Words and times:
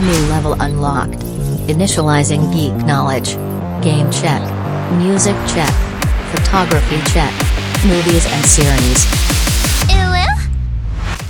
New 0.00 0.28
level 0.28 0.52
unlocked. 0.60 1.18
Initializing 1.66 2.52
geek 2.52 2.72
knowledge. 2.84 3.34
Game 3.82 4.08
check. 4.12 4.40
Music 4.92 5.34
check. 5.48 5.74
Photography 6.30 7.02
check. 7.10 7.32
Movies 7.84 8.24
and 8.32 8.46
series. 8.46 9.08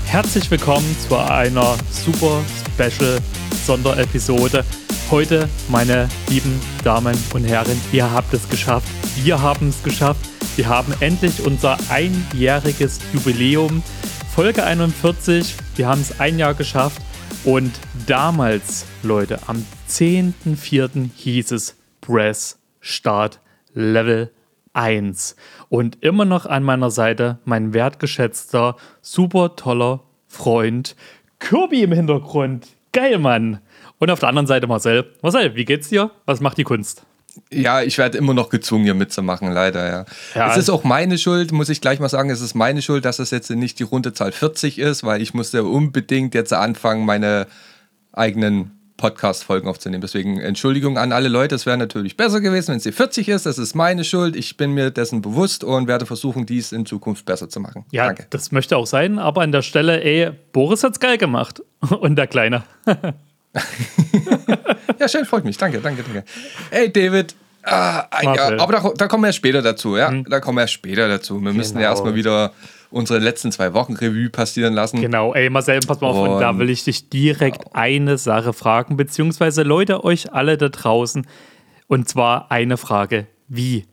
Herzlich 0.04 0.50
willkommen 0.50 0.94
zu 1.08 1.16
einer 1.16 1.78
super 1.90 2.42
special 2.74 3.18
Sonderepisode. 3.64 4.62
Heute, 5.10 5.48
meine 5.68 6.06
lieben 6.28 6.60
Damen 6.84 7.16
und 7.32 7.44
Herren, 7.44 7.80
ihr 7.92 8.10
habt 8.10 8.34
es 8.34 8.46
geschafft. 8.50 8.88
Wir 9.16 9.40
haben 9.40 9.70
es 9.70 9.82
geschafft. 9.82 10.28
Wir 10.56 10.68
haben 10.68 10.92
endlich 11.00 11.42
unser 11.42 11.78
einjähriges 11.88 12.98
Jubiläum. 13.14 13.82
Folge 14.34 14.62
41. 14.62 15.54
Wir 15.76 15.88
haben 15.88 16.02
es 16.02 16.20
ein 16.20 16.38
Jahr 16.38 16.52
geschafft. 16.52 17.00
Und 17.48 17.80
damals, 18.06 18.84
Leute, 19.02 19.38
am 19.46 19.64
10.04. 19.88 21.08
hieß 21.16 21.52
es 21.52 21.78
Press 22.02 22.60
Start 22.78 23.40
Level 23.72 24.30
1. 24.74 25.34
Und 25.70 25.96
immer 26.02 26.26
noch 26.26 26.44
an 26.44 26.62
meiner 26.62 26.90
Seite 26.90 27.38
mein 27.46 27.72
wertgeschätzter, 27.72 28.76
super 29.00 29.56
toller 29.56 30.02
Freund 30.26 30.94
Kirby 31.38 31.84
im 31.84 31.92
Hintergrund. 31.92 32.66
Geil, 32.92 33.16
Mann. 33.16 33.60
Und 33.98 34.10
auf 34.10 34.20
der 34.20 34.28
anderen 34.28 34.46
Seite 34.46 34.66
Marcel. 34.66 35.10
Marcel, 35.22 35.54
wie 35.54 35.64
geht's 35.64 35.88
dir? 35.88 36.10
Was 36.26 36.42
macht 36.42 36.58
die 36.58 36.64
Kunst? 36.64 37.06
Ja, 37.52 37.82
ich 37.82 37.98
werde 37.98 38.18
immer 38.18 38.34
noch 38.34 38.48
gezwungen, 38.50 38.84
hier 38.84 38.94
mitzumachen, 38.94 39.52
leider, 39.52 39.88
ja. 39.88 40.04
ja. 40.34 40.50
Es 40.50 40.56
ist 40.56 40.70
auch 40.70 40.84
meine 40.84 41.18
Schuld, 41.18 41.52
muss 41.52 41.68
ich 41.68 41.80
gleich 41.80 42.00
mal 42.00 42.08
sagen, 42.08 42.30
es 42.30 42.40
ist 42.40 42.54
meine 42.54 42.82
Schuld, 42.82 43.04
dass 43.04 43.18
es 43.18 43.30
jetzt 43.30 43.50
nicht 43.50 43.78
die 43.78 43.84
runde 43.84 44.12
Zahl 44.12 44.32
40 44.32 44.78
ist, 44.78 45.04
weil 45.04 45.22
ich 45.22 45.34
musste 45.34 45.64
unbedingt 45.64 46.34
jetzt 46.34 46.52
anfangen, 46.52 47.04
meine 47.04 47.46
eigenen 48.12 48.78
Podcast-Folgen 48.98 49.68
aufzunehmen. 49.68 50.02
Deswegen 50.02 50.38
Entschuldigung 50.38 50.98
an 50.98 51.12
alle 51.12 51.28
Leute, 51.28 51.54
es 51.54 51.64
wäre 51.64 51.78
natürlich 51.78 52.16
besser 52.16 52.40
gewesen, 52.42 52.68
wenn 52.68 52.76
es 52.76 52.82
die 52.82 52.92
40 52.92 53.28
ist. 53.28 53.46
Das 53.46 53.56
ist 53.56 53.74
meine 53.74 54.04
Schuld. 54.04 54.36
Ich 54.36 54.58
bin 54.58 54.72
mir 54.72 54.90
dessen 54.90 55.22
bewusst 55.22 55.64
und 55.64 55.86
werde 55.86 56.04
versuchen, 56.04 56.44
dies 56.44 56.72
in 56.72 56.84
Zukunft 56.84 57.24
besser 57.24 57.48
zu 57.48 57.60
machen. 57.60 57.86
Ja, 57.92 58.06
Danke. 58.06 58.26
das 58.30 58.52
möchte 58.52 58.76
auch 58.76 58.86
sein, 58.86 59.18
aber 59.18 59.42
an 59.42 59.52
der 59.52 59.62
Stelle, 59.62 60.02
ey, 60.02 60.32
Boris 60.52 60.82
hat's 60.84 61.00
geil 61.00 61.16
gemacht. 61.16 61.62
Und 62.00 62.16
der 62.16 62.26
Kleine. 62.26 62.64
ja, 64.98 65.08
schön, 65.08 65.24
freut 65.24 65.44
mich. 65.44 65.56
Danke, 65.56 65.80
danke, 65.80 66.02
danke. 66.02 66.24
Ey, 66.70 66.92
David. 66.92 67.34
Ah, 67.62 68.06
ja, 68.22 68.58
aber 68.58 68.72
da, 68.72 68.92
da, 68.96 69.08
kommen 69.08 69.24
wir 69.24 69.32
später 69.32 69.60
dazu, 69.60 69.96
ja. 69.96 70.08
Hm. 70.08 70.24
Da 70.24 70.40
kommen 70.40 70.56
wir 70.58 70.66
später 70.68 71.08
dazu. 71.08 71.34
Wir 71.34 71.40
genau. 71.40 71.52
müssen 71.54 71.78
ja 71.78 71.90
erstmal 71.90 72.14
wieder 72.14 72.52
unsere 72.90 73.18
letzten 73.18 73.52
zwei 73.52 73.74
Wochen 73.74 73.94
Revue 73.94 74.30
passieren 74.30 74.74
lassen. 74.74 75.00
Genau, 75.00 75.34
ey, 75.34 75.50
Marcel, 75.50 75.80
pass 75.80 76.00
mal 76.00 76.08
auf, 76.08 76.16
und, 76.16 76.28
und 76.30 76.40
da 76.40 76.56
will 76.58 76.70
ich 76.70 76.84
dich 76.84 77.10
direkt 77.10 77.64
genau. 77.64 77.70
eine 77.74 78.16
Sache 78.16 78.52
fragen, 78.52 78.96
beziehungsweise 78.96 79.62
Leute, 79.62 80.04
euch 80.04 80.32
alle 80.32 80.56
da 80.56 80.68
draußen. 80.68 81.26
Und 81.88 82.08
zwar 82.08 82.50
eine 82.50 82.76
Frage: 82.76 83.26
Wie? 83.48 83.86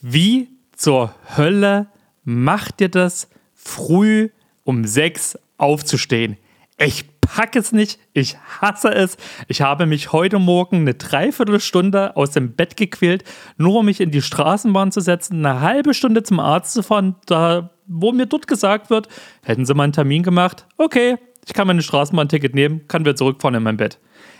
Wie 0.00 0.48
zur 0.76 1.14
Hölle 1.36 1.86
macht 2.24 2.80
ihr 2.80 2.88
das, 2.88 3.28
früh 3.54 4.30
um 4.64 4.84
sechs 4.84 5.38
aufzustehen? 5.56 6.36
Ich 6.76 7.06
packe 7.34 7.58
es 7.58 7.72
nicht, 7.72 7.98
ich 8.12 8.36
hasse 8.60 8.92
es. 8.92 9.16
Ich 9.48 9.62
habe 9.62 9.86
mich 9.86 10.12
heute 10.12 10.38
Morgen 10.38 10.80
eine 10.80 10.94
Dreiviertelstunde 10.94 12.14
aus 12.14 12.32
dem 12.32 12.54
Bett 12.54 12.76
gequält, 12.76 13.24
nur 13.56 13.76
um 13.76 13.86
mich 13.86 14.00
in 14.00 14.10
die 14.10 14.20
Straßenbahn 14.20 14.92
zu 14.92 15.00
setzen, 15.00 15.44
eine 15.44 15.60
halbe 15.60 15.94
Stunde 15.94 16.22
zum 16.22 16.40
Arzt 16.40 16.74
zu 16.74 16.82
fahren, 16.82 17.16
da, 17.24 17.70
wo 17.86 18.12
mir 18.12 18.26
dort 18.26 18.46
gesagt 18.46 18.90
wird, 18.90 19.08
hätten 19.42 19.64
Sie 19.64 19.72
mal 19.72 19.84
einen 19.84 19.94
Termin 19.94 20.22
gemacht? 20.22 20.66
Okay, 20.76 21.16
ich 21.46 21.54
kann 21.54 21.66
mein 21.66 21.80
Straßenbahnticket 21.80 22.54
nehmen, 22.54 22.86
kann 22.86 23.02
wieder 23.02 23.16
zurückfahren 23.16 23.54
in 23.54 23.62
mein 23.62 23.78
Bett. 23.78 23.98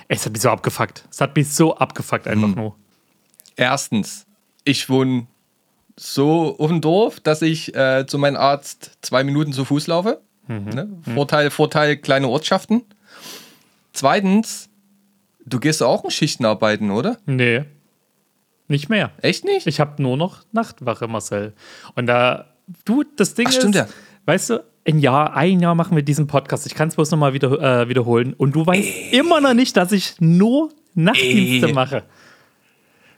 Es 0.08 0.26
hat 0.26 0.34
mich 0.34 0.42
so 0.42 0.50
abgefuckt. 0.50 1.06
Es 1.10 1.20
hat 1.22 1.34
mich 1.34 1.48
so 1.48 1.76
abgefuckt 1.76 2.28
einfach 2.28 2.48
hm. 2.48 2.54
nur. 2.54 2.76
Erstens, 3.56 4.26
ich 4.64 4.90
wohne 4.90 5.26
so 5.96 6.56
auf 6.58 6.68
dem 6.68 6.82
Dorf, 6.82 7.20
dass 7.20 7.40
ich 7.40 7.74
äh, 7.74 8.06
zu 8.06 8.18
meinem 8.18 8.36
Arzt 8.36 8.98
zwei 9.00 9.24
Minuten 9.24 9.54
zu 9.54 9.64
Fuß 9.64 9.86
laufe. 9.86 10.20
Mhm. 10.60 10.68
Ne? 10.68 10.88
Vorteil, 11.14 11.50
Vorteil, 11.50 11.96
kleine 11.96 12.28
Ortschaften. 12.28 12.82
Zweitens, 13.92 14.68
du 15.44 15.60
gehst 15.60 15.82
auch 15.82 16.04
in 16.04 16.10
Schichten 16.10 16.44
arbeiten, 16.44 16.90
oder? 16.90 17.18
Nee. 17.26 17.64
Nicht 18.68 18.88
mehr. 18.88 19.10
Echt 19.20 19.44
nicht? 19.44 19.66
Ich 19.66 19.80
habe 19.80 20.02
nur 20.02 20.16
noch 20.16 20.44
Nachtwache, 20.52 21.08
Marcel. 21.08 21.52
Und 21.94 22.06
da, 22.06 22.46
du, 22.84 23.04
das 23.16 23.34
Ding 23.34 23.46
Ach, 23.48 23.52
stimmt, 23.52 23.74
ist, 23.74 23.80
ja. 23.82 23.88
weißt 24.26 24.50
du, 24.50 24.64
ein 24.86 24.98
Jahr, 24.98 25.34
ein 25.36 25.60
Jahr 25.60 25.74
machen 25.74 25.94
wir 25.94 26.02
diesen 26.02 26.26
Podcast. 26.26 26.66
Ich 26.66 26.74
kann 26.74 26.88
es 26.88 26.96
bloß 26.96 27.10
nochmal 27.10 27.34
wieder, 27.34 27.82
äh, 27.82 27.88
wiederholen. 27.88 28.34
Und 28.34 28.54
du 28.54 28.66
weißt 28.66 28.88
Ey. 28.88 29.18
immer 29.18 29.40
noch 29.40 29.54
nicht, 29.54 29.76
dass 29.76 29.92
ich 29.92 30.14
nur 30.20 30.70
Nachtdienste 30.94 31.68
Ey. 31.68 31.72
mache. 31.72 32.02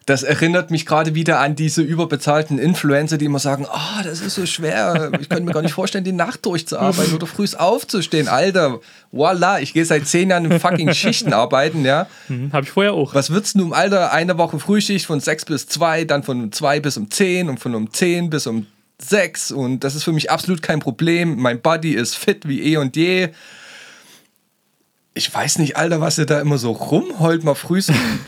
Das 0.06 0.22
erinnert 0.22 0.70
mich 0.70 0.84
gerade 0.84 1.14
wieder 1.14 1.40
an 1.40 1.56
diese 1.56 1.80
überbezahlten 1.80 2.58
Influencer, 2.58 3.16
die 3.16 3.24
immer 3.24 3.38
sagen, 3.38 3.66
oh, 3.66 4.02
das 4.02 4.20
ist 4.20 4.34
so 4.34 4.44
schwer, 4.44 5.10
ich 5.18 5.28
könnte 5.28 5.44
mir 5.44 5.52
gar 5.52 5.62
nicht 5.62 5.72
vorstellen, 5.72 6.04
die 6.04 6.12
Nacht 6.12 6.44
durchzuarbeiten 6.44 7.14
oder 7.14 7.26
früh 7.26 7.46
aufzustehen. 7.56 8.28
Alter, 8.28 8.80
voila, 9.12 9.60
ich 9.60 9.72
gehe 9.72 9.84
seit 9.84 10.06
zehn 10.06 10.30
Jahren 10.30 10.50
in 10.50 10.60
fucking 10.60 10.92
Schichten 10.92 11.32
arbeiten, 11.32 11.84
ja. 11.84 12.06
Mhm, 12.28 12.52
Habe 12.52 12.64
ich 12.64 12.70
vorher 12.70 12.92
auch. 12.92 13.14
Was 13.14 13.30
würdest 13.30 13.58
du 13.58 13.62
im 13.62 13.72
Alter 13.72 14.12
eine 14.12 14.36
Woche 14.36 14.58
Frühschicht 14.58 15.06
von 15.06 15.20
sechs 15.20 15.44
bis 15.44 15.66
zwei, 15.66 16.04
dann 16.04 16.22
von 16.22 16.52
zwei 16.52 16.80
bis 16.80 16.96
um 16.96 17.10
zehn 17.10 17.48
und 17.48 17.60
von 17.60 17.74
um 17.74 17.92
zehn 17.92 18.30
bis 18.30 18.46
um 18.46 18.66
sechs 18.98 19.50
und 19.50 19.80
das 19.84 19.94
ist 19.94 20.04
für 20.04 20.12
mich 20.12 20.30
absolut 20.30 20.62
kein 20.62 20.80
Problem. 20.80 21.36
Mein 21.40 21.60
Body 21.60 21.92
ist 21.92 22.16
fit 22.16 22.46
wie 22.46 22.62
eh 22.62 22.76
und 22.76 22.96
je 22.96 23.30
ich 25.14 25.32
weiß 25.32 25.58
nicht, 25.58 25.76
Alter, 25.76 26.00
was 26.00 26.18
ihr 26.18 26.26
da 26.26 26.40
immer 26.40 26.58
so 26.58 26.72
rumholt, 26.72 27.44
mal 27.44 27.54
früh 27.54 27.80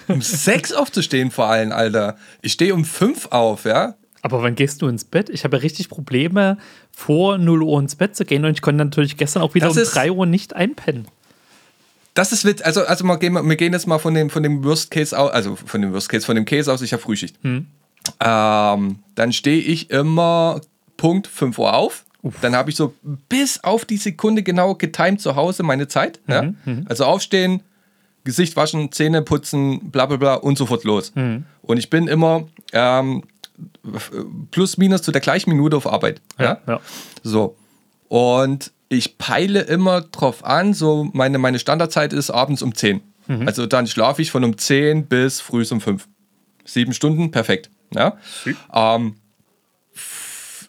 um 0.06 0.20
sechs 0.22 0.72
aufzustehen 0.72 1.30
vor 1.32 1.46
allem, 1.46 1.72
Alter. 1.72 2.16
Ich 2.42 2.52
stehe 2.52 2.74
um 2.74 2.84
fünf 2.84 3.26
auf, 3.26 3.64
ja. 3.64 3.96
Aber 4.22 4.42
wann 4.42 4.54
gehst 4.54 4.82
du 4.82 4.88
ins 4.88 5.04
Bett? 5.04 5.28
Ich 5.28 5.44
habe 5.44 5.56
ja 5.56 5.62
richtig 5.62 5.88
Probleme, 5.88 6.58
vor 6.92 7.38
0 7.38 7.62
Uhr 7.62 7.80
ins 7.80 7.96
Bett 7.96 8.16
zu 8.16 8.24
gehen 8.24 8.44
und 8.44 8.52
ich 8.52 8.62
konnte 8.62 8.84
natürlich 8.84 9.16
gestern 9.16 9.42
auch 9.42 9.54
wieder 9.54 9.68
das 9.68 9.76
um 9.76 9.84
3 9.84 10.12
Uhr 10.12 10.26
nicht 10.26 10.54
einpennen. 10.54 11.06
Das 12.14 12.32
ist 12.32 12.44
witz. 12.44 12.62
Also, 12.62 12.84
also 12.86 13.04
wir, 13.04 13.18
gehen, 13.18 13.34
wir 13.34 13.56
gehen 13.56 13.72
jetzt 13.72 13.86
mal 13.86 13.98
von 13.98 14.14
dem, 14.14 14.30
von 14.30 14.42
dem 14.42 14.64
Worst 14.64 14.90
Case 14.90 15.16
aus, 15.16 15.30
also 15.32 15.54
von 15.54 15.82
dem 15.82 15.92
Worst 15.92 16.08
Case, 16.08 16.24
von 16.24 16.34
dem 16.34 16.46
Case 16.46 16.72
aus, 16.72 16.80
ich 16.82 16.92
habe 16.92 17.02
Frühschicht. 17.02 17.36
Hm. 17.42 17.66
Ähm, 18.20 18.98
dann 19.14 19.32
stehe 19.32 19.60
ich 19.60 19.90
immer 19.90 20.60
Punkt 20.96 21.26
5 21.26 21.58
Uhr 21.58 21.74
auf. 21.74 22.05
Dann 22.40 22.56
habe 22.56 22.70
ich 22.70 22.76
so 22.76 22.94
bis 23.28 23.62
auf 23.62 23.84
die 23.84 23.96
Sekunde 23.96 24.42
genau 24.42 24.74
getimt 24.74 25.20
zu 25.20 25.36
Hause 25.36 25.62
meine 25.62 25.88
Zeit. 25.88 26.20
Mhm, 26.26 26.32
ja? 26.32 26.42
Mhm. 26.42 26.86
Also 26.88 27.04
aufstehen, 27.04 27.62
Gesicht 28.24 28.56
waschen, 28.56 28.90
Zähne 28.92 29.22
putzen, 29.22 29.90
bla 29.90 30.06
bla 30.06 30.16
bla 30.16 30.34
und 30.34 30.58
sofort 30.58 30.84
los. 30.84 31.14
Mhm. 31.14 31.44
Und 31.62 31.78
ich 31.78 31.90
bin 31.90 32.08
immer 32.08 32.44
ähm, 32.72 33.22
plus 34.50 34.76
minus 34.76 35.02
zu 35.02 35.12
der 35.12 35.20
gleichen 35.20 35.50
Minute 35.50 35.76
auf 35.76 35.86
Arbeit. 35.86 36.20
Ja, 36.38 36.44
ja? 36.44 36.60
ja. 36.66 36.80
So. 37.22 37.56
Und 38.08 38.72
ich 38.88 39.18
peile 39.18 39.62
immer 39.62 40.00
drauf 40.00 40.44
an, 40.44 40.74
so 40.74 41.08
meine, 41.12 41.38
meine 41.38 41.58
Standardzeit 41.58 42.12
ist 42.12 42.30
abends 42.30 42.62
um 42.62 42.74
10. 42.74 43.00
Mhm. 43.26 43.46
Also 43.46 43.66
dann 43.66 43.86
schlafe 43.86 44.22
ich 44.22 44.30
von 44.30 44.44
um 44.44 44.56
10 44.56 45.06
bis 45.06 45.40
früh 45.40 45.64
um 45.70 45.80
5. 45.80 46.06
Sieben 46.64 46.92
Stunden, 46.92 47.30
perfekt. 47.30 47.70
Ja? 47.94 48.16
Ähm, 48.72 49.16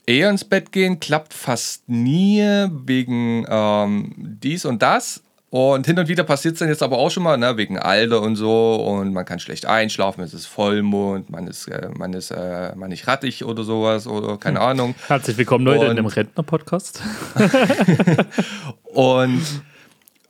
eher 0.08 0.30
ins 0.30 0.46
Bett 0.46 0.72
gehen 0.72 1.00
klappt 1.00 1.34
fast 1.36 1.88
nie 1.88 2.42
wegen 2.42 3.46
ähm, 3.48 4.14
dies 4.18 4.66
und 4.66 4.82
das. 4.82 5.22
Und 5.50 5.86
hin 5.86 5.98
und 5.98 6.10
wieder 6.10 6.26
passiert 6.26 6.56
es 6.56 6.60
dann 6.60 6.68
jetzt 6.68 6.84
aber 6.84 6.98
auch 6.98 7.10
schon 7.10 7.24
mal, 7.24 7.38
ne, 7.38 7.56
wegen 7.56 7.80
Alter 7.80 8.22
und 8.22 8.36
so. 8.36 8.76
Und 8.76 9.14
man 9.14 9.24
kann 9.24 9.40
schlecht 9.40 9.66
einschlafen, 9.66 10.22
es 10.22 10.34
ist 10.34 10.46
Vollmond, 10.46 11.30
man 11.30 11.48
ist, 11.48 11.68
äh, 11.68 11.90
man 11.96 12.14
ist 12.14 12.32
äh, 12.32 12.76
man 12.76 12.90
nicht 12.90 13.08
rattig 13.08 13.46
oder 13.46 13.64
sowas 13.64 14.08
oder 14.08 14.38
keine 14.38 14.60
hm. 14.60 14.66
Ahnung. 14.66 14.96
Herzlich 15.08 15.38
willkommen, 15.38 15.64
Leute, 15.64 15.86
und, 15.86 15.92
in 15.92 15.96
dem 15.98 16.06
Rentner-Podcast. 16.06 17.02
und 18.84 19.42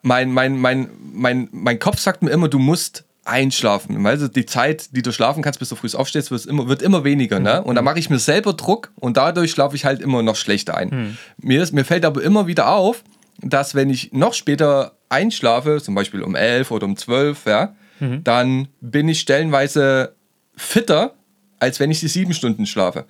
mein, 0.04 0.32
mein, 0.32 0.58
mein, 0.58 0.90
mein, 1.14 1.50
mein 1.52 1.80
Kopf 1.80 2.00
sagt 2.00 2.22
mir 2.22 2.30
immer, 2.30 2.48
du 2.48 2.60
musst 2.60 3.07
einschlafen. 3.28 4.06
Also 4.06 4.28
die 4.28 4.46
Zeit, 4.46 4.96
die 4.96 5.02
du 5.02 5.12
schlafen 5.12 5.44
kannst, 5.44 5.60
bis 5.60 5.70
du 5.70 5.76
früh 5.76 5.90
aufstehst, 5.94 6.32
wird 6.32 6.46
immer, 6.46 6.68
wird 6.68 6.82
immer 6.82 7.04
weniger. 7.04 7.40
Ne? 7.40 7.62
Und 7.64 7.76
da 7.76 7.82
mache 7.82 8.00
ich 8.00 8.10
mir 8.10 8.20
selber 8.20 8.54
Druck 8.54 8.92
und 8.96 9.18
dadurch 9.18 9.52
schlafe 9.52 9.76
ich 9.76 9.86
halt 9.86 10.02
immer 10.02 10.24
noch 10.24 10.36
schlechter 10.36 10.76
ein. 10.76 10.90
Mhm. 10.90 11.18
Mir, 11.38 11.62
ist, 11.62 11.74
mir 11.74 11.86
fällt 11.86 12.06
aber 12.06 12.22
immer 12.24 12.48
wieder 12.48 12.70
auf, 12.70 13.04
dass 13.42 13.76
wenn 13.76 13.90
ich 13.90 14.14
noch 14.14 14.34
später 14.34 14.94
einschlafe, 15.10 15.82
zum 15.82 15.96
Beispiel 15.96 16.22
um 16.22 16.36
elf 16.36 16.72
oder 16.72 16.86
um 16.86 16.98
zwölf, 16.98 17.46
ja, 17.46 17.76
mhm. 18.00 18.24
dann 18.24 18.68
bin 18.82 19.08
ich 19.10 19.20
stellenweise 19.20 20.16
fitter, 20.56 21.14
als 21.60 21.80
wenn 21.80 21.92
ich 21.92 22.00
die 22.00 22.08
sieben 22.08 22.34
Stunden 22.34 22.66
schlafe. 22.66 23.06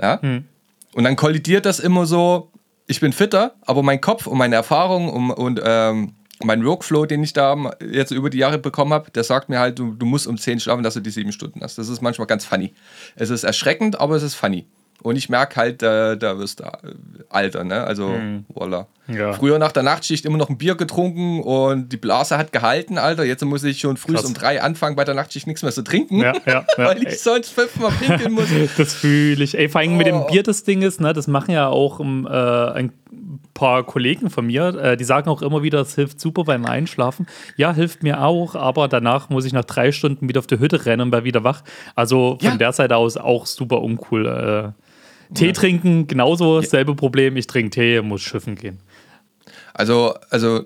Ja? 0.00 0.18
Mhm. 0.22 0.44
Und 0.94 1.04
dann 1.04 1.16
kollidiert 1.16 1.66
das 1.66 1.80
immer 1.80 2.06
so, 2.06 2.50
ich 2.86 3.00
bin 3.00 3.12
fitter, 3.12 3.54
aber 3.62 3.82
mein 3.82 4.00
Kopf 4.00 4.26
und 4.26 4.36
meine 4.38 4.56
Erfahrung 4.56 5.08
und, 5.08 5.30
und 5.30 5.60
ähm, 5.64 6.14
mein 6.44 6.64
Workflow, 6.64 7.06
den 7.06 7.22
ich 7.22 7.32
da 7.32 7.56
jetzt 7.92 8.10
über 8.12 8.30
die 8.30 8.38
Jahre 8.38 8.58
bekommen 8.58 8.92
habe, 8.92 9.10
der 9.10 9.24
sagt 9.24 9.48
mir 9.48 9.58
halt, 9.58 9.78
du, 9.78 9.92
du 9.92 10.06
musst 10.06 10.26
um 10.26 10.38
10 10.38 10.60
schlafen, 10.60 10.82
dass 10.82 10.94
du 10.94 11.00
die 11.00 11.10
sieben 11.10 11.32
Stunden 11.32 11.60
hast. 11.62 11.78
Das 11.78 11.88
ist 11.88 12.00
manchmal 12.00 12.26
ganz 12.26 12.44
funny. 12.44 12.72
Es 13.16 13.30
ist 13.30 13.44
erschreckend, 13.44 14.00
aber 14.00 14.16
es 14.16 14.22
ist 14.22 14.34
funny. 14.34 14.66
Und 15.02 15.16
ich 15.16 15.30
merke 15.30 15.56
halt, 15.56 15.80
da, 15.80 16.14
da 16.14 16.38
wirst 16.38 16.60
du 16.60 16.64
äh, 16.64 16.70
alter, 17.30 17.64
ne? 17.64 17.84
Also, 17.84 18.08
Hm. 18.12 18.44
voila. 18.48 18.86
Ja. 19.08 19.32
Früher 19.32 19.58
nach 19.58 19.72
der 19.72 19.82
Nachtschicht 19.82 20.26
immer 20.26 20.36
noch 20.36 20.50
ein 20.50 20.58
Bier 20.58 20.74
getrunken 20.74 21.40
und 21.42 21.88
die 21.88 21.96
Blase 21.96 22.36
hat 22.36 22.52
gehalten, 22.52 22.98
Alter. 22.98 23.24
Jetzt 23.24 23.42
muss 23.46 23.64
ich 23.64 23.80
schon 23.80 23.96
früh 23.96 24.12
Krass. 24.12 24.26
um 24.26 24.34
drei 24.34 24.60
anfangen, 24.62 24.96
bei 24.96 25.04
der 25.04 25.14
Nachtschicht 25.14 25.46
nichts 25.46 25.62
mehr 25.62 25.72
zu 25.72 25.82
trinken, 25.82 26.20
Ja, 26.20 26.34
ja, 26.46 26.66
weil 26.76 27.02
ich 27.02 27.18
sonst 27.18 27.48
fünfmal 27.50 27.92
pinkeln 27.92 28.32
muss. 28.32 28.48
Das 28.76 28.92
fühle 28.92 29.42
ich. 29.42 29.56
Ey, 29.56 29.70
vor 29.70 29.80
allem 29.80 29.96
mit 29.96 30.06
dem 30.06 30.16
Oh. 30.16 30.26
Bier 30.26 30.42
das 30.42 30.64
Ding 30.64 30.82
ist, 30.82 31.00
ne, 31.00 31.14
das 31.14 31.26
machen 31.28 31.52
ja 31.52 31.66
auch 31.68 31.98
äh, 32.00 32.04
ein 32.74 32.92
paar 33.54 33.84
Kollegen 33.84 34.30
von 34.30 34.46
mir, 34.46 34.68
äh, 34.76 34.96
die 34.96 35.04
sagen 35.04 35.28
auch 35.28 35.42
immer 35.42 35.62
wieder, 35.62 35.80
es 35.80 35.94
hilft 35.94 36.20
super 36.20 36.44
beim 36.44 36.64
Einschlafen. 36.66 37.26
Ja, 37.56 37.72
hilft 37.74 38.02
mir 38.02 38.22
auch, 38.24 38.54
aber 38.54 38.88
danach 38.88 39.28
muss 39.28 39.44
ich 39.44 39.52
nach 39.52 39.64
drei 39.64 39.92
Stunden 39.92 40.28
wieder 40.28 40.38
auf 40.38 40.46
die 40.46 40.58
Hütte 40.58 40.86
rennen 40.86 41.02
und 41.02 41.12
war 41.12 41.24
wieder 41.24 41.44
wach. 41.44 41.62
Also 41.94 42.38
von 42.40 42.50
Ja. 42.52 42.56
der 42.56 42.72
Seite 42.72 42.96
aus 42.96 43.16
auch 43.16 43.46
super 43.46 43.82
uncool. 43.82 44.26
Äh, 44.26 45.34
Tee 45.34 45.52
trinken, 45.52 46.06
genauso 46.06 46.60
dasselbe 46.60 46.94
Problem. 46.96 47.36
Ich 47.36 47.46
trinke 47.46 47.70
Tee, 47.70 48.00
muss 48.02 48.22
schiffen 48.22 48.56
gehen. 48.56 48.78
Also, 49.74 50.14
also 50.30 50.64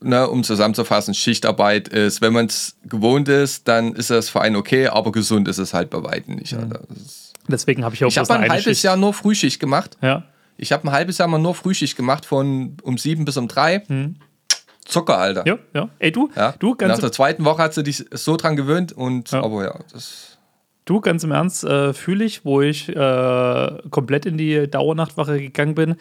ne, 0.00 0.28
um 0.28 0.44
zusammenzufassen, 0.44 1.14
Schichtarbeit 1.14 1.88
ist, 1.88 2.20
wenn 2.20 2.32
man 2.32 2.46
es 2.46 2.76
gewohnt 2.84 3.28
ist, 3.28 3.66
dann 3.66 3.92
ist 3.94 4.10
das 4.10 4.28
für 4.28 4.40
einen 4.40 4.56
okay, 4.56 4.86
aber 4.88 5.10
gesund 5.12 5.48
ist 5.48 5.58
es 5.58 5.74
halt 5.74 5.90
bei 5.90 6.02
Weitem 6.04 6.36
nicht. 6.36 6.52
Ist- 6.52 7.32
Deswegen 7.48 7.84
habe 7.84 7.94
ich 7.94 8.04
auch 8.04 8.08
Ich 8.08 8.18
habe 8.18 8.32
ein 8.34 8.48
halbes 8.48 8.64
Schicht. 8.64 8.82
Jahr 8.84 8.96
nur 8.96 9.12
Frühschicht 9.12 9.60
gemacht. 9.60 9.96
Ja. 10.02 10.24
Ich 10.58 10.72
habe 10.72 10.84
ein 10.88 10.92
halbes 10.92 11.18
Jahr 11.18 11.28
mal 11.28 11.38
nur 11.38 11.54
Frühschicht 11.54 11.96
gemacht, 11.96 12.24
von 12.26 12.76
um 12.82 12.98
sieben 12.98 13.24
bis 13.24 13.36
um 13.36 13.48
drei. 13.48 13.82
Zucker, 14.84 15.18
Alter. 15.18 15.44
ja, 15.46 15.58
ja. 15.74 15.88
Ey, 15.98 16.12
du, 16.12 16.30
Ja. 16.36 16.52
du, 16.58 16.70
Nach 16.70 16.78
ganz, 16.78 17.00
der 17.00 17.10
zweiten 17.12 17.44
Woche 17.44 17.62
hat 17.62 17.74
sie 17.74 17.82
dich 17.82 18.04
so 18.12 18.36
dran 18.36 18.54
gewöhnt 18.56 18.92
und 18.92 19.30
Ja. 19.32 19.42
aber 19.42 19.64
ja, 19.64 19.78
das. 19.92 20.35
Du, 20.86 21.00
ganz 21.00 21.24
im 21.24 21.32
Ernst, 21.32 21.64
äh, 21.64 21.92
fühle 21.92 22.24
ich, 22.24 22.44
wo 22.44 22.62
ich 22.62 22.88
äh, 22.88 23.70
komplett 23.90 24.24
in 24.24 24.38
die 24.38 24.70
Dauernachtwache 24.70 25.40
gegangen 25.40 25.74
bin, 25.74 25.96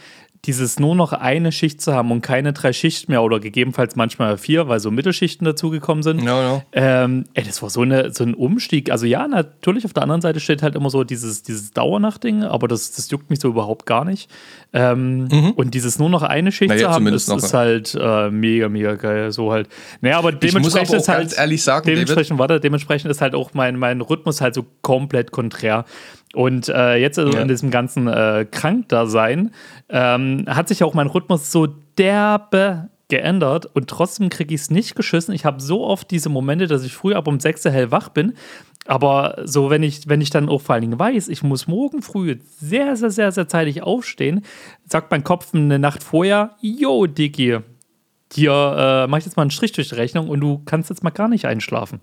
dieses 0.46 0.80
nur 0.80 0.96
noch 0.96 1.12
eine 1.12 1.52
Schicht 1.52 1.82
zu 1.82 1.96
haben 1.96 2.12
und 2.12 2.22
keine 2.22 2.54
drei 2.54 2.72
Schichten 2.72 3.12
mehr 3.12 3.24
oder 3.24 3.40
gegebenenfalls 3.40 3.96
manchmal 3.96 4.38
vier, 4.38 4.68
weil 4.68 4.80
so 4.80 4.92
Mittelschichten 4.92 5.44
dazugekommen 5.44 6.04
sind. 6.04 6.24
No, 6.24 6.44
no. 6.44 6.64
Ähm, 6.72 7.24
ey, 7.34 7.44
das 7.44 7.64
war 7.64 7.72
so, 7.72 7.82
eine, 7.82 8.14
so 8.14 8.24
ein 8.24 8.36
Umstieg. 8.36 8.92
Also 8.92 9.08
ja, 9.08 9.28
natürlich, 9.28 9.86
auf 9.86 9.94
der 9.94 10.04
anderen 10.04 10.22
Seite 10.22 10.40
steht 10.40 10.62
halt 10.62 10.76
immer 10.76 10.92
so 10.92 11.04
dieses, 11.04 11.42
dieses 11.42 11.72
Dauernachtding, 11.72 12.44
aber 12.44 12.68
das, 12.68 12.92
das 12.92 13.10
juckt 13.10 13.32
mich 13.32 13.40
so 13.40 13.48
überhaupt 13.48 13.88
gar 13.88 14.06
nicht. 14.06 14.30
Ähm, 14.72 15.54
Und 15.56 15.74
dieses 15.74 15.98
nur 15.98 16.10
noch 16.12 16.22
eine 16.22 16.52
Schicht 16.52 16.70
Na, 16.70 16.78
zu 16.78 16.90
haben, 16.90 17.08
ist, 17.08 17.28
noch, 17.28 17.38
ist 17.38 17.54
halt 17.56 17.98
äh, 18.00 18.30
mega, 18.30 18.70
mega 18.70 18.94
geil. 18.96 19.32
So 19.32 19.52
halt. 19.52 19.68
Naja, 20.02 20.20
aber 20.20 20.32
muss 20.32 20.42
dementsprechend 20.42 20.90
aber 20.90 20.98
auch 20.98 21.02
ist 21.02 21.08
halt, 21.08 21.20
ganz 21.22 21.40
ehrlich 21.40 21.64
sagen, 21.64 21.86
David- 21.88 21.98
dementsprechend, 22.08 22.38
warte, 22.38 22.60
dementsprechend 22.60 23.10
ist 23.10 23.22
halt 23.22 23.34
auch 23.34 23.56
mein, 23.56 23.80
mein 23.80 24.02
Rhythmus 24.02 24.42
halt 24.42 24.54
so 24.54 24.64
komplett 24.82 25.32
konträr. 25.32 25.86
Und 26.34 26.68
äh, 26.70 26.96
jetzt 26.98 27.18
also 27.20 27.34
Ja. 27.34 27.42
in 27.42 27.48
diesem 27.48 27.72
ganzen 27.72 28.08
äh, 28.08 28.46
Krankdasein 28.50 29.52
ähm, 29.90 30.46
hat 30.48 30.68
sich 30.68 30.84
auch 30.84 30.94
mein 30.94 31.08
Rhythmus 31.08 31.52
so 31.52 31.68
derbe 31.98 32.90
geändert 33.08 33.68
und 33.68 33.88
trotzdem 33.88 34.30
kriege 34.30 34.54
ich 34.56 34.62
es 34.62 34.72
nicht 34.72 34.96
geschissen. 34.96 35.34
Ich 35.34 35.46
habe 35.46 35.62
so 35.62 35.86
oft 35.86 36.10
diese 36.12 36.30
Momente, 36.30 36.66
dass 36.68 36.84
ich 36.84 36.94
früh 36.94 37.14
ab 37.14 37.28
um 37.28 37.40
6 37.40 37.66
Uhr 37.66 37.72
hellwach 37.72 38.10
bin. 38.10 38.34
Aber 38.88 39.42
so, 39.46 39.70
wenn 39.70 39.82
ich, 39.84 40.08
wenn 40.10 40.22
ich 40.22 40.30
dann 40.30 40.50
auch 40.50 40.62
vor 40.62 40.74
allen 40.74 40.82
Dingen 40.82 41.00
weiß, 41.00 41.28
ich 41.30 41.42
muss 41.42 41.68
morgen 41.68 42.02
früh 42.02 42.38
sehr, 42.60 42.96
sehr, 42.96 43.10
sehr, 43.12 43.32
sehr 43.32 43.48
zeitig 43.48 43.82
aufstehen, 43.84 44.42
sagt 44.88 45.10
mein 45.12 45.24
Kopf 45.24 45.54
eine 45.54 45.80
Nacht 45.80 46.04
vorher, 46.04 46.52
yo, 46.62 47.06
Dicky, 47.08 47.60
dir 48.36 49.06
äh, 49.06 49.08
mach 49.08 49.20
ich 49.20 49.26
jetzt 49.26 49.38
mal 49.38 49.44
einen 49.44 49.52
Strich 49.52 49.72
durch 49.72 49.90
die 49.90 49.96
Rechnung 49.96 50.28
und 50.30 50.40
du 50.40 50.62
kannst 50.66 50.90
jetzt 50.90 51.04
mal 51.04 51.10
gar 51.12 51.28
nicht 51.28 51.46
einschlafen. 51.46 52.00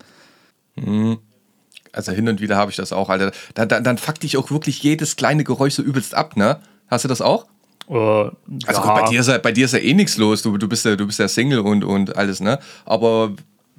Also 1.93 2.13
hin 2.13 2.29
und 2.29 2.41
wieder 2.41 2.57
habe 2.57 2.71
ich 2.71 2.77
das 2.77 2.93
auch, 2.93 3.09
Alter. 3.09 3.33
Da, 3.55 3.67
da, 3.67 3.81
dann 3.81 3.99
fuckt 3.99 4.23
dich 4.23 4.37
auch 4.37 4.51
wirklich 4.51 4.83
jedes 4.83 5.17
kleine 5.17 5.45
Geräusch 5.45 5.75
so 5.75 5.83
übelst 5.83 6.15
ab, 6.15 6.37
ne? 6.37 6.59
Hast 6.89 7.05
du 7.05 7.09
das 7.09 7.21
auch? 7.21 7.47
Äh, 7.89 7.95
Also 7.95 8.33
ja. 8.67 8.81
gut, 8.81 9.03
bei 9.03 9.09
dir 9.11 9.21
ist 9.21 9.29
ja, 9.29 9.39
bei 9.39 9.53
dir 9.53 9.65
ist 9.67 9.73
ja 9.73 9.79
eh 9.79 9.95
nichts 9.95 10.17
los. 10.17 10.43
Du, 10.43 10.57
du, 10.57 10.69
bist 10.69 10.85
ja, 10.85 10.97
du 10.97 11.07
bist 11.07 11.19
ja 11.19 11.29
Single 11.29 11.61
und, 11.61 11.85
und 11.85 12.17
alles, 12.17 12.41
ne? 12.41 12.59
Aber 12.85 13.33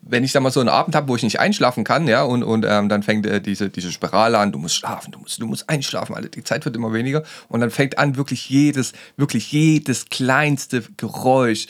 wenn 0.05 0.23
ich 0.23 0.33
da 0.33 0.39
mal 0.39 0.51
so 0.51 0.59
einen 0.59 0.69
Abend 0.69 0.95
habe, 0.95 1.07
wo 1.07 1.15
ich 1.15 1.23
nicht 1.23 1.39
einschlafen 1.39 1.83
kann, 1.83 2.07
ja, 2.07 2.23
und, 2.23 2.43
und 2.43 2.65
ähm, 2.67 2.89
dann 2.89 3.03
fängt 3.03 3.25
äh, 3.25 3.41
diese, 3.41 3.69
diese 3.69 3.91
Spirale 3.91 4.37
an, 4.37 4.51
du 4.51 4.59
musst 4.59 4.75
schlafen, 4.75 5.11
du 5.11 5.19
musst, 5.19 5.41
du 5.41 5.47
musst 5.47 5.69
einschlafen, 5.69 6.13
Alter, 6.15 6.29
die 6.29 6.43
Zeit 6.43 6.65
wird 6.65 6.75
immer 6.75 6.93
weniger. 6.93 7.23
Und 7.47 7.61
dann 7.61 7.71
fängt 7.71 7.97
an, 7.97 8.17
wirklich 8.17 8.49
jedes, 8.49 8.93
wirklich 9.15 9.51
jedes 9.51 10.09
kleinste 10.09 10.83
Geräusch, 10.97 11.67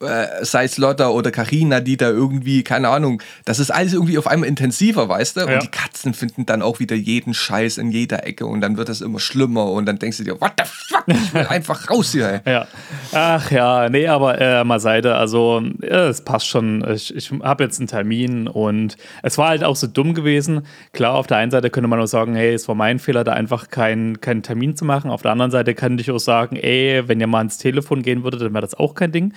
äh, 0.00 0.44
sei 0.44 0.64
es 0.64 0.78
Lotta 0.78 1.08
oder 1.08 1.30
Karina, 1.30 1.80
die 1.80 1.96
da 1.96 2.08
irgendwie, 2.08 2.62
keine 2.62 2.88
Ahnung, 2.88 3.22
das 3.44 3.58
ist 3.58 3.70
alles 3.70 3.92
irgendwie 3.92 4.18
auf 4.18 4.26
einmal 4.26 4.48
intensiver, 4.48 5.08
weißt 5.08 5.36
du? 5.36 5.40
Ja. 5.40 5.54
Und 5.54 5.62
die 5.62 5.68
Katzen 5.68 6.14
finden 6.14 6.46
dann 6.46 6.62
auch 6.62 6.80
wieder 6.80 6.96
jeden 6.96 7.34
Scheiß 7.34 7.78
in 7.78 7.90
jeder 7.90 8.26
Ecke 8.26 8.46
und 8.46 8.60
dann 8.60 8.76
wird 8.76 8.88
das 8.88 9.00
immer 9.00 9.20
schlimmer 9.20 9.70
und 9.70 9.86
dann 9.86 9.98
denkst 9.98 10.18
du 10.18 10.24
dir, 10.24 10.40
what 10.40 10.52
the 10.58 10.64
fuck, 10.66 11.04
ich 11.06 11.34
will 11.34 11.46
einfach 11.48 11.90
raus 11.90 12.12
hier, 12.12 12.42
ey. 12.44 12.52
Ja. 12.52 12.66
Ach 13.12 13.50
ja, 13.50 13.88
nee, 13.88 14.06
aber 14.06 14.40
äh, 14.40 14.64
mal 14.64 14.80
Seite. 14.80 15.16
Also, 15.16 15.62
ja, 15.82 16.08
es 16.08 16.20
passt 16.20 16.46
schon. 16.46 16.86
Ich, 16.92 17.14
ich 17.14 17.30
habe 17.42 17.64
jetzt 17.64 17.78
einen 17.78 17.88
Termin 17.88 18.48
und 18.48 18.96
es 19.22 19.38
war 19.38 19.48
halt 19.48 19.64
auch 19.64 19.76
so 19.76 19.86
dumm 19.86 20.14
gewesen. 20.14 20.62
Klar, 20.92 21.14
auf 21.14 21.26
der 21.26 21.38
einen 21.38 21.50
Seite 21.50 21.70
könnte 21.70 21.88
man 21.88 22.00
auch 22.00 22.06
sagen, 22.06 22.34
hey, 22.34 22.54
es 22.54 22.68
war 22.68 22.74
mein 22.74 22.98
Fehler, 22.98 23.24
da 23.24 23.32
einfach 23.32 23.68
keinen 23.68 24.20
keinen 24.20 24.42
Termin 24.42 24.76
zu 24.76 24.84
machen. 24.84 25.10
Auf 25.10 25.22
der 25.22 25.32
anderen 25.32 25.50
Seite 25.50 25.74
könnte 25.74 26.02
ich 26.02 26.10
auch 26.10 26.18
sagen, 26.18 26.56
ey, 26.56 27.02
wenn 27.06 27.20
ihr 27.20 27.26
mal 27.26 27.38
ans 27.38 27.58
Telefon 27.58 28.02
gehen 28.02 28.22
würdet, 28.22 28.42
dann 28.42 28.52
wäre 28.52 28.62
das 28.62 28.74
auch 28.74 28.94
kein 28.94 29.12
Ding. 29.12 29.32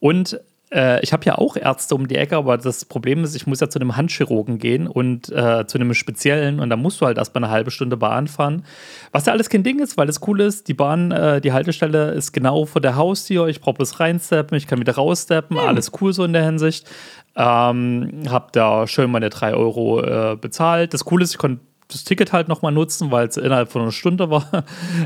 Und 0.00 0.40
äh, 0.72 1.02
ich 1.02 1.12
habe 1.12 1.24
ja 1.24 1.36
auch 1.36 1.56
Ärzte 1.56 1.94
um 1.94 2.06
die 2.06 2.16
Ecke, 2.16 2.36
aber 2.36 2.56
das 2.56 2.84
Problem 2.84 3.24
ist, 3.24 3.34
ich 3.34 3.46
muss 3.46 3.60
ja 3.60 3.68
zu 3.68 3.78
einem 3.78 3.96
Handchirurgen 3.96 4.58
gehen 4.58 4.86
und 4.86 5.28
äh, 5.30 5.66
zu 5.66 5.78
einem 5.78 5.94
speziellen 5.94 6.60
und 6.60 6.70
da 6.70 6.76
musst 6.76 7.00
du 7.00 7.06
halt 7.06 7.18
erstmal 7.18 7.44
eine 7.44 7.52
halbe 7.52 7.70
Stunde 7.70 7.96
Bahn 7.96 8.28
fahren. 8.28 8.64
Was 9.12 9.26
ja 9.26 9.32
alles 9.32 9.48
kein 9.48 9.62
Ding 9.62 9.80
ist, 9.80 9.96
weil 9.96 10.06
das 10.06 10.26
cool 10.28 10.40
ist, 10.40 10.68
die 10.68 10.74
Bahn, 10.74 11.10
äh, 11.10 11.40
die 11.40 11.52
Haltestelle 11.52 12.12
ist 12.12 12.32
genau 12.32 12.66
vor 12.66 12.80
der 12.80 12.96
Haustür, 12.96 13.48
ich 13.48 13.60
brauche 13.60 13.76
bloß 13.76 13.98
reinsteppen, 13.98 14.56
ich 14.56 14.66
kann 14.66 14.78
wieder 14.78 14.94
raussteppen, 14.94 15.58
alles 15.58 15.90
cool 16.00 16.12
so 16.12 16.24
in 16.24 16.32
der 16.32 16.44
Hinsicht. 16.44 16.88
Ähm, 17.36 18.22
hab 18.28 18.52
da 18.52 18.86
schön 18.86 19.10
meine 19.10 19.30
drei 19.30 19.54
Euro 19.54 20.02
äh, 20.02 20.36
bezahlt. 20.36 20.94
Das 20.94 21.04
Coole 21.04 21.24
ist, 21.24 21.32
ich 21.32 21.38
konnte 21.38 21.62
das 21.88 22.04
Ticket 22.04 22.32
halt 22.32 22.48
nochmal 22.48 22.72
nutzen, 22.72 23.10
weil 23.10 23.26
es 23.26 23.36
innerhalb 23.36 23.70
von 23.70 23.82
einer 23.82 23.92
Stunde 23.92 24.30
war. 24.30 24.46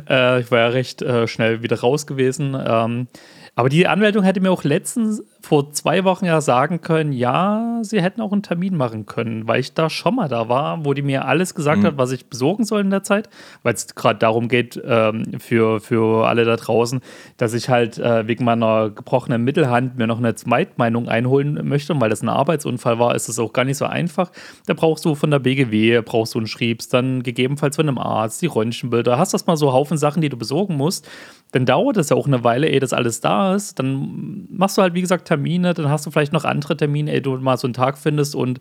äh, 0.08 0.40
ich 0.40 0.50
war 0.50 0.58
ja 0.58 0.68
recht 0.68 1.02
äh, 1.02 1.26
schnell 1.26 1.62
wieder 1.62 1.80
raus 1.80 2.06
gewesen. 2.06 2.56
Ähm, 2.66 3.08
aber 3.54 3.68
die 3.68 3.86
Anmeldung 3.86 4.24
hätte 4.24 4.40
mir 4.40 4.50
auch 4.50 4.64
letztens 4.64 5.22
vor 5.44 5.70
zwei 5.72 6.04
Wochen 6.04 6.24
ja 6.24 6.40
sagen 6.40 6.80
können, 6.80 7.12
ja, 7.12 7.80
sie 7.82 8.00
hätten 8.00 8.22
auch 8.22 8.32
einen 8.32 8.42
Termin 8.42 8.76
machen 8.76 9.04
können, 9.04 9.46
weil 9.46 9.60
ich 9.60 9.74
da 9.74 9.90
schon 9.90 10.16
mal 10.16 10.28
da 10.28 10.48
war, 10.48 10.84
wo 10.86 10.94
die 10.94 11.02
mir 11.02 11.26
alles 11.26 11.54
gesagt 11.54 11.84
hat, 11.84 11.98
was 11.98 12.12
ich 12.12 12.30
besorgen 12.30 12.64
soll 12.64 12.80
in 12.80 12.88
der 12.88 13.02
Zeit, 13.02 13.28
weil 13.62 13.74
es 13.74 13.94
gerade 13.94 14.18
darum 14.18 14.48
geht, 14.48 14.80
ähm, 14.84 15.38
für, 15.38 15.80
für 15.80 16.26
alle 16.26 16.46
da 16.46 16.56
draußen, 16.56 17.00
dass 17.36 17.52
ich 17.52 17.68
halt 17.68 17.98
äh, 17.98 18.26
wegen 18.26 18.44
meiner 18.44 18.88
gebrochenen 18.88 19.44
Mittelhand 19.44 19.98
mir 19.98 20.06
noch 20.06 20.18
eine 20.18 20.34
Zweitmeinung 20.34 21.08
einholen 21.08 21.60
möchte, 21.68 21.92
und 21.92 22.00
weil 22.00 22.10
das 22.10 22.22
ein 22.22 22.30
Arbeitsunfall 22.30 22.98
war, 22.98 23.14
ist 23.14 23.28
das 23.28 23.38
auch 23.38 23.52
gar 23.52 23.64
nicht 23.64 23.76
so 23.76 23.84
einfach. 23.84 24.32
Da 24.66 24.72
brauchst 24.72 25.04
du 25.04 25.14
von 25.14 25.30
der 25.30 25.40
BGW, 25.40 26.00
brauchst 26.02 26.34
du 26.34 26.38
einen 26.38 26.46
Schriebs, 26.46 26.88
dann 26.88 27.22
gegebenenfalls 27.22 27.76
von 27.76 27.86
einem 27.86 27.98
Arzt, 27.98 28.40
die 28.40 28.46
Röntgenbilder, 28.46 29.18
hast 29.18 29.34
das 29.34 29.46
mal 29.46 29.56
so 29.56 29.74
Haufen 29.74 29.98
Sachen, 29.98 30.22
die 30.22 30.30
du 30.30 30.38
besorgen 30.38 30.76
musst, 30.76 31.06
dann 31.52 31.66
dauert 31.66 31.96
es 31.98 32.08
ja 32.08 32.16
auch 32.16 32.26
eine 32.26 32.42
Weile, 32.42 32.68
ehe 32.68 32.80
das 32.80 32.92
alles 32.92 33.20
da 33.20 33.54
ist. 33.54 33.78
Dann 33.78 34.46
machst 34.50 34.76
du 34.76 34.82
halt, 34.82 34.94
wie 34.94 35.00
gesagt, 35.00 35.28
Termine, 35.36 35.74
dann 35.74 35.88
hast 35.88 36.06
du 36.06 36.10
vielleicht 36.10 36.32
noch 36.32 36.44
andere 36.44 36.76
Termine, 36.76 37.12
ehe 37.12 37.20
du 37.22 37.36
mal 37.38 37.56
so 37.56 37.66
einen 37.66 37.74
Tag 37.74 37.98
findest 37.98 38.34
und 38.34 38.60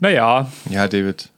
naja, 0.00 0.48
Ja, 0.70 0.88
David. 0.88 1.28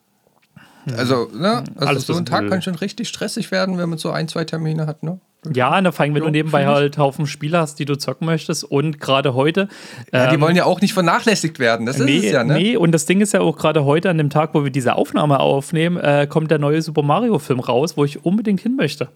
Also, 0.96 1.28
ne? 1.32 1.62
Also 1.76 1.86
Alles 1.86 2.06
so 2.06 2.16
ein 2.16 2.24
Tag 2.26 2.40
blöd. 2.40 2.50
kann 2.52 2.62
schon 2.62 2.74
richtig 2.74 3.08
stressig 3.08 3.50
werden, 3.52 3.78
wenn 3.78 3.88
man 3.88 3.98
so 3.98 4.10
ein, 4.10 4.26
zwei 4.28 4.44
Termine 4.44 4.86
hat, 4.86 5.02
ne? 5.02 5.18
ja, 5.54 5.76
und 5.76 5.92
vor 5.92 6.04
allem, 6.04 6.14
wenn 6.14 6.22
Ja, 6.22 6.26
du 6.26 6.30
nebenbei 6.32 6.66
halt 6.66 6.98
Haufen 6.98 7.26
Spiele 7.26 7.58
hast, 7.58 7.78
die 7.80 7.84
du 7.84 7.96
zocken 7.98 8.26
möchtest 8.26 8.62
und 8.62 9.00
gerade 9.00 9.34
heute. 9.34 9.68
Ja, 10.12 10.28
die 10.28 10.36
ähm, 10.36 10.40
wollen 10.40 10.54
ja 10.54 10.64
auch 10.64 10.80
nicht 10.80 10.92
vernachlässigt 10.94 11.58
werden. 11.58 11.84
Das 11.86 11.98
ist 11.98 12.04
Nee, 12.04 12.18
es 12.26 12.32
ja, 12.32 12.44
ne? 12.44 12.54
nee, 12.54 12.76
und 12.76 12.92
das 12.92 13.06
Ding 13.06 13.20
ist 13.20 13.32
ja 13.32 13.40
auch 13.40 13.56
gerade 13.56 13.84
heute 13.84 14.08
an 14.10 14.18
dem 14.18 14.30
Tag, 14.30 14.50
wo 14.54 14.62
wir 14.62 14.70
diese 14.70 14.94
Aufnahme 14.94 15.40
aufnehmen, 15.40 15.96
äh, 15.96 16.28
kommt 16.28 16.50
der 16.52 16.58
neue 16.60 16.80
Super 16.82 17.02
Mario-Film 17.02 17.58
raus, 17.58 17.96
wo 17.96 18.04
ich 18.04 18.24
unbedingt 18.24 18.60
hin 18.60 18.76
möchte. 18.76 19.08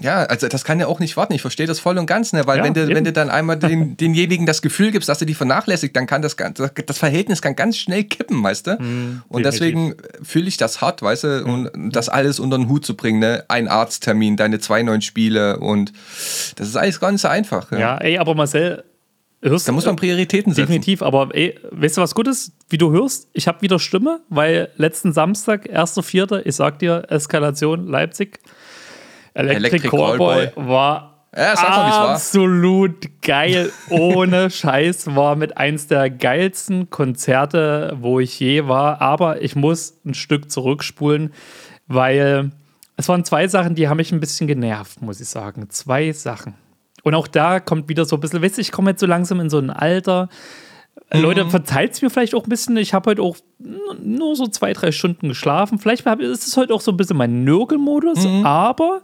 Ja, 0.00 0.24
also 0.24 0.48
das 0.48 0.64
kann 0.64 0.78
ja 0.78 0.86
auch 0.88 1.00
nicht 1.00 1.16
warten. 1.16 1.32
Ich 1.32 1.40
verstehe 1.40 1.66
das 1.66 1.80
voll 1.80 1.96
und 1.96 2.06
ganz, 2.06 2.32
ne? 2.32 2.46
Weil 2.46 2.58
Ja, 2.58 2.64
wenn, 2.64 2.74
du, 2.74 2.82
eben. 2.82 2.94
wenn 2.94 3.04
du 3.04 3.12
dann 3.12 3.30
einmal 3.30 3.56
den, 3.56 3.96
denjenigen 4.00 4.44
das 4.44 4.60
Gefühl 4.60 4.90
gibst, 4.90 5.08
dass 5.08 5.18
du 5.18 5.24
die 5.24 5.34
vernachlässigt, 5.34 5.96
dann 5.96 6.06
kann 6.06 6.20
das, 6.22 6.36
das 6.36 6.98
Verhältnis 6.98 7.40
kann 7.40 7.56
ganz 7.56 7.78
schnell 7.78 8.04
kippen, 8.04 8.42
weißt 8.42 8.66
du? 8.66 8.70
und 8.72 8.78
Hm, 8.80 9.22
definitiv. 9.30 9.42
deswegen 9.42 9.94
fühle 10.22 10.48
ich 10.48 10.56
das 10.58 10.80
hart, 10.80 11.00
weißt 11.02 11.24
du? 11.24 11.44
Und 11.44 11.70
das 11.94 12.08
alles 12.08 12.38
unter 12.40 12.58
den 12.58 12.68
Hut 12.68 12.84
zu 12.84 12.94
bringen, 12.96 13.20
ne? 13.20 13.44
Ein 13.48 13.68
Arzttermin, 13.68 14.36
deine 14.36 14.58
zwei 14.58 14.82
neuen 14.82 15.00
Spiele 15.02 15.58
und 15.58 15.92
das 16.56 16.68
ist 16.68 16.76
alles 16.76 17.00
gar 17.00 17.10
nicht 17.10 17.22
so 17.22 17.28
einfach. 17.28 17.72
Ja. 17.72 17.78
Ja, 17.78 17.98
ey, 17.98 18.18
aber 18.18 18.34
Marcel, 18.34 18.84
hörst 19.42 19.68
Da 19.68 19.72
muss 19.72 19.86
man 19.86 19.96
Prioritäten 19.96 20.52
setzen. 20.52 20.66
Definitiv, 20.66 21.02
aber 21.02 21.28
ey, 21.34 21.58
weißt 21.70 21.96
du 21.96 22.00
was 22.02 22.14
Gutes? 22.14 22.52
Wie 22.68 22.78
du 22.78 22.90
hörst, 22.90 23.28
ich 23.32 23.46
habe 23.48 23.62
wieder 23.62 23.78
Stimme, 23.78 24.20
weil 24.28 24.68
letzten 24.76 25.12
Samstag, 25.12 25.66
1.4., 25.70 26.42
ich 26.44 26.56
sag 26.56 26.78
dir, 26.80 27.04
Eskalation 27.08 27.86
Leipzig, 27.86 28.40
Electric, 29.36 29.66
Electric 29.66 29.88
Callboy 29.88 30.46
Callboy. 30.46 30.68
war 30.68 31.16
Ja, 31.36 31.54
war. 31.54 32.10
absolut 32.10 33.08
geil, 33.20 33.70
ohne 33.90 34.50
Scheiß, 34.50 35.14
war 35.14 35.36
mit 35.36 35.56
eins 35.58 35.86
der 35.86 36.08
geilsten 36.08 36.88
Konzerte, 36.88 37.96
wo 38.00 38.20
ich 38.20 38.40
je 38.40 38.68
war, 38.68 39.02
aber 39.02 39.42
ich 39.42 39.54
muss 39.54 40.00
ein 40.06 40.14
Stück 40.14 40.50
zurückspulen, 40.50 41.34
weil 41.86 42.50
es 42.96 43.08
waren 43.08 43.24
zwei 43.24 43.46
Sachen, 43.48 43.74
die 43.74 43.88
haben 43.88 43.98
mich 43.98 44.12
ein 44.12 44.20
bisschen 44.20 44.46
genervt, 44.46 45.02
muss 45.02 45.20
ich 45.20 45.28
sagen. 45.28 45.68
Zwei 45.68 46.12
Sachen. 46.12 46.54
Und 47.02 47.14
auch 47.14 47.28
da 47.28 47.60
kommt 47.60 47.88
wieder 47.88 48.06
so 48.06 48.16
ein 48.16 48.20
bisschen, 48.20 48.42
weißt 48.42 48.58
ich 48.58 48.72
komme 48.72 48.90
jetzt 48.90 49.00
so 49.00 49.06
langsam 49.06 49.38
in 49.40 49.50
so 49.50 49.58
ein 49.58 49.70
Alter. 49.70 50.28
Mhm. 51.12 51.20
Leute, 51.20 51.50
verzeiht 51.50 51.92
es 51.92 52.02
mir 52.02 52.10
vielleicht 52.10 52.34
auch 52.34 52.44
ein 52.44 52.48
bisschen. 52.48 52.76
Ich 52.76 52.94
habe 52.94 53.10
heute 53.10 53.22
auch 53.22 53.36
nur 54.02 54.36
so 54.36 54.46
zwei, 54.46 54.72
drei 54.72 54.92
Stunden 54.92 55.28
geschlafen. 55.28 55.78
Vielleicht 55.78 56.06
ist 56.06 56.46
es 56.46 56.56
heute 56.56 56.74
auch 56.74 56.80
so 56.80 56.90
ein 56.90 56.96
bisschen 56.96 57.16
mein 57.16 57.44
Nörgelmodus, 57.44 58.26
mhm. 58.26 58.44
aber 58.44 59.02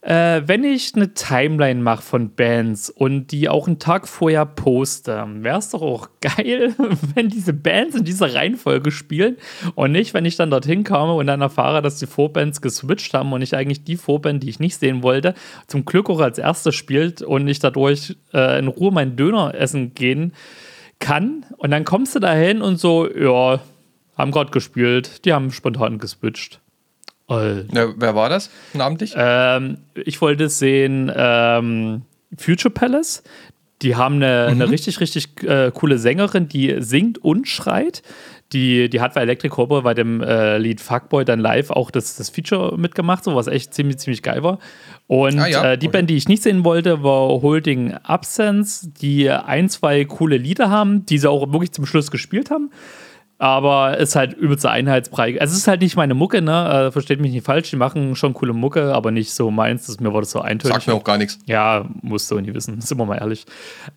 äh, 0.00 0.42
wenn 0.46 0.64
ich 0.64 0.96
eine 0.96 1.14
Timeline 1.14 1.80
mache 1.80 2.02
von 2.02 2.34
Bands 2.34 2.90
und 2.90 3.28
die 3.28 3.48
auch 3.48 3.68
einen 3.68 3.78
Tag 3.78 4.08
vorher 4.08 4.44
poste, 4.46 5.24
wäre 5.36 5.58
es 5.58 5.70
doch 5.70 5.82
auch 5.82 6.08
geil, 6.20 6.74
wenn 7.14 7.28
diese 7.28 7.52
Bands 7.52 7.94
in 7.94 8.04
dieser 8.04 8.34
Reihenfolge 8.34 8.90
spielen 8.90 9.36
und 9.76 9.92
nicht, 9.92 10.12
wenn 10.12 10.24
ich 10.24 10.36
dann 10.36 10.50
dorthin 10.50 10.82
komme 10.82 11.12
und 11.12 11.28
dann 11.28 11.40
erfahre, 11.40 11.82
dass 11.82 11.98
die 11.98 12.06
Vorbands 12.06 12.60
geswitcht 12.60 13.14
haben 13.14 13.32
und 13.32 13.42
ich 13.42 13.54
eigentlich 13.54 13.84
die 13.84 13.96
Vorband, 13.96 14.42
die 14.42 14.48
ich 14.48 14.58
nicht 14.58 14.76
sehen 14.76 15.04
wollte, 15.04 15.34
zum 15.68 15.84
Glück 15.84 16.10
auch 16.10 16.20
als 16.20 16.38
erste 16.38 16.72
spielt 16.72 17.22
und 17.22 17.46
ich 17.46 17.60
dadurch 17.60 18.16
äh, 18.34 18.58
in 18.58 18.66
Ruhe 18.66 18.90
meinen 18.90 19.14
Döner 19.14 19.54
essen 19.54 19.94
gehen 19.94 20.32
kann. 21.02 21.44
Und 21.58 21.70
dann 21.70 21.84
kommst 21.84 22.14
du 22.14 22.20
dahin 22.20 22.62
und 22.62 22.76
so, 22.76 23.12
ja, 23.12 23.60
haben 24.16 24.30
gerade 24.30 24.50
gespielt, 24.50 25.24
die 25.26 25.34
haben 25.34 25.50
spontan 25.50 25.98
geswitcht. 25.98 26.60
Ja, 27.72 27.88
wer 27.96 28.14
war 28.14 28.28
das 28.28 28.50
namentlich? 28.72 29.14
Ähm, 29.16 29.78
ich 29.94 30.20
wollte 30.20 30.48
sehen 30.48 31.10
ähm, 31.14 32.02
Future 32.36 32.72
Palace. 32.72 33.22
Die 33.80 33.96
haben 33.96 34.16
eine, 34.16 34.46
mhm. 34.46 34.62
eine 34.62 34.70
richtig, 34.70 35.00
richtig 35.00 35.42
äh, 35.42 35.72
coole 35.74 35.98
Sängerin, 35.98 36.48
die 36.48 36.76
singt 36.78 37.18
und 37.18 37.48
schreit. 37.48 38.02
Die, 38.52 38.90
die 38.90 39.00
hat 39.00 39.14
bei 39.14 39.22
Electric 39.22 39.54
Cobra 39.54 39.80
bei 39.80 39.94
dem 39.94 40.20
äh, 40.20 40.58
Lied 40.58 40.80
Fuckboy 40.80 41.24
dann 41.24 41.40
live 41.40 41.70
auch 41.70 41.90
das, 41.90 42.16
das 42.16 42.28
Feature 42.28 42.76
mitgemacht, 42.78 43.24
so 43.24 43.34
was 43.34 43.46
echt 43.46 43.72
ziemlich, 43.72 43.98
ziemlich 43.98 44.22
geil 44.22 44.42
war. 44.42 44.58
Und 45.12 45.38
ah, 45.38 45.46
ja? 45.46 45.72
äh, 45.72 45.78
die 45.78 45.88
okay. 45.88 45.98
Band, 45.98 46.08
die 46.08 46.16
ich 46.16 46.26
nicht 46.26 46.42
sehen 46.42 46.64
wollte, 46.64 47.02
war 47.02 47.42
Holding 47.42 47.92
Absence, 48.02 48.88
die 49.02 49.28
ein, 49.28 49.68
zwei 49.68 50.06
coole 50.06 50.38
Lieder 50.38 50.70
haben, 50.70 51.04
die 51.04 51.18
sie 51.18 51.28
auch 51.28 51.52
wirklich 51.52 51.72
zum 51.72 51.84
Schluss 51.84 52.10
gespielt 52.10 52.50
haben 52.50 52.70
aber 53.38 53.98
ist 53.98 54.14
halt 54.14 54.34
übelster 54.34 54.70
Einheitsbrei. 54.70 55.40
Also 55.40 55.50
es 55.50 55.58
ist 55.58 55.66
halt 55.66 55.80
nicht 55.80 55.96
meine 55.96 56.14
Mucke, 56.14 56.40
ne? 56.42 56.86
Äh, 56.86 56.92
versteht 56.92 57.20
mich 57.20 57.32
nicht 57.32 57.44
falsch, 57.44 57.70
die 57.70 57.76
machen 57.76 58.14
schon 58.14 58.34
coole 58.34 58.52
Mucke, 58.52 58.94
aber 58.94 59.10
nicht 59.10 59.34
so 59.34 59.50
meins. 59.50 59.86
Das, 59.86 59.98
mir 59.98 60.14
war 60.14 60.20
das 60.20 60.30
so 60.30 60.40
eintönig. 60.40 60.76
Sagt 60.76 60.86
mir 60.86 60.94
auch 60.94 61.02
gar 61.02 61.18
nichts. 61.18 61.40
Ja, 61.46 61.84
musst 62.02 62.30
du 62.30 62.38
nie 62.38 62.54
wissen, 62.54 62.80
sind 62.80 62.98
wir 62.98 63.04
mal 63.04 63.18
ehrlich. 63.18 63.44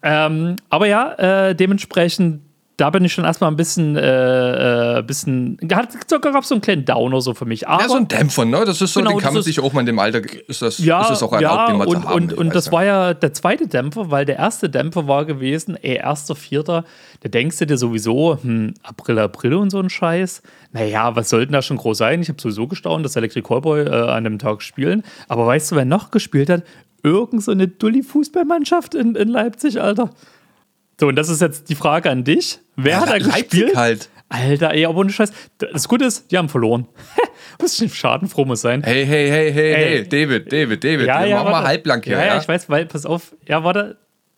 Ähm, 0.02 0.56
aber 0.72 0.88
ja, 0.88 1.50
äh, 1.50 1.56
dementsprechend 1.56 2.42
da 2.78 2.90
bin 2.90 3.06
ich 3.06 3.14
schon 3.14 3.24
erstmal 3.24 3.50
ein 3.50 3.56
bisschen, 3.56 3.96
äh, 3.96 5.00
äh, 5.00 5.02
bisschen, 5.02 5.58
hat 5.72 6.10
sogar 6.10 6.34
gab 6.34 6.44
so 6.44 6.56
einen 6.56 6.62
kleinen 6.62 6.84
Downer 6.84 7.22
so 7.22 7.34
für 7.34 7.46
mich. 7.46 7.68
Aber, 7.68 7.84
ja, 7.84 7.88
so 7.90 7.96
ein 7.96 8.08
Dämpfer, 8.08 8.44
ne? 8.44 8.66
Das 8.66 8.82
ist 8.82 8.94
so, 8.94 9.00
genau, 9.00 9.12
den 9.12 9.20
kann 9.20 9.34
man 9.34 9.44
sich 9.44 9.62
auch 9.62 9.72
mal 9.72 9.80
in 9.80 9.86
dem 9.86 10.00
Alter, 10.00 10.22
ist 10.48 10.62
das, 10.62 10.80
ja, 10.80 11.02
ist 11.02 11.10
das 11.10 11.24
auch 11.24 11.32
erlaubt, 11.32 11.56
ja, 11.56 11.68
den 11.68 11.78
mal 11.78 11.88
und, 11.88 12.06
haben. 12.06 12.14
Und, 12.14 12.34
und 12.34 12.56
das 12.56 12.66
ja. 12.68 12.72
war 12.74 12.84
ja 12.84 13.14
der 13.14 13.34
zweite 13.34 13.68
Dämpfer, 13.68 14.12
weil 14.12 14.26
der 14.26 14.38
erste 14.38 14.70
Dämpfer 14.70 15.08
war 15.08 15.24
gewesen, 15.24 15.78
ey, 15.82 15.96
erster, 15.96 16.36
vierter, 16.36 16.84
da 17.22 17.30
denkst 17.30 17.58
du 17.60 17.66
dir 17.66 17.78
sowieso, 17.78 18.38
hm, 18.42 18.74
April, 18.84 19.20
April 19.20 19.54
und 19.54 19.70
so 19.70 19.80
ein 19.80 19.90
Scheiß. 19.90 20.42
Naja, 20.74 21.16
was 21.16 21.30
sollten 21.30 21.54
da 21.54 21.62
schon 21.62 21.78
groß 21.78 21.98
sein? 21.98 22.22
Ich 22.22 22.28
habe 22.28 22.42
sowieso 22.42 22.68
gestaunt, 22.68 23.06
dass 23.06 23.16
Electric 23.16 23.48
Callboy 23.48 23.84
äh, 23.84 23.90
an 23.90 24.26
dem 24.26 24.38
Tag 24.38 24.62
spielen. 24.62 25.04
Aber 25.30 25.48
weißt 25.48 25.72
du, 25.72 25.78
wer 25.78 25.86
noch 25.86 26.12
gespielt 26.12 26.50
hat? 26.50 26.64
Irgend 27.04 27.44
so 27.44 27.52
eine 27.52 27.68
Dulli-Fußballmannschaft 27.68 28.96
in, 28.96 29.16
in 29.16 29.30
Leipzig, 29.30 29.80
Alter. 29.80 30.10
So, 31.00 31.08
und 31.08 31.16
das 31.16 31.30
ist 31.30 31.42
jetzt 31.42 31.70
die 31.70 31.76
Frage 31.76 32.10
an 32.10 32.24
dich. 32.24 32.60
Wer 32.76 32.94
ja, 32.94 33.02
hat 33.02 33.10
da 33.10 33.18
Leipzig 33.18 33.50
gespielt? 33.50 33.76
halt. 33.76 34.10
Alter, 34.30 34.74
ey, 34.74 34.86
aber 34.86 35.00
ohne 35.00 35.12
Scheiß. 35.12 35.32
Das 35.58 35.88
Gute 35.88 36.06
ist, 36.06 36.32
die 36.32 36.38
haben 36.38 36.50
verloren. 36.50 36.88
Was 37.60 37.78
schadenfroh 37.78 38.46
muss 38.46 38.62
sein. 38.62 38.84
Hey, 38.84 39.06
hey, 39.06 39.30
hey, 39.30 39.54
hey, 39.54 39.74
hey, 39.74 40.08
David, 40.08 40.52
David, 40.52 40.84
David. 40.84 41.08
Ja, 41.08 41.24
ja, 41.26 41.44
mach 41.44 41.52
mal 41.52 41.64
halbblank 41.64 42.06
hier. 42.06 42.18
Ja, 42.18 42.26
ja, 42.26 42.38
ich 42.38 42.48
weiß, 42.48 42.70
weil, 42.70 42.86
pass 42.86 43.06
auf. 43.06 43.36
Ja, 43.48 43.64
warte. 43.64 43.98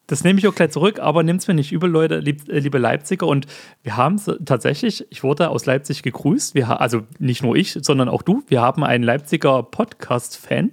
Das 0.10 0.24
nehme 0.24 0.40
ich 0.40 0.48
auch 0.48 0.56
gleich 0.56 0.72
zurück, 0.72 1.00
aber 1.00 1.22
nimmt 1.22 1.42
es 1.42 1.48
mir 1.50 1.54
nicht 1.54 1.74
übel, 1.74 1.90
Leute, 1.90 2.20
lieb, 2.20 2.48
äh, 2.48 2.60
liebe 2.60 2.78
Leipziger. 2.78 3.28
Und 3.28 3.46
wir 3.84 3.98
haben 3.98 4.22
tatsächlich, 4.46 5.06
ich 5.10 5.22
wurde 5.22 5.50
aus 5.50 5.66
Leipzig 5.66 6.02
gegrüßt. 6.02 6.56
Wir, 6.56 6.80
also 6.80 7.02
nicht 7.20 7.44
nur 7.44 7.58
ich, 7.58 7.78
sondern 7.82 8.08
auch 8.08 8.22
du. 8.22 8.42
Wir 8.48 8.62
haben 8.62 8.86
einen 8.86 9.04
Leipziger 9.04 9.64
Podcast-Fan, 9.64 10.72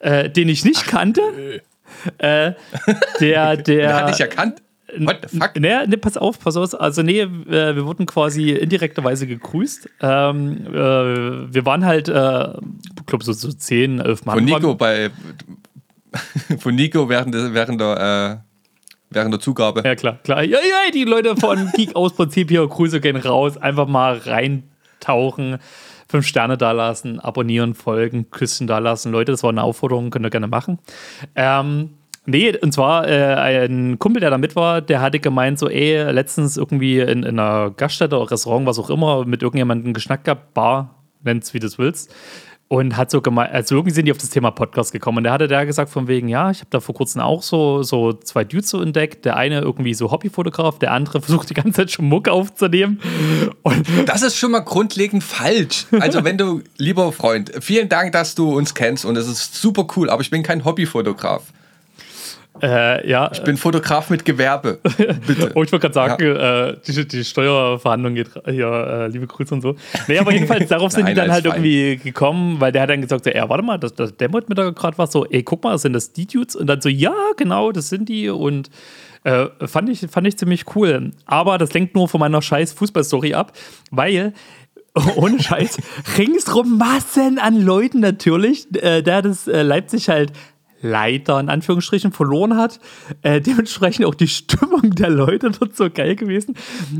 äh, 0.00 0.28
den 0.28 0.50
ich 0.50 0.66
nicht 0.66 0.82
Ach, 0.84 0.90
kannte. 0.90 1.22
Äh, 2.18 2.52
der, 2.52 2.54
der. 3.20 3.56
der 3.56 3.96
hat 3.96 4.10
dich 4.10 4.20
erkannt. 4.20 4.62
What 4.96 5.28
the 5.28 5.38
fuck? 5.38 5.52
Nee, 5.58 5.86
nee, 5.86 5.96
pass 5.96 6.16
auf, 6.16 6.38
pass 6.38 6.56
auf. 6.56 6.80
Also, 6.80 7.02
nee, 7.02 7.20
äh, 7.20 7.76
wir 7.76 7.84
wurden 7.84 8.06
quasi 8.06 8.52
indirekterweise 8.52 9.26
gegrüßt. 9.26 9.88
Ähm, 10.00 10.66
äh, 10.66 10.72
wir 10.72 11.66
waren 11.66 11.84
halt, 11.84 12.08
äh, 12.08 12.48
ich 12.98 13.06
glaube, 13.06 13.24
so, 13.24 13.32
so 13.32 13.52
10, 13.52 14.00
11 14.00 14.24
Mann. 14.24 14.36
Von 14.36 14.44
Nico 14.44 14.74
bei. 14.74 15.10
Von 16.58 16.74
Nico 16.74 17.08
während, 17.08 17.34
der, 17.34 17.52
während 17.52 17.80
der. 17.80 18.42
Äh, 18.42 18.48
während 19.10 19.32
der 19.32 19.40
Zugabe. 19.40 19.82
Ja, 19.84 19.94
klar, 19.94 20.18
klar. 20.22 20.42
Ja, 20.42 20.58
ja, 20.58 20.90
die 20.92 21.04
Leute 21.04 21.36
von 21.36 21.70
Geek 21.76 21.96
aus 21.96 22.14
Prinzip 22.14 22.50
hier, 22.50 22.66
Grüße 22.66 23.00
gehen 23.00 23.16
raus. 23.16 23.56
Einfach 23.56 23.86
mal 23.86 24.18
reintauchen, 24.18 25.58
fünf 26.08 26.26
Sterne 26.26 26.56
da 26.56 26.72
lassen, 26.72 27.20
abonnieren, 27.20 27.74
folgen, 27.74 28.30
Küssen 28.30 28.66
da 28.66 28.78
lassen. 28.78 29.12
Leute, 29.12 29.32
das 29.32 29.42
war 29.42 29.50
eine 29.50 29.62
Aufforderung, 29.62 30.10
könnt 30.10 30.26
ihr 30.26 30.30
gerne 30.30 30.48
machen. 30.48 30.78
Ähm, 31.34 31.97
Nee, 32.28 32.54
und 32.58 32.72
zwar 32.72 33.08
äh, 33.08 33.56
ein 33.64 33.98
Kumpel, 33.98 34.20
der 34.20 34.28
da 34.28 34.36
mit 34.36 34.54
war, 34.54 34.82
der 34.82 35.00
hatte 35.00 35.18
gemeint, 35.18 35.58
so, 35.58 35.66
ey, 35.66 36.12
letztens 36.12 36.58
irgendwie 36.58 37.00
in, 37.00 37.22
in 37.22 37.38
einer 37.38 37.70
Gaststätte 37.70 38.18
oder 38.18 38.30
Restaurant, 38.30 38.66
was 38.66 38.78
auch 38.78 38.90
immer, 38.90 39.24
mit 39.24 39.42
irgendjemandem 39.42 39.94
geschnackt 39.94 40.24
gehabt, 40.24 40.52
Bar, 40.52 40.94
nenn's 41.22 41.54
wie 41.54 41.58
du 41.58 41.66
es 41.66 41.78
willst. 41.78 42.14
Und 42.70 42.98
hat 42.98 43.10
so 43.10 43.22
gemeint, 43.22 43.50
also 43.54 43.76
irgendwie 43.76 43.94
sind 43.94 44.04
die 44.04 44.12
auf 44.12 44.18
das 44.18 44.28
Thema 44.28 44.50
Podcast 44.50 44.92
gekommen. 44.92 45.16
Und 45.16 45.24
der 45.24 45.32
hatte 45.32 45.48
da 45.48 45.64
gesagt, 45.64 45.90
von 45.90 46.06
wegen, 46.06 46.28
ja, 46.28 46.50
ich 46.50 46.58
habe 46.58 46.68
da 46.68 46.80
vor 46.80 46.94
kurzem 46.94 47.22
auch 47.22 47.42
so, 47.42 47.82
so 47.82 48.12
zwei 48.12 48.44
Dudes 48.44 48.68
so 48.68 48.82
entdeckt. 48.82 49.24
Der 49.24 49.38
eine 49.38 49.60
irgendwie 49.62 49.94
so 49.94 50.10
Hobbyfotograf, 50.10 50.78
der 50.78 50.92
andere 50.92 51.20
versucht 51.22 51.48
die 51.48 51.54
ganze 51.54 51.72
Zeit 51.72 51.92
schon 51.92 52.04
Mucke 52.04 52.30
aufzunehmen. 52.30 53.00
Und 53.62 53.86
das 54.04 54.20
ist 54.20 54.36
schon 54.36 54.50
mal 54.50 54.60
grundlegend 54.60 55.24
falsch. 55.24 55.86
Also, 55.98 56.24
wenn 56.24 56.36
du, 56.36 56.60
lieber 56.76 57.10
Freund, 57.10 57.52
vielen 57.60 57.88
Dank, 57.88 58.12
dass 58.12 58.34
du 58.34 58.54
uns 58.54 58.74
kennst 58.74 59.06
und 59.06 59.16
es 59.16 59.26
ist 59.26 59.54
super 59.54 59.86
cool, 59.96 60.10
aber 60.10 60.20
ich 60.20 60.28
bin 60.28 60.42
kein 60.42 60.66
Hobbyfotograf. 60.66 61.44
Äh, 62.62 63.08
ja. 63.08 63.30
Ich 63.32 63.42
bin 63.42 63.56
Fotograf 63.56 64.10
mit 64.10 64.24
Gewerbe. 64.24 64.78
Bitte. 65.26 65.52
oh, 65.54 65.62
ich 65.62 65.72
wollte 65.72 65.78
gerade 65.78 65.94
sagen, 65.94 66.24
ja. 66.24 66.68
äh, 66.68 66.76
die, 66.86 67.06
die, 67.06 67.24
Steuerverhandlung 67.24 68.14
geht 68.14 68.30
hier, 68.46 68.68
äh, 68.68 69.06
liebe 69.08 69.26
Grüße 69.26 69.54
und 69.54 69.60
so. 69.60 69.76
Nee, 70.06 70.18
aber 70.18 70.32
jedenfalls, 70.32 70.68
darauf 70.68 70.92
sind 70.92 71.04
Nein, 71.04 71.14
die 71.14 71.20
dann 71.20 71.30
halt 71.30 71.46
fein. 71.46 71.64
irgendwie 71.64 71.96
gekommen, 71.96 72.60
weil 72.60 72.72
der 72.72 72.82
hat 72.82 72.90
dann 72.90 73.00
gesagt, 73.00 73.24
so, 73.24 73.30
ey, 73.30 73.48
warte 73.48 73.62
mal, 73.62 73.78
das, 73.78 73.94
das 73.94 74.16
dämmert 74.16 74.48
mir 74.48 74.54
da 74.54 74.70
gerade 74.70 74.98
was 74.98 75.12
so, 75.12 75.24
ey, 75.26 75.42
guck 75.42 75.64
mal, 75.64 75.78
sind 75.78 75.92
das 75.92 76.12
die 76.12 76.26
Dudes? 76.26 76.56
Und 76.56 76.66
dann 76.66 76.80
so, 76.80 76.88
ja, 76.88 77.14
genau, 77.36 77.72
das 77.72 77.88
sind 77.88 78.08
die 78.08 78.28
und 78.28 78.70
äh, 79.24 79.46
fand, 79.66 79.88
ich, 79.88 80.06
fand 80.10 80.26
ich 80.26 80.38
ziemlich 80.38 80.76
cool. 80.76 81.10
Aber 81.26 81.58
das 81.58 81.72
lenkt 81.72 81.94
nur 81.94 82.08
von 82.08 82.20
meiner 82.20 82.40
scheiß 82.40 82.72
Fußballstory 82.72 83.34
ab, 83.34 83.52
weil 83.90 84.32
ohne 85.16 85.40
Scheiß, 85.40 85.78
ringsrum 86.16 86.78
Massen 86.78 87.38
an 87.38 87.60
Leuten 87.60 88.00
natürlich, 88.00 88.66
äh, 88.82 89.02
da 89.02 89.22
das 89.22 89.46
äh, 89.46 89.62
Leipzig 89.62 90.08
halt 90.08 90.32
leider 90.80 91.40
in 91.40 91.48
Anführungsstrichen 91.48 92.12
verloren 92.12 92.56
hat. 92.56 92.80
Äh, 93.22 93.40
dementsprechend 93.40 94.06
auch 94.06 94.14
die 94.14 94.28
Stimmung 94.28 94.90
der 94.94 95.10
Leute 95.10 95.50
dort 95.58 95.76
so 95.76 95.90
geil 95.90 96.16
gewesen. 96.16 96.56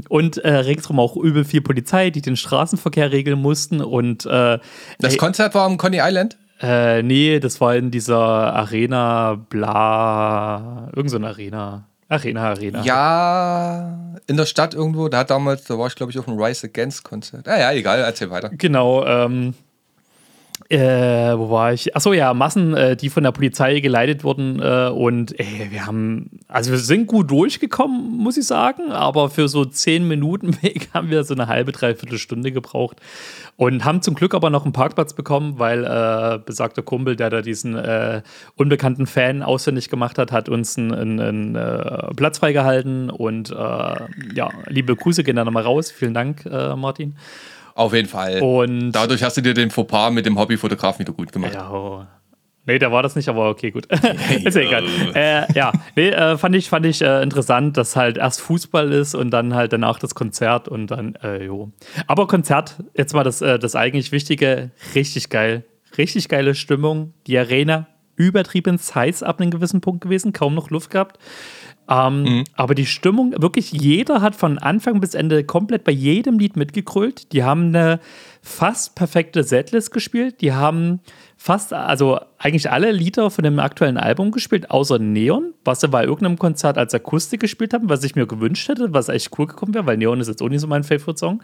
Und 0.08 0.38
äh, 0.38 0.54
ringsrum 0.54 1.00
auch 1.00 1.16
übel 1.16 1.44
viel 1.44 1.60
Polizei, 1.60 2.10
die 2.10 2.22
den 2.22 2.36
Straßenverkehr 2.36 3.12
regeln 3.12 3.40
mussten. 3.40 3.80
Und 3.80 4.26
äh, 4.26 4.58
das 4.98 5.16
Konzert 5.16 5.54
war 5.54 5.64
am 5.64 5.76
Coney 5.76 6.00
Island? 6.00 6.36
Äh, 6.60 7.02
nee, 7.02 7.38
das 7.38 7.60
war 7.60 7.76
in 7.76 7.90
dieser 7.90 8.18
Arena, 8.18 9.34
bla, 9.34 10.90
irgend 10.94 11.10
so 11.10 11.16
eine 11.16 11.28
Arena. 11.28 11.84
Arena, 12.08 12.48
Arena. 12.48 12.82
Ja, 12.82 14.20
in 14.26 14.36
der 14.36 14.46
Stadt 14.46 14.74
irgendwo. 14.74 15.08
Da 15.08 15.18
hat 15.18 15.30
damals, 15.30 15.64
da 15.64 15.78
war 15.78 15.86
ich 15.88 15.94
glaube 15.94 16.10
ich 16.10 16.18
auf 16.18 16.26
einem 16.26 16.40
Rise 16.40 16.66
Against 16.66 17.04
Konzert. 17.04 17.46
Ah 17.46 17.58
ja, 17.58 17.72
egal, 17.72 18.00
erzähl 18.00 18.30
weiter. 18.30 18.50
Genau, 18.50 19.04
ähm, 19.04 19.54
äh, 20.70 21.38
wo 21.38 21.48
war 21.48 21.72
ich? 21.72 21.96
Achso, 21.96 22.12
ja, 22.12 22.34
Massen, 22.34 22.74
äh, 22.74 22.94
die 22.94 23.08
von 23.08 23.22
der 23.22 23.32
Polizei 23.32 23.80
geleitet 23.80 24.22
wurden. 24.22 24.60
Äh, 24.60 24.90
und 24.90 25.38
ey, 25.40 25.68
wir 25.70 25.86
haben, 25.86 26.28
also 26.46 26.72
wir 26.72 26.78
sind 26.78 27.06
gut 27.06 27.30
durchgekommen, 27.30 28.18
muss 28.18 28.36
ich 28.36 28.46
sagen, 28.46 28.92
aber 28.92 29.30
für 29.30 29.48
so 29.48 29.64
zehn 29.64 30.06
Minuten 30.06 30.62
Weg 30.62 30.90
haben 30.92 31.08
wir 31.08 31.24
so 31.24 31.32
eine 31.32 31.46
halbe, 31.46 31.72
dreiviertel 31.72 32.18
Stunde 32.18 32.52
gebraucht. 32.52 32.98
Und 33.56 33.86
haben 33.86 34.02
zum 34.02 34.14
Glück 34.14 34.34
aber 34.34 34.50
noch 34.50 34.64
einen 34.64 34.74
Parkplatz 34.74 35.14
bekommen, 35.14 35.58
weil 35.58 35.84
äh, 35.84 36.38
besagter 36.44 36.82
Kumpel, 36.82 37.16
der 37.16 37.30
da 37.30 37.40
diesen 37.40 37.74
äh, 37.74 38.20
unbekannten 38.54 39.06
Fan 39.06 39.42
ausfindig 39.42 39.88
gemacht 39.88 40.18
hat, 40.18 40.32
hat 40.32 40.50
uns 40.50 40.76
einen, 40.76 40.92
einen, 40.92 41.20
einen 41.20 41.54
äh, 41.56 42.14
Platz 42.14 42.38
freigehalten. 42.38 43.08
Und 43.08 43.48
ja, 43.48 44.50
liebe 44.66 44.94
Grüße 44.94 45.24
gehen 45.24 45.36
da 45.36 45.44
nochmal 45.44 45.62
raus. 45.62 45.90
Vielen 45.90 46.14
Dank, 46.14 46.44
Martin. 46.44 47.14
Auf 47.78 47.94
jeden 47.94 48.08
Fall. 48.08 48.40
Und 48.40 48.90
Dadurch 48.90 49.22
hast 49.22 49.36
du 49.36 49.40
dir 49.40 49.54
den 49.54 49.70
Fauxpas 49.70 50.10
mit 50.10 50.26
dem 50.26 50.36
Hobbyfotografen 50.36 50.98
wieder 50.98 51.12
gut 51.12 51.30
gemacht. 51.30 51.54
Ja. 51.54 52.08
Nee, 52.66 52.80
da 52.80 52.90
war 52.90 53.04
das 53.04 53.14
nicht, 53.14 53.28
aber 53.28 53.48
okay, 53.48 53.70
gut. 53.70 53.86
ist 54.44 54.56
ja 54.56 54.62
egal. 54.62 54.84
Äh, 55.14 55.50
ja, 55.54 55.70
nee, 55.94 56.08
äh, 56.08 56.36
fand 56.36 56.56
ich, 56.56 56.68
fand 56.68 56.86
ich 56.86 57.00
äh, 57.02 57.22
interessant, 57.22 57.76
dass 57.76 57.94
halt 57.94 58.18
erst 58.18 58.40
Fußball 58.40 58.90
ist 58.90 59.14
und 59.14 59.30
dann 59.30 59.54
halt 59.54 59.72
danach 59.72 60.00
das 60.00 60.16
Konzert 60.16 60.66
und 60.66 60.88
dann, 60.88 61.14
äh, 61.22 61.44
jo. 61.44 61.70
Aber 62.08 62.26
Konzert, 62.26 62.82
jetzt 62.94 63.14
mal 63.14 63.22
das, 63.22 63.42
äh, 63.42 63.60
das 63.60 63.76
eigentlich 63.76 64.10
Wichtige, 64.10 64.72
richtig 64.96 65.30
geil. 65.30 65.64
richtig 65.96 66.28
geile 66.28 66.56
Stimmung. 66.56 67.14
Die 67.28 67.38
Arena 67.38 67.86
übertrieben 68.16 68.76
heiß 68.76 69.22
ab 69.22 69.40
einem 69.40 69.52
gewissen 69.52 69.80
Punkt 69.80 70.00
gewesen, 70.00 70.32
kaum 70.32 70.56
noch 70.56 70.70
Luft 70.70 70.90
gehabt. 70.90 71.16
Ähm, 71.88 72.22
mhm. 72.22 72.44
Aber 72.54 72.74
die 72.74 72.86
Stimmung, 72.86 73.34
wirklich 73.40 73.72
jeder 73.72 74.20
hat 74.20 74.34
von 74.34 74.58
Anfang 74.58 75.00
bis 75.00 75.14
Ende 75.14 75.44
komplett 75.44 75.84
bei 75.84 75.92
jedem 75.92 76.38
Lied 76.38 76.56
mitgegrölt. 76.56 77.32
Die 77.32 77.44
haben 77.44 77.68
eine 77.68 78.00
fast 78.42 78.94
perfekte 78.94 79.42
Setlist 79.42 79.92
gespielt. 79.92 80.40
Die 80.40 80.52
haben 80.52 81.00
fast, 81.40 81.72
also 81.72 82.18
eigentlich 82.36 82.70
alle 82.70 82.90
Lieder 82.90 83.30
von 83.30 83.44
dem 83.44 83.60
aktuellen 83.60 83.96
Album 83.96 84.32
gespielt, 84.32 84.72
außer 84.72 84.98
Neon, 84.98 85.54
was 85.64 85.80
sie 85.80 85.88
bei 85.88 86.02
irgendeinem 86.02 86.36
Konzert 86.36 86.76
als 86.76 86.92
Akustik 86.94 87.40
gespielt 87.40 87.72
haben, 87.72 87.88
was 87.88 88.02
ich 88.02 88.16
mir 88.16 88.26
gewünscht 88.26 88.68
hätte, 88.68 88.92
was 88.92 89.08
echt 89.08 89.30
cool 89.38 89.46
gekommen 89.46 89.72
wäre, 89.72 89.86
weil 89.86 89.96
Neon 89.96 90.20
ist 90.20 90.26
jetzt 90.26 90.42
auch 90.42 90.48
nicht 90.48 90.60
so 90.60 90.66
mein 90.66 90.82
Favorite-Song. 90.82 91.42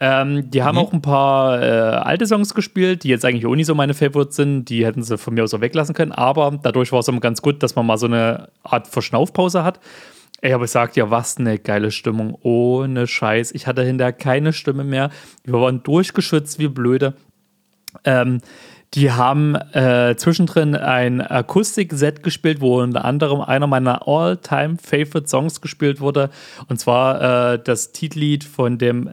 Ähm, 0.00 0.50
die 0.50 0.62
haben 0.62 0.76
mhm. 0.76 0.80
auch 0.80 0.92
ein 0.94 1.02
paar 1.02 1.62
äh, 1.62 1.66
alte 1.66 2.26
Songs 2.26 2.54
gespielt, 2.54 3.04
die 3.04 3.08
jetzt 3.08 3.26
eigentlich 3.26 3.44
auch 3.44 3.54
nicht 3.54 3.66
so 3.66 3.74
meine 3.74 3.92
Favorites 3.92 4.34
sind. 4.34 4.64
Die 4.64 4.86
hätten 4.86 5.02
sie 5.02 5.18
von 5.18 5.34
mir 5.34 5.44
aus 5.44 5.52
auch 5.52 5.60
weglassen 5.60 5.94
können, 5.94 6.12
aber 6.12 6.58
dadurch 6.62 6.90
war 6.90 7.00
es 7.00 7.08
immer 7.08 7.20
ganz 7.20 7.42
gut, 7.42 7.62
dass 7.62 7.76
man 7.76 7.84
mal 7.84 7.98
so 7.98 8.06
eine 8.06 8.48
Art 8.62 8.88
Verschnaufpause 8.88 9.62
hat. 9.62 9.78
Ey, 10.40 10.54
aber 10.54 10.64
ich 10.64 10.70
sag 10.70 10.94
dir, 10.94 11.10
was 11.10 11.36
eine 11.36 11.58
geile 11.58 11.90
Stimmung. 11.90 12.38
Ohne 12.42 13.06
Scheiß. 13.06 13.52
Ich 13.52 13.66
hatte 13.66 13.82
hinterher 13.82 14.12
keine 14.12 14.52
Stimme 14.52 14.84
mehr. 14.84 15.10
Wir 15.44 15.54
waren 15.54 15.82
durchgeschützt 15.82 16.58
wie 16.60 16.68
blöde. 16.68 17.14
Ähm, 18.04 18.40
die 18.94 19.12
haben 19.12 19.54
äh, 19.54 20.14
zwischendrin 20.16 20.74
ein 20.74 21.20
Akustik-Set 21.20 22.22
gespielt, 22.22 22.60
wo 22.60 22.80
unter 22.80 23.04
anderem 23.04 23.40
einer 23.40 23.66
meiner 23.66 24.08
All-Time-Favorite-Songs 24.08 25.60
gespielt 25.60 26.00
wurde. 26.00 26.30
Und 26.68 26.80
zwar 26.80 27.52
äh, 27.52 27.58
das 27.62 27.92
Titellied 27.92 28.44
von 28.44 28.78
dem 28.78 29.10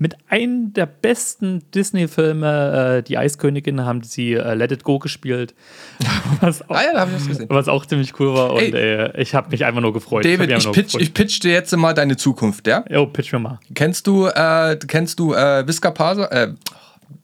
mit 0.00 0.16
einem 0.28 0.72
der 0.72 0.86
besten 0.86 1.64
Disney-Filme, 1.74 2.98
äh, 2.98 3.02
die 3.02 3.18
Eiskönigin, 3.18 3.84
haben 3.84 4.04
sie 4.04 4.34
äh, 4.34 4.54
Let 4.54 4.70
It 4.70 4.84
Go 4.84 5.00
gespielt. 5.00 5.54
was, 6.40 6.62
auch, 6.62 6.76
ah 6.76 6.82
ja, 6.84 7.00
hab 7.00 7.08
ich 7.08 7.14
das 7.14 7.26
gesehen. 7.26 7.46
was 7.50 7.66
auch 7.66 7.84
ziemlich 7.84 8.18
cool 8.20 8.32
war. 8.32 8.52
Und 8.52 8.74
ey, 8.74 9.10
ich 9.20 9.34
habe 9.34 9.50
mich 9.50 9.64
einfach 9.64 9.80
nur 9.80 9.92
gefreut. 9.92 10.24
David, 10.24 10.50
ich, 10.50 10.66
ich, 10.66 10.72
pitch, 10.72 10.94
ich 11.00 11.12
pitch 11.12 11.42
dir 11.42 11.52
jetzt 11.52 11.76
mal 11.76 11.94
deine 11.94 12.16
Zukunft, 12.16 12.68
ja? 12.68 12.84
Jo, 12.88 13.06
pitch 13.06 13.32
mir 13.32 13.40
mal. 13.40 13.58
Kennst 13.74 14.06
du, 14.06 14.26
äh, 14.26 14.78
kennst 14.86 15.18
du 15.18 15.34
äh, 15.34 15.66
Visca 15.66 15.90
Pasa? 15.90 16.26
Äh, 16.26 16.52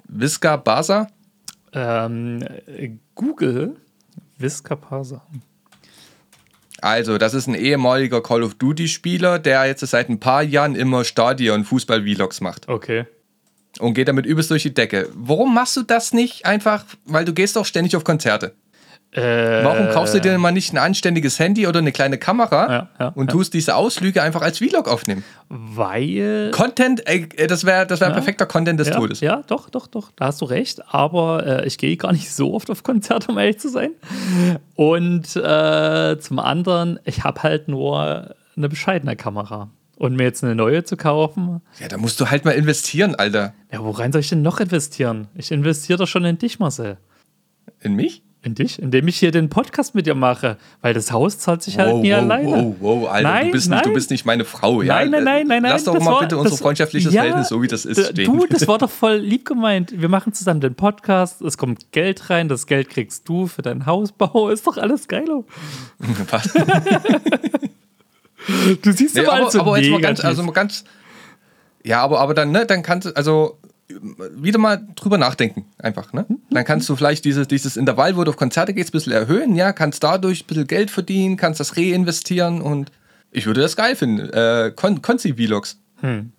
Visca 0.09 0.57
Basa? 0.57 1.07
Ähm, 1.75 2.45
Google 3.15 3.77
Viscapasa. 4.39 5.23
Also, 6.81 7.19
das 7.19 7.35
ist 7.35 7.47
ein 7.47 7.55
ehemaliger 7.55 8.23
Call 8.23 8.43
of 8.43 8.55
Duty-Spieler, 8.55 9.39
der 9.39 9.65
jetzt 9.65 9.81
seit 9.87 10.11
ein 10.11 10.21
paar 10.21 10.43
Jahren 10.43 10.75
immer 10.75 11.05
Stadion-Fußball-Vlogs 11.05 12.41
macht. 12.41 12.69
Okay. 12.69 13.07
Und 13.79 13.95
geht 13.95 14.09
damit 14.09 14.27
übelst 14.27 14.51
durch 14.51 14.63
die 14.65 14.75
Decke. 14.75 15.09
Warum 15.15 15.55
machst 15.55 15.77
du 15.77 15.83
das 15.83 16.13
nicht 16.13 16.47
einfach? 16.47 16.85
Weil 17.07 17.25
du 17.25 17.33
gehst 17.33 17.57
doch 17.57 17.65
ständig 17.65 17.97
auf 17.97 18.05
Konzerte. 18.05 18.55
Äh, 19.15 19.63
Warum 19.63 19.91
kaufst 19.91 20.13
du 20.13 20.21
dir 20.21 20.37
mal 20.39 20.51
nicht 20.51 20.73
ein 20.73 20.79
anständiges 20.79 21.39
Handy 21.39 21.69
oder 21.69 21.79
eine 21.79 21.93
kleine 21.93 22.19
Kamera 22.19 22.73
ja, 22.73 22.89
ja, 22.99 23.09
und 23.15 23.31
tust 23.31 23.55
diese 23.55 23.77
Auslüge 23.77 24.21
einfach 24.21 24.43
als 24.43 24.59
Vlog 24.59 24.89
aufnehmen? 24.89 25.23
Weil. 25.49 26.51
Content, 26.53 27.07
ey, 27.07 27.29
das 27.47 27.65
wäre 27.65 27.87
das 27.87 28.01
wär 28.01 28.11
perfekter 28.11 28.47
Content 28.47 28.81
des 28.81 28.91
Todes. 28.91 29.21
Ja, 29.21 29.43
doch, 29.47 29.71
doch, 29.71 29.87
doch, 29.87 30.11
da 30.17 30.27
hast 30.27 30.41
du 30.41 30.47
recht. 30.47 30.83
Aber 30.93 31.47
äh, 31.47 31.67
ich 31.67 31.79
gehe 31.79 31.97
gar 31.97 32.13
nicht 32.13 32.33
so 32.33 32.55
oft 32.55 32.69
auf 32.71 32.83
Konzerte, 32.83 33.31
um 33.31 33.39
ehrlich 33.39 33.61
zu 33.61 33.69
sein. 33.69 33.93
Und 34.75 35.37
äh, 35.37 36.19
zum 36.19 36.39
anderen, 36.41 36.99
ich 37.05 37.23
habe 37.23 37.45
halt 37.45 37.69
nur 37.69 38.35
eine 38.57 38.69
bescheidene 38.69 39.15
Kamera. 39.15 39.71
Und 39.97 40.17
mir 40.17 40.25
jetzt 40.25 40.43
eine 40.43 40.57
neue 40.57 40.83
zu 40.83 40.97
kaufen. 40.97 41.63
Ja, 41.79 41.87
da 41.87 41.99
musst 41.99 42.21
du 42.21 42.29
halt 42.29 42.45
mal 42.45 42.51
investieren, 42.51 43.15
Alter. 43.15 43.55
Ja, 43.71 43.85
worein 43.85 44.11
soll 44.11 44.23
ich 44.23 44.29
denn 44.29 44.43
noch 44.43 44.59
investieren? 44.59 45.29
Ich 45.37 45.53
investiere 45.53 46.01
doch 46.01 46.09
schon 46.09 46.25
in 46.25 46.37
dich, 46.37 46.59
Marcel. 46.59 46.99
In 47.81 47.95
mich? 47.95 48.25
In 48.45 48.55
dich? 48.55 48.79
Indem 48.79 49.09
ich 49.09 49.17
hier 49.17 49.31
den 49.31 49.49
Podcast 49.49 49.95
mit 49.95 50.05
dir 50.07 50.15
mache. 50.15 50.59
Weil 50.83 50.93
das 50.93 51.11
Haus 51.11 51.39
zahlt 51.39 51.63
sich 51.63 51.79
halt 51.79 51.93
wow, 51.93 52.03
nie 52.03 52.11
wow, 52.13 52.19
alleine. 52.19 52.51
Wow, 52.51 52.77
wow, 52.79 53.09
Alter, 53.09 53.29
nein, 53.29 53.47
du, 53.47 53.53
bist 53.53 53.71
nein. 53.71 53.79
Nicht, 53.79 53.87
du 53.87 53.95
bist 53.95 54.11
nicht 54.11 54.27
meine 54.27 54.45
Frau, 54.45 54.83
ja? 54.83 54.97
Nein, 54.97 55.11
nein, 55.11 55.25
nein, 55.25 55.47
nein. 55.49 55.63
Lass 55.63 55.85
doch 55.85 55.99
mal 55.99 56.13
war, 56.13 56.21
bitte 56.21 56.37
unser 56.37 56.59
freundschaftliches 56.59 57.15
ja, 57.15 57.23
Verhältnis, 57.23 57.49
so 57.49 57.63
wie 57.63 57.69
das 57.69 57.87
ist, 57.87 58.11
stehen. 58.11 58.27
Du, 58.27 58.45
das 58.45 58.69
war 58.69 58.77
doch 58.85 58.91
voll 58.91 59.17
lieb 59.17 59.47
gemeint. 59.47 59.99
Wir 59.99 60.11
machen 60.11 60.35
zusammen 60.35 60.61
den 60.61 60.75
Podcast, 60.75 61.41
es 61.41 61.57
kommt 61.57 61.91
Geld 61.93 62.29
rein, 62.29 62.49
das 62.49 62.67
Geld 62.67 62.91
kriegst 62.91 63.27
du 63.27 63.47
für 63.47 63.63
deinen 63.63 63.87
Hausbau. 63.87 64.49
Ist 64.51 64.67
doch 64.67 64.77
alles 64.77 65.09
geil. 65.09 65.25
Was? 66.31 66.53
du 68.83 68.93
siehst 68.93 69.15
nee, 69.15 69.23
aber, 69.23 69.41
aber, 69.41 69.51
so 69.51 69.61
aber 69.61 69.79
jetzt 69.79 69.91
mal 69.91 70.03
ganz, 70.03 70.23
also 70.23 70.43
mal 70.43 70.53
ganz, 70.53 70.85
ja, 71.83 72.03
aber, 72.03 72.21
aber 72.21 72.35
dann, 72.35 72.51
ne, 72.51 72.67
dann 72.67 72.83
kannst 72.83 73.09
du, 73.09 73.17
also 73.17 73.59
wieder 73.89 74.59
mal 74.59 74.87
drüber 74.97 75.19
nachdenken, 75.19 75.67
einfach. 75.79 76.13
Ne? 76.13 76.27
Dann 76.51 76.65
kannst 76.65 76.89
du 76.89 76.97
vielleicht 76.97 77.25
dieses, 77.25 77.49
dieses 77.49 77.77
Intervall, 77.77 78.17
wo 78.17 78.25
du 78.25 78.31
auf 78.31 78.37
Konzerte 78.37 78.73
gehst, 78.73 78.91
ein 78.91 78.93
bisschen 78.93 79.13
erhöhen, 79.13 79.55
ja, 79.55 79.73
kannst 79.73 80.03
dadurch 80.03 80.45
ein 80.45 80.47
bisschen 80.47 80.67
Geld 80.67 80.91
verdienen, 80.91 81.37
kannst 81.37 81.61
das 81.61 81.77
reinvestieren 81.77 82.61
und 82.63 82.91
ich 83.31 83.47
würde 83.47 83.61
das 83.61 83.77
geil 83.77 83.97
finden. 83.97 84.31
Äh, 84.31 84.73
Kon 84.75 85.03
Konzi-Vlogs. 85.03 85.79
Hm. 86.01 86.33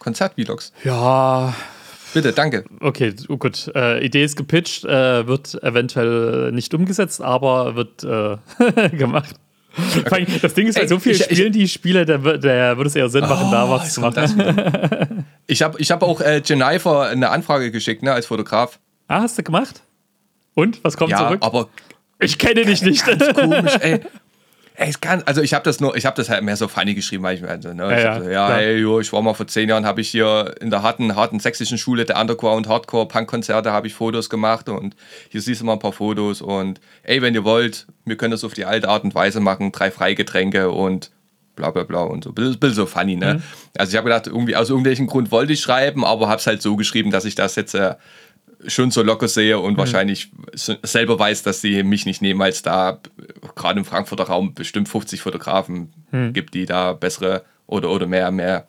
Konzert-Vlogs. 0.00 0.72
Ja. 0.84 1.54
Bitte, 2.12 2.32
danke. 2.32 2.64
Okay, 2.80 3.14
oh 3.28 3.36
gut. 3.36 3.70
Äh, 3.74 4.04
Idee 4.04 4.24
ist 4.24 4.36
gepitcht, 4.36 4.84
äh, 4.84 5.26
wird 5.26 5.60
eventuell 5.62 6.52
nicht 6.52 6.74
umgesetzt, 6.74 7.22
aber 7.22 7.74
wird 7.74 8.04
äh, 8.04 8.88
gemacht. 8.96 9.36
Okay. 9.98 10.26
Das 10.40 10.54
Ding 10.54 10.66
ist, 10.66 10.76
bei 10.76 10.82
Ey, 10.82 10.88
so 10.88 10.98
vielen 10.98 11.16
ich, 11.16 11.24
Spielen, 11.24 11.52
die 11.52 11.62
ich 11.64 11.72
spiele, 11.72 12.06
der, 12.06 12.18
der 12.18 12.76
würde 12.76 12.88
es 12.88 12.96
eher 12.96 13.08
Sinn 13.08 13.22
machen, 13.22 13.46
oh, 13.48 13.52
da 13.52 13.70
was 13.70 13.94
zu 13.94 14.00
machen. 14.00 15.24
ich 15.46 15.62
habe 15.62 15.80
ich 15.80 15.90
hab 15.90 16.02
auch 16.02 16.20
äh, 16.20 16.42
Jennifer 16.44 17.02
eine 17.08 17.30
Anfrage 17.30 17.70
geschickt, 17.70 18.02
ne, 18.02 18.12
als 18.12 18.26
Fotograf. 18.26 18.78
Ah, 19.08 19.22
hast 19.22 19.38
du 19.38 19.42
gemacht? 19.42 19.82
Und? 20.54 20.82
Was 20.84 20.96
kommt 20.96 21.10
ja, 21.10 21.18
zurück? 21.18 21.40
aber 21.42 21.68
ich 22.18 22.38
kenne 22.38 22.64
dich 22.64 22.82
nicht. 22.82 23.04
Ganz 23.04 23.34
komisch, 23.34 23.76
ey. 23.80 24.00
Ey, 24.76 24.88
es 24.88 25.00
kann, 25.00 25.22
also 25.24 25.40
ich 25.40 25.54
habe 25.54 25.62
das 25.64 25.78
nur, 25.78 25.96
ich 25.96 26.04
habe 26.04 26.16
das 26.16 26.28
halt 26.28 26.42
mehr 26.42 26.56
so 26.56 26.66
funny 26.66 26.94
geschrieben, 26.94 27.22
weil 27.22 27.36
ich 27.36 27.48
also, 27.48 27.72
ne, 27.72 27.84
ja, 27.84 28.16
ich, 28.16 28.24
so, 28.24 28.30
ja, 28.30 28.56
ey, 28.56 28.78
jo, 28.78 28.98
ich 28.98 29.12
war 29.12 29.22
mal 29.22 29.32
vor 29.34 29.46
zehn 29.46 29.68
Jahren, 29.68 29.86
habe 29.86 30.00
ich 30.00 30.08
hier 30.08 30.52
in 30.60 30.70
der 30.70 30.82
harten, 30.82 31.14
harten 31.14 31.38
sächsischen 31.38 31.78
Schule 31.78 32.04
der 32.04 32.20
Underground 32.20 32.68
Hardcore 32.68 33.06
Punk 33.06 33.28
Konzerte 33.28 33.70
habe 33.70 33.86
ich 33.86 33.94
Fotos 33.94 34.28
gemacht 34.28 34.68
und 34.68 34.96
hier 35.28 35.40
siehst 35.40 35.60
du 35.60 35.64
mal 35.64 35.74
ein 35.74 35.78
paar 35.78 35.92
Fotos 35.92 36.42
und 36.42 36.80
ey, 37.04 37.22
wenn 37.22 37.34
ihr 37.34 37.44
wollt, 37.44 37.86
wir 38.04 38.16
können 38.16 38.32
das 38.32 38.42
auf 38.42 38.54
die 38.54 38.64
alte 38.64 38.88
Art 38.88 39.04
und 39.04 39.14
Weise 39.14 39.38
machen, 39.38 39.70
drei 39.70 39.92
Freigetränke 39.92 40.68
und 40.72 41.12
bla 41.54 41.70
bla 41.70 41.84
bla 41.84 42.02
und 42.02 42.24
so. 42.24 42.30
Ein 42.30 42.34
bisschen 42.34 42.74
so 42.74 42.86
funny, 42.86 43.14
ne? 43.14 43.34
Mhm. 43.34 43.42
Also 43.78 43.92
ich 43.92 43.96
habe 43.96 44.08
gedacht, 44.08 44.26
irgendwie 44.26 44.56
aus 44.56 44.70
irgendwelchem 44.70 45.06
Grund 45.06 45.30
wollte 45.30 45.52
ich 45.52 45.60
schreiben, 45.60 46.04
aber 46.04 46.28
habe 46.28 46.38
es 46.38 46.46
halt 46.48 46.62
so 46.62 46.74
geschrieben, 46.74 47.12
dass 47.12 47.24
ich 47.24 47.36
das 47.36 47.54
jetzt 47.56 47.74
äh, 47.74 47.94
schon 48.66 48.90
so 48.90 49.02
locker 49.02 49.28
sehe 49.28 49.58
und 49.58 49.74
mhm. 49.74 49.78
wahrscheinlich 49.78 50.30
selber 50.54 51.18
weiß, 51.18 51.42
dass 51.42 51.60
sie 51.60 51.82
mich 51.82 52.06
nicht 52.06 52.22
nehmen, 52.22 52.40
als 52.42 52.62
da 52.62 53.00
gerade 53.54 53.78
im 53.78 53.84
Frankfurter 53.84 54.24
Raum 54.24 54.54
bestimmt 54.54 54.88
50 54.88 55.20
Fotografen 55.20 55.92
mhm. 56.10 56.32
gibt, 56.32 56.54
die 56.54 56.66
da 56.66 56.92
bessere 56.92 57.44
oder, 57.66 57.90
oder 57.90 58.06
mehr, 58.06 58.30
mehr, 58.30 58.66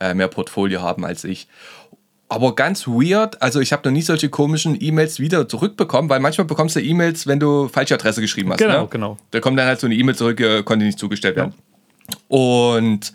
äh, 0.00 0.14
mehr 0.14 0.28
Portfolio 0.28 0.82
haben 0.82 1.04
als 1.04 1.24
ich. 1.24 1.48
Aber 2.28 2.54
ganz 2.54 2.88
weird, 2.88 3.40
also 3.42 3.60
ich 3.60 3.72
habe 3.72 3.86
noch 3.88 3.92
nie 3.92 4.02
solche 4.02 4.28
komischen 4.28 4.76
E-Mails 4.80 5.20
wieder 5.20 5.46
zurückbekommen, 5.48 6.08
weil 6.08 6.20
manchmal 6.20 6.46
bekommst 6.46 6.74
du 6.74 6.80
E-Mails, 6.80 7.26
wenn 7.26 7.38
du 7.38 7.68
falsche 7.68 7.94
Adresse 7.94 8.20
geschrieben 8.20 8.50
hast. 8.50 8.58
Genau, 8.58 8.82
ne? 8.82 8.88
genau. 8.90 9.16
Da 9.30 9.40
kommt 9.40 9.58
dann 9.58 9.66
halt 9.66 9.78
so 9.78 9.86
eine 9.86 9.94
E-Mail 9.94 10.16
zurück, 10.16 10.40
äh, 10.40 10.62
konnte 10.62 10.84
nicht 10.84 10.98
zugestellt 10.98 11.36
werden. 11.36 11.54
Ja. 12.08 12.16
Und 12.28 13.12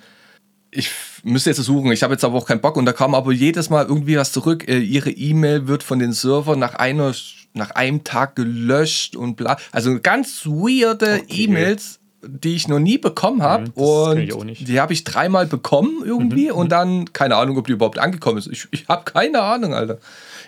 ich 0.71 0.89
müsste 1.23 1.49
jetzt 1.49 1.61
suchen, 1.61 1.91
ich 1.91 2.03
habe 2.03 2.13
jetzt 2.13 2.23
aber 2.23 2.37
auch 2.37 2.45
keinen 2.45 2.61
Bock 2.61 2.77
und 2.77 2.85
da 2.85 2.93
kam 2.93 3.15
aber 3.15 3.31
jedes 3.31 3.69
Mal 3.69 3.85
irgendwie 3.85 4.17
was 4.17 4.31
zurück. 4.31 4.67
Äh, 4.67 4.79
ihre 4.79 5.11
E-Mail 5.11 5.67
wird 5.67 5.83
von 5.83 5.99
den 5.99 6.13
Servern 6.13 6.59
nach 6.59 6.75
einer 6.75 7.13
nach 7.53 7.71
einem 7.71 8.03
Tag 8.03 8.35
gelöscht 8.35 9.15
und 9.15 9.35
bla. 9.35 9.57
Also 9.71 9.99
ganz 10.01 10.45
weirde 10.45 11.21
okay. 11.23 11.43
E-Mails, 11.43 11.99
die 12.21 12.55
ich 12.55 12.67
noch 12.67 12.79
nie 12.79 12.97
bekommen 12.97 13.41
habe. 13.41 13.65
Mhm, 13.75 14.33
und 14.33 14.67
die 14.67 14.79
habe 14.79 14.93
ich 14.93 15.03
dreimal 15.03 15.47
bekommen 15.47 16.03
irgendwie 16.05 16.49
mhm, 16.49 16.55
und 16.55 16.71
dann, 16.71 17.11
keine 17.13 17.35
Ahnung, 17.35 17.57
ob 17.57 17.67
die 17.67 17.73
überhaupt 17.73 17.97
angekommen 17.97 18.37
ist. 18.37 18.47
Ich, 18.47 18.67
ich 18.71 18.87
habe 18.87 19.03
keine 19.05 19.41
Ahnung, 19.41 19.73
Alter. 19.73 19.99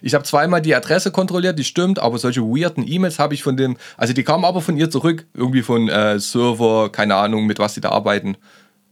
Ich 0.02 0.14
habe 0.16 0.24
zweimal 0.24 0.62
die 0.62 0.74
Adresse 0.74 1.12
kontrolliert, 1.12 1.60
die 1.60 1.64
stimmt, 1.64 2.00
aber 2.00 2.18
solche 2.18 2.42
weirden 2.42 2.88
E-Mails 2.88 3.20
habe 3.20 3.34
ich 3.34 3.44
von 3.44 3.56
dem, 3.56 3.78
also 3.98 4.14
die 4.14 4.24
kamen 4.24 4.46
aber 4.46 4.62
von 4.62 4.76
ihr 4.76 4.90
zurück, 4.90 5.26
irgendwie 5.34 5.62
von 5.62 5.90
äh, 5.90 6.20
Server, 6.20 6.92
keine 6.92 7.16
Ahnung, 7.16 7.46
mit 7.46 7.60
was 7.60 7.76
sie 7.76 7.82
da 7.82 7.90
arbeiten. 7.90 8.36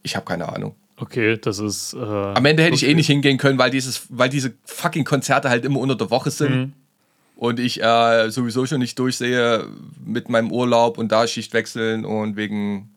Ich 0.03 0.15
habe 0.15 0.25
keine 0.25 0.49
Ahnung. 0.49 0.75
Okay, 1.01 1.37
das 1.37 1.59
ist. 1.59 1.93
Äh, 1.93 1.97
Am 1.99 2.45
Ende 2.45 2.63
hätte 2.63 2.73
okay. 2.73 2.85
ich 2.85 2.91
eh 2.91 2.93
nicht 2.93 3.07
hingehen 3.07 3.37
können, 3.37 3.57
weil, 3.57 3.71
dieses, 3.71 4.07
weil 4.09 4.29
diese 4.29 4.53
fucking 4.65 5.05
Konzerte 5.05 5.49
halt 5.49 5.65
immer 5.65 5.79
unter 5.79 5.95
der 5.95 6.09
Woche 6.11 6.29
sind. 6.29 6.55
Mhm. 6.55 6.73
Und 7.35 7.59
ich 7.59 7.81
äh, 7.81 8.29
sowieso 8.31 8.65
schon 8.65 8.79
nicht 8.79 8.99
durchsehe 8.99 9.65
mit 10.03 10.27
meinem 10.27 10.51
Urlaub 10.51 10.97
und 10.97 11.11
da 11.11 11.25
Schicht 11.25 11.53
wechseln 11.53 12.03
und 12.03 12.35
wegen. 12.35 12.89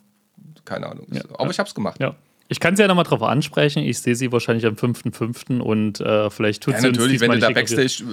Keine 0.64 0.88
Ahnung. 0.88 1.06
Ja, 1.12 1.22
Aber 1.34 1.44
ja. 1.44 1.50
ich 1.50 1.58
hab's 1.58 1.74
gemacht. 1.74 2.00
Ja. 2.00 2.14
Ich 2.48 2.60
kann 2.60 2.76
sie 2.76 2.82
ja 2.82 2.88
nochmal 2.88 3.04
drauf 3.04 3.22
ansprechen. 3.22 3.82
Ich 3.82 4.00
sehe 4.00 4.14
sie 4.14 4.30
wahrscheinlich 4.30 4.66
am 4.66 4.74
5.5. 4.74 5.60
und 5.60 6.00
äh, 6.00 6.28
vielleicht 6.28 6.62
tut 6.62 6.74
ja, 6.74 6.80
sie 6.80 6.86
natürlich, 6.88 7.12
uns 7.14 7.20
wenn 7.22 7.30
du 7.30 7.38
da 7.38 7.50
Backstage. 7.50 8.04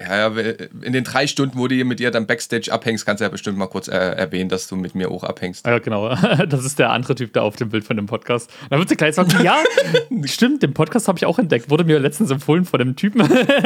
Ja, 0.00 0.28
ja, 0.30 0.42
in 0.82 0.94
den 0.94 1.04
drei 1.04 1.26
Stunden, 1.26 1.58
wo 1.58 1.68
du 1.68 1.74
hier 1.74 1.84
mit 1.84 2.00
ihr 2.00 2.10
dann 2.10 2.26
Backstage 2.26 2.72
abhängst, 2.72 3.04
kannst 3.04 3.20
du 3.20 3.24
ja 3.24 3.28
bestimmt 3.28 3.58
mal 3.58 3.66
kurz 3.66 3.88
äh, 3.88 3.92
erwähnen, 3.92 4.48
dass 4.48 4.66
du 4.66 4.74
mit 4.74 4.94
mir 4.94 5.10
auch 5.10 5.22
abhängst. 5.22 5.66
Ja, 5.66 5.78
genau. 5.78 6.14
Das 6.48 6.64
ist 6.64 6.78
der 6.78 6.90
andere 6.90 7.14
Typ 7.14 7.32
da 7.34 7.42
auf 7.42 7.56
dem 7.56 7.68
Bild 7.68 7.84
von 7.84 7.96
dem 7.96 8.06
Podcast. 8.06 8.50
Dann 8.70 8.78
wird 8.78 8.88
sie 8.88 8.96
gleich 8.96 9.14
sagen, 9.14 9.30
ja, 9.42 9.56
stimmt, 10.24 10.62
den 10.62 10.72
Podcast 10.72 11.08
habe 11.08 11.18
ich 11.18 11.26
auch 11.26 11.38
entdeckt. 11.38 11.70
Wurde 11.70 11.84
mir 11.84 11.98
letztens 11.98 12.30
empfohlen 12.30 12.64
von 12.64 12.78
dem 12.78 12.96
Typen 12.96 13.20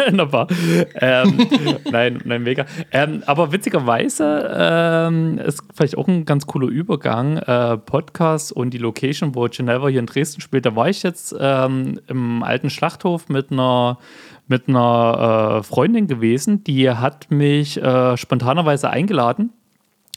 in 0.09 0.17
der 0.17 0.27
Bar. 0.27 0.49
Ähm, 0.97 1.47
nein, 1.91 2.21
nein, 2.25 2.43
mega. 2.43 2.67
Ähm, 2.91 3.23
aber 3.27 3.53
witzigerweise 3.53 4.51
ähm, 4.53 5.39
ist 5.39 5.62
vielleicht 5.75 5.97
auch 5.97 6.09
ein 6.09 6.25
ganz 6.25 6.47
cooler 6.47 6.69
Übergang. 6.69 7.39
Äh, 7.39 7.79
Podcast 7.79 8.53
und 8.53 8.71
die 8.71 8.79
Location, 8.79 9.35
wo 9.35 9.47
Geneva 9.47 9.89
hier 9.89 10.01
in 10.01 10.07
Dresden 10.07 10.41
spielt. 10.41 10.67
Da 10.67 10.75
war 10.75 10.89
ich 10.89 11.03
jetzt 11.03 11.35
ähm, 11.39 12.01
im 12.09 12.43
alten 12.43 12.69
Schlachthof 12.69 13.29
mit 13.29 13.53
einer 13.53 13.99
mit 14.49 14.69
einer 14.69 15.59
äh, 15.59 15.63
Freundin 15.63 16.07
gewesen, 16.07 16.63
die 16.65 16.91
hat 16.91 17.31
mich 17.31 17.83
äh, 17.83 18.17
spontanerweise 18.17 18.91
eingeladen. 18.91 19.53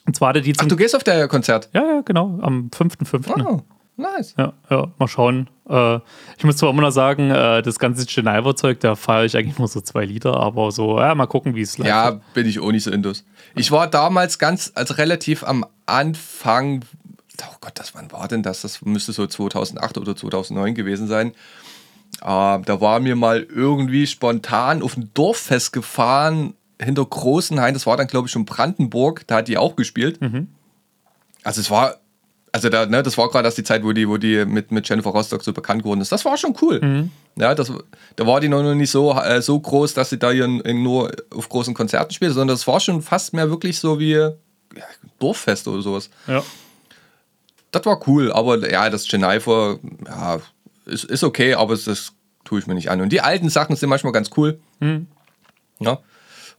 Und 0.06 0.16
zwar 0.16 0.30
hatte 0.30 0.42
die 0.42 0.54
Ach, 0.58 0.66
du 0.66 0.76
gehst 0.76 0.96
auf 0.96 1.04
der 1.04 1.28
Konzert? 1.28 1.70
Ja, 1.74 1.84
ja, 1.86 2.02
genau, 2.02 2.40
am 2.42 2.70
5.5. 2.74 3.46
Oh, 3.46 3.62
nice. 3.98 4.34
Ja, 4.38 4.54
ja, 4.70 4.88
mal 4.98 5.08
schauen. 5.08 5.50
Äh, 5.68 6.00
ich 6.38 6.44
muss 6.44 6.58
zwar 6.58 6.70
immer 6.70 6.82
noch 6.82 6.92
sagen, 6.92 7.32
äh, 7.32 7.62
das 7.62 7.80
ganze 7.80 8.06
Geneva-Zeug, 8.06 8.80
da 8.80 8.96
feiere 8.96 9.26
ich 9.26 9.38
eigentlich 9.38 9.58
nur 9.58 9.68
so 9.68 9.82
zwei 9.82 10.06
Lieder, 10.06 10.38
aber 10.38 10.72
so, 10.72 11.00
ja, 11.00 11.14
mal 11.16 11.28
gucken, 11.28 11.56
wie 11.56 11.62
es 11.62 11.78
läuft. 11.78 11.90
Ja, 11.90 12.20
bin 12.34 12.48
ich 12.48 12.60
auch 12.60 12.72
nicht 12.72 12.84
so 12.84 12.92
indus. 12.92 13.26
Ich 13.56 13.72
war 13.72 13.88
damals 13.88 14.40
ganz, 14.40 14.72
also 14.76 14.96
relativ 14.96 15.44
am 15.44 15.66
Anfang, 15.86 16.84
oh 17.42 17.56
Gott, 17.62 17.74
das, 17.76 17.94
wann 17.96 18.12
war 18.12 18.28
denn 18.28 18.44
das? 18.44 18.62
Das 18.62 18.84
müsste 18.84 19.12
so 19.12 19.28
2008 19.28 19.98
oder 19.98 20.16
2009 20.16 20.76
gewesen 20.76 21.08
sein. 21.08 21.34
Äh, 22.22 22.62
da 22.62 22.82
war 22.82 23.00
mir 23.00 23.16
mal 23.16 23.44
irgendwie 23.44 24.08
spontan 24.08 24.82
auf 24.82 24.98
ein 24.98 25.12
Dorffest 25.14 25.74
gefahren 25.74 26.54
hinter 26.82 27.06
Großenhain. 27.06 27.74
Das 27.74 27.86
war 27.86 27.98
dann, 27.98 28.08
glaube 28.08 28.28
ich, 28.28 28.32
schon 28.32 28.46
Brandenburg. 28.46 29.28
Da 29.28 29.38
hat 29.38 29.48
die 29.48 29.58
auch 29.58 29.76
gespielt. 29.76 30.22
Mhm. 30.22 30.48
Also 31.44 31.62
es 31.62 31.70
war, 31.70 31.98
also 32.52 32.70
da, 32.70 32.86
ne, 32.86 33.04
das 33.04 33.18
war 33.18 33.30
gerade 33.30 33.50
die 33.50 33.64
Zeit, 33.64 33.84
wo 33.84 33.92
die, 33.92 34.08
wo 34.08 34.18
die 34.18 34.46
mit, 34.46 34.72
mit 34.72 34.88
Jennifer 34.88 35.12
Rostock 35.12 35.44
so 35.44 35.54
bekannt 35.54 35.84
geworden 35.84 36.02
ist. 36.02 36.12
Das 36.12 36.26
war 36.26 36.38
schon 36.38 36.56
cool. 36.62 36.80
Mhm. 36.82 37.12
Ja, 37.38 37.56
das, 37.56 37.72
da 38.16 38.28
war 38.28 38.40
die 38.40 38.50
noch 38.50 38.62
nicht 38.74 38.92
so, 38.92 39.14
äh, 39.14 39.42
so 39.42 39.60
groß, 39.60 39.94
dass 39.94 40.10
sie 40.10 40.20
da 40.20 40.32
hier 40.32 40.48
nur 40.48 41.12
auf 41.34 41.50
großen 41.50 41.74
Konzerten 41.74 42.14
spielt, 42.14 42.34
sondern 42.34 42.56
das 42.56 42.68
war 42.68 42.80
schon 42.80 43.02
fast 43.02 43.34
mehr 43.34 43.50
wirklich 43.50 43.80
so 43.80 44.00
wie 44.00 44.12
ja, 44.14 44.34
Dorffest 45.20 45.68
oder 45.68 45.82
sowas. 45.82 46.10
Ja. 46.28 46.44
Das 47.72 47.86
war 47.86 48.00
cool, 48.08 48.32
aber 48.32 48.70
ja, 48.70 48.90
das 48.90 49.08
Geneva, 49.08 49.78
ja, 50.08 50.40
ist, 50.90 51.06
ist 51.06 51.24
okay, 51.24 51.54
aber 51.54 51.76
das 51.76 52.14
tue 52.44 52.60
ich 52.60 52.68
mir 52.68 52.74
nicht 52.74 52.90
an. 52.90 53.02
Und 53.02 53.12
die 53.12 53.22
alten 53.22 53.50
Sachen 53.50 53.76
sind 53.76 53.90
manchmal 53.90 54.14
ganz 54.14 54.32
cool. 54.38 54.60
Hm. 54.82 55.08
Ja. 55.80 56.00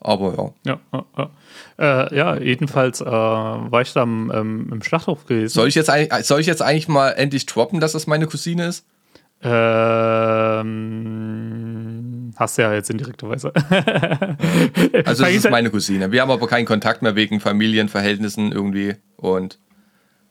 Aber 0.00 0.54
ja. 0.64 0.72
Ja, 0.72 0.80
ja, 0.92 1.04
ja. 1.18 1.30
Äh, 1.78 2.16
ja 2.16 2.36
jedenfalls 2.38 3.00
äh, 3.00 3.04
war 3.04 3.82
ich 3.82 3.92
da 3.92 4.02
im, 4.02 4.32
ähm, 4.34 4.68
im 4.72 4.82
Schlachthof 4.82 5.26
gewesen. 5.26 5.52
Soll 5.52 5.68
ich, 5.68 5.74
jetzt, 5.74 5.90
soll 6.26 6.40
ich 6.40 6.46
jetzt 6.46 6.62
eigentlich 6.62 6.88
mal 6.88 7.10
endlich 7.10 7.46
droppen, 7.46 7.80
dass 7.80 7.92
das 7.92 8.06
meine 8.06 8.26
Cousine 8.26 8.66
ist? 8.66 8.86
Ähm, 9.42 10.70
hast 12.36 12.58
du 12.58 12.62
ja 12.62 12.74
jetzt 12.74 12.90
in 12.90 12.98
direkter 12.98 13.28
Weise. 13.28 13.52
also, 15.06 15.24
es 15.24 15.36
ist 15.36 15.50
meine 15.50 15.70
Cousine. 15.70 16.12
Wir 16.12 16.20
haben 16.20 16.30
aber 16.30 16.46
keinen 16.46 16.66
Kontakt 16.66 17.00
mehr 17.02 17.14
wegen 17.14 17.40
Familienverhältnissen 17.40 18.52
irgendwie. 18.52 18.96
Und 19.16 19.58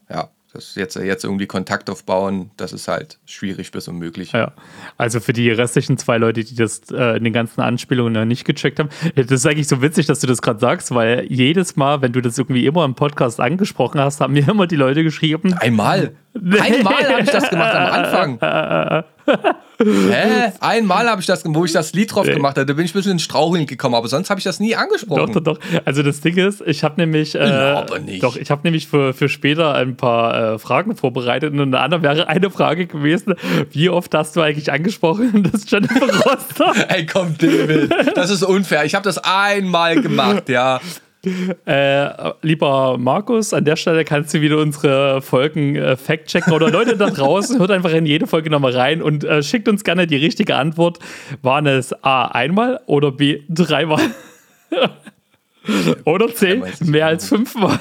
ja. 0.09 0.29
Das 0.51 0.73
jetzt, 0.73 0.95
jetzt 0.95 1.23
irgendwie 1.23 1.45
Kontakt 1.45 1.91
aufbauen, 1.91 2.49
das 2.57 2.73
ist 2.73 2.87
halt 2.87 3.19
schwierig 3.25 3.69
bis 3.71 3.87
unmöglich. 3.87 4.31
Ja, 4.31 4.53
also 4.97 5.19
für 5.19 5.31
die 5.31 5.51
restlichen 5.51 5.99
zwei 5.99 6.17
Leute, 6.17 6.43
die 6.43 6.55
das 6.55 6.81
äh, 6.91 7.17
in 7.17 7.23
den 7.23 7.33
ganzen 7.33 7.61
Anspielungen 7.61 8.13
noch 8.13 8.25
nicht 8.25 8.45
gecheckt 8.45 8.79
haben, 8.79 8.89
das 9.15 9.29
ist 9.29 9.45
eigentlich 9.45 9.67
so 9.67 9.83
witzig, 9.83 10.07
dass 10.07 10.21
du 10.21 10.27
das 10.27 10.41
gerade 10.41 10.59
sagst, 10.59 10.93
weil 10.93 11.25
jedes 11.29 11.75
Mal, 11.75 12.01
wenn 12.01 12.13
du 12.13 12.21
das 12.21 12.37
irgendwie 12.39 12.65
immer 12.65 12.83
im 12.83 12.95
Podcast 12.95 13.39
angesprochen 13.39 14.01
hast, 14.01 14.21
haben 14.21 14.33
mir 14.33 14.47
immer 14.49 14.65
die 14.65 14.75
Leute 14.75 15.03
geschrieben. 15.03 15.53
Einmal. 15.53 16.15
Einmal 16.35 17.09
habe 17.09 17.21
ich 17.21 17.29
das 17.29 17.49
gemacht 17.49 17.73
am 17.73 17.91
Anfang. 17.91 18.39
Hä? 19.81 20.51
Einmal 20.59 21.09
habe 21.09 21.21
ich 21.21 21.27
das, 21.27 21.43
wo 21.45 21.63
ich 21.63 21.71
das 21.71 21.93
Lied 21.93 22.13
drauf 22.13 22.25
gemacht 22.25 22.57
habe, 22.57 22.65
da 22.65 22.73
bin 22.73 22.85
ich 22.85 22.91
ein 22.91 22.97
bisschen 22.97 23.13
in 23.13 23.19
Straucheln 23.19 23.65
gekommen, 23.65 23.95
aber 23.95 24.07
sonst 24.07 24.29
habe 24.29 24.39
ich 24.39 24.43
das 24.43 24.59
nie 24.59 24.75
angesprochen. 24.75 25.33
Doch, 25.33 25.41
doch, 25.41 25.57
doch. 25.57 25.81
Also 25.85 26.03
das 26.03 26.21
Ding 26.21 26.37
ist, 26.37 26.61
ich 26.65 26.83
habe 26.83 26.99
nämlich, 26.99 27.35
äh, 27.35 27.39
aber 27.39 27.99
nicht. 27.99 28.21
doch, 28.21 28.35
ich 28.35 28.51
habe 28.51 28.61
nämlich 28.63 28.87
für, 28.87 29.13
für 29.13 29.29
später 29.29 29.75
ein 29.75 29.95
paar 29.95 30.55
äh, 30.55 30.59
Fragen 30.59 30.95
vorbereitet 30.95 31.53
und 31.53 31.61
eine 31.61 31.79
andere 31.79 32.01
wäre 32.01 32.27
eine 32.27 32.49
Frage 32.49 32.87
gewesen, 32.87 33.35
wie 33.71 33.89
oft 33.89 34.13
hast 34.13 34.35
du 34.35 34.41
eigentlich 34.41 34.71
angesprochen, 34.71 35.43
dass 35.51 35.69
Jennifer 35.69 36.07
Rostock? 36.07 36.75
Ey, 36.89 37.05
komm, 37.05 37.37
David, 37.37 37.91
das 38.15 38.29
ist 38.29 38.43
unfair. 38.43 38.85
Ich 38.85 38.95
habe 38.95 39.03
das 39.03 39.17
einmal 39.19 40.01
gemacht, 40.01 40.49
ja. 40.49 40.81
Äh, 41.65 42.31
lieber 42.41 42.97
Markus, 42.97 43.53
an 43.53 43.65
der 43.65 43.75
Stelle 43.75 44.05
kannst 44.05 44.33
du 44.33 44.39
wieder 44.39 44.57
unsere 44.57 45.21
Folgen 45.21 45.75
äh, 45.75 45.97
fact-checken 45.97 46.53
oder 46.53 46.69
Leute 46.69 46.95
da 46.95 47.09
draußen, 47.09 47.59
hört 47.59 47.71
einfach 47.71 47.91
in 47.91 48.05
jede 48.05 48.25
Folge 48.25 48.49
nochmal 48.49 48.71
rein 48.71 49.01
und 49.01 49.25
äh, 49.25 49.43
schickt 49.43 49.67
uns 49.67 49.83
gerne 49.83 50.07
die 50.07 50.15
richtige 50.15 50.55
Antwort. 50.55 50.99
Waren 51.41 51.67
es 51.67 51.91
A 52.03 52.27
einmal 52.27 52.79
oder 52.85 53.11
B 53.11 53.41
dreimal? 53.49 53.99
oder 56.05 56.33
C 56.33 56.63
mehr 56.85 57.07
als 57.07 57.27
fünfmal? 57.27 57.77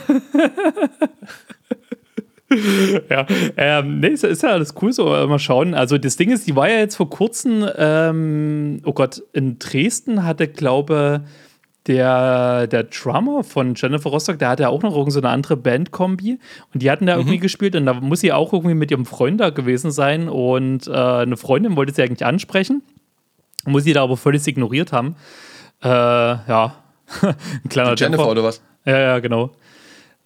ja, 3.09 3.24
ähm, 3.57 4.01
nee, 4.01 4.09
ist, 4.09 4.24
ist, 4.24 4.42
ja 4.42 4.51
alles 4.51 4.74
cool 4.83 4.92
so. 4.92 5.05
Mal 5.05 5.38
schauen. 5.38 5.74
Also, 5.74 5.96
das 5.96 6.16
Ding 6.16 6.33
ist, 6.33 6.48
die 6.48 6.57
war 6.57 6.68
ja 6.68 6.79
jetzt 6.79 6.96
vor 6.96 7.09
kurzem, 7.09 7.64
ähm, 7.77 8.81
oh 8.85 8.92
Gott, 8.92 9.22
in 9.33 9.61
Dresden 9.61 10.24
hatte, 10.24 10.48
glaube 10.48 11.22
ich, 11.24 11.47
der, 11.88 12.66
der 12.66 12.85
Drummer 12.85 13.42
von 13.42 13.74
Jennifer 13.74 14.11
Rostock, 14.11 14.38
der 14.38 14.51
hatte 14.51 14.64
ja 14.64 14.68
auch 14.68 14.83
noch 14.83 14.94
irgend 14.94 15.12
so 15.12 15.20
eine 15.20 15.31
andere 15.31 15.57
Bandkombi 15.57 16.38
und 16.72 16.83
die 16.83 16.90
hatten 16.90 17.07
da 17.07 17.14
mhm. 17.14 17.20
irgendwie 17.20 17.38
gespielt 17.38 17.74
und 17.74 17.87
da 17.87 17.94
muss 17.94 18.20
sie 18.20 18.33
auch 18.33 18.53
irgendwie 18.53 18.74
mit 18.74 18.90
ihrem 18.90 19.07
Freund 19.07 19.40
da 19.40 19.51
gewesen 19.51 19.90
sein 19.90 20.29
und 20.29 20.87
äh, 20.87 20.92
eine 20.92 21.37
Freundin 21.37 21.77
wollte 21.77 21.94
sie 21.94 22.03
eigentlich 22.03 22.24
ansprechen, 22.24 22.83
muss 23.64 23.85
sie 23.85 23.94
da 23.94 24.03
aber 24.03 24.16
völlig 24.16 24.46
ignoriert 24.46 24.92
haben. 24.92 25.16
Äh, 25.83 25.88
ja, 25.88 26.74
ein 27.22 27.68
kleiner 27.68 27.94
die 27.94 28.03
Jennifer 28.05 28.29
oder 28.29 28.44
was? 28.44 28.62
Ja, 28.85 28.98
ja, 28.98 29.18
genau. 29.18 29.51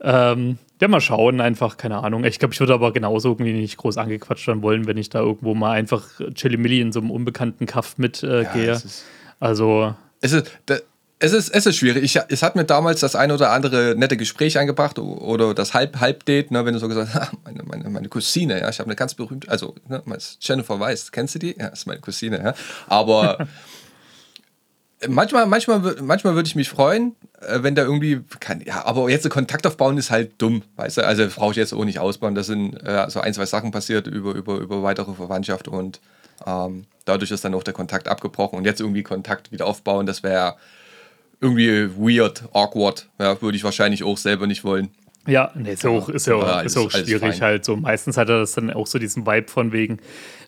Ähm, 0.01 0.59
ja, 0.81 0.88
mal 0.88 1.01
schauen, 1.01 1.40
einfach, 1.40 1.77
keine 1.77 2.03
Ahnung. 2.03 2.25
Ich 2.25 2.40
glaube, 2.40 2.55
ich 2.55 2.61
würde 2.61 2.75
aber 2.75 2.92
genauso 2.92 3.31
irgendwie 3.31 3.53
nicht 3.53 3.77
groß 3.77 3.98
angequatscht 3.98 4.48
dann 4.48 4.62
wollen, 4.62 4.88
wenn 4.88 4.96
ich 4.96 5.11
da 5.11 5.20
irgendwo 5.20 5.55
mal 5.55 5.70
einfach 5.70 6.09
Chili 6.35 6.57
Milli 6.57 6.81
in 6.81 6.90
so 6.90 6.98
einem 6.98 7.12
unbekannten 7.12 7.66
Kaff 7.66 7.98
mitgehe. 7.98 8.48
Äh, 8.51 8.66
ja, 8.66 8.81
also. 9.38 9.94
Es 10.20 10.33
ist, 10.33 10.51
es 11.22 11.32
ist, 11.32 11.50
es 11.50 11.66
ist 11.66 11.76
schwierig. 11.76 12.02
Ich, 12.02 12.18
es 12.28 12.42
hat 12.42 12.56
mir 12.56 12.64
damals 12.64 12.98
das 12.98 13.14
ein 13.14 13.30
oder 13.30 13.52
andere 13.52 13.94
nette 13.96 14.16
Gespräch 14.16 14.58
eingebracht 14.58 14.98
oder 14.98 15.54
das 15.54 15.72
Halb-Halb-Date, 15.72 16.50
ne, 16.50 16.64
wenn 16.64 16.74
du 16.74 16.80
so 16.80 16.88
gesagt 16.88 17.14
hast, 17.14 17.32
meine, 17.44 17.62
meine, 17.62 17.88
meine 17.90 18.08
Cousine, 18.08 18.61
ja, 18.61 18.68
ich 18.68 18.80
habe 18.80 18.88
eine 18.88 18.96
ganz 18.96 19.14
berühmte, 19.14 19.48
also 19.48 19.76
ne, 19.88 20.02
Jennifer 20.40 20.80
Weiss, 20.80 21.12
kennst 21.12 21.37
du 21.37 21.38
die? 21.38 21.54
Ja, 21.56 21.68
ist 21.68 21.87
meine 21.87 22.00
Cousine, 22.00 22.42
ja. 22.42 22.54
Aber 22.88 23.46
manchmal, 25.08 25.46
manchmal, 25.46 25.78
manchmal 26.02 26.35
würde 26.35 26.48
ich 26.48 26.56
mich 26.56 26.68
freuen, 26.68 27.14
äh, 27.40 27.62
wenn 27.62 27.76
da 27.76 27.82
irgendwie, 27.82 28.22
kann, 28.40 28.61
ja, 28.61 28.85
aber 28.85 29.08
jetzt 29.08 29.30
Kontakt 29.30 29.64
aufbauen 29.64 29.98
ist 29.98 30.11
halt 30.11 30.32
dumm, 30.38 30.64
weißt 30.74 30.96
du, 30.96 31.06
also 31.06 31.24
brauche 31.28 31.52
ich 31.52 31.56
jetzt 31.56 31.72
auch 31.72 31.85
nicht 31.85 32.00
ausbauen. 32.00 32.35
Da 32.35 32.42
sind 32.42 32.74
äh, 32.85 33.08
so 33.08 33.20
ein, 33.20 33.32
zwei 33.32 33.46
Sachen 33.46 33.70
passiert 33.70 34.08
über, 34.08 34.35
über, 34.35 34.56
über 34.56 34.82
weitere 34.82 35.12
Verwandtschaft 35.12 35.68
und 35.68 36.00
ähm, 36.44 36.87
dadurch 37.04 37.30
ist 37.30 37.44
dann 37.44 37.54
auch 37.54 37.62
der 37.62 37.74
Kontakt 37.74 38.08
abgebrochen 38.08 38.58
und 38.58 38.64
jetzt 38.64 38.80
irgendwie 38.80 39.04
Kontakt 39.04 39.52
wieder 39.52 39.68
aufbauen, 39.68 40.06
das 40.06 40.24
wäre 40.24 40.56
irgendwie 41.42 41.90
weird, 41.96 42.44
awkward. 42.52 43.09
Ja, 43.18 43.40
würde 43.42 43.57
ich 43.57 43.64
wahrscheinlich 43.64 44.05
auch 44.05 44.16
selber 44.16 44.46
nicht 44.46 44.64
wollen. 44.64 44.88
Ja, 45.26 45.52
nee, 45.55 45.72
ist 45.72 45.85
ja 45.85 45.90
auch, 45.90 46.09
ist 46.09 46.26
ja 46.26 46.35
auch, 46.35 46.42
alles, 46.42 46.72
ist 46.72 46.78
auch 46.78 46.90
schwierig 46.90 47.42
halt. 47.42 47.64
So 47.64 47.76
meistens 47.76 48.16
hat 48.16 48.28
er 48.28 48.40
das 48.40 48.52
dann 48.52 48.72
auch 48.72 48.87
so 48.87 48.98
diesen 48.98 49.24
Vibe 49.24 49.48
von 49.48 49.70
wegen, 49.72 49.98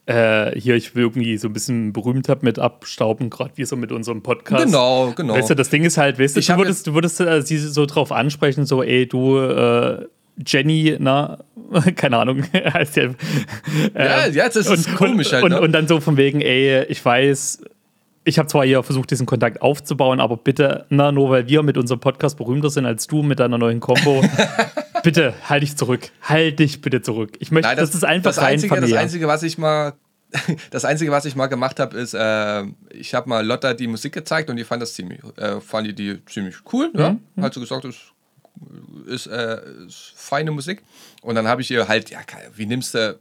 äh, 0.06 0.58
hier, 0.58 0.74
ich 0.74 0.94
will 0.94 1.04
irgendwie 1.04 1.36
so 1.36 1.48
ein 1.48 1.52
bisschen 1.52 1.92
Berühmtheit 1.92 2.42
mit 2.42 2.58
abstauben, 2.58 3.30
gerade 3.30 3.52
wie 3.56 3.64
so 3.64 3.76
mit 3.76 3.92
unserem 3.92 4.22
Podcast. 4.22 4.66
Genau, 4.66 5.12
genau. 5.14 5.34
Weißt 5.34 5.50
du, 5.50 5.54
das 5.54 5.70
Ding 5.70 5.84
ist 5.84 5.96
halt, 5.96 6.18
weißt 6.18 6.36
du, 6.36 6.40
du 6.40 6.56
würdest, 6.58 6.86
du 6.88 6.94
würdest 6.94 7.20
äh, 7.20 7.42
sie 7.42 7.58
so 7.58 7.86
drauf 7.86 8.10
ansprechen, 8.10 8.66
so, 8.66 8.82
ey, 8.82 9.06
du, 9.06 9.38
äh, 9.38 10.06
Jenny, 10.44 10.96
na, 10.98 11.38
keine 11.96 12.18
Ahnung, 12.18 12.42
heißt 12.52 12.96
ja. 12.96 13.10
Äh, 13.94 14.32
ja, 14.32 14.44
jetzt 14.44 14.56
ist 14.56 14.68
es 14.68 14.92
komisch 14.96 15.32
halt. 15.32 15.44
Und, 15.44 15.52
ne? 15.52 15.60
und 15.60 15.72
dann 15.72 15.86
so 15.86 16.00
von 16.00 16.16
wegen, 16.16 16.40
ey, 16.40 16.84
ich 16.86 17.04
weiß, 17.04 17.62
ich 18.24 18.38
habe 18.38 18.48
zwar 18.48 18.64
hier 18.64 18.82
versucht, 18.82 19.10
diesen 19.10 19.26
Kontakt 19.26 19.60
aufzubauen, 19.62 20.20
aber 20.20 20.36
bitte, 20.36 20.86
na, 20.88 21.12
nur 21.12 21.30
weil 21.30 21.46
wir 21.46 21.62
mit 21.62 21.76
unserem 21.76 22.00
Podcast 22.00 22.36
berühmter 22.38 22.70
sind 22.70 22.86
als 22.86 23.06
du 23.06 23.22
mit 23.22 23.38
deiner 23.38 23.58
neuen 23.58 23.80
Combo, 23.80 24.22
bitte 25.02 25.34
halt 25.48 25.62
dich 25.62 25.76
zurück. 25.76 26.10
Halt 26.22 26.58
dich 26.58 26.80
bitte 26.80 27.02
zurück. 27.02 27.36
Ich 27.38 27.50
möchte, 27.50 27.68
Nein, 27.68 27.76
das, 27.76 27.90
das 27.90 27.96
ist 27.96 28.04
einfach 28.04 28.30
das 28.30 28.38
Einzige, 28.38 28.80
das 28.80 28.92
Einzige, 28.92 29.28
was 29.28 29.42
ich 29.42 29.58
mal 29.58 29.94
das 30.70 30.84
Einzige, 30.84 31.12
was 31.12 31.24
ich 31.26 31.36
mal 31.36 31.46
gemacht 31.46 31.78
habe, 31.78 31.96
ist, 31.96 32.14
äh, 32.14 32.64
ich 32.90 33.14
habe 33.14 33.28
mal 33.28 33.46
Lotta 33.46 33.74
die 33.74 33.86
Musik 33.86 34.12
gezeigt 34.12 34.50
und 34.50 34.56
die 34.56 34.64
fand 34.64 34.82
das 34.82 34.94
ziemlich, 34.94 35.20
äh, 35.36 35.60
fand 35.60 35.86
die, 35.86 35.94
die 35.94 36.24
ziemlich 36.26 36.56
cool. 36.72 36.90
Mhm. 36.92 37.00
Ja? 37.00 37.16
Hat 37.42 37.54
sie 37.54 37.60
gesagt, 37.60 37.84
das 37.84 37.96
ist, 39.06 39.26
äh, 39.26 39.60
ist 39.86 40.12
feine 40.16 40.50
Musik. 40.50 40.82
Und 41.22 41.34
dann 41.34 41.46
habe 41.46 41.62
ich 41.62 41.70
ihr 41.70 41.86
halt, 41.88 42.10
ja, 42.10 42.20
wie 42.54 42.66
nimmst 42.66 42.94
du 42.94 43.18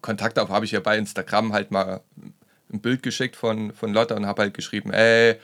Kontakt 0.00 0.38
auf? 0.38 0.48
Habe 0.48 0.64
ich 0.64 0.72
ihr 0.72 0.82
bei 0.82 0.98
Instagram 0.98 1.52
halt 1.52 1.70
mal 1.70 2.00
ein 2.72 2.80
Bild 2.80 3.02
geschickt 3.02 3.36
von, 3.36 3.72
von 3.72 3.92
Lotta 3.92 4.14
und 4.14 4.26
habe 4.26 4.42
halt 4.42 4.54
geschrieben, 4.54 4.92
ey, 4.92 5.36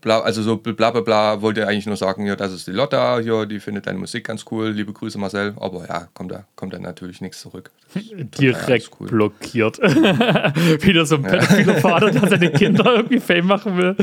bla, 0.00 0.20
also 0.20 0.42
so 0.42 0.56
bla 0.56 0.90
bla 0.90 1.00
bla, 1.00 1.42
wollte 1.42 1.66
eigentlich 1.66 1.86
nur 1.86 1.96
sagen, 1.96 2.26
ja, 2.26 2.36
das 2.36 2.52
ist 2.52 2.66
die 2.66 2.72
Lotta, 2.72 3.18
hier, 3.20 3.46
die 3.46 3.60
findet 3.60 3.86
deine 3.86 3.98
Musik 3.98 4.24
ganz 4.26 4.44
cool, 4.50 4.68
liebe 4.68 4.92
Grüße 4.92 5.18
Marcel, 5.18 5.54
aber 5.58 5.86
ja, 5.88 6.08
kommt 6.14 6.32
da, 6.32 6.44
kommt 6.54 6.72
da 6.72 6.78
natürlich 6.78 7.20
nichts 7.20 7.40
zurück. 7.40 7.70
Direkt 7.94 8.90
cool. 9.00 9.08
blockiert. 9.08 9.78
Wieder 10.82 11.06
so 11.06 11.16
ein 11.16 11.22
pädophiler 11.22 11.74
Vater, 11.76 12.10
der 12.10 12.28
seine 12.28 12.50
Kinder 12.52 12.96
irgendwie 12.96 13.20
Fame 13.20 13.46
machen 13.46 13.76
will. 13.76 13.96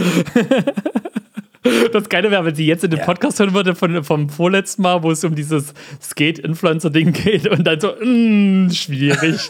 Das 1.93 2.09
Geile 2.09 2.29
wäre, 2.29 2.43
wenn 2.43 2.55
sie 2.55 2.65
jetzt 2.65 2.83
in 2.83 2.89
den 2.89 2.99
Ja. 2.99 3.05
Podcast 3.05 3.39
hören 3.39 3.53
würde 3.53 3.73
von, 3.73 4.03
vom 4.03 4.29
vorletzten 4.29 4.81
Mal, 4.81 5.01
wo 5.01 5.11
es 5.11 5.23
um 5.23 5.33
dieses 5.33 5.73
Skate-Influencer-Ding 6.01 7.13
geht 7.13 7.47
und 7.47 7.63
dann 7.63 7.79
so, 7.79 7.93
mm, 8.03 8.69
schwierig. 8.71 9.49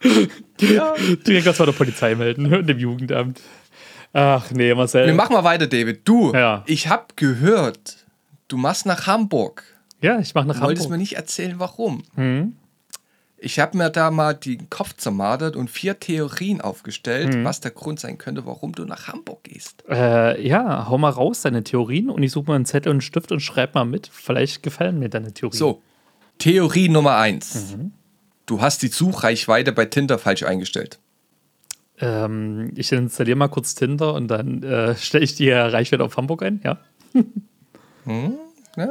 Direkt 0.00 1.46
was 1.46 1.58
bei 1.58 1.64
der 1.66 1.72
Polizei 1.72 2.14
melden 2.14 2.52
und 2.52 2.66
dem 2.66 2.78
Jugendamt. 2.78 3.40
Ach 4.12 4.50
nee, 4.50 4.74
Marcel. 4.74 5.06
Wir 5.06 5.14
machen 5.14 5.32
mal 5.32 5.44
weiter, 5.44 5.66
David. 5.66 6.06
Du, 6.06 6.32
Ja. 6.34 6.64
ich 6.66 6.88
habe 6.88 7.06
gehört, 7.16 7.96
du 8.48 8.56
machst 8.56 8.84
nach 8.86 9.06
Hamburg. 9.06 9.64
ja, 10.00 10.18
ich 10.18 10.34
mache 10.34 10.46
nach 10.48 10.56
Du 10.56 10.62
wolltest 10.62 10.84
Hamburg. 10.86 10.98
mir 10.98 11.02
nicht 11.02 11.16
erzählen, 11.16 11.54
warum. 11.58 12.02
Mhm. 12.16 12.56
Ich 13.44 13.58
habe 13.58 13.76
mir 13.76 13.90
da 13.90 14.10
mal 14.12 14.34
den 14.34 14.70
Kopf 14.70 14.94
zermartert 14.96 15.56
und 15.56 15.68
vier 15.68 15.98
Theorien 15.98 16.60
aufgestellt, 16.60 17.34
Mhm. 17.34 17.44
was 17.44 17.60
der 17.60 17.70
Grund 17.72 17.98
sein 17.98 18.16
könnte, 18.18 18.46
warum 18.46 18.72
du 18.72 18.84
nach 18.84 19.08
Hamburg 19.08 19.42
gehst. 19.44 19.82
Äh, 19.88 20.46
ja, 20.46 20.88
hau 20.88 20.96
mal 20.98 21.08
raus 21.10 21.42
deine 21.42 21.64
Theorien 21.64 22.08
und 22.10 22.22
ich 22.22 22.30
suche 22.32 22.46
mal 22.48 22.54
einen 22.56 22.66
Zettel 22.66 22.90
und 22.90 22.96
einen 22.96 23.00
Stift 23.00 23.32
und 23.32 23.40
schreib 23.40 23.74
mal 23.74 23.84
mit. 23.84 24.08
Vielleicht 24.12 24.62
gefallen 24.62 24.98
mir 25.00 25.08
deine 25.08 25.32
Theorien. 25.32 25.58
So, 25.58 25.82
Theorie 26.38 26.88
Nummer 26.88 27.16
eins. 27.16 27.76
Mhm. 27.76 27.92
Du 28.46 28.60
hast 28.60 28.82
die 28.82 28.88
Suchreichweite 28.88 29.72
bei 29.72 29.86
Tinder 29.86 30.18
falsch 30.18 30.42
eingestellt. 30.42 30.98
Ähm, 32.00 32.72
ich 32.74 32.90
installiere 32.92 33.36
mal 33.36 33.48
kurz 33.48 33.74
Tinder 33.74 34.14
und 34.14 34.28
dann 34.28 34.62
äh, 34.62 34.96
stelle 34.96 35.24
ich 35.24 35.34
die 35.34 35.50
Reichweite 35.50 36.02
auf 36.02 36.16
Hamburg 36.16 36.42
ein, 36.42 36.60
ja. 36.64 36.78
Ja, 38.76 38.88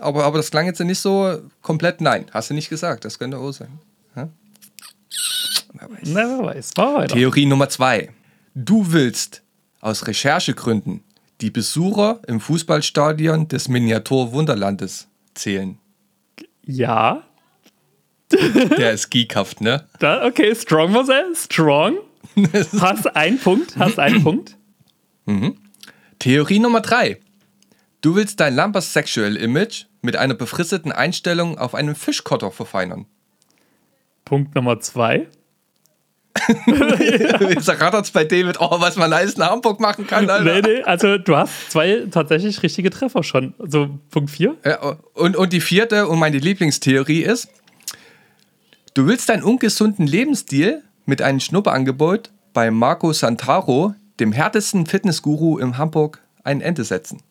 aber, 0.00 0.24
aber 0.24 0.38
das 0.38 0.50
klang 0.50 0.66
jetzt 0.66 0.80
nicht 0.80 0.98
so 0.98 1.40
komplett 1.62 2.00
nein. 2.00 2.26
Hast 2.32 2.50
du 2.50 2.54
nicht 2.54 2.68
gesagt. 2.68 3.04
Das 3.04 3.18
könnte 3.18 3.38
auch 3.38 3.52
sein. 3.52 3.78
Ja? 4.16 4.28
Wer 5.72 5.90
weiß. 5.90 5.98
Na, 6.06 6.38
wer 6.38 6.44
weiß. 6.46 6.72
Theorie 7.12 7.46
Nummer 7.46 7.68
zwei. 7.68 8.10
Du 8.54 8.92
willst 8.92 9.42
aus 9.80 10.06
Recherchegründen 10.06 11.02
die 11.40 11.50
Besucher 11.50 12.20
im 12.26 12.40
Fußballstadion 12.40 13.48
des 13.48 13.68
Miniatur-Wunderlandes 13.68 15.08
zählen. 15.34 15.78
Ja. 16.66 17.22
Der 18.32 18.92
ist 18.92 19.10
geekhaft, 19.10 19.60
ne? 19.60 19.86
Da, 20.00 20.24
okay, 20.26 20.54
strong, 20.54 20.92
Marcel. 20.92 21.34
Strong. 21.36 21.98
Hast 22.80 23.14
einen 23.16 23.38
Punkt. 23.38 23.76
Hast 23.78 23.98
einen 23.98 24.22
Punkt. 24.22 24.56
Theorie 26.18 26.58
Nummer 26.58 26.80
drei. 26.80 27.20
Du 28.00 28.14
willst 28.16 28.40
dein 28.40 28.56
Lumpers 28.56 28.92
Sexual 28.92 29.36
Image 29.36 29.84
mit 30.02 30.16
einer 30.16 30.34
befristeten 30.34 30.92
Einstellung 30.92 31.58
auf 31.58 31.74
einem 31.74 31.94
Fischkotter 31.94 32.50
verfeinern. 32.50 33.06
Punkt 34.24 34.54
Nummer 34.54 34.80
zwei. 34.80 35.28
Jetzt 36.66 37.68
errattert's 37.68 38.10
bei 38.10 38.24
David, 38.24 38.60
oh, 38.60 38.80
was 38.80 38.96
man 38.96 39.12
alles 39.12 39.34
in 39.34 39.42
Hamburg 39.44 39.80
machen 39.80 40.06
kann, 40.06 40.28
Alter. 40.28 40.44
Nee, 40.44 40.60
nee, 40.78 40.82
also 40.82 41.16
du 41.18 41.36
hast 41.36 41.70
zwei 41.70 42.06
tatsächlich 42.10 42.62
richtige 42.62 42.90
Treffer 42.90 43.22
schon. 43.22 43.54
Also 43.58 43.98
Punkt 44.10 44.30
vier. 44.30 44.56
Ja, 44.64 44.96
und, 45.14 45.36
und 45.36 45.52
die 45.52 45.60
vierte 45.60 46.08
und 46.08 46.18
meine 46.18 46.38
Lieblingstheorie 46.38 47.22
ist, 47.22 47.48
du 48.94 49.06
willst 49.06 49.28
deinen 49.28 49.42
ungesunden 49.42 50.06
Lebensstil 50.06 50.82
mit 51.06 51.22
einem 51.22 51.40
Schnupperangebot 51.40 52.30
bei 52.52 52.70
Marco 52.70 53.12
Santaro, 53.12 53.94
dem 54.20 54.32
härtesten 54.32 54.86
Fitnessguru 54.86 55.58
in 55.58 55.78
Hamburg, 55.78 56.20
ein 56.42 56.60
Ende 56.60 56.84
setzen. 56.84 57.22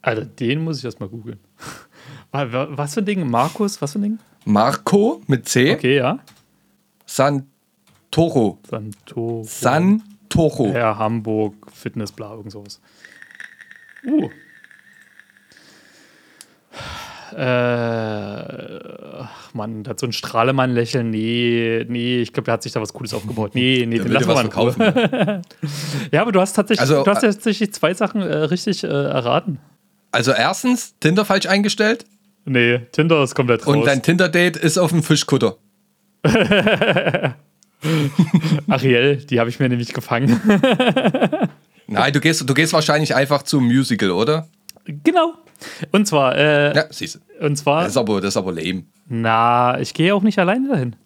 Alter, 0.00 0.24
den 0.24 0.62
muss 0.62 0.78
ich 0.78 0.84
erstmal 0.84 1.08
googeln. 1.08 1.38
Wa- 2.30 2.52
wa- 2.52 2.68
Was 2.70 2.94
für 2.94 3.00
ein 3.00 3.06
Ding? 3.06 3.28
Markus, 3.28 3.80
was 3.82 3.92
für 3.92 3.98
ein 3.98 4.02
Ding? 4.02 4.18
Marco 4.44 5.22
mit 5.26 5.48
C, 5.48 5.72
Okay, 5.74 5.96
ja. 5.96 6.18
Santoro. 8.10 8.58
Santoro. 8.68 9.42
Santoro. 9.44 10.72
Ja, 10.72 10.96
Hamburg, 10.98 11.54
Fitness, 11.72 12.12
bla, 12.12 12.32
irgend 12.32 12.52
sowas. 12.52 12.80
Uh. 14.06 14.30
Äh, 17.36 17.40
ach 19.20 19.52
Mann, 19.52 19.84
da 19.84 19.90
hat 19.90 20.00
so 20.00 20.06
ein 20.06 20.12
Strahlemann-Lächeln. 20.12 21.10
Nee, 21.10 21.84
nee, 21.88 22.20
ich 22.20 22.32
glaube, 22.32 22.46
der 22.46 22.54
hat 22.54 22.62
sich 22.62 22.72
da 22.72 22.80
was 22.80 22.94
Cooles 22.94 23.12
aufgebaut. 23.12 23.54
Nee, 23.54 23.84
nee, 23.86 23.98
den 23.98 24.10
lassen 24.10 24.28
wir 24.28 24.34
mal 24.34 24.50
verkaufen. 24.50 24.82
Ja, 26.10 26.22
aber 26.22 26.32
du 26.32 26.40
hast 26.40 26.54
tatsächlich, 26.54 26.80
Also, 26.80 27.04
du 27.04 27.10
hast 27.10 27.22
äh, 27.22 27.26
tatsächlich 27.26 27.74
zwei 27.74 27.92
Sachen 27.92 28.22
äh, 28.22 28.34
richtig 28.34 28.82
äh, 28.84 28.86
erraten. 28.86 29.58
Also 30.10 30.32
erstens, 30.32 30.98
Tinder 31.00 31.26
falsch 31.26 31.46
eingestellt 31.46 32.06
Nee, 32.46 32.78
Tinder 32.92 33.22
ist 33.22 33.34
komplett 33.34 33.66
raus. 33.66 33.76
und 33.76 33.86
dein 33.86 34.02
Tinder-Date 34.02 34.56
ist 34.56 34.78
auf 34.78 34.90
dem 34.90 35.02
Fischkutter. 35.02 35.58
Ariel, 38.68 39.16
die 39.16 39.38
habe 39.40 39.50
ich 39.50 39.60
mir 39.60 39.68
nämlich 39.68 39.92
gefangen. 39.92 40.40
Nein, 41.86 42.12
du 42.12 42.20
gehst, 42.20 42.48
du 42.48 42.54
gehst 42.54 42.72
wahrscheinlich 42.72 43.14
einfach 43.14 43.42
zum 43.42 43.64
Musical, 43.66 44.10
oder? 44.10 44.48
genau. 44.84 45.34
Und 45.92 46.06
zwar, 46.06 46.36
äh, 46.36 46.74
Ja, 46.74 46.84
siehst 46.90 47.16
du. 47.40 47.44
und 47.46 47.56
zwar, 47.56 47.82
Das 47.82 47.92
ist 47.92 47.96
aber, 47.96 48.20
das 48.20 48.28
ist 48.30 48.36
aber 48.36 48.52
lame. 48.52 48.84
Na, 49.06 49.78
ich 49.80 49.92
gehe 49.94 50.14
auch 50.14 50.22
nicht 50.22 50.38
alleine 50.38 50.68
dahin. 50.68 50.96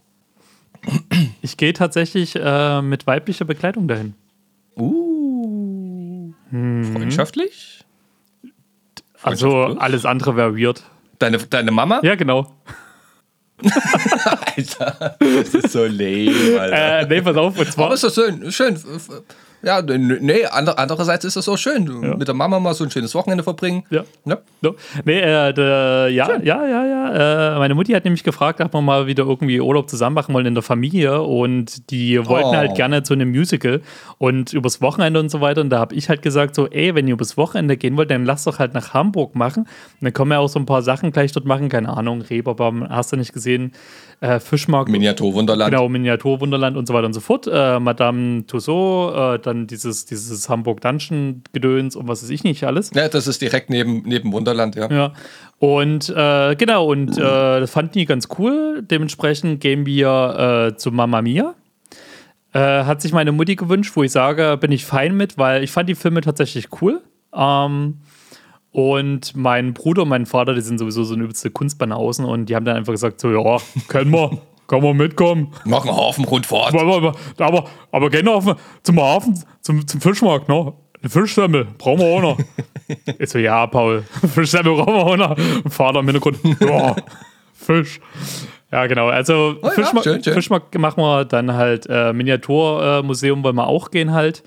Ich 1.44 1.56
gehe 1.56 1.72
tatsächlich 1.72 2.37
äh, 2.37 2.82
mit 2.82 3.06
weiblicher 3.08 3.44
Begleitung 3.44 3.88
dahin. 3.88 4.14
Uh. 4.76 6.32
Mhm. 6.50 6.85
Freundschaftlich? 6.92 7.85
Also 9.22 9.76
alles 9.78 10.04
andere 10.04 10.37
wäre 10.37 10.56
weird. 10.56 10.85
Deine, 11.18 11.38
deine 11.38 11.72
Mama? 11.72 12.00
Ja, 12.04 12.14
genau. 12.14 12.54
Alter, 14.57 15.16
das 15.18 15.55
ist 15.55 15.72
so 15.72 15.85
lame, 15.85 16.61
Alter. 16.61 17.01
Äh, 17.01 17.07
nee, 17.07 17.20
pass 17.22 17.37
auf, 17.37 17.55
und 17.59 17.61
Aber 17.62 17.70
zwar. 17.70 17.92
ist 17.94 18.05
das 18.05 18.14
schön, 18.14 18.51
schön. 18.53 18.79
Ja, 19.64 19.81
nee, 19.83 20.44
ander- 20.46 20.79
andererseits 20.79 21.25
ist 21.25 21.37
das 21.37 21.48
auch 21.48 21.57
schön. 21.57 21.85
Mit 22.18 22.27
der 22.29 22.35
Mama 22.35 22.59
mal 22.59 22.75
so 22.75 22.85
ein 22.85 22.90
schönes 22.90 23.14
Wochenende 23.14 23.44
verbringen. 23.44 23.85
Ja. 23.90 24.03
Ja. 24.25 24.38
No. 24.61 24.75
Nee, 25.05 25.20
äh, 25.20 25.53
der, 25.53 26.09
ja, 26.11 26.29
ja, 26.42 26.66
ja, 26.66 26.87
ja. 26.87 27.55
Äh, 27.57 27.59
meine 27.59 27.75
Mutti 27.75 27.92
hat 27.92 28.05
nämlich 28.05 28.25
gefragt, 28.25 28.61
ob 28.61 28.75
wir 28.75 28.81
mal 28.81 29.07
wieder 29.07 29.25
irgendwie 29.25 29.61
Urlaub 29.61 29.88
zusammen 29.88 30.14
machen 30.14 30.35
wollen 30.35 30.46
in 30.46 30.55
der 30.55 30.62
Familie. 30.62 31.22
Und 31.22 31.90
die 31.90 32.18
wollten 32.27 32.48
Oh. 32.48 32.55
halt 32.57 32.75
gerne 32.75 33.03
zu 33.03 33.12
einem 33.14 33.31
Musical 33.31 33.81
und 34.18 34.53
übers 34.53 34.81
Wochenende 34.81 35.20
und 35.20 35.31
so 35.31 35.40
weiter. 35.40 35.61
Und 35.61 35.70
da 35.70 35.79
habe 35.79 35.94
ich 35.94 36.09
halt 36.09 36.22
gesagt: 36.22 36.55
so, 36.55 36.66
ey, 36.68 36.94
wenn 36.94 37.07
ihr 37.07 37.14
übers 37.14 37.37
Wochenende 37.37 37.77
gehen 37.77 37.96
wollt, 37.96 38.11
dann 38.11 38.25
lasst 38.25 38.46
doch 38.46 38.59
halt 38.59 38.75
nach 38.75 38.94
Hamburg 38.94 39.35
machen. 39.37 39.62
Und 39.64 39.68
dann 40.03 40.12
können 40.12 40.31
wir 40.31 40.40
auch 40.40 40.48
so 40.48 40.59
ein 40.59 40.66
paar 40.66 40.83
Sachen 40.83 41.12
gleich 41.12 41.33
dort 41.33 41.46
machen. 41.46 41.68
Keine 41.68 41.88
Ahnung, 41.96 42.22
Reeperbahn, 42.22 42.88
hast 42.88 43.12
du 43.12 43.16
nicht 43.16 43.33
gesehen? 43.33 43.72
Äh, 44.20 44.38
Fischmarkt. 44.38 44.88
Miniaturwunderland. 44.88 45.70
Genau, 45.72 45.88
Miniaturwunderland 45.88 46.77
und 46.77 46.87
so 46.87 46.94
weiter 46.94 47.07
und 47.07 47.12
so 47.12 47.20
fort. 47.20 47.48
Äh, 47.53 47.81
Madame 47.81 48.46
Tussauds, 48.46 49.16
äh, 49.16 49.38
dann 49.52 49.66
dieses, 49.66 50.06
dieses 50.06 50.48
Hamburg 50.48 50.80
Dungeon 50.80 51.42
Gedöns 51.52 51.96
und 51.96 52.08
was 52.08 52.22
weiß 52.22 52.30
ich 52.30 52.44
nicht 52.44 52.64
alles. 52.64 52.90
Ja, 52.94 53.08
das 53.08 53.26
ist 53.26 53.42
direkt 53.42 53.70
neben, 53.70 54.02
neben 54.02 54.32
Wunderland, 54.32 54.74
ja. 54.74 54.90
Ja. 54.90 55.12
Und 55.58 56.08
äh, 56.08 56.56
genau, 56.56 56.86
und 56.86 57.16
äh, 57.16 57.20
das 57.60 57.70
fanden 57.70 57.92
die 57.92 58.06
ganz 58.06 58.28
cool. 58.38 58.82
Dementsprechend 58.82 59.60
gehen 59.60 59.86
wir 59.86 60.72
äh, 60.72 60.76
zu 60.76 60.90
Mamma 60.90 61.22
Mia. 61.22 61.54
Äh, 62.52 62.84
hat 62.84 63.00
sich 63.00 63.12
meine 63.12 63.32
Mutti 63.32 63.56
gewünscht, 63.56 63.92
wo 63.94 64.02
ich 64.02 64.12
sage, 64.12 64.58
bin 64.60 64.72
ich 64.72 64.84
fein 64.84 65.16
mit, 65.16 65.38
weil 65.38 65.62
ich 65.62 65.70
fand 65.70 65.88
die 65.88 65.94
Filme 65.94 66.20
tatsächlich 66.20 66.68
cool. 66.80 67.00
Ähm, 67.34 68.00
und 68.72 69.36
mein 69.36 69.74
Bruder 69.74 70.02
und 70.02 70.08
mein 70.08 70.26
Vater, 70.26 70.54
die 70.54 70.62
sind 70.62 70.78
sowieso 70.78 71.04
so 71.04 71.14
eine 71.14 71.24
übelste 71.24 71.50
Kunstbanausen 71.50 72.24
und 72.24 72.46
die 72.46 72.56
haben 72.56 72.64
dann 72.64 72.76
einfach 72.76 72.92
gesagt: 72.92 73.20
so, 73.20 73.30
ja, 73.30 73.58
können 73.88 74.10
wir, 74.10 74.38
können 74.66 74.83
wir 74.83 74.94
mitkommen. 74.94 75.53
Machen 75.64 75.90
Hafenrundfahrt. 75.90 76.75
Aber, 76.75 76.96
aber, 76.96 77.14
aber, 77.38 77.64
aber 77.90 78.11
gehen 78.11 78.27
wir 78.27 78.35
auf, 78.35 78.57
zum 78.83 79.01
Hafen, 79.01 79.42
zum, 79.61 79.87
zum 79.87 80.01
Fischmarkt, 80.01 80.48
ne? 80.48 80.72
Eine 81.01 81.11
Fischsemmel, 81.11 81.66
brauchen 81.79 82.01
wir 82.01 82.07
auch 82.07 82.22
noch. 82.22 82.38
ich 83.18 83.29
so, 83.29 83.38
ja, 83.38 83.66
Paul, 83.66 84.05
Fischsemmel 84.33 84.77
brauchen 84.77 84.94
wir 84.94 85.07
auch 85.07 85.16
noch. 85.16 85.37
Und 85.64 85.70
Vater 85.72 86.01
im 86.01 86.07
Hintergrund, 86.07 86.38
ja, 86.61 86.94
Fisch. 87.53 88.01
Ja, 88.70 88.87
genau. 88.87 89.09
Also 89.09 89.57
ja, 89.62 89.70
Fischmarkt, 89.70 90.05
schön, 90.05 90.25
schön. 90.25 90.33
Fischmarkt 90.33 90.77
machen 90.79 91.03
wir, 91.03 91.25
dann 91.25 91.53
halt 91.53 91.87
äh, 91.90 92.12
Miniaturmuseum 92.12 93.44
wollen 93.44 93.57
wir 93.57 93.66
auch 93.66 93.90
gehen 93.90 94.12
halt. 94.12 94.42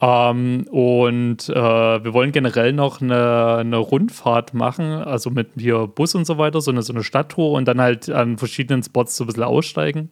Ähm, 0.00 0.64
und 0.70 1.48
äh, 1.48 1.54
wir 1.54 2.12
wollen 2.12 2.30
generell 2.32 2.72
noch 2.72 3.00
eine, 3.00 3.56
eine 3.56 3.78
Rundfahrt 3.78 4.54
machen, 4.54 4.92
also 4.92 5.30
mit 5.30 5.48
hier 5.56 5.88
Bus 5.88 6.14
und 6.14 6.24
so 6.24 6.38
weiter, 6.38 6.60
so 6.60 6.70
eine, 6.70 6.82
so 6.82 6.92
eine 6.92 7.02
Stadttour 7.02 7.52
und 7.52 7.66
dann 7.66 7.80
halt 7.80 8.08
an 8.08 8.38
verschiedenen 8.38 8.82
Spots 8.82 9.16
so 9.16 9.24
ein 9.24 9.26
bisschen 9.26 9.42
aussteigen. 9.42 10.10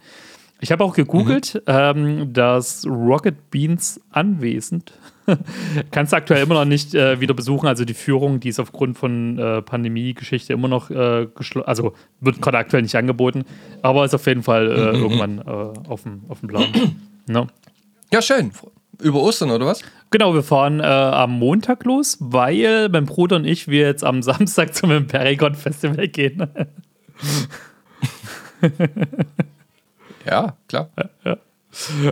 Ich 0.60 0.72
habe 0.72 0.82
auch 0.82 0.94
gegoogelt, 0.94 1.62
ähm, 1.66 2.32
das 2.32 2.86
Rocket 2.86 3.50
Beans 3.50 4.00
Anwesend. 4.10 4.92
Kannst 5.90 6.12
du 6.12 6.16
aktuell 6.16 6.42
immer 6.42 6.54
noch 6.54 6.64
nicht 6.64 6.94
äh, 6.94 7.20
wieder 7.20 7.34
besuchen. 7.34 7.66
Also 7.66 7.84
die 7.84 7.94
Führung, 7.94 8.40
die 8.40 8.48
ist 8.48 8.58
aufgrund 8.58 8.96
von 8.96 9.38
äh, 9.38 9.60
Pandemie-Geschichte 9.60 10.52
immer 10.52 10.68
noch 10.68 10.90
äh, 10.90 11.26
geschlossen. 11.34 11.68
Also 11.68 11.92
wird 12.20 12.40
gerade 12.40 12.58
aktuell 12.58 12.82
nicht 12.82 12.96
angeboten, 12.96 13.44
aber 13.82 14.04
ist 14.04 14.14
auf 14.14 14.26
jeden 14.26 14.42
Fall 14.42 14.68
äh, 14.68 14.98
irgendwann 14.98 15.38
äh, 15.38 15.88
auf 15.88 16.04
dem 16.04 16.22
auf 16.28 16.40
dem 16.40 16.48
Plan. 16.48 16.66
ne? 17.26 17.48
Ja, 18.12 18.22
schön. 18.22 18.52
Über 19.02 19.20
Ostern 19.20 19.50
oder 19.50 19.66
was? 19.66 19.82
Genau, 20.10 20.34
wir 20.34 20.42
fahren 20.42 20.80
äh, 20.80 20.84
am 20.84 21.38
Montag 21.38 21.84
los, 21.84 22.16
weil 22.20 22.88
mein 22.88 23.06
Bruder 23.06 23.36
und 23.36 23.44
ich 23.44 23.68
wir 23.68 23.86
jetzt 23.86 24.04
am 24.04 24.22
Samstag 24.24 24.74
zum 24.74 24.90
Imperigon 24.90 25.54
Festival 25.54 26.08
gehen. 26.08 26.46
ja, 30.26 30.56
klar. 30.68 30.90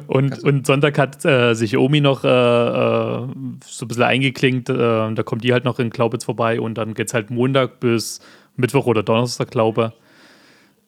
Und, 0.07 0.45
und 0.45 0.67
Sonntag 0.67 0.99
hat 0.99 1.25
äh, 1.25 1.55
sich 1.55 1.77
Omi 1.77 2.01
noch 2.01 2.25
äh, 2.25 2.29
äh, 2.29 3.27
so 3.65 3.85
ein 3.85 3.89
bisschen 3.89 4.03
eingeklinkt. 4.03 4.69
Äh, 4.69 4.75
da 4.75 5.23
kommt 5.25 5.45
die 5.45 5.53
halt 5.53 5.65
noch 5.65 5.79
in 5.79 5.91
Glaubitz 5.91 6.25
vorbei 6.25 6.61
und 6.61 6.77
dann 6.77 6.95
geht 6.95 7.09
es 7.09 7.15
halt 7.15 7.31
Montag 7.31 7.81
bis 7.81 8.21
Mittwoch 8.57 8.87
oder 8.87 9.03
Donnerstag, 9.03 9.51
glaube 9.51 9.93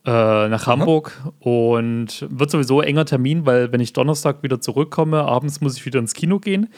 äh, 0.07 0.49
nach 0.49 0.67
Hamburg. 0.67 1.13
Mhm. 1.23 1.31
Und 1.41 2.27
wird 2.31 2.51
sowieso 2.51 2.81
enger 2.81 3.05
Termin, 3.05 3.45
weil 3.45 3.73
wenn 3.73 3.81
ich 3.81 3.93
Donnerstag 3.93 4.43
wieder 4.43 4.61
zurückkomme, 4.61 5.23
abends 5.23 5.61
muss 5.61 5.77
ich 5.77 5.85
wieder 5.85 5.99
ins 5.99 6.15
Kino 6.15 6.39
gehen. 6.39 6.69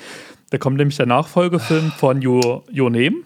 Da 0.51 0.59
kommt 0.59 0.79
nämlich 0.79 0.97
der 0.97 1.07
Nachfolgefilm 1.07 1.93
von 1.93 2.27
Your, 2.27 2.64
Your 2.75 2.91
Name 2.91 3.17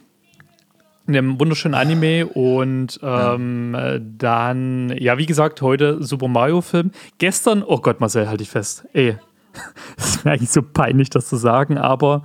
einem 1.06 1.38
wunderschönen 1.40 1.74
Anime 1.74 2.26
und 2.26 3.00
ähm, 3.02 3.74
ja. 3.74 3.98
dann, 3.98 4.94
ja, 4.96 5.18
wie 5.18 5.26
gesagt, 5.26 5.60
heute 5.62 6.02
Super 6.02 6.28
Mario-Film. 6.28 6.92
Gestern, 7.18 7.62
oh 7.62 7.78
Gott, 7.78 8.00
Marcel, 8.00 8.28
halte 8.28 8.42
ich 8.42 8.50
fest. 8.50 8.84
Ey, 8.92 9.16
das 9.96 10.10
ist 10.10 10.24
mir 10.24 10.32
eigentlich 10.32 10.50
so 10.50 10.62
peinlich, 10.62 11.10
das 11.10 11.28
zu 11.28 11.36
sagen, 11.36 11.76
aber 11.76 12.22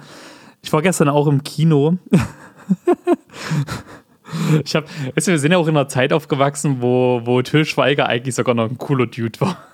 ich 0.62 0.72
war 0.74 0.82
gestern 0.82 1.10
auch 1.10 1.28
im 1.28 1.44
Kino. 1.44 1.98
ich 4.64 4.76
habe, 4.76 4.88
weißt 5.16 5.28
du, 5.28 5.32
wir 5.32 5.40
sind 5.40 5.52
ja 5.52 5.58
auch 5.58 5.68
in 5.68 5.78
einer 5.78 5.88
Zeit 5.88 6.14
aufgewachsen, 6.14 6.78
wo, 6.82 7.22
wo 7.24 7.42
Till 7.42 7.66
Schweiger 7.66 8.08
eigentlich 8.08 8.36
sogar 8.36 8.56
noch 8.56 8.70
ein 8.70 8.78
cooler 8.78 9.08
Dude 9.08 9.40
war. 9.40 9.67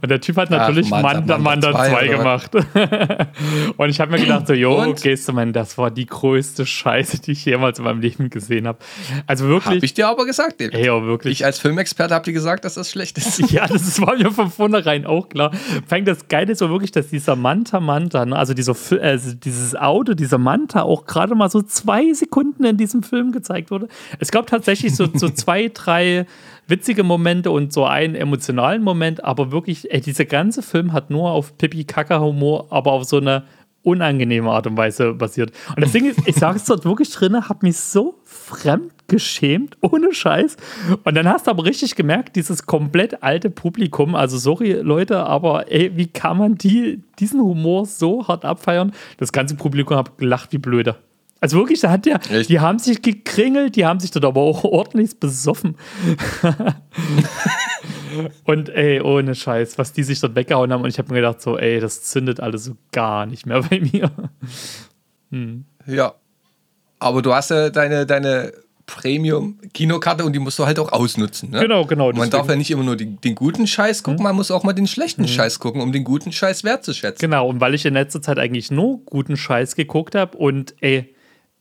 Und 0.00 0.08
der 0.08 0.20
Typ 0.20 0.36
hat 0.36 0.50
natürlich 0.50 0.92
Ach, 0.92 1.02
Manta, 1.02 1.38
Manta, 1.38 1.72
2 1.72 2.08
gemacht. 2.08 2.54
und 3.76 3.88
ich 3.88 4.00
habe 4.00 4.12
mir 4.12 4.20
gedacht, 4.20 4.46
so, 4.46 4.52
jo, 4.52 4.94
gehst 4.94 5.28
du, 5.28 5.32
mein, 5.32 5.52
das 5.52 5.76
war 5.78 5.90
die 5.90 6.06
größte 6.06 6.64
Scheiße, 6.64 7.20
die 7.20 7.32
ich 7.32 7.44
jemals 7.44 7.78
in 7.78 7.84
meinem 7.84 8.00
Leben 8.00 8.30
gesehen 8.30 8.68
habe. 8.68 8.78
Also 9.26 9.46
wirklich. 9.46 9.76
Habe 9.76 9.84
ich 9.84 9.94
dir 9.94 10.08
aber 10.08 10.26
gesagt, 10.26 10.60
David. 10.60 10.74
Ey, 10.74 10.86
ja, 10.86 11.02
wirklich. 11.02 11.40
Ich 11.40 11.44
als 11.44 11.58
Filmexperte 11.58 12.14
habe 12.14 12.24
dir 12.24 12.32
gesagt, 12.32 12.64
dass 12.64 12.74
das 12.74 12.90
schlecht 12.90 13.18
ist. 13.18 13.38
ja, 13.50 13.66
das 13.66 14.00
war 14.00 14.16
mir 14.16 14.30
von 14.30 14.50
vornherein 14.50 15.06
auch 15.06 15.28
klar. 15.28 15.50
Fängt 15.86 16.06
das 16.06 16.28
Geile 16.28 16.52
ist 16.52 16.58
so 16.58 16.70
wirklich, 16.70 16.92
dass 16.92 17.08
dieser 17.08 17.36
Manta 17.36 17.80
Manta, 17.80 18.26
ne, 18.26 18.36
also 18.36 18.54
dieser, 18.54 18.76
also 19.02 19.34
dieses 19.34 19.74
Auto, 19.74 20.14
dieser 20.14 20.38
Manta 20.38 20.82
auch 20.82 21.04
gerade 21.06 21.34
mal 21.34 21.50
so 21.50 21.62
zwei 21.62 22.12
Sekunden 22.12 22.64
in 22.64 22.76
diesem 22.76 23.02
Film 23.02 23.32
gezeigt 23.32 23.70
wurde. 23.70 23.88
Es 24.18 24.30
gab 24.30 24.46
tatsächlich 24.46 24.94
so, 24.94 25.08
so 25.12 25.28
zwei, 25.30 25.70
drei 25.72 26.26
witzige 26.68 27.02
Momente 27.02 27.50
und 27.50 27.72
so 27.72 27.84
einen 27.84 28.14
emotionalen 28.14 28.82
Moment, 28.82 29.24
aber 29.24 29.50
wirklich, 29.50 29.90
ey, 29.90 30.00
dieser 30.00 30.26
ganze 30.26 30.62
Film 30.62 30.92
hat 30.92 31.10
nur 31.10 31.30
auf 31.30 31.56
Pipi-Kaka-Humor, 31.58 32.66
aber 32.70 32.92
auf 32.92 33.04
so 33.04 33.16
eine 33.16 33.44
unangenehme 33.82 34.50
Art 34.50 34.66
und 34.66 34.76
Weise 34.76 35.14
basiert. 35.14 35.52
Und 35.74 35.82
das 35.82 35.92
Ding 35.92 36.04
ist, 36.04 36.20
ich 36.26 36.36
sage 36.36 36.56
es 36.56 36.64
dort 36.64 36.84
wirklich 36.84 37.10
drin, 37.10 37.48
habe 37.48 37.66
mich 37.66 37.78
so 37.78 38.20
fremd 38.24 38.92
geschämt, 39.06 39.78
ohne 39.80 40.12
Scheiß. 40.12 40.56
Und 41.04 41.14
dann 41.14 41.26
hast 41.26 41.46
du 41.46 41.50
aber 41.50 41.64
richtig 41.64 41.94
gemerkt, 41.96 42.36
dieses 42.36 42.66
komplett 42.66 43.22
alte 43.22 43.48
Publikum, 43.48 44.14
also 44.14 44.36
sorry 44.36 44.72
Leute, 44.72 45.24
aber 45.24 45.72
ey, 45.72 45.96
wie 45.96 46.08
kann 46.08 46.36
man 46.36 46.56
die, 46.56 47.02
diesen 47.18 47.40
Humor 47.40 47.86
so 47.86 48.28
hart 48.28 48.44
abfeiern? 48.44 48.92
Das 49.16 49.32
ganze 49.32 49.56
Publikum 49.56 49.96
hat 49.96 50.18
gelacht 50.18 50.52
wie 50.52 50.58
blöde. 50.58 50.96
Also 51.40 51.58
wirklich, 51.58 51.80
da 51.80 51.90
hat 51.90 52.04
der, 52.04 52.20
Echt? 52.30 52.50
die 52.50 52.58
haben 52.58 52.78
sich 52.78 53.00
gekringelt, 53.00 53.76
die 53.76 53.86
haben 53.86 54.00
sich 54.00 54.10
dort 54.10 54.24
aber 54.24 54.40
auch 54.40 54.64
ordentlich 54.64 55.20
besoffen. 55.20 55.76
und 58.44 58.68
ey, 58.70 59.00
ohne 59.00 59.34
Scheiß, 59.34 59.78
was 59.78 59.92
die 59.92 60.02
sich 60.02 60.20
dort 60.20 60.34
weggehauen 60.34 60.72
haben. 60.72 60.82
Und 60.82 60.88
ich 60.88 60.98
habe 60.98 61.10
mir 61.10 61.20
gedacht, 61.20 61.40
so, 61.40 61.56
ey, 61.56 61.80
das 61.80 62.02
zündet 62.02 62.40
alles 62.40 62.64
so 62.64 62.76
gar 62.92 63.26
nicht 63.26 63.46
mehr 63.46 63.62
bei 63.70 63.80
mir. 63.80 64.10
Hm. 65.30 65.64
Ja. 65.86 66.14
Aber 66.98 67.22
du 67.22 67.32
hast 67.32 67.50
ja 67.50 67.70
deine, 67.70 68.04
deine 68.04 68.52
Premium-Kinokarte 68.86 70.24
und 70.24 70.32
die 70.32 70.40
musst 70.40 70.58
du 70.58 70.66
halt 70.66 70.80
auch 70.80 70.90
ausnutzen. 70.90 71.50
Ne? 71.50 71.60
Genau, 71.60 71.84
genau. 71.84 72.10
Man 72.12 72.30
darf 72.30 72.48
ja 72.48 72.56
nicht 72.56 72.72
immer 72.72 72.82
nur 72.82 72.96
die, 72.96 73.14
den 73.14 73.36
guten 73.36 73.68
Scheiß 73.68 74.02
gucken, 74.02 74.18
hm. 74.18 74.24
man 74.24 74.34
muss 74.34 74.50
auch 74.50 74.64
mal 74.64 74.72
den 74.72 74.88
schlechten 74.88 75.22
hm. 75.22 75.28
Scheiß 75.28 75.60
gucken, 75.60 75.82
um 75.82 75.92
den 75.92 76.02
guten 76.02 76.32
Scheiß 76.32 76.64
wertzuschätzen. 76.64 77.20
Genau, 77.20 77.48
und 77.48 77.60
weil 77.60 77.74
ich 77.74 77.86
in 77.86 77.94
letzter 77.94 78.20
Zeit 78.20 78.38
eigentlich 78.38 78.72
nur 78.72 79.04
guten 79.04 79.36
Scheiß 79.36 79.76
geguckt 79.76 80.16
habe 80.16 80.36
und 80.36 80.74
ey, 80.80 81.14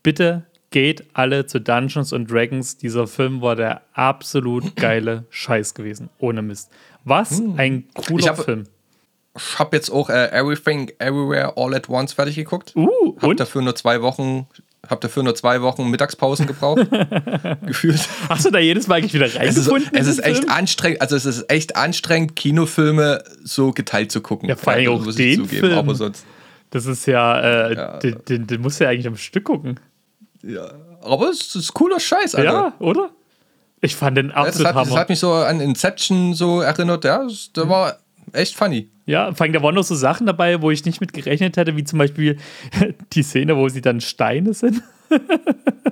bitte 0.07 0.43
geht 0.69 1.03
alle 1.11 1.47
zu 1.47 1.59
Dungeons 1.59 2.13
and 2.13 2.31
Dragons. 2.31 2.77
Dieser 2.77 3.07
Film 3.07 3.41
war 3.41 3.57
der 3.57 3.81
absolut 3.91 4.77
geile 4.77 5.25
Scheiß 5.29 5.73
gewesen. 5.73 6.09
Ohne 6.17 6.41
Mist. 6.41 6.69
Was 7.03 7.39
hm. 7.39 7.55
ein 7.57 7.83
cooler 7.93 8.19
ich 8.23 8.29
hab, 8.29 8.45
Film. 8.45 8.63
Ich 9.35 9.59
habe 9.59 9.75
jetzt 9.75 9.89
auch 9.89 10.09
äh, 10.09 10.29
Everything 10.31 10.89
Everywhere 10.99 11.57
All 11.57 11.75
at 11.75 11.89
Once 11.89 12.13
fertig 12.13 12.37
geguckt. 12.37 12.71
Uh, 12.73 13.17
hab 13.17 13.23
und? 13.23 13.39
dafür 13.41 13.61
nur 13.61 13.75
zwei 13.75 14.01
Wochen 14.01 14.47
hab 14.87 15.01
dafür 15.01 15.23
nur 15.23 15.35
zwei 15.35 15.61
Wochen 15.61 15.89
Mittagspausen 15.89 16.47
gebraucht. 16.47 16.87
gefühlt. 17.65 18.07
Hast 18.29 18.45
du 18.45 18.51
da 18.51 18.59
jedes 18.59 18.87
Mal 18.87 18.99
eigentlich 18.99 19.13
wieder 19.13 19.25
reingefunden? 19.35 19.89
Es 19.91 20.07
ist, 20.07 20.19
es 20.19 20.19
ist 20.19 20.25
echt 20.25 20.37
Film? 20.37 20.51
anstrengend, 20.51 21.01
also 21.01 21.17
es 21.17 21.25
ist 21.25 21.51
echt 21.51 21.75
anstrengend, 21.75 22.37
Kinofilme 22.37 23.25
so 23.43 23.73
geteilt 23.73 24.13
zu 24.13 24.21
gucken. 24.21 24.47
Ja, 24.47 24.55
vor 24.55 24.71
allem 24.71 24.87
auch 24.87 25.03
den 25.03 25.43
zugeben, 25.43 25.47
Film. 25.47 25.77
Aber 25.77 25.95
sonst. 25.95 26.25
Das 26.69 26.85
ist 26.85 27.05
ja, 27.05 27.39
äh, 27.39 27.75
ja. 27.75 27.97
Den, 27.99 28.17
den, 28.27 28.47
den 28.47 28.61
musst 28.61 28.79
du 28.79 28.85
ja 28.85 28.89
eigentlich 28.89 29.07
am 29.07 29.17
Stück 29.17 29.45
gucken. 29.45 29.79
Ja, 30.47 30.71
aber 31.01 31.29
es 31.29 31.53
ist 31.55 31.73
cooler 31.73 31.99
Scheiß, 31.99 32.35
Alter. 32.35 32.51
Ja, 32.51 32.73
oder? 32.79 33.09
Ich 33.81 33.95
fand 33.95 34.17
den 34.17 34.31
absolut 34.31 34.65
ja, 34.65 34.73
das, 34.73 34.75
hat, 34.75 34.87
das 34.87 34.97
hat 34.97 35.09
mich 35.09 35.19
so 35.19 35.33
an 35.33 35.59
Inception 35.59 36.33
so 36.33 36.61
erinnert, 36.61 37.03
ja, 37.03 37.23
das, 37.23 37.51
der 37.53 37.69
war 37.69 37.97
echt 38.31 38.55
funny. 38.55 38.89
Ja, 39.05 39.33
vor 39.33 39.43
allem, 39.43 39.53
da 39.53 39.61
waren 39.61 39.75
noch 39.75 39.83
so 39.83 39.95
Sachen 39.95 40.25
dabei, 40.25 40.61
wo 40.61 40.71
ich 40.71 40.83
nicht 40.85 41.01
mit 41.01 41.13
gerechnet 41.13 41.57
hätte, 41.57 41.75
wie 41.75 41.83
zum 41.83 41.99
Beispiel 41.99 42.37
die 43.13 43.23
Szene, 43.23 43.57
wo 43.57 43.69
sie 43.69 43.81
dann 43.81 44.01
Steine 44.01 44.53
sind. 44.53 44.81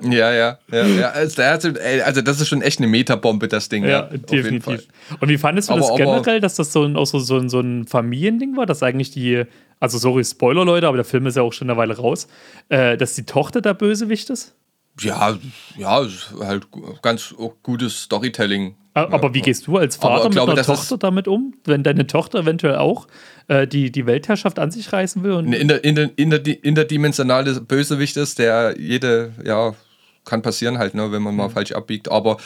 Ja, 0.02 0.32
ja, 0.32 0.58
ja, 0.70 0.86
ja. 0.86 1.08
Also, 1.10 1.42
also, 1.42 2.22
das 2.22 2.40
ist 2.40 2.48
schon 2.48 2.62
echt 2.62 2.78
eine 2.78 2.86
Metabombe, 2.86 3.48
das 3.48 3.68
Ding. 3.68 3.84
Ja, 3.84 3.88
ja 3.88 4.02
definitiv. 4.02 4.86
Und 5.20 5.28
wie 5.28 5.38
fandest 5.38 5.68
du 5.68 5.74
aber, 5.74 5.82
das 5.82 5.96
generell, 5.96 6.40
dass 6.40 6.56
das 6.56 6.72
so 6.72 6.84
ein, 6.84 6.96
auch 6.96 7.06
so, 7.06 7.18
so, 7.18 7.46
so 7.48 7.60
ein 7.60 7.86
Familiending 7.86 8.56
war, 8.56 8.66
dass 8.66 8.82
eigentlich 8.82 9.10
die, 9.10 9.44
also 9.80 9.98
sorry, 9.98 10.24
Spoiler, 10.24 10.64
Leute, 10.64 10.88
aber 10.88 10.96
der 10.96 11.04
Film 11.04 11.26
ist 11.26 11.36
ja 11.36 11.42
auch 11.42 11.52
schon 11.52 11.70
eine 11.70 11.78
Weile 11.78 11.96
raus, 11.96 12.28
äh, 12.68 12.96
dass 12.96 13.14
die 13.14 13.24
Tochter 13.24 13.60
der 13.60 13.74
Bösewicht 13.74 14.30
ist? 14.30 14.54
Ja, 15.00 15.36
ja, 15.76 16.06
halt 16.40 16.68
ganz 17.02 17.34
gutes 17.62 18.02
Storytelling. 18.02 18.76
Aber 18.96 19.34
wie 19.34 19.42
gehst 19.42 19.66
du 19.66 19.76
als 19.76 19.96
Vater 19.96 20.24
mit 20.24 20.32
glaube, 20.32 20.52
einer 20.52 20.62
Tochter 20.62 20.96
damit 20.96 21.28
um, 21.28 21.54
wenn 21.64 21.82
deine 21.82 22.06
Tochter 22.06 22.40
eventuell 22.40 22.76
auch 22.76 23.06
äh, 23.48 23.66
die, 23.66 23.92
die 23.92 24.06
Weltherrschaft 24.06 24.58
an 24.58 24.70
sich 24.70 24.92
reißen 24.92 25.22
will? 25.22 25.32
Und 25.32 25.52
in 25.52 25.68
der, 25.68 25.84
in 25.84 25.94
der, 25.94 26.10
in 26.16 26.30
der, 26.30 26.64
interdimensionale 26.64 27.60
Bösewicht 27.60 28.16
ist, 28.16 28.38
der 28.38 28.74
jede, 28.78 29.32
ja, 29.44 29.74
kann 30.24 30.40
passieren 30.42 30.78
halt, 30.78 30.94
ne, 30.94 31.12
wenn 31.12 31.22
man 31.22 31.36
mal 31.36 31.48
mhm. 31.48 31.52
falsch 31.52 31.72
abbiegt. 31.72 32.10
Aber 32.10 32.38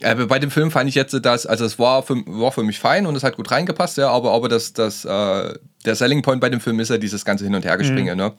äh, 0.00 0.14
bei 0.14 0.38
dem 0.38 0.50
Film 0.50 0.70
fand 0.70 0.88
ich 0.88 0.94
jetzt, 0.94 1.12
dass, 1.24 1.46
also 1.46 1.64
es 1.64 1.78
war 1.78 2.04
für, 2.04 2.16
war 2.26 2.52
für 2.52 2.62
mich 2.62 2.78
fein 2.78 3.04
und 3.04 3.16
es 3.16 3.24
hat 3.24 3.36
gut 3.36 3.50
reingepasst, 3.50 3.98
ja, 3.98 4.08
aber, 4.08 4.32
aber 4.32 4.48
das, 4.48 4.72
das, 4.72 5.04
äh, 5.04 5.54
der 5.84 5.94
Selling 5.96 6.22
Point 6.22 6.40
bei 6.40 6.48
dem 6.48 6.60
Film 6.60 6.78
ist 6.78 6.90
ja 6.90 6.98
dieses 6.98 7.24
ganze 7.24 7.44
Hin- 7.44 7.54
und 7.54 7.64
Hergespringe, 7.64 8.12
mhm. 8.12 8.18
ne? 8.18 8.32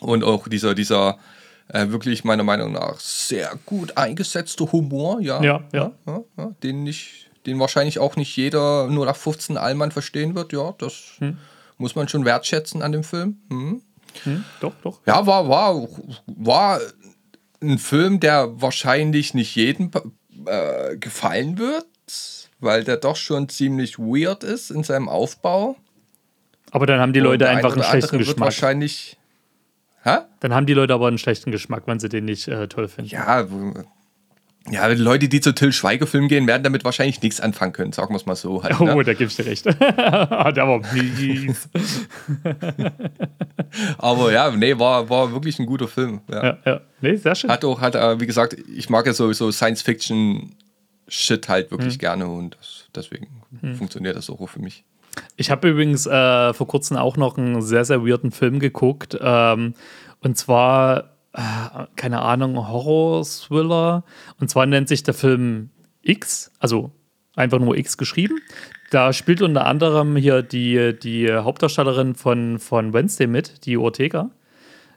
Und 0.00 0.24
auch 0.24 0.48
dieser, 0.48 0.74
dieser 0.74 1.18
äh, 1.68 1.88
wirklich 1.88 2.24
meiner 2.24 2.44
Meinung 2.44 2.72
nach 2.72 3.00
sehr 3.00 3.52
gut 3.66 3.96
eingesetzte 3.96 4.70
Humor, 4.72 5.20
ja. 5.20 5.42
Ja, 5.42 5.64
ja. 5.72 5.92
ja, 6.06 6.20
ja 6.36 6.50
den, 6.62 6.82
nicht, 6.82 7.30
den 7.46 7.58
wahrscheinlich 7.58 7.98
auch 7.98 8.16
nicht 8.16 8.36
jeder 8.36 8.88
nur 8.88 9.06
nach 9.06 9.16
15 9.16 9.56
Allmann 9.56 9.90
verstehen 9.90 10.34
wird, 10.34 10.52
ja. 10.52 10.74
Das 10.78 11.14
hm. 11.18 11.38
muss 11.78 11.94
man 11.94 12.08
schon 12.08 12.24
wertschätzen 12.24 12.82
an 12.82 12.92
dem 12.92 13.04
Film. 13.04 13.38
Hm. 13.50 13.82
Hm, 14.22 14.44
doch, 14.60 14.72
doch. 14.82 15.00
Ja, 15.06 15.26
war, 15.26 15.48
war, 15.48 15.88
war 16.26 16.80
ein 17.60 17.78
Film, 17.78 18.20
der 18.20 18.60
wahrscheinlich 18.60 19.34
nicht 19.34 19.56
jedem 19.56 19.90
äh, 20.46 20.96
gefallen 20.96 21.58
wird, 21.58 21.86
weil 22.60 22.84
der 22.84 22.96
doch 22.96 23.16
schon 23.16 23.48
ziemlich 23.48 23.98
weird 23.98 24.44
ist 24.44 24.70
in 24.70 24.84
seinem 24.84 25.08
Aufbau. 25.08 25.76
Aber 26.70 26.86
dann 26.86 27.00
haben 27.00 27.12
die 27.12 27.20
Leute 27.20 27.48
einfach 27.48 27.72
einen 27.72 27.82
schlechten 27.82 28.18
Geschmack. 28.18 28.40
wahrscheinlich. 28.40 29.16
Hä? 30.04 30.18
Dann 30.40 30.54
haben 30.54 30.66
die 30.66 30.74
Leute 30.74 30.92
aber 30.94 31.08
einen 31.08 31.18
schlechten 31.18 31.50
Geschmack, 31.50 31.84
wenn 31.86 31.98
sie 31.98 32.10
den 32.10 32.26
nicht 32.26 32.46
äh, 32.46 32.68
toll 32.68 32.88
finden. 32.88 33.10
Ja, 33.10 33.46
ja, 34.70 34.86
Leute, 34.86 35.28
die 35.28 35.42
zu 35.42 35.54
Till 35.54 35.72
Schweiger-Film 35.72 36.28
gehen, 36.28 36.46
werden 36.46 36.62
damit 36.62 36.84
wahrscheinlich 36.84 37.20
nichts 37.20 37.38
anfangen 37.38 37.74
können, 37.74 37.92
sagen 37.92 38.14
wir 38.14 38.16
es 38.16 38.24
mal 38.24 38.34
so. 38.34 38.62
Halt, 38.62 38.80
ne? 38.80 38.96
Oh, 38.96 39.02
da 39.02 39.12
gibst 39.12 39.38
du 39.38 39.42
recht. 39.44 39.66
der 39.66 39.78
war 39.78 40.80
mies. 40.94 41.68
Aber 43.98 44.32
ja, 44.32 44.50
nee, 44.50 44.78
war, 44.78 45.10
war 45.10 45.32
wirklich 45.32 45.58
ein 45.58 45.66
guter 45.66 45.86
Film. 45.86 46.22
Ja, 46.30 46.44
ja, 46.44 46.58
ja. 46.64 46.80
Nee, 47.02 47.16
sehr 47.16 47.34
schön. 47.34 47.50
Hat 47.50 47.62
auch, 47.62 47.82
hat, 47.82 47.94
äh, 47.94 48.18
wie 48.20 48.26
gesagt, 48.26 48.56
ich 48.74 48.88
mag 48.88 49.06
ja 49.06 49.12
sowieso 49.12 49.52
Science-Fiction-Shit 49.52 51.48
halt 51.50 51.70
wirklich 51.70 51.94
hm. 51.94 52.00
gerne 52.00 52.26
und 52.26 52.56
deswegen 52.94 53.42
hm. 53.60 53.74
funktioniert 53.76 54.16
das 54.16 54.30
auch 54.30 54.48
für 54.48 54.60
mich. 54.60 54.84
Ich 55.36 55.50
habe 55.50 55.68
übrigens 55.68 56.06
äh, 56.06 56.52
vor 56.52 56.66
kurzem 56.66 56.96
auch 56.96 57.16
noch 57.16 57.38
einen 57.38 57.62
sehr, 57.62 57.84
sehr 57.84 58.06
weirden 58.06 58.30
Film 58.30 58.58
geguckt. 58.58 59.16
Ähm, 59.20 59.74
und 60.20 60.38
zwar 60.38 61.14
äh, 61.34 61.86
keine 61.96 62.22
Ahnung, 62.22 62.56
Horror-Thriller. 62.68 64.04
Und 64.40 64.50
zwar 64.50 64.66
nennt 64.66 64.88
sich 64.88 65.02
der 65.02 65.14
Film 65.14 65.70
X, 66.02 66.52
also 66.60 66.92
einfach 67.34 67.58
nur 67.58 67.76
X 67.76 67.98
geschrieben. 67.98 68.38
Da 68.90 69.12
spielt 69.12 69.42
unter 69.42 69.66
anderem 69.66 70.16
hier 70.16 70.42
die, 70.42 70.96
die 70.96 71.32
Hauptdarstellerin 71.32 72.14
von, 72.14 72.60
von 72.60 72.92
Wednesday 72.92 73.26
mit, 73.26 73.66
die 73.66 73.76
Ortega. 73.76 74.30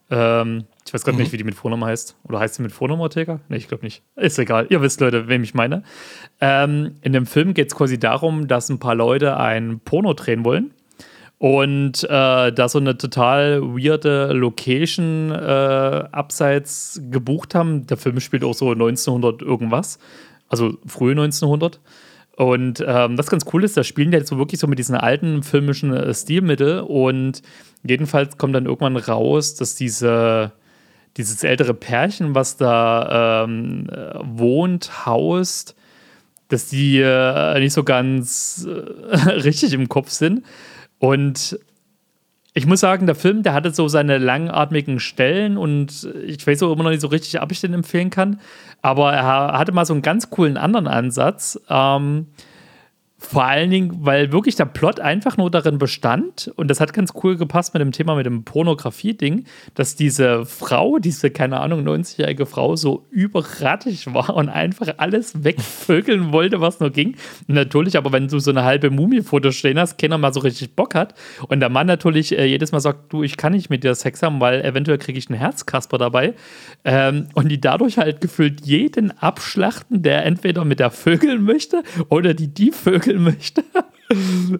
Ähm, 0.09 0.65
ich 0.85 0.93
weiß 0.93 1.03
gerade 1.03 1.17
mhm. 1.17 1.23
nicht, 1.23 1.33
wie 1.33 1.37
die 1.37 1.43
mit 1.43 1.55
Vornamen 1.55 1.83
heißt. 1.83 2.15
Oder 2.23 2.39
heißt 2.39 2.55
sie 2.55 2.61
mit 2.61 2.71
Vornamen 2.71 3.01
Ortega? 3.01 3.39
Nee, 3.49 3.57
ich 3.57 3.67
glaube 3.67 3.83
nicht. 3.83 4.03
Ist 4.15 4.39
egal. 4.39 4.67
Ihr 4.69 4.81
wisst, 4.81 5.01
Leute, 5.01 5.27
wem 5.27 5.43
ich 5.43 5.53
meine. 5.53 5.83
Ähm, 6.39 6.95
in 7.01 7.13
dem 7.13 7.25
Film 7.25 7.53
geht 7.53 7.67
es 7.67 7.75
quasi 7.75 7.99
darum, 7.99 8.47
dass 8.47 8.69
ein 8.69 8.79
paar 8.79 8.95
Leute 8.95 9.37
ein 9.37 9.79
Porno 9.83 10.13
drehen 10.13 10.45
wollen. 10.45 10.71
Und 11.39 12.03
äh, 12.05 12.51
da 12.51 12.69
so 12.69 12.79
eine 12.79 12.97
total 12.97 13.61
weirde 13.61 14.33
Location 14.33 15.31
äh, 15.31 15.35
abseits 16.11 16.99
gebucht 17.11 17.53
haben. 17.53 17.85
Der 17.85 17.97
Film 17.97 18.19
spielt 18.19 18.43
auch 18.43 18.55
so 18.55 18.71
1900 18.71 19.41
irgendwas. 19.41 19.99
Also 20.47 20.77
frühe 20.87 21.11
1900. 21.11 21.79
Und 22.37 22.83
ähm, 22.85 23.17
was 23.17 23.31
ganz 23.31 23.45
cool 23.51 23.63
ist, 23.63 23.75
da 23.75 23.83
spielen 23.83 24.11
die 24.11 24.17
jetzt 24.17 24.29
so 24.29 24.37
wirklich 24.37 24.61
so 24.61 24.67
mit 24.67 24.77
diesen 24.77 24.95
alten 24.95 25.41
filmischen 25.41 25.91
äh, 25.91 26.13
Stilmittel. 26.13 26.81
Und 26.81 27.41
jedenfalls 27.83 28.37
kommt 28.37 28.53
dann 28.53 28.67
irgendwann 28.67 28.95
raus, 28.95 29.55
dass 29.55 29.75
diese 29.75 30.53
dieses 31.17 31.43
ältere 31.43 31.73
Pärchen, 31.73 32.35
was 32.35 32.57
da 32.57 33.43
ähm, 33.43 33.87
wohnt, 34.23 35.07
haust, 35.07 35.75
dass 36.47 36.67
die 36.67 36.99
äh, 36.99 37.59
nicht 37.59 37.73
so 37.73 37.83
ganz 37.83 38.67
äh, 38.69 39.29
richtig 39.29 39.73
im 39.73 39.89
Kopf 39.89 40.11
sind. 40.11 40.45
Und 40.99 41.59
ich 42.57 42.65
muss 42.65 42.79
sagen, 42.79 43.05
der 43.05 43.13
Film, 43.13 43.43
der 43.43 43.53
hatte 43.53 43.69
so 43.69 43.87
seine 43.87 44.17
langatmigen 44.17 44.99
Stellen 44.99 45.57
und 45.57 46.11
ich 46.25 46.47
weiß 46.47 46.63
auch 46.63 46.71
immer 46.71 46.85
noch 46.85 46.89
nicht 46.89 47.01
so 47.01 47.07
richtig, 47.07 47.39
ob 47.39 47.51
ich 47.51 47.61
den 47.61 47.71
empfehlen 47.75 48.09
kann. 48.09 48.39
Aber 48.81 49.13
er 49.13 49.59
hatte 49.59 49.73
mal 49.73 49.85
so 49.85 49.93
einen 49.93 50.01
ganz 50.01 50.31
coolen 50.31 50.57
anderen 50.57 50.87
Ansatz. 50.87 51.59
Ähm, 51.69 52.25
vor 53.19 53.45
allen 53.45 53.71
Dingen, 53.71 54.05
weil 54.05 54.31
wirklich 54.31 54.55
der 54.55 54.65
Plot 54.65 54.99
einfach 54.99 55.37
nur 55.37 55.49
darin 55.49 55.79
bestand, 55.79 56.51
und 56.55 56.69
das 56.69 56.79
hat 56.79 56.93
ganz 56.93 57.13
cool 57.23 57.35
gepasst 57.35 57.73
mit 57.73 57.81
dem 57.81 57.91
Thema 57.91 58.15
mit 58.15 58.27
dem 58.27 58.43
Pornografie-Ding, 58.43 59.45
dass 59.73 59.95
diese 59.95 60.45
Frau, 60.45 60.99
diese, 60.99 61.31
keine 61.31 61.59
Ahnung, 61.59 61.83
90-jährige 61.87 62.45
Frau 62.45 62.75
so 62.75 63.07
überrattig 63.09 64.13
war 64.13 64.35
und 64.35 64.49
einfach 64.49 64.93
alles 64.97 65.43
wegvögeln 65.43 66.31
wollte, 66.31 66.61
was 66.61 66.79
nur 66.79 66.91
ging. 66.91 67.15
Natürlich, 67.47 67.97
aber 67.97 68.11
wenn 68.11 68.27
du 68.27 68.37
so 68.37 68.51
eine 68.51 68.63
halbe 68.63 68.91
Mumie-Foto 68.91 69.49
stehen 69.49 69.79
hast, 69.79 69.97
keiner 69.97 70.19
mal 70.19 70.31
so 70.31 70.41
richtig 70.41 70.75
Bock 70.75 70.93
hat. 70.93 71.15
Und 71.47 71.59
der 71.59 71.69
Mann 71.69 71.87
natürlich 71.87 72.37
äh, 72.37 72.45
jedes 72.45 72.71
Mal 72.71 72.81
sagt, 72.81 73.11
du, 73.11 73.23
ich 73.23 73.35
kann 73.35 73.53
nicht 73.53 73.71
mit 73.71 73.83
dir 73.83 73.95
Sex 73.95 74.21
haben, 74.21 74.39
weil 74.39 74.61
eventuell 74.61 74.99
kriege 74.99 75.17
ich 75.17 75.27
einen 75.27 75.39
Herzkasper 75.39 75.97
dabei. 75.97 76.35
Ähm, 76.85 77.29
und 77.33 77.49
die 77.49 77.59
dadurch 77.59 77.97
halt 77.97 78.21
gefühlt 78.21 78.63
jeden 78.63 79.09
abschlachten, 79.17 80.03
der 80.03 80.23
entweder 80.23 80.65
mit 80.65 80.79
der 80.79 80.91
vögeln 80.91 81.43
möchte 81.43 81.81
oder 82.09 82.35
die 82.35 82.53
die 82.53 82.71
vögeln 82.71 83.06
entwickeln 83.07 83.23
möchte. 83.23 83.63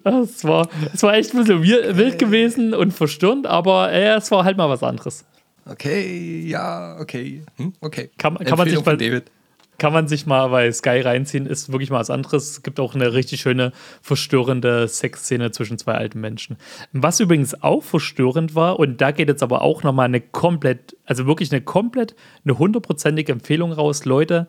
Es 0.04 0.44
war, 0.44 0.68
es 0.94 1.02
war 1.04 1.14
echt 1.14 1.34
ein 1.34 1.38
bisschen 1.40 1.64
wild 1.64 2.20
gewesen 2.20 2.74
und 2.74 2.92
verstörend, 2.92 3.48
aber 3.48 3.94
äh, 3.94 4.18
es 4.18 4.30
war 4.30 4.44
halt 4.44 4.58
mal 4.58 4.68
was 4.68 4.84
anderes. 4.84 5.24
Okay, 5.66 6.42
ja, 6.42 6.98
okay. 7.00 7.44
Hm, 7.56 7.72
okay. 7.80 8.10
Kann, 8.18 8.36
kann 8.40 8.58
man 8.58 8.70
sich 8.70 8.84
mal, 8.84 8.98
David. 8.98 9.32
Kann 9.78 9.94
man 9.94 10.10
sich 10.10 10.26
mal 10.26 10.50
bei 10.50 10.70
Sky 10.74 11.00
reinziehen, 11.00 11.46
ist 11.46 11.72
wirklich 11.72 11.90
mal 11.90 12.00
was 12.00 12.10
anderes. 12.10 12.50
Es 12.50 12.62
gibt 12.62 12.78
auch 12.82 12.94
eine 12.94 13.14
richtig 13.14 13.40
schöne, 13.40 13.72
verstörende 14.02 14.86
Sexszene 14.90 15.52
zwischen 15.52 15.78
zwei 15.78 15.94
alten 15.94 16.20
Menschen. 16.20 16.58
Was 16.92 17.22
übrigens 17.22 17.64
auch 17.64 17.86
verstörend 17.86 18.54
war, 18.54 18.78
und 18.78 19.00
da 19.00 19.12
geht 19.12 19.30
jetzt 19.30 19.44
aber 19.44 19.62
auch 19.62 19.82
nochmal 19.84 20.08
eine 20.08 20.20
komplett, 20.20 20.98
also 21.06 21.26
wirklich 21.26 21.54
eine 21.54 21.62
komplett, 21.62 22.16
eine 22.44 22.60
hundertprozentige 22.60 23.32
Empfehlung 23.32 23.72
raus. 23.72 24.04
Leute, 24.04 24.48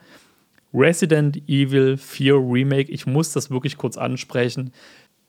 Resident 0.75 1.37
Evil 1.49 1.97
4 1.97 2.35
Remake. 2.35 2.91
Ich 2.91 3.07
muss 3.07 3.33
das 3.33 3.51
wirklich 3.51 3.77
kurz 3.77 3.97
ansprechen. 3.97 4.73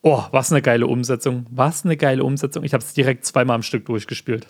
Oh, 0.01 0.23
was 0.31 0.51
eine 0.51 0.61
geile 0.61 0.87
Umsetzung. 0.87 1.45
Was 1.49 1.83
eine 1.85 1.97
geile 1.97 2.23
Umsetzung. 2.23 2.63
Ich 2.63 2.73
habe 2.73 2.83
es 2.83 2.93
direkt 2.93 3.25
zweimal 3.25 3.55
am 3.55 3.63
Stück 3.63 3.85
durchgespielt. 3.85 4.47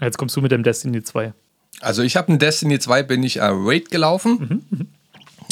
Jetzt 0.00 0.16
kommst 0.16 0.36
du 0.36 0.40
mit 0.40 0.52
dem 0.52 0.62
Destiny 0.62 1.02
2. 1.02 1.32
Also 1.80 2.02
ich 2.02 2.16
habe 2.16 2.32
in 2.32 2.38
Destiny 2.38 2.78
2 2.78 3.02
bin 3.02 3.22
ich 3.22 3.38
äh, 3.38 3.42
Raid 3.44 3.90
gelaufen, 3.90 4.64
mhm, 4.70 4.78
mhm, 4.78 4.86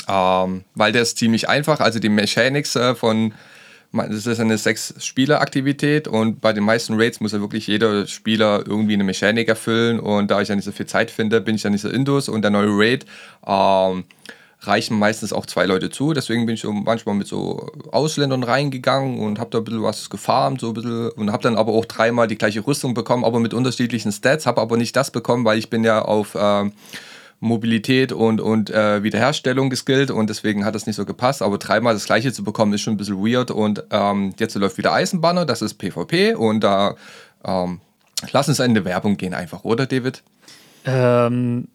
ähm, 0.08 0.64
weil 0.74 0.92
der 0.92 1.02
ist 1.02 1.18
ziemlich 1.18 1.48
einfach. 1.48 1.80
Also 1.80 1.98
die 1.98 2.08
Mechanics 2.08 2.76
äh, 2.76 2.94
von, 2.94 3.34
das 3.92 4.26
ist 4.26 4.40
eine 4.40 4.58
Sechs-Spieler-Aktivität 4.58 6.08
und 6.08 6.40
bei 6.40 6.52
den 6.52 6.64
meisten 6.64 7.00
Raids 7.00 7.20
muss 7.20 7.32
ja 7.32 7.40
wirklich 7.40 7.66
jeder 7.66 8.06
Spieler 8.06 8.64
irgendwie 8.66 8.94
eine 8.94 9.04
Mechanik 9.04 9.48
erfüllen 9.48 10.00
und 10.00 10.30
da 10.30 10.40
ich 10.40 10.48
ja 10.48 10.56
nicht 10.56 10.64
so 10.64 10.72
viel 10.72 10.86
Zeit 10.86 11.10
finde, 11.10 11.40
bin 11.40 11.54
ich 11.54 11.62
dann 11.62 11.72
nicht 11.72 11.82
so 11.82 11.88
Indus 11.88 12.28
und 12.28 12.42
der 12.42 12.50
neue 12.50 12.68
Raid 12.70 13.06
ähm, 13.46 14.04
reichen 14.60 14.98
meistens 14.98 15.32
auch 15.32 15.46
zwei 15.46 15.66
Leute 15.66 15.90
zu. 15.90 16.12
Deswegen 16.12 16.46
bin 16.46 16.54
ich 16.54 16.62
so 16.62 16.72
manchmal 16.72 17.14
mit 17.14 17.28
so 17.28 17.70
Ausländern 17.92 18.42
reingegangen 18.42 19.20
und 19.20 19.38
habe 19.38 19.50
da 19.50 19.58
ein 19.58 19.64
bisschen 19.64 19.82
was 19.82 20.10
gefarmt, 20.10 20.60
so 20.60 20.68
ein 20.68 20.74
bisschen 20.74 21.10
und 21.10 21.32
habe 21.32 21.42
dann 21.42 21.56
aber 21.56 21.72
auch 21.72 21.84
dreimal 21.84 22.26
die 22.26 22.38
gleiche 22.38 22.66
Rüstung 22.66 22.94
bekommen, 22.94 23.24
aber 23.24 23.38
mit 23.38 23.54
unterschiedlichen 23.54 24.10
Stats, 24.10 24.46
habe 24.46 24.60
aber 24.60 24.76
nicht 24.76 24.96
das 24.96 25.10
bekommen, 25.10 25.44
weil 25.44 25.58
ich 25.58 25.70
bin 25.70 25.84
ja 25.84 26.02
auf 26.02 26.34
äh, 26.34 26.70
Mobilität 27.40 28.10
und, 28.12 28.40
und 28.40 28.70
äh, 28.70 29.02
Wiederherstellung 29.04 29.70
geskillt 29.70 30.10
und 30.10 30.28
deswegen 30.28 30.64
hat 30.64 30.74
das 30.74 30.86
nicht 30.86 30.96
so 30.96 31.04
gepasst. 31.04 31.40
Aber 31.40 31.58
dreimal 31.58 31.94
das 31.94 32.06
gleiche 32.06 32.32
zu 32.32 32.42
bekommen 32.42 32.72
ist 32.72 32.80
schon 32.80 32.94
ein 32.94 32.96
bisschen 32.96 33.24
weird 33.24 33.52
und 33.52 33.84
ähm, 33.90 34.34
jetzt 34.38 34.56
läuft 34.56 34.76
wieder 34.76 34.92
Eisenbanner, 34.92 35.46
das 35.46 35.62
ist 35.62 35.74
PvP 35.74 36.34
und 36.34 36.60
da 36.64 36.96
ähm, 37.44 37.80
lass 38.32 38.48
uns 38.48 38.58
in 38.58 38.74
die 38.74 38.84
Werbung 38.84 39.16
gehen 39.16 39.34
einfach, 39.34 39.62
oder 39.62 39.86
David? 39.86 40.24
Ähm, 40.84 41.68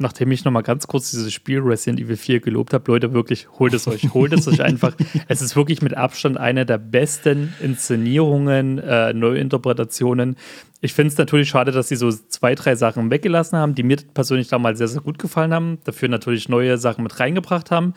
nachdem 0.00 0.32
ich 0.32 0.44
nochmal 0.44 0.62
ganz 0.62 0.86
kurz 0.86 1.10
dieses 1.10 1.32
Spiel 1.32 1.60
Resident 1.60 2.00
Evil 2.00 2.16
4 2.16 2.40
gelobt 2.40 2.72
habe, 2.72 2.90
Leute, 2.90 3.12
wirklich, 3.12 3.48
holt 3.58 3.74
es 3.74 3.86
euch, 3.86 4.14
holt 4.14 4.32
es 4.32 4.48
euch 4.48 4.62
einfach. 4.62 4.94
Es 5.28 5.42
ist 5.42 5.54
wirklich 5.54 5.82
mit 5.82 5.96
Abstand 5.96 6.38
eine 6.38 6.66
der 6.66 6.78
besten 6.78 7.54
Inszenierungen, 7.60 8.78
äh, 8.78 9.12
Neuinterpretationen. 9.12 10.36
Ich 10.80 10.94
finde 10.94 11.12
es 11.12 11.18
natürlich 11.18 11.48
schade, 11.48 11.72
dass 11.72 11.88
sie 11.88 11.96
so 11.96 12.10
zwei, 12.10 12.54
drei 12.54 12.74
Sachen 12.74 13.10
weggelassen 13.10 13.58
haben, 13.58 13.74
die 13.74 13.82
mir 13.82 13.98
persönlich 14.14 14.48
damals 14.48 14.78
sehr, 14.78 14.88
sehr 14.88 15.02
gut 15.02 15.18
gefallen 15.18 15.52
haben. 15.52 15.78
Dafür 15.84 16.08
natürlich 16.08 16.48
neue 16.48 16.78
Sachen 16.78 17.02
mit 17.02 17.20
reingebracht 17.20 17.70
haben. 17.70 17.94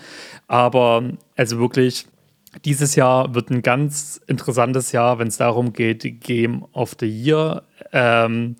Aber 0.47 1.03
also 1.35 1.59
wirklich, 1.59 2.05
dieses 2.65 2.95
Jahr 2.95 3.33
wird 3.33 3.49
ein 3.49 3.61
ganz 3.61 4.21
interessantes 4.27 4.91
Jahr, 4.91 5.19
wenn 5.19 5.27
es 5.27 5.37
darum 5.37 5.73
geht, 5.73 6.21
Game 6.21 6.65
of 6.73 6.95
the 6.99 7.07
Year. 7.07 7.63
Ähm, 7.91 8.55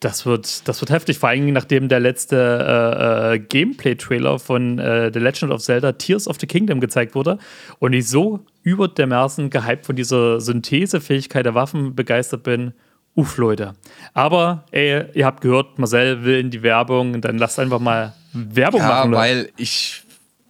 das 0.00 0.26
wird, 0.26 0.68
das 0.68 0.80
wird 0.80 0.90
heftig, 0.90 1.18
vor 1.18 1.30
allem 1.30 1.52
nachdem 1.52 1.88
der 1.88 2.00
letzte 2.00 2.36
äh, 2.36 3.34
äh, 3.34 3.38
Gameplay-Trailer 3.38 4.38
von 4.38 4.78
äh, 4.78 5.10
The 5.12 5.18
Legend 5.18 5.52
of 5.52 5.62
Zelda 5.62 5.92
Tears 5.92 6.28
of 6.28 6.36
the 6.40 6.46
Kingdom 6.46 6.80
gezeigt 6.80 7.14
wurde 7.14 7.38
und 7.78 7.92
ich 7.92 8.08
so 8.08 8.40
über 8.62 8.88
dermaßen 8.88 9.50
gehypt 9.50 9.86
von 9.86 9.96
dieser 9.96 10.40
Synthesefähigkeit 10.40 11.46
der 11.46 11.54
Waffen 11.54 11.94
begeistert 11.94 12.42
bin. 12.42 12.74
Uff, 13.14 13.38
Leute. 13.38 13.74
Aber, 14.12 14.64
ey, 14.72 15.04
ihr 15.14 15.24
habt 15.24 15.40
gehört, 15.40 15.78
Marcel 15.78 16.24
will 16.24 16.38
in 16.38 16.50
die 16.50 16.62
Werbung, 16.62 17.20
dann 17.20 17.38
lasst 17.38 17.58
einfach 17.60 17.78
mal 17.78 18.12
Werbung 18.32 18.80
ja, 18.80 18.88
machen. 18.88 19.12
Ja, 19.12 19.18
weil 19.18 19.50
ich 19.56 20.03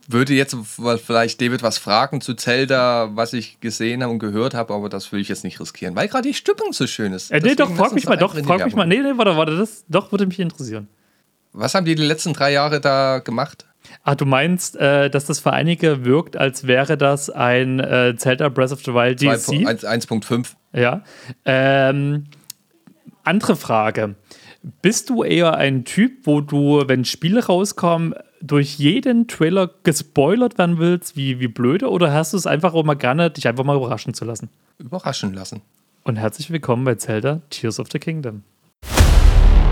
würde 0.08 0.34
jetzt 0.34 0.56
vielleicht 1.04 1.40
David 1.40 1.62
was 1.62 1.78
fragen 1.78 2.20
zu 2.20 2.34
Zelda, 2.34 3.10
was 3.14 3.32
ich 3.32 3.60
gesehen 3.60 4.02
habe 4.02 4.12
und 4.12 4.18
gehört 4.18 4.54
habe, 4.54 4.74
aber 4.74 4.88
das 4.88 5.10
will 5.12 5.20
ich 5.20 5.28
jetzt 5.28 5.44
nicht 5.44 5.60
riskieren, 5.60 5.96
weil 5.96 6.08
gerade 6.08 6.28
die 6.28 6.34
Stimmung 6.34 6.72
so 6.72 6.86
schön 6.86 7.12
ist. 7.12 7.30
Äh, 7.30 7.40
nee, 7.40 7.54
doch, 7.54 7.74
frag 7.74 7.92
mich 7.92 8.06
mal, 8.06 8.16
doch, 8.16 8.34
frag 8.34 8.64
mich 8.64 8.74
mal. 8.74 8.86
Nee, 8.86 8.98
nee, 8.98 9.12
warte, 9.16 9.36
warte, 9.36 9.56
das 9.56 9.84
doch 9.88 10.12
würde 10.12 10.26
mich 10.26 10.38
interessieren. 10.38 10.88
Was 11.52 11.74
haben 11.74 11.84
die 11.84 11.94
die 11.94 12.02
letzten 12.02 12.32
drei 12.32 12.52
Jahre 12.52 12.80
da 12.80 13.20
gemacht? 13.20 13.66
Ah, 14.02 14.14
du 14.14 14.24
meinst, 14.24 14.76
äh, 14.76 15.08
dass 15.10 15.26
das 15.26 15.40
für 15.40 15.52
einige 15.52 16.04
wirkt, 16.04 16.36
als 16.36 16.66
wäre 16.66 16.96
das 16.96 17.30
ein 17.30 17.80
äh, 17.80 18.14
Zelda 18.16 18.48
Breath 18.48 18.72
of 18.72 18.82
the 18.84 18.92
Wild 18.92 19.20
DLC? 19.20 19.66
1.5. 19.66 20.54
Ja. 20.72 21.02
Ähm, 21.44 22.24
andere 23.22 23.56
Frage. 23.56 24.16
Bist 24.80 25.10
du 25.10 25.22
eher 25.22 25.56
ein 25.56 25.84
Typ, 25.84 26.26
wo 26.26 26.40
du, 26.40 26.82
wenn 26.86 27.04
Spiele 27.04 27.44
rauskommen, 27.44 28.14
durch 28.46 28.78
jeden 28.78 29.26
Trailer 29.26 29.70
gespoilert 29.82 30.58
werden 30.58 30.78
willst, 30.78 31.16
wie, 31.16 31.40
wie 31.40 31.48
blöde, 31.48 31.90
oder 31.90 32.12
hast 32.12 32.34
du 32.34 32.36
es 32.36 32.46
einfach 32.46 32.74
auch 32.74 32.84
mal 32.84 32.94
gerne, 32.94 33.30
dich 33.30 33.48
einfach 33.48 33.64
mal 33.64 33.76
überraschen 33.76 34.12
zu 34.12 34.24
lassen? 34.24 34.50
Überraschen 34.78 35.32
lassen. 35.32 35.62
Und 36.02 36.16
herzlich 36.16 36.50
willkommen 36.50 36.84
bei 36.84 36.96
Zelda 36.96 37.40
Tears 37.48 37.80
of 37.80 37.88
the 37.90 37.98
Kingdom. 37.98 38.42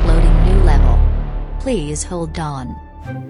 Loading 0.07 0.45
new 0.47 0.65
level. 0.65 0.97
Please 1.61 2.09
hold 2.09 2.39
on. 2.39 2.75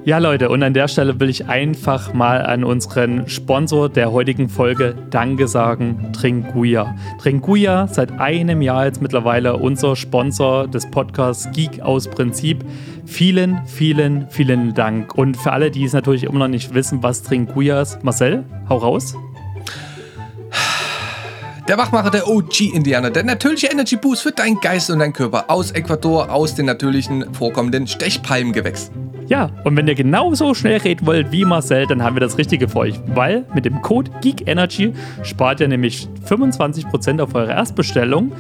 Ja, 0.04 0.18
Leute, 0.18 0.48
und 0.48 0.62
an 0.64 0.74
der 0.74 0.88
Stelle 0.88 1.20
will 1.20 1.30
ich 1.30 1.46
einfach 1.46 2.12
mal 2.12 2.44
an 2.44 2.64
unseren 2.64 3.28
Sponsor 3.28 3.88
der 3.88 4.10
heutigen 4.10 4.48
Folge 4.48 4.96
Danke 5.10 5.46
sagen, 5.46 6.10
Tringuya. 6.12 6.96
Tringuya, 7.20 7.86
seit 7.86 8.18
einem 8.18 8.62
Jahr 8.62 8.86
jetzt 8.86 9.00
mittlerweile 9.00 9.56
unser 9.56 9.94
Sponsor 9.94 10.66
des 10.66 10.90
Podcasts 10.90 11.48
Geek 11.52 11.80
aus 11.80 12.08
Prinzip. 12.08 12.64
Vielen, 13.06 13.60
vielen, 13.66 14.28
vielen 14.28 14.74
Dank. 14.74 15.14
Und 15.14 15.36
für 15.36 15.52
alle, 15.52 15.70
die 15.70 15.84
es 15.84 15.92
natürlich 15.92 16.24
immer 16.24 16.40
noch 16.40 16.48
nicht 16.48 16.74
wissen, 16.74 17.02
was 17.02 17.22
Tringuya 17.22 17.82
ist, 17.82 18.02
Marcel, 18.02 18.44
hau 18.68 18.78
raus. 18.78 19.14
Der 21.68 21.78
Wachmacher, 21.78 22.10
der 22.10 22.28
OG-Indianer, 22.28 23.10
der 23.10 23.22
natürliche 23.24 23.68
Energy 23.68 23.96
Boost 23.96 24.22
für 24.22 24.32
deinen 24.32 24.60
Geist 24.60 24.90
und 24.90 24.98
deinen 24.98 25.12
Körper 25.12 25.44
aus 25.48 25.70
Ecuador, 25.72 26.30
aus 26.30 26.54
den 26.54 26.64
natürlichen 26.66 27.34
vorkommenden 27.34 27.86
Stechpalmengewächs. 27.86 28.90
Ja, 29.28 29.50
und 29.64 29.76
wenn 29.76 29.86
ihr 29.86 29.94
genauso 29.94 30.54
schnell 30.54 30.78
reden 30.78 31.06
wollt 31.06 31.30
wie 31.32 31.44
Marcel, 31.44 31.86
dann 31.86 32.02
haben 32.02 32.16
wir 32.16 32.20
das 32.20 32.38
Richtige 32.38 32.68
für 32.68 32.80
euch, 32.80 32.98
weil 33.14 33.44
mit 33.54 33.64
dem 33.64 33.80
Code 33.80 34.10
GeekEnergy 34.20 34.92
spart 35.22 35.60
ihr 35.60 35.68
nämlich 35.68 36.08
25% 36.28 37.22
auf 37.22 37.32
eure 37.34 37.52
Erstbestellung. 37.52 38.32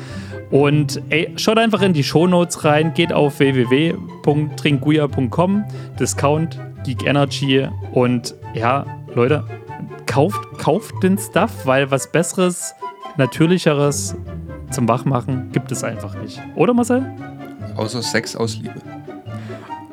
Und 0.50 1.00
ey, 1.08 1.32
schaut 1.36 1.56
einfach 1.58 1.80
in 1.82 1.92
die 1.94 2.04
Shownotes 2.04 2.64
rein, 2.64 2.92
geht 2.92 3.12
auf 3.12 3.38
www.tringuya.com, 3.38 5.64
Discount 5.98 6.60
Geek 6.84 7.06
Energy 7.06 7.66
und 7.92 8.34
ja, 8.54 8.84
Leute, 9.14 9.44
kauft, 10.06 10.40
kauft 10.58 10.94
den 11.02 11.16
Stuff, 11.16 11.64
weil 11.64 11.90
was 11.90 12.10
Besseres, 12.10 12.74
Natürlicheres 13.16 14.16
zum 14.70 14.88
Wachmachen 14.88 15.50
gibt 15.52 15.70
es 15.70 15.84
einfach 15.84 16.14
nicht. 16.14 16.40
Oder 16.54 16.72
Marcel? 16.74 17.04
Außer 17.76 18.02
Sex 18.02 18.34
aus 18.36 18.56
Liebe. 18.56 18.80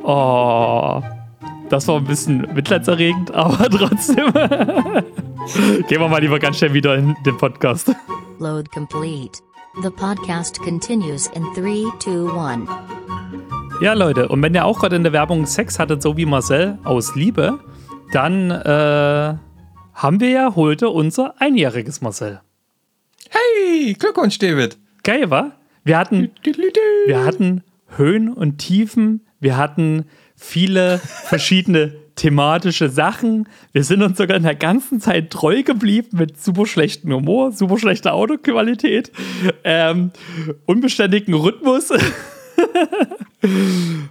Oh, 0.04 1.02
das 1.70 1.88
war 1.88 1.98
ein 1.98 2.06
bisschen 2.06 2.48
mitleidserregend, 2.54 3.32
aber 3.36 3.70
trotzdem. 3.70 4.32
Gehen 5.88 6.02
wir 6.02 6.08
mal 6.08 6.22
lieber 6.22 6.40
ganz 6.40 6.58
schnell 6.58 6.74
wieder 6.74 6.96
in 6.96 7.16
den 7.26 7.38
Podcast. 7.38 7.94
Load 8.40 8.70
complete. 8.74 9.40
The 9.84 9.90
podcast 9.90 10.60
continues 10.62 11.28
in 11.28 11.44
3, 11.56 11.86
2, 12.00 12.54
1. 12.54 12.70
Ja, 13.82 13.94
Leute, 13.94 14.28
und 14.28 14.42
wenn 14.42 14.54
ihr 14.56 14.66
auch 14.66 14.80
gerade 14.80 14.96
in 14.96 15.04
der 15.04 15.14
Werbung 15.14 15.46
Sex 15.46 15.80
hattet, 15.80 16.02
so 16.02 16.18
wie 16.18 16.26
Marcel, 16.26 16.80
aus 16.84 17.16
Liebe, 17.16 17.60
dann 18.12 18.52
äh, 18.52 19.36
haben 19.94 20.20
wir 20.20 20.30
ja 20.30 20.56
heute 20.56 20.90
unser 20.90 21.40
einjähriges 21.40 22.02
Marcel. 22.02 22.42
Hey, 23.30 23.94
Glückwunsch, 23.94 24.40
David. 24.40 24.78
Geil, 25.04 25.30
wa? 25.30 25.52
Wir 25.84 25.98
hatten, 25.98 26.32
wir 27.06 27.24
hatten 27.24 27.64
Höhen 27.96 28.34
und 28.34 28.58
Tiefen, 28.58 29.22
wir 29.40 29.56
hatten 29.56 30.06
viele 30.36 30.98
verschiedene 31.26 31.94
thematische 32.16 32.90
Sachen. 32.90 33.48
Wir 33.72 33.84
sind 33.84 34.02
uns 34.02 34.18
sogar 34.18 34.36
in 34.36 34.44
der 34.44 34.56
ganzen 34.56 35.00
Zeit 35.00 35.30
treu 35.30 35.62
geblieben 35.62 36.18
mit 36.18 36.42
super 36.42 36.66
schlechtem 36.66 37.14
Humor, 37.14 37.52
super 37.52 37.78
schlechter 37.78 38.14
Autoqualität, 38.14 39.12
ähm, 39.64 40.12
unbeständigen 40.66 41.34
Rhythmus. 41.36 41.94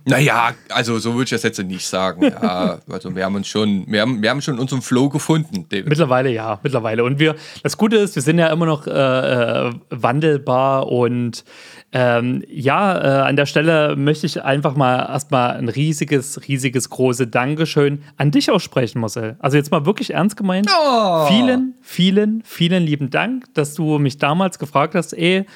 Naja, 0.05 0.53
also 0.71 0.99
so 0.99 1.13
würde 1.13 1.25
ich 1.25 1.31
das 1.31 1.43
jetzt 1.43 1.63
nicht 1.63 1.87
sagen. 1.87 2.23
Ja, 2.23 2.79
also 2.89 3.15
wir 3.15 3.25
haben 3.25 3.35
uns 3.35 3.47
schon, 3.47 3.85
wir 3.87 4.01
haben, 4.01 4.23
wir 4.23 4.31
haben 4.31 4.41
schon 4.41 4.59
unseren 4.59 4.81
Flow 4.81 5.11
gefunden, 5.11 5.67
David. 5.69 5.89
Mittlerweile 5.89 6.31
ja, 6.31 6.59
mittlerweile. 6.63 7.05
Und 7.05 7.19
wir, 7.19 7.35
das 7.63 7.77
Gute 7.77 7.97
ist, 7.97 8.15
wir 8.15 8.23
sind 8.23 8.39
ja 8.39 8.47
immer 8.49 8.65
noch 8.65 8.87
äh, 8.87 8.91
äh, 8.91 9.73
wandelbar 9.91 10.89
und 10.89 11.45
ähm, 11.93 12.43
ja, 12.49 12.99
äh, 12.99 13.29
an 13.29 13.37
der 13.37 13.47
Stelle 13.47 13.97
möchte 13.97 14.27
ich 14.27 14.43
einfach 14.43 14.77
mal 14.77 14.99
erstmal 15.09 15.57
ein 15.57 15.69
riesiges, 15.69 16.49
riesiges, 16.49 16.91
große 16.91 17.27
Dankeschön 17.27 18.03
an 18.17 18.31
dich 18.31 18.51
aussprechen, 18.51 19.01
Marcel. 19.01 19.37
Also 19.41 19.57
jetzt 19.57 19.71
mal 19.71 19.87
wirklich 19.87 20.15
ernst 20.15 20.37
gemeint. 20.37 20.71
Oh. 20.71 21.27
Vielen, 21.29 21.75
vielen, 21.81 22.43
vielen 22.45 22.83
lieben 22.83 23.11
Dank, 23.11 23.45
dass 23.55 23.75
du 23.75 23.99
mich 23.99 24.19
damals 24.19 24.59
gefragt 24.59 24.95
hast, 24.95 25.13
ey, 25.13 25.47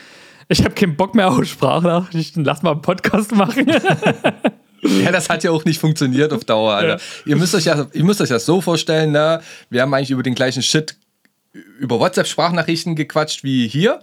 ich 0.49 0.65
habe 0.65 0.75
keinen 0.75 0.97
Bock 0.97 1.15
mehr 1.15 1.29
auf 1.31 1.45
Sprachnachrichten, 1.45 2.45
lass 2.45 2.63
mal 2.63 2.73
einen 2.73 2.83
Podcast 2.83 3.35
machen. 3.35 3.67
Ja, 4.83 5.13
das 5.13 5.29
hat 5.29 5.45
ja 5.45 5.53
auch 5.53 5.65
nicht 5.65 5.79
funktioniert 5.79 6.33
auf 6.33 6.45
Dauer, 6.45 6.75
Alter. 6.75 6.97
Ja. 6.97 7.01
Ihr, 7.25 7.37
müsst 7.37 7.55
euch 7.55 7.67
ja, 7.67 7.87
ihr 7.93 8.03
müsst 8.03 8.21
euch 8.21 8.31
das 8.31 8.45
so 8.45 8.61
vorstellen, 8.61 9.13
ne? 9.13 9.41
wir 9.71 9.81
haben 9.81 9.95
eigentlich 9.95 10.11
über 10.11 10.25
den 10.25 10.35
gleichen 10.35 10.61
Shit 10.61 10.97
über 11.79 12.01
WhatsApp-Sprachnachrichten 12.01 12.97
gequatscht 12.97 13.45
wie 13.45 13.69
hier. 13.69 14.01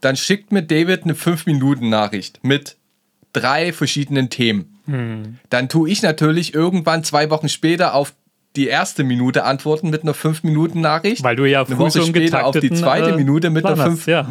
Dann 0.00 0.16
schickt 0.16 0.52
mir 0.52 0.62
David 0.62 1.04
eine 1.04 1.14
5-Minuten-Nachricht 1.14 2.40
mit 2.42 2.76
drei 3.32 3.72
verschiedenen 3.72 4.30
Themen. 4.30 4.80
Hm. 4.86 5.38
Dann 5.50 5.68
tue 5.68 5.90
ich 5.90 6.02
natürlich 6.02 6.54
irgendwann 6.54 7.04
zwei 7.04 7.30
Wochen 7.30 7.48
später 7.48 7.94
auf 7.94 8.14
die 8.56 8.68
erste 8.68 9.04
Minute 9.04 9.44
antworten 9.44 9.90
mit 9.90 10.02
einer 10.02 10.14
5-Minuten-Nachricht. 10.14 11.22
Weil 11.22 11.36
du 11.36 11.44
ja 11.44 11.64
eine 11.64 11.78
Woche 11.78 12.02
später 12.02 12.46
auf 12.46 12.52
die 12.52 12.60
getakteten, 12.60 12.76
zweite 12.76 13.10
äh, 13.10 13.16
Minute 13.16 13.50
mit 13.50 13.62
Plan 13.62 13.78
einer 13.78 13.92
hast, 13.92 14.06
ja. 14.06 14.22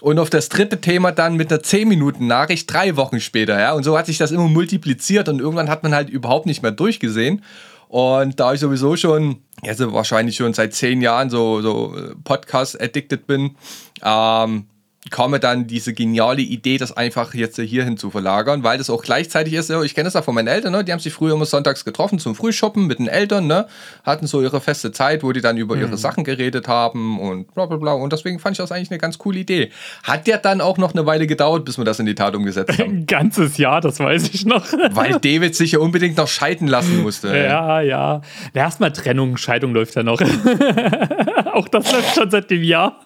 5-Minuten-Nachricht. 0.00 0.02
Und 0.02 0.18
auf 0.18 0.30
das 0.30 0.48
dritte 0.48 0.80
Thema 0.80 1.12
dann 1.12 1.36
mit 1.36 1.52
einer 1.52 1.62
10-Minuten-Nachricht 1.62 2.72
drei 2.72 2.96
Wochen 2.96 3.20
später. 3.20 3.58
Ja? 3.58 3.72
Und 3.72 3.84
so 3.84 3.96
hat 3.96 4.06
sich 4.06 4.18
das 4.18 4.30
immer 4.30 4.48
multipliziert 4.48 5.28
und 5.28 5.40
irgendwann 5.40 5.68
hat 5.68 5.82
man 5.82 5.94
halt 5.94 6.10
überhaupt 6.10 6.46
nicht 6.46 6.62
mehr 6.62 6.72
durchgesehen. 6.72 7.42
Und 7.88 8.38
da 8.38 8.54
ich 8.54 8.60
sowieso 8.60 8.96
schon, 8.96 9.42
also 9.66 9.92
wahrscheinlich 9.92 10.36
schon 10.36 10.54
seit 10.54 10.74
zehn 10.74 11.00
Jahren 11.02 11.28
so, 11.28 11.60
so 11.60 11.96
äh, 11.96 12.14
Podcast-addicted 12.22 13.26
bin, 13.26 13.56
ähm, 14.04 14.66
kam 15.10 15.32
mir 15.32 15.40
dann 15.40 15.66
diese 15.66 15.92
geniale 15.92 16.42
Idee, 16.42 16.78
das 16.78 16.96
einfach 16.96 17.34
jetzt 17.34 17.58
hierhin 17.60 17.96
zu 17.96 18.10
verlagern, 18.10 18.62
weil 18.62 18.78
das 18.78 18.90
auch 18.90 19.02
gleichzeitig 19.02 19.54
ist, 19.54 19.70
ich 19.70 19.94
kenne 19.94 20.06
das 20.06 20.14
ja 20.14 20.22
von 20.22 20.34
meinen 20.34 20.48
Eltern, 20.48 20.72
ne? 20.72 20.84
die 20.84 20.92
haben 20.92 21.00
sich 21.00 21.12
früher 21.12 21.34
immer 21.34 21.46
sonntags 21.46 21.84
getroffen 21.84 22.18
zum 22.18 22.34
Frühshoppen 22.34 22.86
mit 22.86 22.98
den 22.98 23.08
Eltern, 23.08 23.46
ne? 23.46 23.66
hatten 24.04 24.26
so 24.26 24.40
ihre 24.42 24.60
feste 24.60 24.92
Zeit, 24.92 25.22
wo 25.22 25.32
die 25.32 25.40
dann 25.40 25.56
über 25.56 25.76
ihre 25.76 25.96
Sachen 25.96 26.24
geredet 26.24 26.68
haben 26.68 27.18
und 27.20 27.52
bla 27.54 27.66
bla 27.66 27.76
bla 27.76 27.92
und 27.92 28.12
deswegen 28.12 28.38
fand 28.38 28.54
ich 28.54 28.58
das 28.58 28.72
eigentlich 28.72 28.90
eine 28.90 28.98
ganz 28.98 29.18
coole 29.18 29.40
Idee. 29.40 29.70
Hat 30.02 30.26
ja 30.28 30.36
dann 30.36 30.60
auch 30.60 30.78
noch 30.78 30.94
eine 30.94 31.06
Weile 31.06 31.26
gedauert, 31.26 31.64
bis 31.64 31.78
wir 31.78 31.84
das 31.84 31.98
in 31.98 32.06
die 32.06 32.14
Tat 32.14 32.34
umgesetzt 32.34 32.78
haben, 32.78 32.90
Ein 33.00 33.06
ganzes 33.06 33.56
Jahr, 33.56 33.80
das 33.80 33.98
weiß 34.00 34.30
ich 34.32 34.46
noch. 34.46 34.66
weil 34.92 35.18
David 35.20 35.54
sich 35.54 35.72
ja 35.72 35.78
unbedingt 35.78 36.16
noch 36.16 36.28
scheiden 36.28 36.68
lassen 36.68 37.02
musste. 37.02 37.36
Ja, 37.36 37.80
ja. 37.80 38.20
Erstmal 38.54 38.92
Trennung, 38.92 39.36
Scheidung 39.36 39.74
läuft 39.74 39.96
ja 39.96 40.02
noch. 40.02 40.20
Auch 41.52 41.68
das 41.68 41.92
läuft 41.92 42.14
schon 42.14 42.30
seit 42.30 42.50
dem 42.50 42.62
Jahr. 42.62 43.00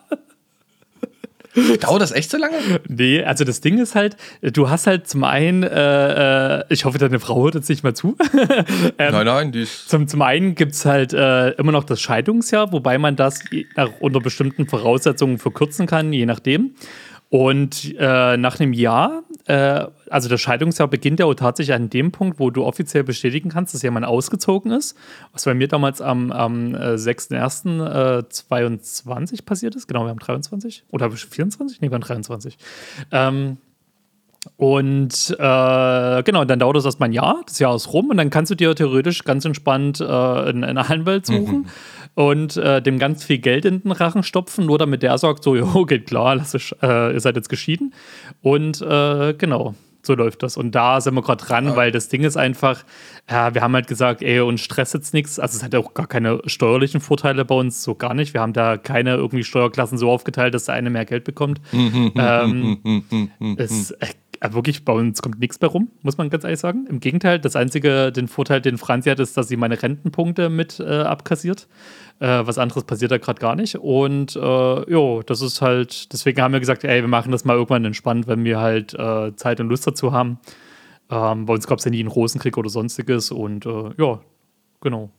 Dauert 1.81 2.03
das 2.03 2.13
echt 2.13 2.31
so 2.31 2.37
lange? 2.37 2.57
Nee, 2.89 3.23
also 3.23 3.45
das 3.45 3.61
Ding 3.61 3.79
ist 3.79 3.95
halt, 3.95 4.17
du 4.43 4.71
hast 4.71 4.87
halt 4.87 5.09
zum 5.09 5.25
einen, 5.25 5.63
äh, 5.63 6.59
äh, 6.59 6.65
ich 6.69 6.85
hoffe, 6.85 6.99
deine 6.99 7.21
Frau 7.21 7.45
hört 7.45 7.55
jetzt 7.55 7.69
nicht 7.69 7.85
mal 7.85 7.95
zu. 7.95 8.17
ähm, 8.99 9.13
Nein, 9.13 9.27
nein, 9.27 9.53
die 9.53 9.63
ist 9.63 9.89
Zum, 9.89 10.09
zum 10.09 10.23
einen 10.23 10.55
gibt 10.55 10.73
es 10.73 10.85
halt 10.85 11.13
äh, 11.13 11.51
immer 11.51 11.73
noch 11.73 11.85
das 11.85 12.01
Scheidungsjahr, 12.01 12.73
wobei 12.73 12.99
man 12.99 13.17
das 13.17 13.41
nach, 13.77 13.91
unter 14.01 14.21
bestimmten 14.21 14.67
Voraussetzungen 14.67 15.39
verkürzen 15.39 15.87
kann, 15.87 16.13
je 16.13 16.27
nachdem. 16.27 16.75
Und 17.29 17.95
äh, 17.99 18.37
nach 18.37 18.61
einem 18.61 18.73
Jahr, 18.73 19.23
äh, 19.47 19.87
also 20.09 20.29
das 20.29 20.41
Scheidungsjahr 20.41 20.89
beginnt 20.89 21.21
ja 21.21 21.33
tatsächlich 21.35 21.75
an 21.75 21.91
dem 21.91 22.11
Punkt, 22.13 22.41
wo 22.41 22.49
du 22.51 22.65
offiziell 22.65 23.05
bestätigen 23.05 23.51
kannst, 23.51 23.75
dass 23.75 23.83
jemand 23.83 24.07
ausgezogen 24.07 24.73
ist. 24.73 24.97
Was 25.33 25.45
bei 25.45 25.53
mir 25.55 25.69
damals 25.69 26.01
am, 26.01 26.33
am 26.33 26.75
äh, 26.75 26.95
6.1.22 26.95 29.45
passiert 29.45 29.77
ist. 29.77 29.87
Genau, 29.87 30.05
wir 30.05 30.11
haben 30.11 30.19
23. 30.19 30.85
Oder 30.91 31.05
habe 31.05 31.15
ich 31.15 31.27
24? 31.27 31.81
Nee, 31.81 31.91
wir 31.91 31.95
haben 31.95 32.03
23. 32.03 32.59
Ähm, 33.11 33.59
und 34.57 35.37
äh, 35.39 36.23
genau, 36.23 36.45
dann 36.45 36.59
dauert 36.59 36.77
das 36.77 36.85
erstmal 36.85 37.09
ein 37.09 37.15
Jahr, 37.15 37.41
das 37.47 37.59
Jahr 37.59 37.75
ist 37.75 37.95
rum 37.95 38.11
und 38.11 38.19
dann 38.19 38.29
kannst 38.29 38.51
du 38.51 38.55
dir 38.55 38.75
theoretisch 38.75 39.25
ganz 39.25 39.47
entspannt 39.47 40.01
äh, 40.01 40.05
eine, 40.05 40.67
eine 40.67 40.91
Anwalt 40.91 41.25
suchen 41.25 41.67
und 42.15 42.57
äh, 42.57 42.81
dem 42.81 42.99
ganz 42.99 43.25
viel 43.25 43.39
Geld 43.39 43.65
in 43.65 43.83
den 43.83 43.93
Rachen 43.93 44.23
stopfen, 44.23 44.67
nur 44.67 44.79
damit 44.79 45.03
der 45.03 45.19
sagt, 45.19 45.43
so, 45.43 45.57
jo, 45.57 45.85
geht 45.85 46.07
klar, 46.07 46.37
lass 46.37 46.55
es, 46.55 46.75
äh, 46.83 47.13
ihr 47.13 47.21
seid 47.21 47.37
jetzt 47.37 47.49
geschieden. 47.49 47.95
Und 48.43 48.81
äh, 48.83 49.35
genau, 49.35 49.75
so 50.07 50.15
läuft 50.15 50.43
das. 50.43 50.57
Und 50.57 50.73
da 50.75 51.01
sind 51.01 51.15
wir 51.15 51.23
gerade 51.23 51.45
dran, 51.45 51.77
weil 51.77 51.91
das 51.91 52.09
Ding 52.09 52.23
ist 52.23 52.37
einfach, 52.37 52.85
ja, 53.31 53.55
wir 53.55 53.63
haben 53.63 53.75
halt 53.75 53.87
gesagt, 53.87 54.23
ey, 54.23 54.41
uns 54.41 54.61
stresst 54.61 54.95
jetzt 54.95 55.15
nichts. 55.15 55.39
Also 55.39 55.57
es 55.57 55.65
hat 55.65 55.75
auch 55.75 55.95
gar 55.95 56.07
keine 56.07 56.41
steuerlichen 56.47 57.01
Vorteile 57.01 57.45
bei 57.45 57.55
uns, 57.55 57.83
so 57.83 57.95
gar 57.95 58.15
nicht. 58.15 58.35
Wir 58.35 58.41
haben 58.41 58.53
da 58.53 58.77
keine 58.77 59.15
irgendwie 59.15 59.45
Steuerklassen 59.45 59.99
so 59.99 60.11
aufgeteilt, 60.11 60.55
dass 60.55 60.67
der 60.67 60.75
eine 60.75 60.91
mehr 60.91 61.05
Geld 61.05 61.25
bekommt. 61.25 61.61
ähm, 61.73 63.57
es, 63.57 63.95
äh, 64.45 64.53
wirklich, 64.53 64.85
bei 64.85 64.93
uns 64.93 65.23
kommt 65.23 65.39
nichts 65.39 65.61
mehr 65.61 65.71
rum, 65.71 65.89
muss 66.03 66.19
man 66.19 66.29
ganz 66.29 66.45
ehrlich 66.45 66.61
sagen. 66.61 66.87
Im 66.89 67.01
Gegenteil, 67.01 67.39
das 67.39 67.57
einzige, 67.57 68.13
den 68.13 68.29
Vorteil, 68.29 68.61
den 68.61 68.79
Franzi 68.79 69.09
hat, 69.09 69.21
ist, 69.21 69.37
dass 69.37 69.49
sie 69.49 69.57
meine 69.57 69.83
Rentenpunkte 69.83 70.51
mit 70.51 70.81
äh, 70.81 70.85
abkassiert. 70.85 71.67
Äh, 72.21 72.47
was 72.47 72.59
anderes 72.59 72.85
passiert 72.85 73.11
da 73.11 73.19
gerade 73.19 73.41
gar 73.41 73.57
nicht. 73.57 73.77
Und 73.77 74.37
äh, 74.37 74.91
jo, 74.91 75.23
das 75.25 75.41
ist 75.41 75.63
halt, 75.63 76.13
deswegen 76.13 76.43
haben 76.43 76.53
wir 76.53 76.61
gesagt, 76.61 76.85
ey, 76.85 77.01
wir 77.01 77.09
machen 77.09 77.33
das 77.33 77.45
mal 77.45 77.55
irgendwann 77.55 77.85
entspannt, 77.85 78.27
wenn 78.27 78.45
wir 78.45 78.61
halt 78.61 78.95
äh, 78.95 79.35
Zeit 79.37 79.61
und 79.61 79.69
Lust 79.69 79.87
dazu 79.87 80.13
haben. 80.13 80.39
Ähm, 81.11 81.47
bei 81.47 81.55
uns 81.55 81.67
gab 81.67 81.79
es 81.79 81.85
ja 81.85 81.91
nie 81.91 82.01
einen 82.01 82.09
Rosenkrieg 82.09 82.59
oder 82.59 82.69
sonstiges 82.69 83.31
und 83.31 83.67
äh, 83.67 83.91
ja, 83.97 84.21
genau. 84.81 85.11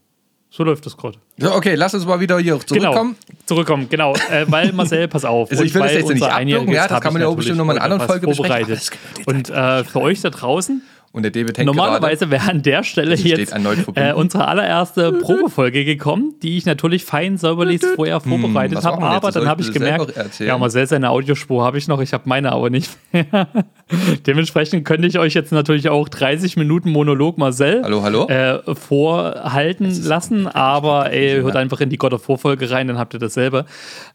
So 0.50 0.64
läuft 0.64 0.86
das 0.86 0.96
gerade. 0.96 1.18
So, 1.38 1.54
okay, 1.54 1.76
lass 1.76 1.94
uns 1.94 2.06
mal 2.06 2.20
wieder 2.20 2.40
hier 2.40 2.60
zurückkommen. 2.60 3.16
Genau, 3.28 3.38
zurückkommen, 3.46 3.88
genau. 3.90 4.14
Äh, 4.32 4.46
weil 4.48 4.72
Marcel, 4.72 5.08
pass 5.10 5.26
auf. 5.26 5.50
Also 5.52 5.64
ich 5.64 5.74
will 5.74 5.82
das 5.82 5.94
jetzt 5.94 6.10
nicht 6.10 6.24
abwürgen, 6.24 6.72
ja, 6.74 6.88
das 6.88 7.02
kann 7.02 7.12
man 7.14 7.22
ja 7.22 7.28
auch 7.28 7.36
bestimmt 7.36 7.58
natürlich 7.58 7.58
noch 7.58 7.66
mal 7.66 7.74
in 7.74 7.80
einer 7.80 7.94
anderen 7.94 8.08
Folge 8.10 8.34
vorbereitet. 8.34 8.92
Und 9.26 9.50
äh, 9.50 9.84
für 9.84 10.00
euch 10.02 10.22
da 10.22 10.30
draußen 10.30 10.82
Und 11.12 11.24
der 11.24 11.32
David 11.32 11.58
hängt 11.58 11.66
Normalerweise 11.66 12.30
wäre 12.32 12.50
an 12.50 12.62
der 12.62 12.84
Stelle 12.84 13.16
jetzt 13.16 13.54
äh, 13.96 14.14
unsere 14.14 14.48
allererste 14.48 15.12
Probefolge 15.14 15.84
gekommen, 15.84 16.36
die 16.42 16.58
ich 16.58 16.66
natürlich 16.66 17.04
fein 17.04 17.38
säuberlich 17.38 17.82
vorher 17.96 18.22
vorbereitet 18.22 18.78
Hm, 18.78 18.84
habe. 18.86 19.04
Aber 19.04 19.32
dann 19.32 19.48
habe 19.50 19.62
ich 19.62 19.74
gemerkt, 19.74 20.14
ja, 20.40 20.58
Marcel, 20.58 20.88
seine 20.88 21.10
Audiospur 21.10 21.66
habe 21.66 21.78
ich 21.78 21.88
noch, 21.90 22.00
ich 22.00 22.14
habe 22.14 22.24
meine 22.28 22.54
aber 22.54 22.70
nicht 22.70 22.92
mehr. 23.12 23.26
Dementsprechend 24.26 24.84
könnte 24.84 25.08
ich 25.08 25.20
euch 25.20 25.36
jetzt 25.36 25.52
natürlich 25.52 25.90
auch 25.90 26.10
30 26.10 26.58
Minuten 26.58 26.90
Monolog 26.90 27.38
Marcel 27.38 27.84
Hallo, 27.84 28.02
hallo? 28.02 28.28
Äh, 28.28 28.76
vorhalten 28.76 29.92
lassen, 30.04 30.48
aber 30.48 31.12
ey, 31.12 31.42
hört 31.42 31.56
einfach 31.56 31.82
in 31.82 31.90
die 31.90 31.98
God 31.98 32.14
of 32.14 32.28
War 32.28 32.40
Folge 32.40 32.72
rein, 32.72 32.88
dann 32.88 32.98
habt 32.98 33.14
ihr 33.14 33.20
dasselbe. 33.20 33.66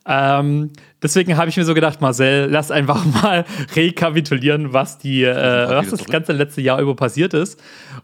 Ähm, 0.08 0.70
deswegen 1.00 1.36
habe 1.36 1.50
ich 1.50 1.56
mir 1.56 1.64
so 1.64 1.74
gedacht, 1.74 2.00
Marcel, 2.00 2.48
lass 2.50 2.72
einfach 2.72 3.04
mal 3.22 3.44
rekapitulieren, 3.76 4.72
was 4.72 4.98
die, 4.98 5.22
äh, 5.22 5.68
was 5.68 5.90
das 5.90 6.04
ganze 6.04 6.32
letzte 6.32 6.62
Jahr 6.62 6.80
über 6.80 6.96
passiert 6.96 7.32
ist. 7.32 7.60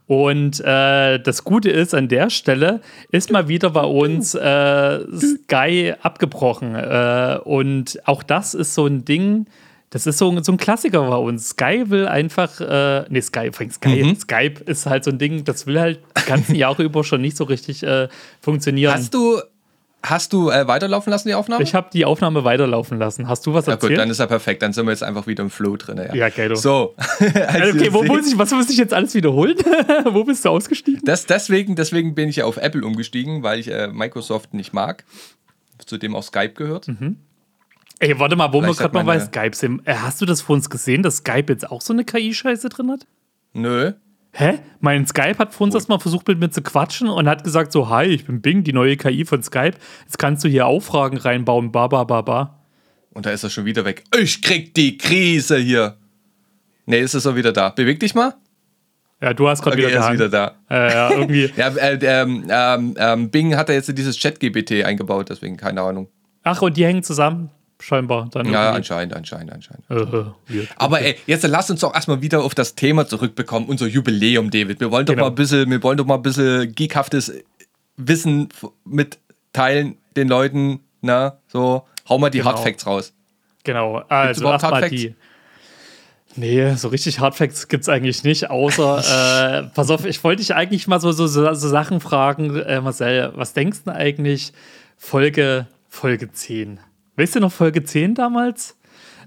Und 0.06 0.60
äh, 0.60 1.18
das 1.18 1.42
Gute 1.42 1.70
ist 1.70 1.94
an 1.94 2.06
der 2.06 2.30
Stelle, 2.30 2.80
ist 3.10 3.32
mal 3.32 3.48
wieder 3.48 3.70
bei 3.70 3.84
uns 3.84 4.36
äh, 4.36 5.00
Sky 5.10 5.94
abgebrochen. 6.00 6.76
Äh, 6.76 7.38
und 7.42 7.98
auch 8.04 8.22
das 8.22 8.54
ist 8.54 8.74
so 8.74 8.86
ein 8.86 9.04
Ding, 9.04 9.46
das 9.96 10.06
ist 10.06 10.18
so, 10.18 10.38
so 10.42 10.52
ein 10.52 10.58
Klassiker 10.58 11.08
bei 11.08 11.16
uns. 11.16 11.48
Sky 11.48 11.84
will 11.86 12.06
einfach, 12.06 12.60
äh, 12.60 13.04
nee, 13.08 13.22
Sky, 13.22 13.50
Sky, 13.70 14.04
Mhm. 14.04 14.16
Skype 14.16 14.62
ist 14.66 14.84
halt 14.84 15.04
so 15.04 15.10
ein 15.10 15.18
Ding, 15.18 15.44
das 15.44 15.66
will 15.66 15.80
halt 15.80 16.00
die 16.22 16.26
ganzen 16.28 16.54
Jahre 16.54 16.82
über 16.82 17.02
schon 17.02 17.22
nicht 17.22 17.36
so 17.36 17.44
richtig 17.44 17.82
äh, 17.82 18.08
funktionieren. 18.42 18.92
Hast 18.92 19.14
du, 19.14 19.40
hast 20.02 20.34
du 20.34 20.50
äh, 20.50 20.68
weiterlaufen 20.68 21.10
lassen, 21.10 21.28
die 21.28 21.34
Aufnahme? 21.34 21.62
ich 21.62 21.74
habe 21.74 21.88
die 21.92 22.04
Aufnahme 22.04 22.44
weiterlaufen 22.44 22.98
lassen. 22.98 23.26
Hast 23.26 23.46
du 23.46 23.54
was 23.54 23.64
ja 23.64 23.74
gut, 23.76 23.84
erzählt? 23.84 24.00
dann 24.00 24.10
ist 24.10 24.20
ja 24.20 24.26
perfekt. 24.26 24.60
Dann 24.60 24.74
sind 24.74 24.84
wir 24.84 24.92
jetzt 24.92 25.02
einfach 25.02 25.26
wieder 25.26 25.42
im 25.42 25.48
Flow 25.50 25.76
drin. 25.78 25.96
Ja, 25.96 26.14
Ja, 26.14 26.28
geil, 26.28 26.50
du. 26.50 26.56
So. 26.56 26.94
Also 27.46 27.74
okay, 27.78 27.92
wo 27.92 28.02
muss 28.02 28.30
ich, 28.30 28.36
was 28.36 28.50
muss 28.50 28.68
ich 28.68 28.76
jetzt 28.76 28.92
alles 28.92 29.14
wiederholen? 29.14 29.56
wo 30.10 30.24
bist 30.24 30.44
du 30.44 30.50
ausgestiegen? 30.50 31.00
das, 31.06 31.24
deswegen, 31.24 31.74
deswegen 31.74 32.14
bin 32.14 32.28
ich 32.28 32.36
ja 32.36 32.44
auf 32.44 32.58
Apple 32.58 32.84
umgestiegen, 32.84 33.42
weil 33.42 33.60
ich 33.60 33.70
äh, 33.70 33.88
Microsoft 33.88 34.52
nicht 34.52 34.74
mag. 34.74 35.04
Zu 35.86 35.96
dem 35.96 36.14
auch 36.14 36.22
Skype 36.22 36.52
gehört. 36.52 36.88
Mhm. 36.88 37.16
Ey, 37.98 38.18
warte 38.18 38.36
mal, 38.36 38.52
wo 38.52 38.60
wir 38.62 38.74
gerade 38.74 38.92
mal 38.92 39.04
bei 39.04 39.18
Skype 39.20 39.54
sind. 39.54 39.86
Äh, 39.86 39.94
hast 39.94 40.20
du 40.20 40.26
das 40.26 40.42
vor 40.42 40.54
uns 40.54 40.68
gesehen, 40.68 41.02
dass 41.02 41.18
Skype 41.18 41.46
jetzt 41.48 41.70
auch 41.70 41.80
so 41.80 41.92
eine 41.92 42.04
KI-Scheiße 42.04 42.68
drin 42.68 42.90
hat? 42.90 43.06
Nö. 43.54 43.92
Hä? 44.32 44.58
Mein 44.80 45.06
Skype 45.06 45.38
hat 45.38 45.54
vor 45.54 45.64
uns 45.64 45.74
erstmal 45.74 45.98
versucht, 45.98 46.28
mit 46.28 46.38
mir 46.38 46.50
zu 46.50 46.60
quatschen 46.60 47.08
und 47.08 47.26
hat 47.26 47.42
gesagt: 47.42 47.72
So, 47.72 47.88
hi, 47.88 48.04
ich 48.04 48.26
bin 48.26 48.42
Bing, 48.42 48.64
die 48.64 48.74
neue 48.74 48.98
KI 48.98 49.24
von 49.24 49.42
Skype. 49.42 49.78
Jetzt 50.04 50.18
kannst 50.18 50.44
du 50.44 50.48
hier 50.48 50.66
Auffragen 50.66 51.16
reinbauen, 51.16 51.72
ba, 51.72 51.86
ba, 51.86 52.04
ba, 52.04 52.20
ba. 52.20 52.60
Und 53.14 53.24
da 53.24 53.30
ist 53.30 53.44
er 53.44 53.50
schon 53.50 53.64
wieder 53.64 53.86
weg. 53.86 54.04
Ich 54.20 54.42
krieg 54.42 54.74
die 54.74 54.98
Krise 54.98 55.56
hier. 55.56 55.96
Nee, 56.84 57.00
ist 57.00 57.14
er 57.14 57.34
wieder 57.34 57.52
da. 57.52 57.70
Beweg 57.70 57.98
dich 57.98 58.14
mal. 58.14 58.34
Ja, 59.22 59.32
du 59.32 59.48
hast 59.48 59.62
gerade 59.62 59.78
Okay, 59.78 59.86
wieder 59.86 60.00
er 60.00 60.06
ist 60.06 60.12
wieder 60.12 60.28
da. 60.28 60.56
Äh, 60.68 60.92
ja, 60.92 61.10
irgendwie. 61.10 61.50
Ja, 61.56 61.68
äh, 61.68 61.98
ähm, 62.02 62.44
ähm, 62.50 62.94
ähm, 62.98 63.30
Bing 63.30 63.56
hat 63.56 63.70
da 63.70 63.72
jetzt 63.72 63.96
dieses 63.96 64.18
Chat-GPT 64.18 64.84
eingebaut, 64.84 65.30
deswegen 65.30 65.56
keine 65.56 65.80
Ahnung. 65.80 66.08
Ach, 66.42 66.60
und 66.60 66.76
die 66.76 66.84
hängen 66.84 67.02
zusammen? 67.02 67.50
Scheinbar. 67.78 68.28
Dann 68.30 68.46
Ja, 68.46 68.62
irgendwie. 68.64 68.76
anscheinend, 68.78 69.14
anscheinend, 69.14 69.52
anscheinend. 69.52 69.84
Äh, 69.90 70.54
äh. 70.58 70.66
Aber 70.76 71.00
ey, 71.02 71.16
jetzt 71.26 71.46
lass 71.46 71.70
uns 71.70 71.80
doch 71.80 71.94
erstmal 71.94 72.22
wieder 72.22 72.42
auf 72.42 72.54
das 72.54 72.74
Thema 72.74 73.06
zurückbekommen, 73.06 73.68
unser 73.68 73.86
Jubiläum, 73.86 74.50
David. 74.50 74.80
Wir 74.80 74.90
wollen 74.90 75.04
doch 75.06 75.12
Genau. 75.14 75.26
mal 75.26 75.30
ein 75.32 75.34
bisschen, 75.34 75.70
wir 75.70 75.82
wollen 75.82 75.98
doch 75.98 76.06
mal 76.06 76.14
ein 76.14 76.22
bisschen 76.22 76.74
geekhaftes 76.74 77.32
Wissen 77.98 78.48
mitteilen 78.84 79.96
den 80.16 80.28
Leuten, 80.28 80.80
na, 81.02 81.38
so, 81.48 81.84
hau 82.08 82.18
mal 82.18 82.30
die 82.30 82.38
Genau. 82.38 82.50
Hardfacts 82.50 82.86
raus. 82.86 83.12
Genau, 83.64 83.96
also 84.08 84.44
erstmal 84.44 84.52
Hardfacts? 84.72 84.90
die. 84.90 85.14
Nee, 86.38 86.74
so 86.74 86.88
richtig 86.88 87.18
Hardfacts 87.20 87.68
gibt 87.68 87.82
es 87.82 87.88
eigentlich 87.88 88.22
nicht, 88.24 88.50
außer, 88.50 88.98
äh, 89.64 89.70
pass 89.74 89.90
auf, 89.90 90.04
ich 90.04 90.22
wollte 90.24 90.40
dich 90.42 90.54
eigentlich 90.54 90.86
mal 90.86 91.00
so, 91.00 91.12
so, 91.12 91.26
so, 91.26 91.52
so 91.54 91.68
Sachen 91.68 92.00
fragen, 92.00 92.56
äh, 92.56 92.80
Marcel, 92.80 93.32
was 93.34 93.52
denkst 93.54 93.80
du 93.84 93.92
eigentlich 93.94 94.52
Folge, 94.98 95.66
Folge 95.88 96.30
10? 96.30 96.80
Weißt 97.16 97.34
du 97.34 97.40
noch 97.40 97.52
Folge 97.52 97.82
10 97.84 98.14
damals? 98.14 98.76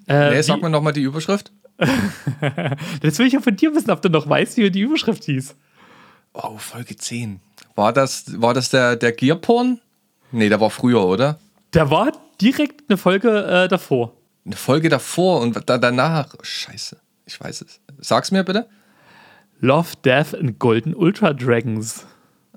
Äh, 0.08 0.32
Nee, 0.32 0.42
sag 0.42 0.62
mir 0.62 0.70
nochmal 0.70 0.94
die 0.94 1.02
Überschrift. 1.02 1.52
Jetzt 3.02 3.20
will 3.20 3.28
ich 3.28 3.34
ja 3.34 3.42
von 3.42 3.56
dir 3.56 3.74
wissen, 3.74 3.92
ob 3.92 4.02
du 4.02 4.10
noch 4.10 4.28
weißt, 4.28 4.58
wie 4.58 4.70
die 4.70 4.82
Überschrift 4.82 5.24
hieß. 5.26 5.56
Oh, 6.34 6.58
Folge 6.58 6.96
10. 6.96 7.40
War 7.76 7.94
das, 7.94 8.42
war 8.42 8.54
das 8.54 8.70
der, 8.70 8.96
der 8.96 9.12
Gearporn? 9.14 9.80
Nee, 10.32 10.50
der 10.50 10.60
war 10.60 10.70
früher, 10.70 11.06
oder? 11.06 11.40
Da 11.72 11.90
war 11.90 12.12
direkt 12.42 12.90
eine 12.90 12.98
Folge 12.98 13.46
äh, 13.46 13.68
davor. 13.68 14.14
Eine 14.46 14.56
Folge 14.56 14.90
davor 14.90 15.42
und 15.42 15.70
da, 15.70 15.78
danach. 15.78 16.36
Scheiße, 16.42 16.98
ich 17.26 17.40
weiß 17.40 17.62
es. 17.62 17.80
Sag's 18.00 18.32
mir 18.32 18.44
bitte. 18.44 18.68
Love, 19.60 19.90
Death 20.04 20.34
and 20.36 20.60
Golden 20.60 20.96
Ultra 20.96 21.34
Dragons. 21.34 22.06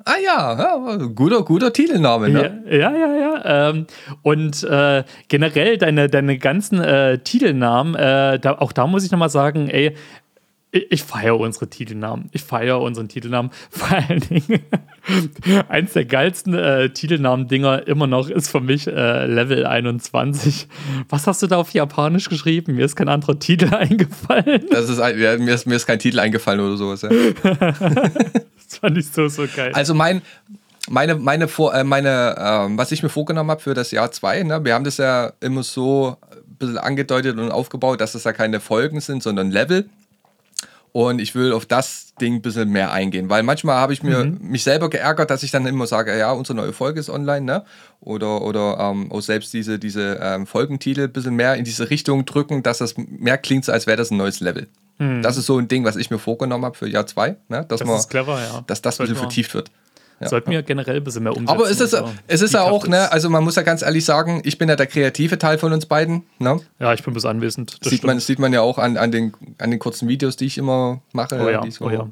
Ah 0.04 0.14
ja, 0.24 0.58
ja 0.58 0.96
guter, 1.14 1.42
guter 1.42 1.72
Titelname, 1.72 2.28
ne? 2.28 2.62
Ja, 2.70 2.76
ja, 2.76 2.90
ja. 2.92 3.16
ja. 3.16 3.70
Ähm, 3.70 3.86
und 4.22 4.62
äh, 4.64 5.04
generell 5.28 5.78
deine, 5.78 6.08
deine 6.08 6.38
ganzen 6.38 6.80
äh, 6.80 7.18
Titelnamen, 7.18 7.94
äh, 7.94 8.38
da, 8.40 8.58
auch 8.58 8.72
da 8.72 8.86
muss 8.86 9.04
ich 9.04 9.10
nochmal 9.10 9.30
sagen, 9.30 9.68
ey, 9.68 9.94
ich, 10.74 10.90
ich 10.90 11.02
feiere 11.04 11.38
unsere 11.38 11.68
Titelnamen. 11.68 12.30
Ich 12.32 12.42
feiere 12.42 12.80
unseren 12.80 13.08
Titelnamen. 13.08 13.50
Vor 13.70 13.88
allen 13.96 14.20
Dingen, 14.20 14.60
eins 15.68 15.92
der 15.92 16.06
geilsten 16.06 16.54
äh, 16.54 16.88
Titelnamen-Dinger 16.90 17.86
immer 17.86 18.06
noch 18.06 18.30
ist 18.30 18.48
für 18.50 18.60
mich 18.60 18.86
äh, 18.86 19.26
Level 19.26 19.66
21. 19.66 20.68
Was 21.10 21.26
hast 21.26 21.42
du 21.42 21.46
da 21.46 21.58
auf 21.58 21.72
Japanisch 21.74 22.28
geschrieben? 22.30 22.74
Mir 22.76 22.86
ist 22.86 22.96
kein 22.96 23.08
anderer 23.10 23.38
Titel 23.38 23.72
eingefallen. 23.74 24.64
Das 24.70 24.88
ist, 24.88 24.98
ein- 24.98 25.18
ja, 25.20 25.36
mir, 25.36 25.54
ist, 25.54 25.66
mir 25.66 25.74
ist 25.76 25.86
kein 25.86 25.98
Titel 25.98 26.18
eingefallen 26.20 26.60
oder 26.60 26.76
sowas. 26.78 27.02
Ja. 27.02 27.10
Das 28.72 28.78
fand 28.78 28.96
ich 28.96 29.10
so, 29.10 29.28
so 29.28 29.46
geil. 29.54 29.72
Also 29.74 29.94
mein, 29.94 30.22
meine, 30.88 31.14
meine, 31.16 31.48
Vor 31.48 31.74
äh, 31.74 31.84
meine 31.84 32.34
ähm, 32.38 32.78
was 32.78 32.90
ich 32.90 33.02
mir 33.02 33.10
vorgenommen 33.10 33.50
habe 33.50 33.60
für 33.60 33.74
das 33.74 33.90
Jahr 33.90 34.10
2, 34.10 34.44
ne, 34.44 34.64
wir 34.64 34.74
haben 34.74 34.84
das 34.84 34.96
ja 34.96 35.32
immer 35.40 35.62
so 35.62 36.16
ein 36.30 36.56
bisschen 36.56 36.78
angedeutet 36.78 37.38
und 37.38 37.50
aufgebaut, 37.50 38.00
dass 38.00 38.12
das 38.12 38.24
ja 38.24 38.32
keine 38.32 38.60
Folgen 38.60 39.00
sind, 39.00 39.22
sondern 39.22 39.50
Level. 39.50 39.88
Und 40.92 41.20
ich 41.20 41.34
will 41.34 41.54
auf 41.54 41.64
das 41.64 42.14
Ding 42.20 42.34
ein 42.34 42.42
bisschen 42.42 42.68
mehr 42.68 42.92
eingehen, 42.92 43.30
weil 43.30 43.42
manchmal 43.42 43.76
habe 43.76 43.94
ich 43.94 44.02
mir 44.02 44.24
mich 44.24 44.62
selber 44.62 44.90
geärgert, 44.90 45.30
dass 45.30 45.42
ich 45.42 45.50
dann 45.50 45.64
immer 45.64 45.86
sage, 45.86 46.16
ja, 46.18 46.32
unsere 46.32 46.54
neue 46.54 46.74
Folge 46.74 47.00
ist 47.00 47.08
online, 47.08 47.46
ne? 47.46 47.64
Oder, 48.00 48.42
oder 48.42 48.78
ähm, 48.78 49.10
auch 49.10 49.22
selbst 49.22 49.54
diese, 49.54 49.78
diese 49.78 50.18
ähm, 50.20 50.46
Folgentitel 50.46 51.04
ein 51.04 51.12
bisschen 51.12 51.34
mehr 51.34 51.54
in 51.54 51.64
diese 51.64 51.88
Richtung 51.88 52.26
drücken, 52.26 52.62
dass 52.62 52.78
das 52.78 52.94
mehr 52.98 53.38
klingt, 53.38 53.70
als 53.70 53.86
wäre 53.86 53.96
das 53.96 54.10
ein 54.10 54.18
neues 54.18 54.40
Level. 54.40 54.68
Das 54.98 55.36
ist 55.36 55.46
so 55.46 55.58
ein 55.58 55.68
Ding, 55.68 55.84
was 55.84 55.96
ich 55.96 56.10
mir 56.10 56.18
vorgenommen 56.18 56.64
habe 56.64 56.76
für 56.76 56.88
Jahr 56.88 57.06
2, 57.06 57.28
ne? 57.28 57.36
dass, 57.48 57.80
das 57.80 57.84
man, 57.84 57.96
ist 57.96 58.08
clever, 58.08 58.40
ja. 58.40 58.62
dass 58.66 58.82
das 58.82 59.00
ein 59.00 59.06
bisschen 59.06 59.16
vertieft 59.16 59.54
wird. 59.54 59.70
Ja. 60.20 60.28
Sollten 60.28 60.52
wir 60.52 60.62
generell 60.62 60.98
ein 60.98 61.04
bisschen 61.04 61.24
mehr 61.24 61.36
umsetzen. 61.36 61.52
Aber 61.52 61.68
es 61.68 61.80
ist, 61.80 62.00
es 62.28 62.42
ist 62.42 62.54
ja 62.54 62.62
auch, 62.62 62.86
ne, 62.86 63.10
also 63.10 63.28
man 63.28 63.42
muss 63.42 63.56
ja 63.56 63.62
ganz 63.62 63.82
ehrlich 63.82 64.04
sagen, 64.04 64.42
ich 64.44 64.58
bin 64.58 64.68
ja 64.68 64.76
der 64.76 64.86
kreative 64.86 65.38
Teil 65.38 65.58
von 65.58 65.72
uns 65.72 65.86
beiden. 65.86 66.22
Ne? 66.38 66.60
Ja, 66.78 66.92
ich 66.92 67.02
bin 67.02 67.14
bis 67.14 67.24
anwesend. 67.24 67.78
Das 67.80 67.90
Sieht, 67.90 68.04
man, 68.04 68.20
sieht 68.20 68.38
man 68.38 68.52
ja 68.52 68.60
auch 68.60 68.78
an, 68.78 68.96
an, 68.96 69.10
den, 69.10 69.32
an 69.58 69.72
den 69.72 69.80
kurzen 69.80 70.06
Videos, 70.08 70.36
die 70.36 70.46
ich 70.46 70.58
immer 70.58 71.00
mache. 71.12 71.40
Oh 71.40 71.48
ja, 71.48 71.68
so, 71.68 71.86
oh 71.86 71.90
ja. 71.90 72.08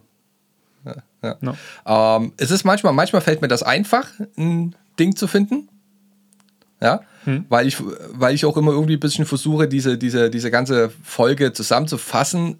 ja. 0.84 1.36
Ja. 1.42 2.16
Ähm, 2.16 2.32
es 2.38 2.50
ist 2.50 2.64
manchmal, 2.64 2.92
manchmal 2.92 3.22
fällt 3.22 3.42
mir 3.42 3.48
das 3.48 3.62
einfach, 3.62 4.08
ein 4.36 4.74
Ding 4.98 5.14
zu 5.14 5.28
finden. 5.28 5.68
Ja, 6.80 7.02
Hm. 7.24 7.44
weil, 7.48 7.66
ich, 7.66 7.76
weil 8.12 8.34
ich 8.34 8.44
auch 8.46 8.56
immer 8.56 8.72
irgendwie 8.72 8.94
ein 8.94 9.00
bisschen 9.00 9.26
versuche, 9.26 9.68
diese, 9.68 9.98
diese, 9.98 10.30
diese 10.30 10.50
ganze 10.50 10.90
Folge 11.02 11.52
zusammenzufassen. 11.52 12.58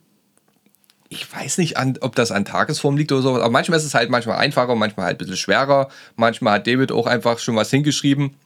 Ich 1.13 1.31
weiß 1.31 1.59
nicht, 1.59 1.77
an, 1.77 1.99
ob 2.01 2.15
das 2.15 2.31
an 2.31 2.45
Tagesform 2.45 2.97
liegt 2.97 3.11
oder 3.11 3.21
sowas, 3.21 3.43
aber 3.43 3.51
manchmal 3.51 3.79
ist 3.79 3.85
es 3.85 3.95
halt 3.95 4.11
manchmal 4.11 4.39
einfacher, 4.39 4.77
manchmal 4.77 5.07
halt 5.07 5.17
ein 5.17 5.19
bisschen 5.19 5.37
schwerer. 5.37 5.89
Manchmal 6.15 6.55
hat 6.55 6.69
David 6.69 6.93
auch 6.93 7.07
einfach 7.07 7.41
schon 7.41 7.57
was 7.57 7.69
hingeschrieben. 7.71 8.37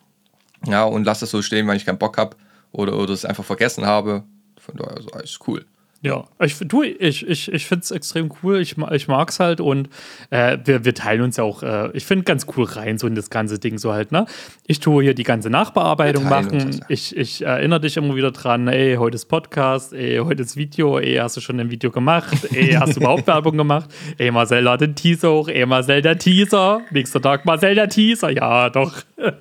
Ja, 0.67 0.85
und 0.85 1.05
lass 1.05 1.21
das 1.21 1.31
so 1.31 1.43
stehen, 1.43 1.69
wenn 1.69 1.77
ich 1.77 1.85
keinen 1.85 1.99
Bock 1.99 2.17
habe 2.17 2.37
oder, 2.73 2.99
oder 2.99 3.13
es 3.13 3.27
einfach 3.27 3.45
vergessen 3.45 3.85
habe. 3.85 4.25
Von 4.59 4.77
daher 4.77 4.97
ist 4.97 5.13
alles 5.13 5.39
cool. 5.47 5.67
Ja, 6.05 6.25
ich, 6.39 6.59
du, 6.59 6.83
ich, 6.83 7.27
ich, 7.27 7.51
ich 7.51 7.65
finde 7.65 7.83
es 7.83 7.91
extrem 7.91 8.31
cool. 8.43 8.61
Ich, 8.61 8.77
ich 8.77 9.09
mag 9.09 9.31
es 9.31 9.41
halt 9.41 9.63
und 9.63 9.89
äh, 10.29 10.59
wir, 10.63 10.85
wir 10.85 10.95
teilen 10.95 11.23
uns 11.23 11.39
ja 11.39 11.45
auch, 11.45 11.63
äh, 11.63 11.97
ich 11.97 12.05
finde 12.05 12.25
ganz 12.25 12.47
cool 12.55 12.65
rein, 12.65 12.99
so 12.99 13.07
in 13.07 13.15
das 13.15 13.31
ganze 13.31 13.59
Ding 13.59 13.79
so 13.79 13.95
halt, 13.95 14.13
ne? 14.13 14.27
Ich 14.67 14.81
tue 14.81 15.03
hier 15.03 15.15
die 15.15 15.23
ganze 15.23 15.49
Nachbearbeitung 15.49 16.29
machen. 16.29 16.85
Ich, 16.91 17.17
ich 17.17 17.41
erinnere 17.47 17.81
dich 17.81 17.97
immer 17.97 18.15
wieder 18.17 18.33
dran, 18.33 18.69
ey, 18.69 18.97
heute 18.97 19.15
ist 19.15 19.25
Podcast, 19.25 19.95
ey, 19.95 20.19
heute 20.19 20.43
ist 20.43 20.59
Video, 20.59 20.99
ey, 20.99 21.15
hast 21.15 21.39
du 21.39 21.41
schon 21.41 21.59
ein 21.59 21.71
Video 21.71 21.91
gemacht, 21.91 22.53
ey, 22.53 22.73
hast 22.73 22.97
du 22.97 23.01
überhaupt 23.01 23.27
Werbung 23.27 23.57
gemacht? 23.57 23.89
Ey, 24.19 24.31
Marcel 24.31 24.63
lad 24.63 24.83
den 24.83 24.95
Teaser 24.95 25.33
hoch, 25.33 25.49
ey, 25.49 25.65
Marcel 25.65 26.03
der 26.03 26.19
Teaser. 26.19 26.83
Nächster 26.91 27.23
Tag 27.23 27.47
Marcel 27.47 27.77
der 27.77 27.89
Teaser, 27.89 28.29
ja, 28.29 28.69
doch. 28.69 28.93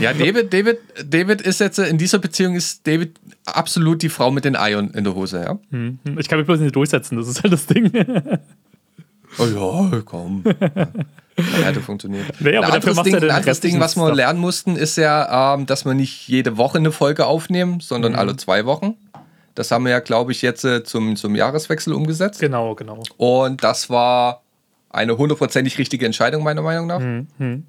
Ja, 0.00 0.12
David, 0.12 0.52
David, 0.52 0.78
David 1.04 1.40
ist 1.40 1.60
jetzt 1.60 1.78
in 1.78 1.96
dieser 1.98 2.18
Beziehung 2.18 2.54
ist 2.56 2.86
David 2.86 3.18
absolut 3.46 4.02
die 4.02 4.08
Frau 4.10 4.30
mit 4.30 4.44
den 4.44 4.54
Eiern 4.56 4.90
in 4.90 5.04
der 5.04 5.14
Hose, 5.14 5.42
ja. 5.42 5.58
Hm, 5.70 5.98
Ich 6.18 6.28
kann 6.28 6.38
mich 6.38 6.46
bloß 6.46 6.60
nicht 6.60 6.76
durchsetzen, 6.76 7.16
das 7.16 7.26
ist 7.28 7.42
halt 7.42 7.52
das 7.52 7.66
Ding. 7.66 7.90
Oh 9.38 9.44
ja, 9.44 10.00
komm. 10.04 10.42
Ja, 10.44 11.66
hätte 11.66 11.80
funktioniert. 11.80 12.24
Nee, 12.40 12.56
aber 12.56 12.66
ein 12.66 12.72
anderes, 12.74 13.02
Ding, 13.02 13.12
ja 13.14 13.20
ein 13.20 13.30
anderes 13.30 13.60
Ding, 13.60 13.78
was 13.80 13.96
wir 13.96 14.06
Stuff. 14.06 14.16
lernen 14.16 14.40
mussten, 14.40 14.74
ist 14.76 14.96
ja, 14.96 15.54
ähm, 15.54 15.66
dass 15.66 15.84
wir 15.84 15.94
nicht 15.94 16.26
jede 16.28 16.56
Woche 16.56 16.78
eine 16.78 16.90
Folge 16.92 17.26
aufnehmen, 17.26 17.80
sondern 17.80 18.12
Mhm. 18.12 18.18
alle 18.18 18.36
zwei 18.36 18.66
Wochen. 18.66 18.94
Das 19.54 19.70
haben 19.70 19.84
wir 19.84 19.90
ja, 19.92 20.00
glaube 20.00 20.32
ich, 20.32 20.42
jetzt 20.42 20.64
äh, 20.64 20.82
zum, 20.84 21.16
zum 21.16 21.34
Jahreswechsel 21.36 21.92
umgesetzt. 21.92 22.40
Genau, 22.40 22.74
genau. 22.74 23.02
Und 23.16 23.62
das 23.62 23.88
war 23.90 24.42
eine 24.90 25.16
hundertprozentig 25.18 25.78
richtige 25.78 26.06
Entscheidung, 26.06 26.42
meiner 26.42 26.62
Meinung 26.62 26.86
nach. 26.86 27.00
Mhm. 27.00 27.64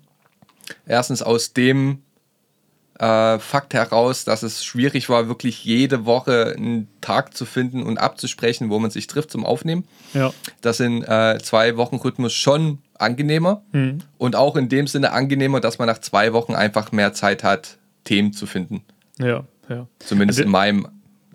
Erstens 0.88 1.22
aus 1.22 1.54
dem 1.54 2.00
äh, 3.00 3.40
Fakt 3.40 3.74
heraus, 3.74 4.26
dass 4.26 4.44
es 4.44 4.64
schwierig 4.64 5.10
war, 5.10 5.28
wirklich 5.28 5.64
jede 5.64 6.06
Woche 6.06 6.54
einen 6.58 6.88
Tag 7.02 7.36
zu 7.36 7.46
finden 7.46 7.82
und 7.84 7.98
abzusprechen, 7.98 8.70
wo 8.70 8.78
man 8.80 8.92
sich 8.92 9.08
trifft 9.08 9.32
zum 9.32 9.46
Aufnehmen. 9.46 9.86
Ja. 10.14 10.32
Das 10.62 10.78
sind 10.78 11.04
äh, 11.04 11.38
zwei 11.42 11.78
Wochen 11.78 11.96
Rhythmus 11.96 12.34
schon 12.34 12.80
angenehmer 12.98 13.62
Mhm. 13.72 14.00
und 14.18 14.36
auch 14.36 14.56
in 14.58 14.68
dem 14.70 14.86
Sinne 14.88 15.14
angenehmer, 15.14 15.62
dass 15.62 15.80
man 15.80 15.88
nach 15.88 16.00
zwei 16.00 16.34
Wochen 16.34 16.54
einfach 16.56 16.92
mehr 16.92 17.14
Zeit 17.14 17.44
hat, 17.44 17.78
Themen 18.04 18.34
zu 18.34 18.46
finden. 18.46 18.84
Ja, 19.18 19.44
ja. 19.70 19.88
Zumindest 20.00 20.40
Also- 20.40 20.46
in 20.48 20.52
meinem 20.52 20.88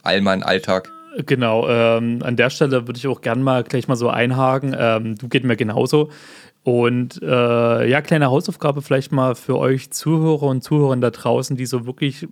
Allmann-Alltag. 0.03 0.91
Genau, 1.27 1.69
ähm, 1.69 2.23
an 2.25 2.37
der 2.37 2.51
Stelle 2.51 2.87
würde 2.89 2.99
ich 2.99 3.07
auch 3.07 3.21
gerne 3.21 3.41
mal 3.43 3.63
gleich 3.63 3.87
mal 3.87 3.95
so 3.95 4.09
einhaken. 4.11 4.75
Ähm, 4.77 5.17
du 5.17 5.29
geht 5.29 5.45
mir 5.45 5.57
genauso. 5.57 6.11
Und 6.65 7.23
äh, 7.23 7.89
ja, 7.89 8.01
kleine 8.01 8.31
Hausaufgabe 8.31 8.81
vielleicht 8.81 9.13
mal 9.13 9.35
für 9.35 9.59
euch 9.59 9.91
Zuhörer 9.91 10.45
und 10.45 10.65
Zuhörer 10.65 10.97
da 10.97 11.11
draußen, 11.11 11.57
die 11.57 11.67
so 11.67 11.87
wirklich 11.87 12.27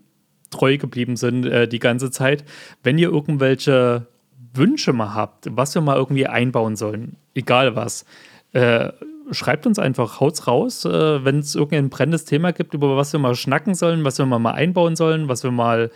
treu 0.50 0.78
geblieben 0.78 1.16
sind 1.16 1.44
äh, 1.44 1.68
die 1.68 1.78
ganze 1.78 2.10
Zeit. 2.10 2.44
Wenn 2.82 2.96
ihr 2.96 3.10
irgendwelche 3.10 4.06
Wünsche 4.54 4.94
mal 4.94 5.14
habt, 5.14 5.48
was 5.50 5.74
wir 5.74 5.82
mal 5.82 5.96
irgendwie 5.96 6.26
einbauen 6.26 6.76
sollen, 6.76 7.16
egal 7.34 7.76
was, 7.76 8.06
äh, 8.52 8.90
schreibt 9.30 9.66
uns 9.66 9.78
einfach, 9.78 10.20
haut's 10.20 10.46
raus, 10.46 10.86
äh, 10.86 11.24
wenn 11.24 11.38
es 11.38 11.54
irgendein 11.54 11.90
brennendes 11.90 12.24
Thema 12.24 12.52
gibt, 12.52 12.72
über 12.72 12.96
was 12.96 13.12
wir 13.12 13.20
mal 13.20 13.34
schnacken 13.34 13.74
sollen, 13.74 14.02
was 14.04 14.18
wir 14.18 14.24
mal, 14.24 14.38
mal 14.38 14.52
einbauen 14.52 14.96
sollen, 14.96 15.28
was 15.28 15.44
wir 15.44 15.50
mal 15.50 15.90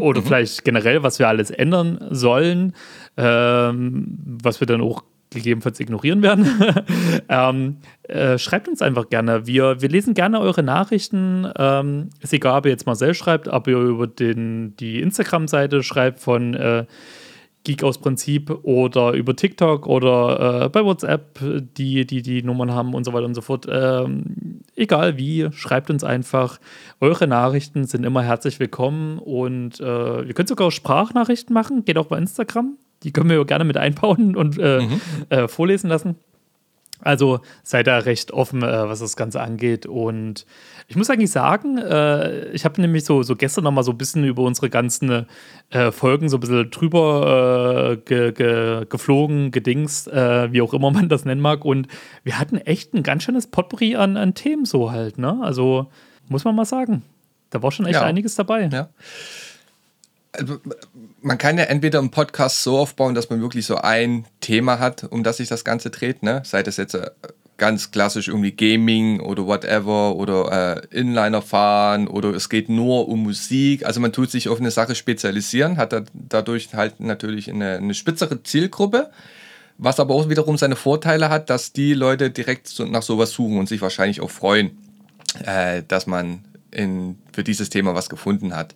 oder 0.00 0.20
vielleicht 0.20 0.64
generell, 0.64 1.02
was 1.02 1.18
wir 1.18 1.28
alles 1.28 1.50
ändern 1.50 1.98
sollen, 2.10 2.74
ähm, 3.16 4.18
was 4.42 4.60
wir 4.60 4.66
dann 4.66 4.82
auch 4.82 5.02
gegebenenfalls 5.30 5.80
ignorieren 5.80 6.22
werden. 6.22 6.46
ähm, 7.28 7.76
äh, 8.02 8.38
schreibt 8.38 8.68
uns 8.68 8.82
einfach 8.82 9.08
gerne. 9.08 9.46
Wir, 9.46 9.80
wir 9.80 9.88
lesen 9.88 10.14
gerne 10.14 10.40
eure 10.40 10.62
Nachrichten. 10.62 11.50
Ähm, 11.56 12.10
ist 12.20 12.32
egal, 12.32 12.58
ob 12.58 12.66
ihr 12.66 12.72
jetzt 12.72 12.86
Marcel 12.86 13.14
schreibt, 13.14 13.48
ob 13.48 13.66
ihr 13.68 13.78
über 13.78 14.06
den, 14.06 14.76
die 14.76 15.00
Instagram-Seite 15.00 15.82
schreibt 15.82 16.20
von 16.20 16.54
äh, 16.54 16.84
Geek 17.64 17.84
aus 17.84 17.98
Prinzip 17.98 18.50
oder 18.62 19.12
über 19.12 19.36
TikTok 19.36 19.86
oder 19.86 20.64
äh, 20.64 20.68
bei 20.70 20.84
WhatsApp, 20.84 21.38
die, 21.76 22.06
die 22.06 22.22
die 22.22 22.42
Nummern 22.42 22.72
haben 22.72 22.94
und 22.94 23.04
so 23.04 23.12
weiter 23.12 23.26
und 23.26 23.34
so 23.34 23.42
fort. 23.42 23.66
Ähm, 23.70 24.59
egal 24.80 25.18
wie, 25.18 25.48
schreibt 25.52 25.90
uns 25.90 26.02
einfach. 26.02 26.58
Eure 27.00 27.26
Nachrichten 27.26 27.84
sind 27.84 28.04
immer 28.04 28.22
herzlich 28.22 28.58
willkommen 28.58 29.18
und 29.18 29.78
äh, 29.78 30.22
ihr 30.22 30.34
könnt 30.34 30.48
sogar 30.48 30.68
auch 30.68 30.72
Sprachnachrichten 30.72 31.52
machen, 31.52 31.84
geht 31.84 31.98
auch 31.98 32.06
bei 32.06 32.18
Instagram. 32.18 32.78
Die 33.02 33.12
können 33.12 33.30
wir 33.30 33.44
gerne 33.44 33.64
mit 33.64 33.76
einbauen 33.76 34.34
und 34.34 34.58
äh, 34.58 34.86
äh, 35.28 35.48
vorlesen 35.48 35.88
lassen. 35.88 36.16
Also 37.02 37.40
seid 37.62 37.86
da 37.86 37.98
recht 37.98 38.30
offen, 38.32 38.62
äh, 38.62 38.88
was 38.88 39.00
das 39.00 39.16
Ganze 39.16 39.40
angeht. 39.40 39.86
Und 39.86 40.46
ich 40.90 40.96
muss 40.96 41.08
eigentlich 41.08 41.30
sagen, 41.30 41.78
äh, 41.78 42.46
ich 42.48 42.64
habe 42.64 42.80
nämlich 42.80 43.04
so, 43.04 43.22
so 43.22 43.36
gestern 43.36 43.62
noch 43.62 43.70
mal 43.70 43.84
so 43.84 43.92
ein 43.92 43.96
bisschen 43.98 44.24
über 44.24 44.42
unsere 44.42 44.68
ganzen 44.70 45.24
äh, 45.70 45.92
Folgen 45.92 46.28
so 46.28 46.36
ein 46.38 46.40
bisschen 46.40 46.68
drüber 46.68 47.92
äh, 47.92 47.96
ge, 47.98 48.32
ge, 48.32 48.86
geflogen, 48.88 49.52
gedingst, 49.52 50.08
äh, 50.08 50.52
wie 50.52 50.60
auch 50.60 50.74
immer 50.74 50.90
man 50.90 51.08
das 51.08 51.24
nennen 51.24 51.40
mag. 51.40 51.64
Und 51.64 51.86
wir 52.24 52.40
hatten 52.40 52.56
echt 52.56 52.92
ein 52.92 53.04
ganz 53.04 53.22
schönes 53.22 53.46
Potpourri 53.46 53.94
an, 53.94 54.16
an 54.16 54.34
Themen 54.34 54.64
so 54.64 54.90
halt. 54.90 55.16
Ne? 55.16 55.38
Also 55.42 55.86
muss 56.28 56.42
man 56.42 56.56
mal 56.56 56.64
sagen. 56.64 57.04
Da 57.50 57.62
war 57.62 57.70
schon 57.70 57.86
echt 57.86 57.94
Ja. 57.94 58.02
einiges 58.02 58.34
dabei. 58.34 58.68
Ja. 58.72 58.88
Also, 60.32 60.58
man 61.22 61.38
kann 61.38 61.56
ja 61.56 61.64
entweder 61.64 62.00
einen 62.00 62.10
Podcast 62.10 62.64
so 62.64 62.76
aufbauen, 62.78 63.14
dass 63.14 63.30
man 63.30 63.40
wirklich 63.40 63.64
so 63.64 63.76
ein 63.76 64.26
Thema 64.40 64.80
hat, 64.80 65.04
um 65.04 65.22
das 65.22 65.36
sich 65.36 65.48
das 65.48 65.64
Ganze 65.64 65.90
dreht, 65.90 66.24
ne? 66.24 66.42
Sei 66.44 66.64
das 66.64 66.76
jetzt 66.78 66.94
äh, 66.94 67.10
ganz 67.60 67.90
klassisch 67.90 68.28
irgendwie 68.28 68.52
Gaming 68.52 69.20
oder 69.20 69.46
whatever 69.46 70.16
oder 70.16 70.82
äh, 70.90 70.98
Inliner 70.98 71.42
fahren 71.42 72.08
oder 72.08 72.30
es 72.30 72.48
geht 72.48 72.70
nur 72.70 73.06
um 73.06 73.22
Musik. 73.22 73.84
Also 73.84 74.00
man 74.00 74.12
tut 74.12 74.30
sich 74.30 74.48
auf 74.48 74.58
eine 74.58 74.70
Sache 74.70 74.94
spezialisieren, 74.94 75.76
hat 75.76 75.92
da, 75.92 76.02
dadurch 76.14 76.74
halt 76.74 77.00
natürlich 77.00 77.50
eine, 77.50 77.76
eine 77.76 77.92
spitzere 77.94 78.42
Zielgruppe. 78.42 79.10
Was 79.76 80.00
aber 80.00 80.14
auch 80.14 80.28
wiederum 80.28 80.56
seine 80.56 80.76
Vorteile 80.76 81.28
hat, 81.28 81.50
dass 81.50 81.72
die 81.72 81.94
Leute 81.94 82.30
direkt 82.30 82.66
so 82.66 82.84
nach 82.86 83.02
sowas 83.02 83.30
suchen 83.30 83.58
und 83.58 83.68
sich 83.68 83.80
wahrscheinlich 83.82 84.22
auch 84.22 84.30
freuen, 84.30 84.78
äh, 85.44 85.82
dass 85.86 86.06
man 86.06 86.44
in, 86.70 87.18
für 87.32 87.44
dieses 87.44 87.68
Thema 87.68 87.94
was 87.94 88.08
gefunden 88.08 88.56
hat. 88.56 88.74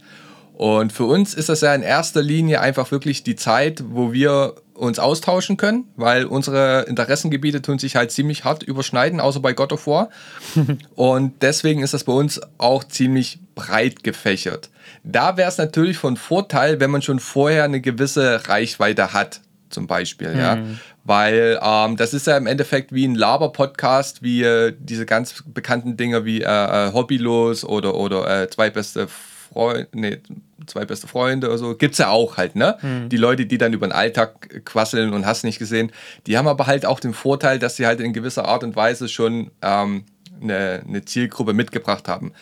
Und 0.52 0.92
für 0.92 1.04
uns 1.04 1.34
ist 1.34 1.48
das 1.48 1.62
ja 1.62 1.74
in 1.74 1.82
erster 1.82 2.22
Linie 2.22 2.60
einfach 2.60 2.90
wirklich 2.90 3.22
die 3.22 3.34
Zeit, 3.34 3.82
wo 3.88 4.12
wir 4.12 4.54
uns 4.74 4.98
austauschen 4.98 5.56
können, 5.56 5.84
weil 5.96 6.24
unsere 6.24 6.82
Interessengebiete 6.82 7.62
tun 7.62 7.78
sich 7.78 7.96
halt 7.96 8.10
ziemlich 8.10 8.44
hart 8.44 8.62
überschneiden, 8.62 9.20
außer 9.20 9.40
bei 9.40 9.52
God 9.52 9.72
of 9.72 9.86
War. 9.86 10.10
Und 10.94 11.42
deswegen 11.42 11.82
ist 11.82 11.94
das 11.94 12.04
bei 12.04 12.12
uns 12.12 12.40
auch 12.58 12.84
ziemlich 12.84 13.38
breit 13.54 14.02
gefächert. 14.02 14.70
Da 15.04 15.36
wäre 15.36 15.48
es 15.48 15.58
natürlich 15.58 15.96
von 15.96 16.16
Vorteil, 16.16 16.80
wenn 16.80 16.90
man 16.90 17.02
schon 17.02 17.20
vorher 17.20 17.64
eine 17.64 17.80
gewisse 17.80 18.48
Reichweite 18.48 19.12
hat, 19.12 19.40
zum 19.70 19.86
Beispiel, 19.86 20.36
ja. 20.36 20.58
Weil 21.04 21.60
ähm, 21.62 21.96
das 21.96 22.14
ist 22.14 22.26
ja 22.26 22.36
im 22.36 22.46
Endeffekt 22.46 22.92
wie 22.92 23.06
ein 23.06 23.14
Laber-Podcast, 23.14 24.22
wie 24.22 24.42
äh, 24.42 24.74
diese 24.78 25.04
ganz 25.04 25.44
bekannten 25.46 25.98
Dinge 25.98 26.24
wie 26.24 26.40
äh, 26.40 26.46
äh, 26.88 26.92
Hobbylos 26.94 27.64
oder, 27.64 27.94
oder 27.94 28.42
äh, 28.42 28.48
zwei 28.48 28.70
beste 28.70 29.08
Freunde, 29.54 29.88
nee, 29.92 30.18
zwei 30.66 30.84
beste 30.84 31.06
Freunde 31.06 31.46
oder 31.48 31.58
so, 31.58 31.74
gibt's 31.74 31.98
ja 31.98 32.10
auch 32.10 32.36
halt, 32.36 32.56
ne? 32.56 32.76
Die 33.08 33.16
Leute, 33.16 33.46
die 33.46 33.56
dann 33.56 33.72
über 33.72 33.86
den 33.86 33.92
Alltag 33.92 34.64
quasseln 34.64 35.14
und 35.14 35.24
hast 35.24 35.44
nicht 35.44 35.58
gesehen, 35.58 35.92
die 36.26 36.36
haben 36.36 36.48
aber 36.48 36.66
halt 36.66 36.84
auch 36.84 37.00
den 37.00 37.14
Vorteil, 37.14 37.58
dass 37.58 37.76
sie 37.76 37.86
halt 37.86 38.00
in 38.00 38.12
gewisser 38.12 38.46
Art 38.46 38.64
und 38.64 38.76
Weise 38.76 39.08
schon 39.08 39.50
ähm, 39.62 40.04
eine, 40.42 40.82
eine 40.86 41.04
Zielgruppe 41.04 41.54
mitgebracht 41.54 42.08
haben. 42.08 42.32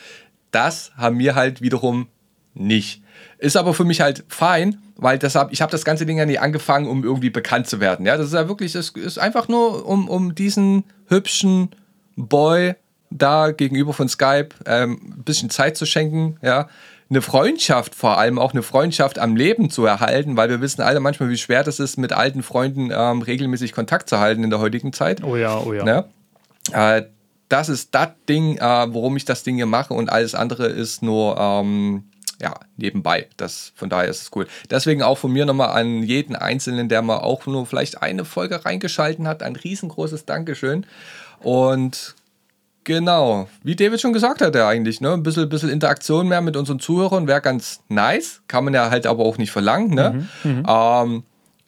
Das 0.51 0.93
haben 0.97 1.19
wir 1.19 1.35
halt 1.35 1.61
wiederum 1.63 2.09
nicht. 2.55 3.03
Ist 3.39 3.57
aber 3.57 3.75
für 3.75 3.85
mich 3.85 4.01
halt 4.01 4.25
fein, 4.29 4.79
weil 4.97 5.19
deshalb, 5.19 5.53
ich 5.53 5.63
habe 5.63 5.73
das 5.73 5.85
ganze 5.85 6.07
Ding 6.07 6.19
ja 6.19 6.27
nie 6.27 6.39
angefangen, 6.39 6.87
um 6.87 7.05
irgendwie 7.05 7.31
bekannt 7.31 7.67
zu 7.67 7.81
werden. 7.81 8.07
Ja, 8.07 8.17
das 8.17 8.27
ist 8.27 8.35
ja 8.35 8.49
wirklich, 8.49 8.75
es 8.75 8.91
ist 8.91 9.19
einfach 9.19 9.49
nur, 9.49 9.87
um, 9.87 10.09
um 10.09 10.35
diesen 10.35 10.85
hübschen 11.09 11.71
Boy 12.17 12.75
da 13.11 13.51
gegenüber 13.51 13.93
von 13.93 14.09
Skype 14.09 14.51
ähm, 14.67 15.01
ein 15.19 15.25
bisschen 15.25 15.51
Zeit 15.51 15.77
zu 15.77 15.87
schenken, 15.87 16.37
ja. 16.43 16.69
Eine 17.13 17.21
Freundschaft 17.21 17.95
vor 17.95 18.17
allem, 18.17 18.39
auch 18.39 18.55
eine 18.55 18.63
Freundschaft 18.63 19.19
am 19.19 19.37
Leben 19.37 19.69
zu 19.69 19.85
erhalten, 19.85 20.35
weil 20.39 20.49
wir 20.49 20.63
wissen 20.63 20.81
alle 20.81 20.99
manchmal, 20.99 21.29
wie 21.29 21.37
schwer 21.37 21.63
das 21.63 21.79
ist, 21.79 21.99
mit 21.99 22.15
alten 22.15 22.43
Freunden 22.43 22.91
ähm, 22.91 23.21
regelmäßig 23.21 23.75
Kontakt 23.75 24.09
zu 24.09 24.19
halten 24.19 24.43
in 24.43 24.49
der 24.49 24.61
heutigen 24.61 24.95
Zeit. 24.95 25.23
Oh 25.23 25.37
ja, 25.37 25.59
oh 25.59 25.75
ja. 25.75 25.85
Ne? 25.85 26.05
Äh, 26.73 27.03
das 27.51 27.69
ist 27.69 27.95
das 27.95 28.09
Ding, 28.31 28.57
äh, 28.57 28.61
warum 28.63 29.19
ich 29.19 29.27
das 29.27 29.43
Ding 29.43 29.57
hier 29.57 29.67
mache 29.67 29.93
und 29.93 30.09
alles 30.11 30.35
andere 30.35 30.69
ist 30.69 31.03
nur 31.03 31.37
ähm, 31.39 32.05
ja, 32.41 32.55
nebenbei. 32.79 33.29
Das, 33.37 33.73
von 33.77 33.91
daher 33.91 34.09
ist 34.09 34.23
es 34.23 34.31
cool. 34.35 34.47
Deswegen 34.71 35.03
auch 35.03 35.19
von 35.19 35.35
mir 35.35 35.45
nochmal 35.45 35.79
an 35.79 36.05
jeden 36.05 36.35
Einzelnen, 36.35 36.89
der 36.89 37.03
mal 37.03 37.19
auch 37.19 37.45
nur 37.45 37.67
vielleicht 37.67 38.03
eine 38.03 38.25
Folge 38.25 38.65
reingeschalten 38.65 39.29
hat, 39.29 39.43
ein 39.43 39.57
riesengroßes 39.57 40.25
Dankeschön. 40.25 40.87
Und 41.41 42.15
genau, 42.85 43.49
wie 43.63 43.77
David 43.77 44.01
schon 44.01 44.13
gesagt 44.13 44.41
hat, 44.41 44.55
ja 44.55 44.69
eigentlich, 44.69 45.01
ne? 45.01 45.13
ein 45.13 45.23
bisschen, 45.23 45.49
bisschen 45.49 45.71
Interaktion 45.71 46.29
mehr 46.29 46.41
mit 46.41 46.57
unseren 46.57 46.81
Zuhörern 46.81 47.27
wäre 47.27 47.41
ganz 47.41 47.81
nice. 47.89 48.43
Kann 48.49 48.65
man 48.65 48.75
ja 48.75 48.91
halt 48.91 49.07
aber 49.07 49.25
auch 49.25 49.39
nicht 49.39 49.51
verlangen. 49.51 49.95
Ne? 49.95 50.29
Ähm, 50.45 51.25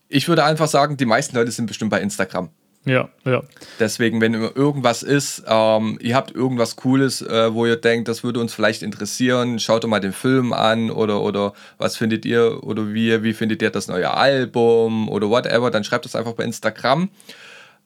ich 0.08 0.28
würde 0.28 0.44
einfach 0.44 0.68
sagen, 0.68 0.96
die 0.96 1.06
meisten 1.06 1.36
Leute 1.36 1.50
sind 1.50 1.66
bestimmt 1.66 1.90
bei 1.90 2.00
Instagram. 2.00 2.50
Ja, 2.86 3.08
ja. 3.24 3.42
Deswegen, 3.80 4.20
wenn 4.20 4.34
irgendwas 4.34 5.02
ist, 5.02 5.42
ähm, 5.46 5.98
ihr 6.02 6.14
habt 6.14 6.34
irgendwas 6.34 6.76
Cooles, 6.76 7.22
äh, 7.22 7.54
wo 7.54 7.64
ihr 7.64 7.76
denkt, 7.76 8.08
das 8.08 8.22
würde 8.22 8.40
uns 8.40 8.52
vielleicht 8.52 8.82
interessieren, 8.82 9.58
schaut 9.58 9.84
doch 9.84 9.88
mal 9.88 10.00
den 10.00 10.12
Film 10.12 10.52
an 10.52 10.90
oder, 10.90 11.22
oder 11.22 11.54
was 11.78 11.96
findet 11.96 12.26
ihr 12.26 12.62
oder 12.62 12.92
wie, 12.92 13.22
wie 13.22 13.32
findet 13.32 13.62
ihr 13.62 13.70
das 13.70 13.88
neue 13.88 14.12
Album 14.12 15.08
oder 15.08 15.30
whatever, 15.30 15.70
dann 15.70 15.82
schreibt 15.82 16.04
das 16.04 16.14
einfach 16.14 16.34
bei 16.34 16.44
Instagram. 16.44 17.08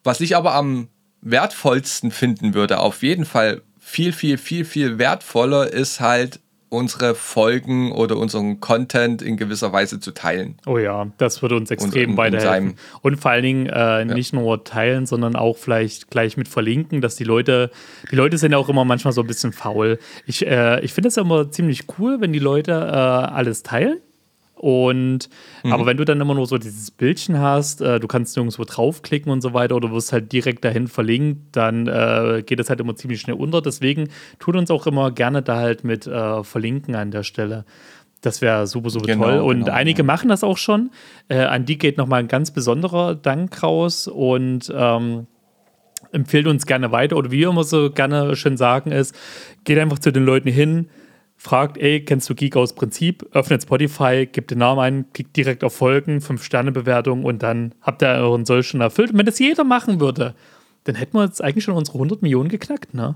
Was 0.03 0.19
ich 0.19 0.35
aber 0.35 0.53
am 0.53 0.89
wertvollsten 1.21 2.11
finden 2.11 2.53
würde, 2.53 2.79
auf 2.79 3.03
jeden 3.03 3.25
Fall 3.25 3.61
viel, 3.79 4.11
viel, 4.11 4.37
viel, 4.37 4.65
viel 4.65 4.97
wertvoller, 4.97 5.71
ist 5.71 5.99
halt 5.99 6.39
unsere 6.69 7.15
Folgen 7.15 7.91
oder 7.91 8.17
unseren 8.17 8.59
Content 8.59 9.21
in 9.21 9.37
gewisser 9.37 9.73
Weise 9.73 9.99
zu 9.99 10.11
teilen. 10.11 10.55
Oh 10.67 10.77
ja, 10.77 11.07
das 11.17 11.41
würde 11.41 11.55
uns 11.55 11.71
extrem 11.71 12.11
und 12.11 12.17
weiterhelfen. 12.17 12.75
Und 13.01 13.17
vor 13.17 13.31
allen 13.31 13.43
Dingen 13.43 13.65
äh, 13.65 14.05
nicht 14.05 14.33
nur 14.33 14.63
teilen, 14.63 15.05
sondern 15.05 15.35
auch 15.35 15.57
vielleicht 15.57 16.11
gleich 16.11 16.37
mit 16.37 16.47
verlinken, 16.47 17.01
dass 17.01 17.15
die 17.15 17.23
Leute, 17.23 17.71
die 18.11 18.15
Leute 18.15 18.37
sind 18.37 18.51
ja 18.51 18.59
auch 18.59 18.69
immer 18.69 18.85
manchmal 18.85 19.13
so 19.13 19.21
ein 19.21 19.27
bisschen 19.27 19.51
faul. 19.51 19.97
Ich, 20.25 20.45
äh, 20.45 20.79
ich 20.81 20.93
finde 20.93 21.07
es 21.07 21.15
ja 21.15 21.23
immer 21.23 21.49
ziemlich 21.49 21.85
cool, 21.97 22.21
wenn 22.21 22.33
die 22.33 22.39
Leute 22.39 22.71
äh, 22.71 22.75
alles 22.75 23.63
teilen. 23.63 23.99
Und 24.59 25.29
Mhm. 25.63 25.71
aber 25.71 25.85
wenn 25.85 25.95
du 25.95 26.03
dann 26.03 26.19
immer 26.19 26.33
nur 26.33 26.45
so 26.45 26.57
dieses 26.57 26.91
Bildchen 26.91 27.39
hast, 27.39 27.79
äh, 27.81 27.97
du 27.97 28.07
kannst 28.07 28.35
nirgendwo 28.35 28.65
draufklicken 28.65 29.31
und 29.31 29.39
so 29.39 29.53
weiter 29.53 29.77
oder 29.77 29.89
wirst 29.93 30.11
halt 30.11 30.33
direkt 30.33 30.65
dahin 30.65 30.89
verlinkt, 30.89 31.55
dann 31.55 31.87
äh, 31.87 32.43
geht 32.45 32.59
das 32.59 32.69
halt 32.69 32.81
immer 32.81 32.93
ziemlich 32.97 33.21
schnell 33.21 33.37
unter. 33.37 33.61
Deswegen 33.61 34.09
tut 34.37 34.57
uns 34.57 34.69
auch 34.69 34.85
immer 34.85 35.11
gerne 35.11 35.41
da 35.41 35.55
halt 35.55 35.85
mit 35.85 36.07
äh, 36.07 36.43
verlinken 36.43 36.95
an 36.95 37.09
der 37.11 37.23
Stelle. 37.23 37.63
Das 38.19 38.41
wäre 38.41 38.67
super, 38.67 38.89
super 38.89 39.05
Genau, 39.05 39.23
toll. 39.23 39.37
Und 39.39 39.59
genau, 39.61 39.71
einige 39.71 39.99
ja. 39.99 40.03
machen 40.03 40.27
das 40.27 40.43
auch 40.43 40.57
schon. 40.57 40.91
Äh, 41.29 41.37
an 41.37 41.63
die 41.65 41.77
geht 41.77 41.97
nochmal 41.97 42.19
ein 42.19 42.27
ganz 42.27 42.51
besonderer 42.51 43.15
Dank 43.15 43.63
raus 43.63 44.09
und 44.09 44.69
ähm, 44.75 45.27
empfehlt 46.11 46.47
uns 46.47 46.65
gerne 46.65 46.91
weiter. 46.91 47.15
Oder 47.15 47.31
wie 47.31 47.39
wir 47.39 47.49
immer 47.49 47.63
so 47.63 47.91
gerne 47.91 48.35
schön 48.35 48.57
sagen, 48.57 48.91
ist, 48.91 49.15
geht 49.63 49.79
einfach 49.79 49.99
zu 49.99 50.11
den 50.11 50.25
Leuten 50.25 50.49
hin, 50.49 50.89
fragt, 51.41 51.77
ey, 51.77 52.03
kennst 52.03 52.29
du 52.29 52.35
Geek 52.35 52.57
aus 52.57 52.73
Prinzip? 52.75 53.25
Öffnet 53.31 53.63
Spotify, 53.63 54.27
gebt 54.29 54.51
den 54.51 54.57
Namen 54.59 54.79
ein, 54.81 55.05
klickt 55.13 55.37
direkt 55.37 55.63
auf 55.63 55.73
Folgen, 55.73 56.19
5-Sterne-Bewertung 56.19 57.23
und 57.23 57.41
dann 57.41 57.73
habt 57.81 58.03
ihr 58.03 58.09
euren 58.09 58.45
Soll 58.45 58.61
schon 58.61 58.81
erfüllt. 58.81 59.11
Und 59.11 59.17
wenn 59.17 59.25
das 59.25 59.39
jeder 59.39 59.63
machen 59.63 60.01
würde, 60.01 60.35
dann 60.83 60.95
hätten 60.95 61.17
wir 61.17 61.23
jetzt 61.23 61.41
eigentlich 61.41 61.63
schon 61.63 61.75
unsere 61.75 61.97
100 61.97 62.21
Millionen 62.21 62.49
geknackt, 62.49 62.93
ne? 62.93 63.15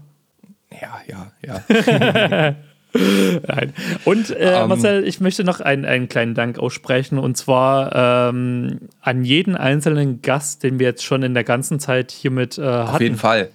Ja, 0.81 1.01
ja, 1.05 1.31
ja. 1.45 2.55
Nein. 3.47 3.73
Und 4.05 4.29
äh, 4.29 4.61
Ähm. 4.61 4.69
Marcel, 4.69 5.03
ich 5.05 5.19
möchte 5.19 5.43
noch 5.43 5.59
einen, 5.59 5.83
einen 5.83 6.07
kleinen 6.07 6.33
Dank 6.33 6.59
aussprechen 6.59 7.17
und 7.17 7.35
zwar 7.35 8.29
ähm, 8.29 8.79
an 9.01 9.25
jeden 9.25 9.55
einzelnen 9.57 10.21
Gast, 10.21 10.63
den 10.63 10.79
wir 10.79 10.87
jetzt 10.87 11.03
schon 11.03 11.23
in 11.23 11.33
der 11.33 11.43
ganzen 11.43 11.79
Zeit 11.79 12.11
hiermit 12.11 12.57
äh, 12.57 12.61
Auf 12.61 12.93
hatten. 12.93 13.03
jeden 13.03 13.17
Fall. 13.17 13.49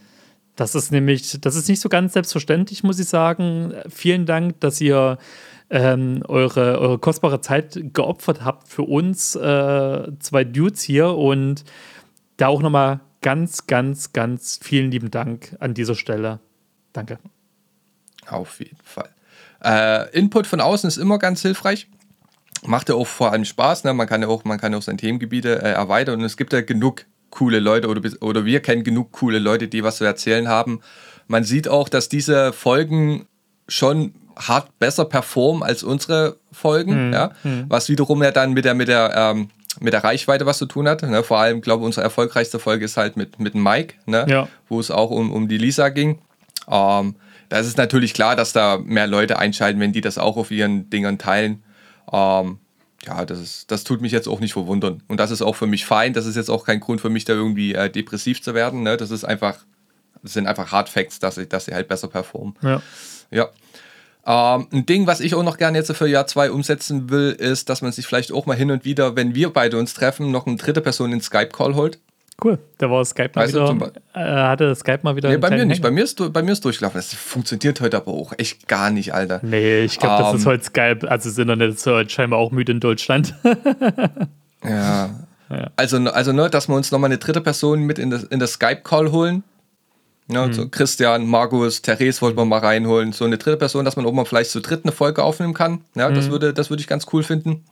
Das 0.59 0.75
ist 0.75 0.91
nämlich, 0.91 1.41
das 1.41 1.55
ist 1.55 1.69
nicht 1.69 1.81
so 1.81 1.89
ganz 1.89 2.15
selbstverständlich, 2.15 2.83
muss 2.83 2.99
ich 2.99 3.07
sagen. 3.07 3.75
Vielen 3.89 4.27
Dank, 4.27 4.59
dass 4.59 4.81
ihr 4.81 5.17
ähm, 5.71 6.25
eure, 6.27 6.81
eure 6.81 6.99
kostbare 6.99 7.41
Zeit 7.41 7.79
geopfert 7.93 8.45
habt 8.45 8.67
für 8.67 8.83
uns 8.83 9.37
äh, 9.37 10.09
zwei 10.19 10.43
Dudes 10.43 10.83
hier 10.83 11.15
und 11.15 11.65
da 12.39 12.49
auch 12.49 12.61
nochmal 12.61 12.99
ganz, 13.23 13.69
ganz, 13.69 14.13
ganz 14.13 14.59
vielen 14.61 14.91
lieben 14.91 15.13
Dank 15.13 15.55
an 15.61 15.75
dieser 15.75 15.95
Stelle. 15.95 16.41
Danke. 16.93 17.21
Auf 18.29 18.59
jeden 18.59 18.83
Fall. 18.83 19.11
Äh, 19.63 20.11
Input 20.11 20.49
von 20.49 20.61
außen 20.61 20.89
ist 20.89 20.97
immer 20.97 21.21
ganz 21.21 21.41
hilfreich. 21.41 21.87
Macht 22.67 22.89
ja 22.89 22.97
auch 22.97 23.07
vor 23.07 23.31
allem 23.31 23.45
Spaß. 23.45 23.85
Ne? 23.85 23.95
Man 23.95 24.09
kann 24.09 24.23
ja 24.23 24.27
auch, 24.27 24.43
man 24.43 24.59
kann 24.59 24.75
auch 24.75 24.83
seine 24.83 24.99
Themengebiete 24.99 25.63
äh, 25.63 25.71
erweitern 25.71 26.19
und 26.19 26.25
es 26.25 26.37
gibt 26.37 26.53
ja 26.53 26.63
genug 26.63 27.05
coole 27.31 27.59
Leute 27.59 27.89
oder, 27.89 28.01
oder 28.21 28.45
wir 28.45 28.61
kennen 28.61 28.85
genug 28.85 29.13
coole 29.13 29.39
Leute, 29.39 29.69
die 29.69 29.85
was 29.85 29.99
zu 29.99 30.05
erzählen 30.05 30.49
haben. 30.49 30.81
Man 31.27 31.45
sieht 31.45 31.69
auch, 31.69 31.89
dass 31.89 32.09
diese 32.09 32.53
Folgen 32.53 33.27
schon 33.69 34.15
hart 34.37 34.79
besser 34.79 35.05
performen 35.05 35.63
als 35.63 35.83
unsere 35.83 36.37
Folgen, 36.53 37.13
ja? 37.13 37.33
was 37.69 37.89
wiederum 37.89 38.23
ja 38.23 38.31
dann 38.31 38.53
mit 38.53 38.65
der, 38.65 38.75
mit 38.75 38.89
der, 38.89 39.13
ähm, 39.15 39.51
mit 39.81 39.93
der 39.93 40.05
Reichweite 40.05 40.47
was 40.47 40.59
zu 40.59 40.67
tun 40.67 40.89
hat. 40.89 41.03
Ne? 41.03 41.23
Vor 41.23 41.39
allem, 41.39 41.61
glaube 41.61 41.83
ich, 41.83 41.87
unsere 41.87 42.05
erfolgreichste 42.05 42.59
Folge 42.59 42.85
ist 42.85 42.97
halt 42.97 43.17
mit, 43.17 43.39
mit 43.39 43.55
Mike, 43.55 43.95
ne? 44.07 44.27
Ja. 44.29 44.49
wo 44.69 44.81
es 44.81 44.91
auch 44.91 45.11
um, 45.11 45.33
um 45.33 45.49
die 45.49 45.59
Lisa 45.59 45.89
ging. 45.89 46.19
Ähm, 46.71 47.17
da 47.49 47.59
ist 47.59 47.67
es 47.67 47.77
natürlich 47.77 48.15
klar, 48.15 48.37
dass 48.37 48.53
da 48.53 48.79
mehr 48.79 49.07
Leute 49.07 49.39
einschalten, 49.39 49.81
wenn 49.81 49.93
die 49.93 50.01
das 50.01 50.19
auch 50.19 50.37
auf 50.37 50.51
ihren 50.51 50.91
Dingern 50.91 51.19
teilen. 51.19 51.63
Ähm, 52.13 52.59
ja, 53.07 53.25
das, 53.25 53.39
ist, 53.39 53.71
das 53.71 53.85
tut 53.85 54.01
mich 54.01 54.13
jetzt 54.13 54.29
auch 54.29 54.41
nicht 54.41 54.53
verwundern. 54.53 55.03
Und 55.09 55.19
das 55.21 55.31
ist 55.31 55.43
auch 55.43 55.55
für 55.55 55.67
mich 55.67 55.87
fein. 55.87 56.13
Das 56.13 56.27
ist 56.27 56.37
jetzt 56.37 56.51
auch 56.51 56.65
kein 56.65 56.81
Grund 56.81 57.01
für 57.01 57.11
mich, 57.11 57.25
da 57.25 57.33
irgendwie 57.33 57.75
äh, 57.75 57.91
depressiv 57.91 58.43
zu 58.43 58.55
werden. 58.55 58.83
Ne? 58.83 58.97
Das 58.97 59.11
ist 59.11 59.25
einfach, 59.25 59.59
das 60.23 60.33
sind 60.33 60.47
einfach 60.47 60.73
Hard 60.73 60.89
Facts, 60.89 61.19
dass 61.19 61.37
sie, 61.37 61.47
dass 61.47 61.67
sie 61.67 61.75
halt 61.75 61.89
besser 61.89 62.09
performen. 62.09 62.55
Ja. 62.63 62.83
Ja. 63.31 63.49
Ähm, 64.27 64.67
ein 64.73 64.85
Ding, 64.87 65.07
was 65.07 65.21
ich 65.21 65.35
auch 65.35 65.43
noch 65.43 65.59
gerne 65.59 65.79
jetzt 65.79 65.95
für 65.97 66.09
Jahr 66.09 66.27
2 66.27 66.51
umsetzen 66.51 67.09
will, 67.09 67.31
ist, 67.31 67.69
dass 67.69 67.83
man 67.83 67.93
sich 67.93 68.07
vielleicht 68.07 68.33
auch 68.33 68.47
mal 68.47 68.57
hin 68.57 68.71
und 68.71 68.85
wieder, 68.85 69.17
wenn 69.17 69.35
wir 69.35 69.51
beide 69.53 69.79
uns 69.79 69.95
treffen, 69.95 70.31
noch 70.31 70.47
eine 70.47 70.57
dritte 70.57 70.81
Person 70.81 71.13
in 71.13 71.21
Skype-Call 71.21 71.75
holt. 71.75 71.99
Cool. 72.43 72.59
Da 72.79 72.89
war 72.89 73.05
Skype 73.05 73.31
mal 73.35 73.43
Weißt 73.45 73.55
du, 73.55 73.63
wieder. 73.63 73.75
Be- 73.75 73.93
Äh, 74.15 74.21
hatte 74.21 74.73
Skype 74.77 75.01
mal 75.03 75.17
wieder. 75.17 75.29
Nee, 75.29 75.39
bei 75.39 75.51
mir 75.51 75.65
nicht. 75.65 75.83
Bei 75.83 75.91
mir, 75.91 76.05
ist, 76.05 76.21
du- 76.21 76.31
bei 76.31 76.41
mir 76.43 76.53
ist 76.53 76.65
durchgelaufen. 76.65 76.99
Das 76.99 77.13
funktioniert 77.13 77.81
heute 77.81 77.97
aber 77.97 78.13
auch 78.13 78.33
echt 78.39 78.69
gar 78.69 78.91
nicht, 78.91 79.13
Alter. 79.13 79.41
Nee, 79.43 79.81
ich 79.81 79.99
glaube, 79.99 80.23
das 80.23 80.33
Ähm, 80.35 80.39
ist 80.39 80.47
heute 80.47 80.65
Skype. 80.65 81.11
Also 81.11 81.29
das 81.31 81.37
Internet 81.39 81.75
ist 81.75 81.85
heute 81.87 82.11
scheinbar 82.11 82.39
auch 82.39 82.53
müde 82.53 82.73
in 82.73 82.81
Deutschland. 82.81 83.35
Ja. 84.65 85.11
Also, 85.77 85.97
also 85.99 86.33
ne, 86.33 86.51
dass 86.51 86.69
wir 86.69 86.75
uns 86.75 86.91
nochmal 86.91 87.09
eine 87.09 87.19
dritte 87.19 87.41
Person 87.41 87.83
mit 87.85 87.99
in 87.99 88.11
das, 88.11 88.25
in 88.25 88.39
das 88.39 88.55
Skype-Call 88.55 89.13
holen. 89.13 89.45
Ja, 90.31 90.53
so 90.53 90.69
Christian, 90.69 91.27
Markus, 91.27 91.81
Therese 91.81 92.21
wollten 92.21 92.37
wir 92.37 92.45
mal 92.45 92.59
reinholen. 92.59 93.13
So 93.13 93.25
eine 93.25 93.39
dritte 93.39 93.57
Person, 93.57 93.87
dass 93.87 93.97
man 93.97 94.05
auch 94.05 94.13
mal 94.13 94.27
vielleicht 94.27 94.51
zu 94.51 94.61
dritt 94.61 94.81
eine 94.85 94.93
Folge 94.93 95.23
aufnehmen 95.23 95.55
kann. 95.55 95.81
Ja, 95.95 96.11
das, 96.11 96.29
würde, 96.31 96.53
das 96.53 96.69
würde 96.69 96.83
ich 96.83 96.87
ganz 96.87 97.07
cool 97.15 97.23
finden. 97.23 97.65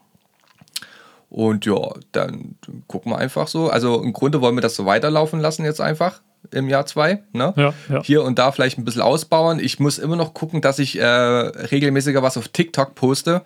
Und 1.29 1.67
ja, 1.67 1.77
dann 2.13 2.55
gucken 2.87 3.13
wir 3.13 3.19
einfach 3.19 3.49
so. 3.49 3.69
Also 3.69 4.01
im 4.03 4.13
Grunde 4.13 4.41
wollen 4.41 4.57
wir 4.57 4.61
das 4.63 4.77
so 4.77 4.87
weiterlaufen 4.87 5.41
lassen 5.41 5.65
jetzt 5.65 5.81
einfach 5.81 6.21
im 6.53 6.69
Jahr 6.69 6.87
zwei. 6.87 7.25
Ne? 7.33 7.53
Ja, 7.57 7.75
ja. 7.89 8.03
Hier 8.05 8.23
und 8.23 8.39
da 8.39 8.53
vielleicht 8.53 8.79
ein 8.79 8.85
bisschen 8.85 9.03
ausbauen. 9.03 9.59
Ich 9.59 9.81
muss 9.81 9.99
immer 9.99 10.15
noch 10.15 10.33
gucken, 10.35 10.61
dass 10.61 10.79
ich 10.79 10.97
äh, 10.99 11.05
regelmäßiger 11.05 12.23
was 12.23 12.37
auf 12.37 12.49
TikTok 12.49 12.95
poste. 12.95 13.43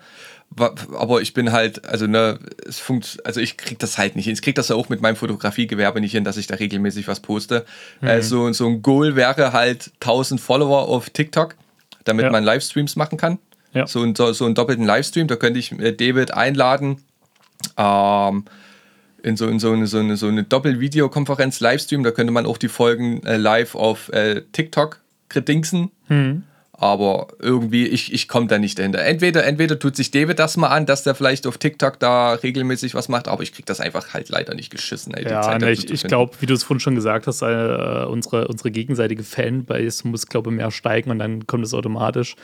Aber 0.57 1.21
ich 1.21 1.33
bin 1.33 1.53
halt, 1.53 1.85
also 1.87 2.07
ne, 2.07 2.37
es 2.67 2.79
funkt, 2.79 3.19
also 3.25 3.39
ich 3.39 3.55
krieg 3.57 3.79
das 3.79 3.97
halt 3.97 4.15
nicht 4.17 4.25
hin. 4.25 4.33
Ich 4.33 4.41
krieg 4.41 4.53
das 4.55 4.67
ja 4.67 4.75
auch 4.75 4.89
mit 4.89 5.01
meinem 5.01 5.15
Fotografiegewerbe 5.15 6.01
nicht 6.01 6.11
hin, 6.11 6.25
dass 6.25 6.35
ich 6.35 6.45
da 6.45 6.55
regelmäßig 6.55 7.07
was 7.07 7.21
poste. 7.21 7.65
Mhm. 8.01 8.07
Äh, 8.09 8.21
so, 8.21 8.45
ein 8.45 8.81
Goal 8.81 9.15
wäre 9.15 9.53
halt 9.53 9.91
1000 10.01 10.41
Follower 10.41 10.89
auf 10.89 11.09
TikTok, 11.09 11.55
damit 12.03 12.25
Ja. 12.25 12.31
man 12.31 12.43
Livestreams 12.43 12.97
machen 12.97 13.17
kann. 13.17 13.39
So, 13.85 14.03
ein, 14.03 14.13
so, 14.15 14.33
so 14.33 14.43
einen 14.45 14.53
doppelten 14.53 14.85
Livestream, 14.85 15.27
da 15.27 15.37
könnte 15.37 15.57
ich 15.57 15.71
äh, 15.71 15.93
David 15.93 16.33
einladen. 16.33 17.01
Ähm, 17.77 18.45
in 19.23 19.37
so, 19.37 19.47
in 19.47 19.59
so 19.59 19.71
eine, 19.71 19.87
so 19.87 19.99
eine, 19.99 20.17
so 20.17 20.27
eine 20.27 20.43
Doppel-Videokonferenz 20.43 21.59
Livestream, 21.59 22.03
da 22.03 22.11
könnte 22.11 22.33
man 22.33 22.45
auch 22.45 22.57
die 22.57 22.69
Folgen 22.69 23.23
äh, 23.23 23.37
live 23.37 23.75
auf 23.75 24.09
äh, 24.09 24.41
TikTok 24.51 24.99
kredingsen. 25.29 25.91
Aber 26.81 27.27
irgendwie, 27.37 27.85
ich, 27.85 28.11
ich 28.11 28.27
komme 28.27 28.47
da 28.47 28.57
nicht 28.57 28.79
dahinter. 28.79 29.03
Entweder, 29.03 29.45
entweder 29.45 29.77
tut 29.77 29.95
sich 29.95 30.09
David 30.09 30.39
das 30.39 30.57
mal 30.57 30.69
an, 30.69 30.87
dass 30.87 31.03
der 31.03 31.13
vielleicht 31.13 31.45
auf 31.45 31.59
TikTok 31.59 31.99
da 31.99 32.33
regelmäßig 32.33 32.95
was 32.95 33.07
macht, 33.07 33.27
aber 33.27 33.43
ich 33.43 33.53
krieg 33.53 33.67
das 33.67 33.79
einfach 33.79 34.15
halt 34.15 34.29
leider 34.29 34.55
nicht 34.55 34.71
geschissen. 34.71 35.13
Ey, 35.13 35.29
Ja, 35.29 35.43
Zeit 35.43 35.61
ne, 35.61 35.69
ich, 35.69 35.91
ich 35.91 36.01
glaube, 36.01 36.33
wie 36.39 36.47
du 36.47 36.55
es 36.55 36.63
vorhin 36.63 36.79
schon 36.79 36.95
gesagt 36.95 37.27
hast, 37.27 37.43
äh, 37.43 38.05
unsere, 38.09 38.47
unsere 38.47 38.71
gegenseitige 38.71 39.21
Fanbase 39.21 40.07
muss, 40.07 40.25
glaube 40.25 40.49
ich, 40.49 40.55
mehr 40.55 40.71
steigen 40.71 41.11
und 41.11 41.19
dann 41.19 41.45
kommt 41.45 41.63
es 41.63 41.75
automatisch. 41.75 42.35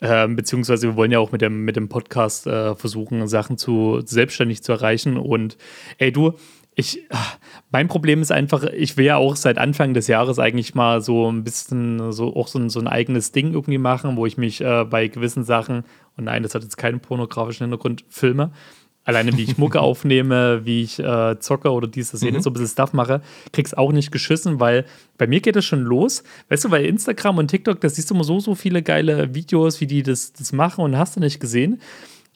Ähm, 0.00 0.36
beziehungsweise 0.36 0.88
wir 0.88 0.96
wollen 0.96 1.12
ja 1.12 1.18
auch 1.18 1.30
mit 1.30 1.42
dem, 1.42 1.66
mit 1.66 1.76
dem 1.76 1.90
Podcast 1.90 2.46
äh, 2.46 2.74
versuchen, 2.74 3.28
Sachen 3.28 3.58
zu 3.58 4.00
selbstständig 4.06 4.62
zu 4.62 4.72
erreichen. 4.72 5.18
Und 5.18 5.58
ey, 5.98 6.10
du, 6.10 6.32
ich, 6.74 7.02
ah, 7.10 7.32
mein 7.70 7.88
Problem 7.88 8.22
ist 8.22 8.32
einfach, 8.32 8.64
ich 8.64 8.96
will 8.96 9.04
ja 9.04 9.16
auch 9.16 9.36
seit 9.36 9.58
Anfang 9.58 9.92
des 9.92 10.06
Jahres 10.06 10.38
eigentlich 10.38 10.74
mal 10.74 11.02
so 11.02 11.30
ein 11.30 11.44
bisschen 11.44 12.12
so 12.12 12.34
auch 12.34 12.48
so 12.48 12.58
ein, 12.58 12.70
so 12.70 12.80
ein 12.80 12.88
eigenes 12.88 13.32
Ding 13.32 13.52
irgendwie 13.52 13.78
machen, 13.78 14.16
wo 14.16 14.24
ich 14.24 14.38
mich 14.38 14.60
äh, 14.62 14.84
bei 14.84 15.08
gewissen 15.08 15.44
Sachen, 15.44 15.84
und 16.16 16.24
nein, 16.24 16.42
das 16.42 16.54
hat 16.54 16.62
jetzt 16.62 16.78
keinen 16.78 17.00
pornografischen 17.00 17.64
Hintergrund, 17.64 18.04
filme. 18.08 18.52
Alleine 19.04 19.36
wie 19.36 19.42
ich 19.42 19.58
Mucke 19.58 19.80
aufnehme, 19.82 20.64
wie 20.64 20.82
ich 20.82 20.98
äh, 20.98 21.38
zocke 21.40 21.70
oder 21.72 21.88
dies, 21.88 22.12
das, 22.12 22.22
jenes, 22.22 22.44
so 22.44 22.50
ein 22.50 22.52
bisschen 22.54 22.68
Stuff 22.68 22.92
mache, 22.92 23.20
krieg's 23.52 23.74
auch 23.74 23.92
nicht 23.92 24.12
geschissen, 24.12 24.60
weil 24.60 24.86
bei 25.18 25.26
mir 25.26 25.40
geht 25.40 25.56
es 25.56 25.64
schon 25.64 25.82
los. 25.82 26.22
Weißt 26.48 26.64
du, 26.64 26.70
bei 26.70 26.84
Instagram 26.84 27.38
und 27.38 27.48
TikTok, 27.48 27.80
da 27.80 27.88
siehst 27.88 28.10
du 28.10 28.14
immer 28.14 28.24
so, 28.24 28.40
so 28.40 28.54
viele 28.54 28.82
geile 28.82 29.34
Videos, 29.34 29.80
wie 29.80 29.86
die 29.86 30.02
das, 30.02 30.32
das 30.32 30.52
machen 30.52 30.84
und 30.84 30.96
hast 30.96 31.16
du 31.16 31.20
nicht 31.20 31.40
gesehen. 31.40 31.80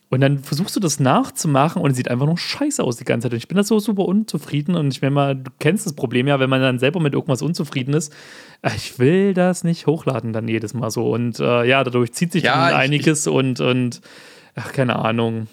Und 0.09 0.21
dann 0.21 0.39
versuchst 0.39 0.73
du 0.73 0.79
das 0.79 1.01
nachzumachen 1.01 1.81
und 1.81 1.91
es 1.91 1.97
sieht 1.97 2.09
einfach 2.09 2.27
nur 2.27 2.37
scheiße 2.37 2.81
aus 2.81 2.95
die 2.95 3.03
ganze 3.03 3.25
Zeit. 3.25 3.33
Und 3.33 3.37
ich 3.39 3.47
bin 3.49 3.57
da 3.57 3.63
so 3.63 3.77
super 3.79 4.05
unzufrieden. 4.05 4.75
Und 4.75 4.87
ich 4.93 5.01
meine 5.01 5.13
mal, 5.13 5.35
du 5.35 5.51
kennst 5.59 5.85
das 5.85 5.93
Problem 5.93 6.27
ja, 6.27 6.39
wenn 6.39 6.49
man 6.49 6.61
dann 6.61 6.79
selber 6.79 7.01
mit 7.01 7.13
irgendwas 7.13 7.41
unzufrieden 7.41 7.93
ist. 7.93 8.13
äh, 8.61 8.69
Ich 8.75 8.99
will 8.99 9.33
das 9.33 9.65
nicht 9.65 9.85
hochladen 9.85 10.31
dann 10.31 10.47
jedes 10.47 10.73
Mal 10.73 10.91
so. 10.91 11.11
Und 11.11 11.39
äh, 11.41 11.65
ja, 11.65 11.83
dadurch 11.83 12.13
zieht 12.13 12.31
sich 12.31 12.43
Ja, 12.43 12.55
dann 12.69 12.69
ich- 12.69 12.75
einiges 12.85 13.27
und, 13.27 13.59
und 13.59 13.99
ach, 14.55 14.71
keine 14.71 14.95
Ahnung. 14.97 15.47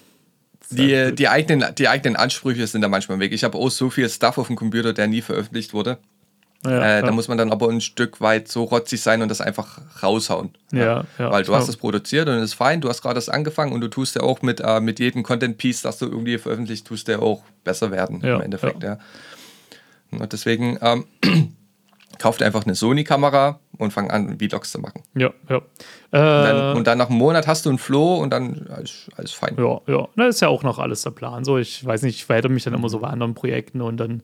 Die, 0.70 1.14
die, 1.14 1.28
eigenen, 1.28 1.74
die 1.76 1.88
eigenen 1.88 2.16
Ansprüche 2.16 2.66
sind 2.66 2.80
da 2.80 2.88
manchmal 2.88 3.18
weg. 3.18 3.32
Ich 3.32 3.44
habe 3.44 3.59
auch 3.59 3.70
so 3.70 3.90
viel 3.90 4.09
Stuff 4.09 4.38
auf 4.38 4.46
dem 4.46 4.57
Computer, 4.57 4.92
der 4.92 5.09
nie 5.09 5.20
veröffentlicht 5.20 5.74
wurde. 5.74 5.98
Ja, 6.67 6.99
äh. 6.99 7.03
Da 7.03 7.11
muss 7.12 7.29
man 7.29 7.37
dann 7.39 7.53
aber 7.53 7.69
ein 7.69 7.81
Stück 7.81 8.21
weit 8.21 8.49
so 8.49 8.65
rotzig 8.65 9.03
sein 9.03 9.21
und 9.23 9.29
das 9.29 9.41
einfach 9.41 9.81
raushauen. 10.03 10.51
Ja, 10.73 11.05
ja, 11.19 11.31
Weil 11.31 11.43
du 11.43 11.49
klar. 11.51 11.61
hast 11.61 11.69
es 11.69 11.77
produziert 11.77 12.29
und 12.29 12.35
es 12.37 12.45
ist 12.45 12.55
fein, 12.55 12.81
du 12.81 12.89
hast 12.89 13.03
gerade 13.03 13.15
das 13.17 13.29
angefangen 13.29 13.73
und 13.73 13.81
du 13.81 13.89
tust 13.89 14.17
ja 14.17 14.23
auch 14.23 14.43
mit, 14.43 14.61
äh, 14.61 14.81
mit 14.81 14.99
jedem 14.99 15.23
Content-Piece, 15.23 15.83
das 15.83 15.99
du 15.99 16.07
irgendwie 16.07 16.39
veröffentlicht, 16.39 16.87
tust 16.87 17.09
ja 17.09 17.19
auch 17.19 17.43
besser 17.65 17.91
werden 17.91 18.21
im 18.23 18.41
Endeffekt. 18.41 18.83
Ja. 18.83 18.99
Und 20.11 20.33
deswegen 20.33 20.79
ähm, 20.81 21.05
kauft 22.19 22.43
einfach 22.43 22.65
eine 22.65 22.75
Sony-Kamera 22.75 23.59
und 23.79 23.93
fang 23.93 24.11
an, 24.11 24.39
Vlogs 24.39 24.71
zu 24.71 24.79
machen. 24.81 25.03
ja, 25.15 25.31
ja. 25.49 25.57
Und 25.57 25.65
dann, 26.12 26.73
Äh, 26.75 26.77
und 26.79 26.87
dann 26.87 26.97
nach 26.99 27.09
einem 27.11 27.19
Monat 27.19 27.49
hast 27.49 27.67
du 27.67 27.71
einen 27.71 27.79
Flow 27.79 28.15
und 28.23 28.31
dann 28.31 28.69
alles, 28.73 29.09
alles 29.17 29.33
fein. 29.33 29.57
Ja, 29.59 29.81
ja. 29.89 30.09
Na, 30.15 30.29
ist 30.29 30.41
ja 30.41 30.47
auch 30.49 30.62
noch 30.62 30.79
alles 30.79 31.03
der 31.03 31.11
Plan. 31.11 31.45
So, 31.45 31.59
ich 31.59 31.85
weiß 31.85 32.03
nicht, 32.03 32.15
ich 32.17 32.25
verhätte 32.25 32.49
mich 32.49 32.62
dann 32.62 32.73
immer 32.75 32.89
so 32.89 33.01
bei 33.01 33.09
anderen 33.09 33.35
Projekten 33.35 33.81
und 33.81 33.97
dann 33.97 34.23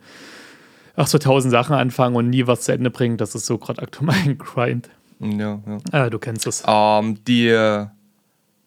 ach 0.97 1.07
so 1.07 1.19
tausend 1.19 1.53
Sachen 1.53 1.75
anfangen 1.75 2.17
und 2.17 2.31
nie 2.31 2.47
was 2.47 2.63
zu 2.63 2.73
Ende 2.73 2.91
bringen. 2.91 3.17
Das 3.17 3.35
ist 3.35 3.47
so 3.47 3.59
gerade 3.59 3.83
aktuell 3.83 4.07
mein 4.07 4.39
Grind. 4.39 4.89
Ja, 5.21 5.61
ja. 5.93 6.07
Äh, 6.07 6.11
du 6.11 6.19
kennst 6.19 6.47
es. 6.47 6.63
Ähm, 6.67 7.23
die 7.25 7.87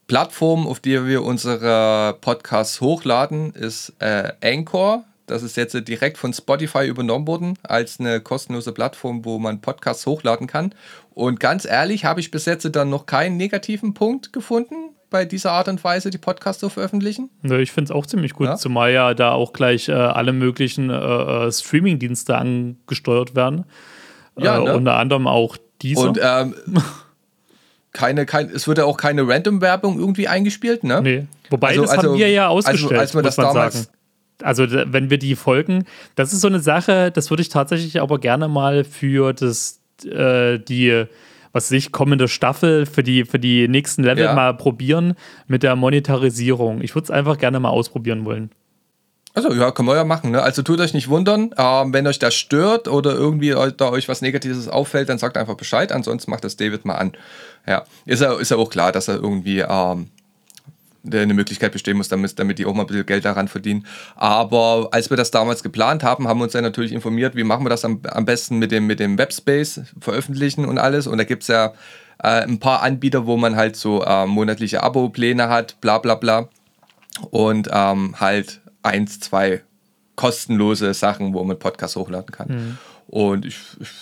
Plattform, 0.08 0.68
auf 0.68 0.80
der 0.80 1.08
wir 1.08 1.24
unsere 1.24 2.18
Podcasts 2.22 2.82
hochladen, 2.82 3.52
ist 3.54 3.94
äh, 4.00 4.34
Anchor. 4.44 5.06
Das 5.26 5.42
ist 5.42 5.56
jetzt 5.56 5.74
direkt 5.88 6.18
von 6.18 6.34
Spotify 6.34 6.86
übernommen 6.86 7.26
worden 7.26 7.58
als 7.64 8.00
eine 8.00 8.20
kostenlose 8.20 8.74
Plattform, 8.74 9.24
wo 9.24 9.40
man 9.40 9.62
Podcasts 9.62 10.06
hochladen 10.06 10.48
kann. 10.48 10.76
Und 11.14 11.40
ganz 11.40 11.66
ehrlich, 11.66 12.06
habe 12.06 12.20
ich 12.20 12.30
bis 12.30 12.46
jetzt 12.46 12.68
dann 12.76 12.90
noch 12.90 13.06
keinen 13.06 13.38
negativen 13.38 13.94
Punkt 13.94 14.34
gefunden 14.34 14.93
bei 15.14 15.26
dieser 15.26 15.51
Art 15.51 15.68
und 15.68 15.82
Weise, 15.84 16.09
die 16.09 16.18
Podcasts 16.18 16.59
zu 16.59 16.70
veröffentlichen? 16.70 17.30
Ja, 17.43 17.59
ich 17.59 17.72
finde 17.72 17.91
es 17.91 17.95
auch 17.95 18.07
ziemlich 18.07 18.34
gut, 18.34 18.47
Ja? 18.47 18.55
zumal 18.57 18.91
ja 18.91 19.14
da 19.14 19.32
auch 19.32 19.53
gleich 19.53 19.88
äh, 19.88 19.93
alle 19.93 20.34
möglichen 20.34 20.89
äh, 20.89 20.95
äh, 20.95 21.51
Streaming-Dienste 21.51 22.36
angesteuert 22.36 23.36
werden. 23.36 23.66
Ja, 24.38 24.57
äh, 24.59 24.64
ne? 24.66 24.76
Unter 24.76 24.95
anderem 24.95 25.28
auch 25.28 25.55
dieser. 25.84 26.01
Und 26.09 26.20
ähm, 26.22 26.55
keine, 27.91 28.26
kein, 28.26 28.49
es 28.49 28.68
wird 28.68 28.80
ja 28.80 28.86
auch 28.86 28.97
keine 28.97 29.28
Random-Werbung 29.28 29.99
irgendwie 29.99 30.28
eingespielt, 30.28 30.84
ne? 30.84 31.01
nee. 31.01 31.28
Wobei, 31.51 31.70
Also- 31.70 31.82
das 31.84 31.91
also- 31.91 32.09
haben 32.09 32.18
wir 32.18 32.30
ja 32.32 32.45
also, 32.49 32.57
ausgestellt, 32.57 32.99
als 32.99 33.14
wir 33.14 33.22
muss 33.22 33.36
das 33.36 33.38
man 33.38 33.53
damals- 33.53 33.74
sagen. 33.76 33.88
Also 34.41 34.66
wenn 34.70 35.09
wir 35.11 35.20
die 35.20 35.36
folgen, 35.36 35.86
das 36.16 36.34
ist 36.34 36.41
so 36.41 36.47
eine 36.47 36.59
Sache, 36.59 37.11
das 37.11 37.30
würde 37.30 37.41
ich 37.41 37.49
tatsächlich 37.49 38.01
aber 38.01 38.18
gerne 38.20 38.47
mal 38.47 38.84
für 38.84 39.32
das, 39.32 39.80
äh, 40.03 40.57
die, 40.57 41.05
was 41.54 41.66
weiß 41.66 41.78
ich, 41.78 41.91
kommende 41.91 42.28
Staffel, 42.28 42.86
für 42.86 43.04
die, 43.04 43.24
für 43.26 43.39
die 43.39 43.68
nächsten 43.70 44.04
Level 44.04 44.26
Ja. 44.26 44.34
mal 44.34 44.54
probieren 44.56 45.14
mit 45.47 45.64
der 45.64 45.76
Monetarisierung. 45.76 46.82
Ich 46.82 46.93
würde 46.95 47.06
es 47.06 47.12
einfach 47.12 47.38
gerne 47.38 47.60
mal 47.60 47.70
ausprobieren 47.70 48.26
wollen. 48.26 48.49
Also 49.36 49.51
ja, 49.54 49.72
können 49.72 49.88
wir 49.88 49.95
ja 49.95 50.04
machen. 50.04 50.32
Ne? 50.32 50.41
Also 50.43 50.62
tut 50.62 50.80
euch 50.80 50.93
nicht 50.93 51.10
wundern, 51.10 51.56
ähm, 51.58 51.93
wenn 51.93 52.06
euch 52.06 52.20
das 52.20 52.36
stört 52.36 52.88
oder 52.88 53.14
irgendwie 53.14 53.56
da 53.78 53.89
euch 53.89 54.08
was 54.08 54.22
Negatives 54.22 54.68
auffällt, 54.68 55.10
dann 55.10 55.18
sagt 55.18 55.38
einfach 55.38 55.56
Bescheid. 55.56 55.91
Ansonsten 55.91 56.30
macht 56.30 56.43
das 56.43 56.56
David 56.58 56.86
mal 56.86 56.95
an. 56.95 57.14
Ja, 57.68 57.84
ist 58.06 58.22
ja, 58.22 58.34
ist 58.34 58.51
ja 58.51 58.58
auch 58.58 58.70
klar, 58.70 58.91
dass 58.91 59.08
er 59.08 59.16
irgendwie 59.16 59.60
ähm, 59.68 60.10
eine 61.12 61.34
Möglichkeit 61.34 61.72
bestehen 61.72 61.97
muss, 61.97 62.08
damit, 62.08 62.39
damit 62.39 62.60
die 62.60 62.66
auch 62.66 62.74
mal 62.74 62.84
ein 62.84 62.88
bisschen 62.88 63.06
Geld 63.06 63.26
daran 63.26 63.47
verdienen. 63.47 63.86
Aber 64.16 64.89
als 64.91 65.10
wir 65.10 65.18
das 65.18 65.32
damals 65.32 65.64
geplant 65.64 66.04
haben, 66.04 66.28
haben 66.28 66.39
wir 66.39 66.45
uns 66.45 66.54
ja 66.54 66.62
natürlich 66.62 66.93
informiert, 66.93 67.36
wie 67.36 67.43
machen 67.43 67.66
wir 67.66 67.70
das 67.70 67.84
am, 67.84 68.01
am 68.10 68.26
besten 68.26 68.58
mit 68.58 68.72
dem, 68.72 68.88
mit 68.88 68.99
dem 68.99 69.18
Webspace 69.18 69.82
veröffentlichen 69.99 70.66
und 70.66 70.78
alles. 70.78 71.08
Und 71.08 71.18
da 71.18 71.24
gibt 71.24 71.43
es 71.43 71.49
ja 71.49 71.74
äh, 72.22 72.43
ein 72.43 72.60
paar 72.60 72.82
Anbieter, 72.84 73.26
wo 73.26 73.38
man 73.38 73.56
halt 73.56 73.76
so 73.76 74.04
äh, 74.04 74.26
monatliche 74.26 74.82
Abo-Pläne 74.82 75.49
hat, 75.49 75.80
bla 75.82 75.97
bla 75.97 76.16
bla. 76.16 76.47
Und 77.32 77.70
ähm, 77.72 78.16
halt 78.20 78.62
eins, 78.82 79.20
zwei 79.20 79.62
kostenlose 80.16 80.93
Sachen, 80.93 81.34
wo 81.34 81.43
man 81.43 81.60
Podcasts 81.60 81.95
hochladen 81.95 82.32
kann. 82.32 82.49
Und 83.14 83.45
ich, 83.45 83.59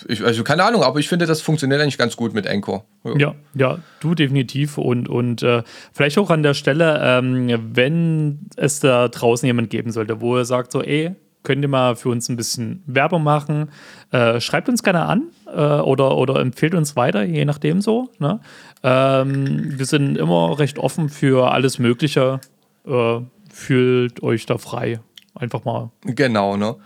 ich, 0.07 0.24
also 0.24 0.41
keine 0.45 0.64
Ahnung, 0.64 0.84
aber 0.84 0.97
ich 0.99 1.09
finde, 1.09 1.26
das 1.26 1.41
funktioniert 1.41 1.82
eigentlich 1.82 1.97
ganz 1.97 2.16
gut 2.16 2.34
mit 2.34 2.47
Anchor. 2.47 2.86
Ja, 3.18 3.36
ja, 3.53 3.80
du 3.99 4.16
definitiv. 4.16 4.78
Und, 4.78 5.09
und 5.09 5.43
äh, 5.43 5.64
vielleicht 5.91 6.18
auch 6.18 6.30
an 6.30 6.43
der 6.43 6.53
Stelle, 6.53 6.97
ähm, 7.03 7.49
wenn 7.74 8.47
es 8.55 8.80
da 8.80 9.09
draußen 9.09 9.45
jemand 9.45 9.70
geben 9.70 9.91
sollte, 9.91 10.22
wo 10.22 10.38
er 10.38 10.45
sagt 10.45 10.72
so, 10.72 10.82
ey, 10.82 11.14
könnt 11.43 11.62
ihr 11.62 11.68
mal 11.68 11.97
für 11.97 12.07
uns 12.07 12.30
ein 12.30 12.38
bisschen 12.38 12.84
Werbung 12.86 13.22
machen, 13.22 13.70
äh, 14.12 14.39
schreibt 14.39 14.70
uns 14.70 14.82
gerne 14.82 15.01
an 15.01 15.24
äh, 15.45 15.59
oder, 15.59 16.16
oder 16.16 16.39
empfehlt 16.39 16.74
uns 16.74 16.95
weiter, 16.95 17.22
je 17.24 17.43
nachdem 17.43 17.82
so. 17.82 18.07
Ne? 18.18 18.39
Ähm, 18.82 19.78
wir 19.78 19.88
sind 19.88 20.18
immer 20.18 20.57
recht 20.57 20.80
offen 20.80 21.09
für 21.09 21.51
alles 21.51 21.80
Mögliche. 21.80 22.39
Äh, 22.88 23.20
fühlt 23.51 24.24
euch 24.24 24.45
da 24.45 24.57
frei. 24.57 25.01
Einfach 25.36 25.66
mal. 25.66 25.91
Genau, 26.05 26.55
ne? 26.55 26.78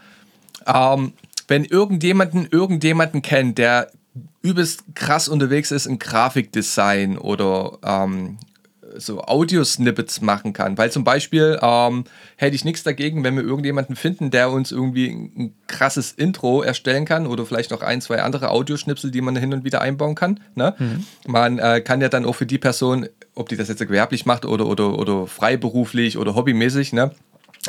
Ähm, 0.65 1.13
wenn 1.48 1.66
irgendjemanden 1.66 2.48
irgendjemanden 2.50 3.22
kennt, 3.22 3.58
der 3.58 3.91
übelst 4.41 4.84
krass 4.96 5.28
unterwegs 5.28 5.72
ist 5.72 5.86
in 5.86 6.00
Grafikdesign 6.00 7.18
oder 7.18 7.78
ähm, 7.84 8.38
so 8.98 9.22
Audio-Snippets 9.22 10.22
machen 10.22 10.54
kann. 10.54 10.78
Weil 10.78 10.91
zum 10.91 11.04
Beispiel 11.04 11.60
ähm, 11.62 12.06
hätte 12.38 12.56
ich 12.56 12.64
nichts 12.64 12.84
dagegen, 12.84 13.24
wenn 13.24 13.36
wir 13.36 13.43
irgendjemanden 13.43 13.96
finden, 13.96 14.32
der 14.32 14.52
uns 14.52 14.72
irgendwie 14.72 15.10
ein, 15.10 15.54
krasses 15.68 16.12
Intro 16.12 16.62
erstellen 16.62 17.06
kann 17.06 17.28
oder 17.28 17.46
vielleicht 17.46 17.72
noch 17.72 17.82
ein, 17.82 18.00
zwei 18.00 18.22
andere 18.22 18.50
Audioschnipsel, 18.50 19.12
die 19.12 19.22
man 19.22 19.36
hin 19.36 19.54
und 19.54 19.66
wieder 19.66 19.82
einbauen 19.82 20.16
kann. 20.16 20.39
Ne? 20.56 20.74
Man 21.28 21.60
äh, 21.60 21.82
kann 21.82 22.02
ja 22.02 22.08
dann 22.08 22.26
auch 22.26 22.36
für 22.36 22.46
die 22.46 22.60
Person, 22.60 23.10
ob 23.34 23.50
die 23.50 23.58
das 23.58 23.68
jetzt 23.68 23.80
gewerblich 23.80 24.26
macht 24.26 24.46
oder, 24.46 24.68
oder, 24.68 24.98
oder 24.98 25.28
freiberuflich 25.28 26.18
oder 26.18 26.36
hobbymäßig, 26.36 26.93
ne? 26.93 27.12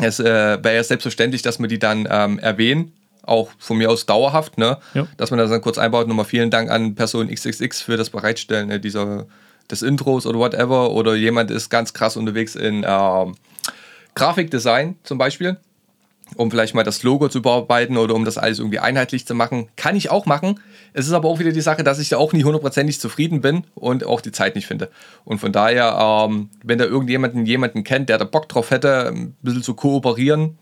es 0.03 0.20
äh, 0.20 0.24
wäre 0.24 0.74
ja 0.74 0.85
selbstverständlich, 0.85 1.43
dass 1.43 1.59
wir 1.59 1.68
die 1.68 1.79
dann 1.79 2.07
ähm, 2.11 2.39
erwähnen. 2.39 2.93
Auch 3.27 3.51
von 3.59 3.77
mir 3.77 3.91
aus 3.91 4.07
dauerhaft, 4.07 4.59
ne? 4.59 4.79
Ja. 4.95 5.07
dass 5.16 5.31
man 5.31 5.39
das 5.39 5.51
dann 5.51 5.61
kurz 5.61 5.79
einbaut. 5.79 6.09
Nochmal 6.09 6.24
vielen 6.24 6.51
Dank 6.51 6.70
an 6.70 6.95
Person 6.95 7.29
XXX 7.29 7.81
für 7.81 7.97
das 7.97 8.11
Bereitstellen 8.11 8.68
ne, 8.68 8.81
dieser, 8.81 9.27
des 9.70 9.83
Intros 9.83 10.27
oder 10.27 10.39
whatever. 10.39 10.93
Oder 10.93 11.14
jemand 11.14 11.51
ist 11.51 11.68
ganz 11.68 11.93
krass 11.93 12.16
unterwegs 12.16 12.55
in 12.55 12.85
ähm, 12.87 13.35
Grafikdesign 14.14 14.97
zum 15.03 15.18
Beispiel, 15.18 15.59
um 16.37 16.51
vielleicht 16.51 16.74
mal 16.74 16.83
das 16.83 17.03
Logo 17.03 17.29
zu 17.29 17.43
bearbeiten 17.43 17.97
oder 17.97 18.14
um 18.14 18.24
das 18.24 18.39
alles 18.39 18.59
irgendwie 18.59 18.79
einheitlich 18.79 19.27
zu 19.27 19.35
machen. 19.35 19.68
Kann 19.77 19.95
ich 19.95 20.11
auch 20.11 20.24
machen. 20.24 20.61
Es 20.93 21.07
ist 21.07 21.12
aber 21.12 21.29
auch 21.29 21.39
wieder 21.39 21.53
die 21.53 21.61
Sache, 21.61 21.85
dass 21.85 21.99
ich 21.99 22.09
da 22.09 22.16
auch 22.16 22.33
nie 22.33 22.43
hundertprozentig 22.43 22.99
zufrieden 22.99 23.43
bin 23.43 23.64
und 23.74 24.05
auch 24.05 24.22
die 24.22 24.33
Zeit 24.33 24.55
nicht 24.55 24.66
finde. 24.66 24.91
Und 25.24 25.39
von 25.39 25.53
daher, 25.53 25.99
ähm, 26.01 26.49
wenn 26.64 26.79
da 26.79 26.87
irgendjemanden 26.87 27.45
jemanden 27.45 27.85
kennt, 27.85 28.09
der 28.09 28.16
da 28.16 28.24
Bock 28.24 28.49
drauf 28.49 28.70
hätte, 28.70 29.09
ein 29.09 29.37
bisschen 29.43 29.62
zu 29.62 29.74
kooperieren, 29.74 30.57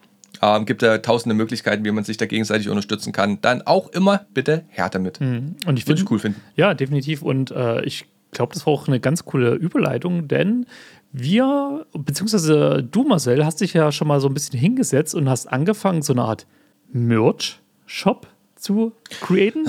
ähm, 0.45 0.67
gibt 0.67 0.83
ja 0.83 0.99
tausende 0.99 1.35
Möglichkeiten, 1.35 1.85
wie 1.85 1.91
man 1.91 2.05
sich 2.05 2.17
da 2.17 2.27
gegenseitig 2.27 2.69
unterstützen 2.69 3.13
kann. 3.13 3.41
Dann 3.41 3.63
auch 3.63 3.89
immer 3.89 4.27
bitte 4.35 4.65
her 4.69 4.91
damit. 4.91 5.21
Und 5.21 5.57
ich 5.59 5.67
Würde 5.67 5.83
finde 5.83 6.03
ich 6.03 6.11
cool 6.11 6.19
finden. 6.19 6.41
Ja, 6.57 6.75
definitiv. 6.75 7.23
Und 7.23 7.51
äh, 7.51 7.83
ich 7.85 8.07
glaube, 8.33 8.53
das 8.53 8.67
war 8.67 8.73
auch 8.73 8.89
eine 8.89 9.01
ganz 9.01 9.25
coole 9.25 9.55
Überleitung, 9.55 10.29
denn 10.29 10.67
wir, 11.13 11.87
beziehungsweise 11.93 12.83
du, 12.83 13.05
Marcel, 13.05 13.45
hast 13.45 13.61
dich 13.61 13.73
ja 13.73 13.93
schon 13.93 14.09
mal 14.09 14.21
so 14.21 14.29
ein 14.29 14.35
bisschen 14.35 14.59
hingesetzt 14.59 15.15
und 15.15 15.29
hast 15.29 15.47
angefangen, 15.47 16.03
so 16.03 16.13
eine 16.13 16.23
Art 16.23 16.47
Merch-Shop 16.93 18.27
zu 18.57 18.93
createn. 19.21 19.65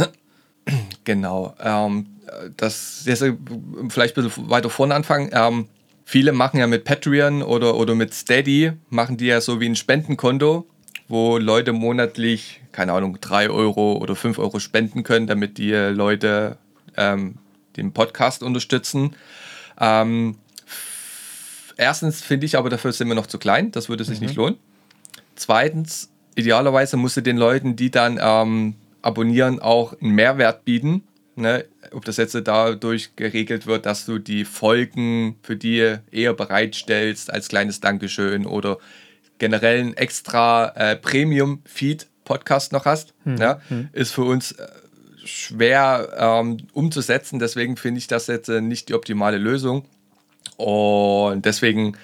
Genau. 1.03 1.53
Ähm, 1.59 2.07
das 2.57 3.03
jetzt 3.05 3.21
äh, 3.21 3.36
vielleicht 3.89 4.17
ein 4.17 4.23
bisschen 4.23 4.49
weiter 4.49 4.71
vorne 4.71 4.95
anfangen. 4.95 5.30
Ähm, 5.32 5.67
viele 6.06 6.32
machen 6.32 6.60
ja 6.60 6.68
mit 6.68 6.86
Patreon 6.86 7.41
oder, 7.41 7.76
oder 7.76 7.95
mit 7.95 8.14
Steady, 8.14 8.72
machen 8.89 9.18
die 9.18 9.26
ja 9.26 9.41
so 9.41 9.60
wie 9.60 9.66
ein 9.68 9.76
Spendenkonto, 9.76 10.66
wo 11.08 11.38
Leute 11.38 11.74
monatlich, 11.74 12.62
keine 12.72 12.93
Ahnung, 12.93 13.18
3 13.20 13.49
Euro 13.49 13.97
oder 13.97 14.16
5 14.16 14.39
Euro 14.39 14.60
spenden 14.60 15.03
können, 15.03 15.28
damit 15.28 15.58
die 15.58 15.72
Leute 15.72 16.58
ähm, 16.95 17.39
den 17.76 17.91
Podcast 17.91 18.43
unterstützen. 18.43 19.16
Ähm, 19.80 20.38
erstens 21.76 22.22
finde 22.22 22.45
ich 22.45 22.58
aber, 22.58 22.70
dafür 22.70 22.93
sind 22.93 23.08
wir 23.08 23.16
noch 23.16 23.28
zu 23.28 23.38
klein, 23.38 23.72
das 23.72 23.89
würde 23.89 24.06
sich 24.06 24.22
nicht 24.22 24.36
lohnen. 24.36 24.58
Zweitens, 25.36 26.10
idealerweise 26.36 26.95
musst 26.95 27.18
du 27.18 27.22
den 27.22 27.38
Leuten, 27.38 27.76
die 27.76 27.91
dann 27.91 28.20
ähm, 28.22 28.76
abonnieren, 29.01 29.60
auch 29.60 29.99
einen 29.99 30.12
Mehrwert 30.12 30.64
bieten. 30.66 31.03
Ne? 31.36 31.66
Ob 31.96 32.06
das 32.06 32.18
jetzt 32.18 32.36
dadurch 32.43 33.16
geregelt 33.16 33.68
wird, 33.68 33.86
dass 33.86 34.06
du 34.06 34.20
die 34.20 34.43
Folgen 34.43 35.38
für 35.41 35.56
die 35.56 35.96
eher 36.12 36.34
bereitstellst 36.34 37.32
als 37.32 37.48
kleines 37.48 37.80
Dankeschön 37.80 38.46
oder 38.46 38.78
generell 39.38 39.80
einen 39.80 39.93
extra 39.93 40.74
äh, 40.76 40.96
Premium-Feed-Podcast 40.98 42.74
noch 42.74 42.86
hast, 42.86 43.14
ja? 43.39 43.62
ist 43.93 44.12
für 44.12 44.24
uns 44.24 44.54
äh, 44.54 44.68
schwer 45.24 46.10
ähm, 46.18 46.58
umzusetzen. 46.74 47.39
Deswegen 47.39 47.78
finde 47.78 48.00
ich 48.00 48.08
das 48.08 48.28
jetzt 48.28 48.50
äh, 48.50 48.62
nicht 48.62 48.89
die 48.89 48.93
optimale 48.93 49.38
Lösung. 49.38 49.86
Und 50.58 51.46
deswegen 51.46 51.98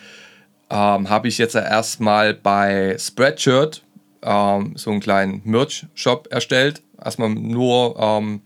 ähm, 0.70 1.10
habe 1.10 1.28
ich 1.28 1.38
jetzt 1.38 1.56
erstmal 1.56 2.34
bei 2.34 2.96
Spreadshirt 2.98 3.84
ähm, 4.22 4.74
so 4.76 4.92
einen 4.92 5.00
kleinen 5.00 5.42
Merch-Shop 5.44 6.28
erstellt. 6.32 6.82
Erstmal 7.04 7.30
nur 7.30 7.98
ähm, 8.00 8.42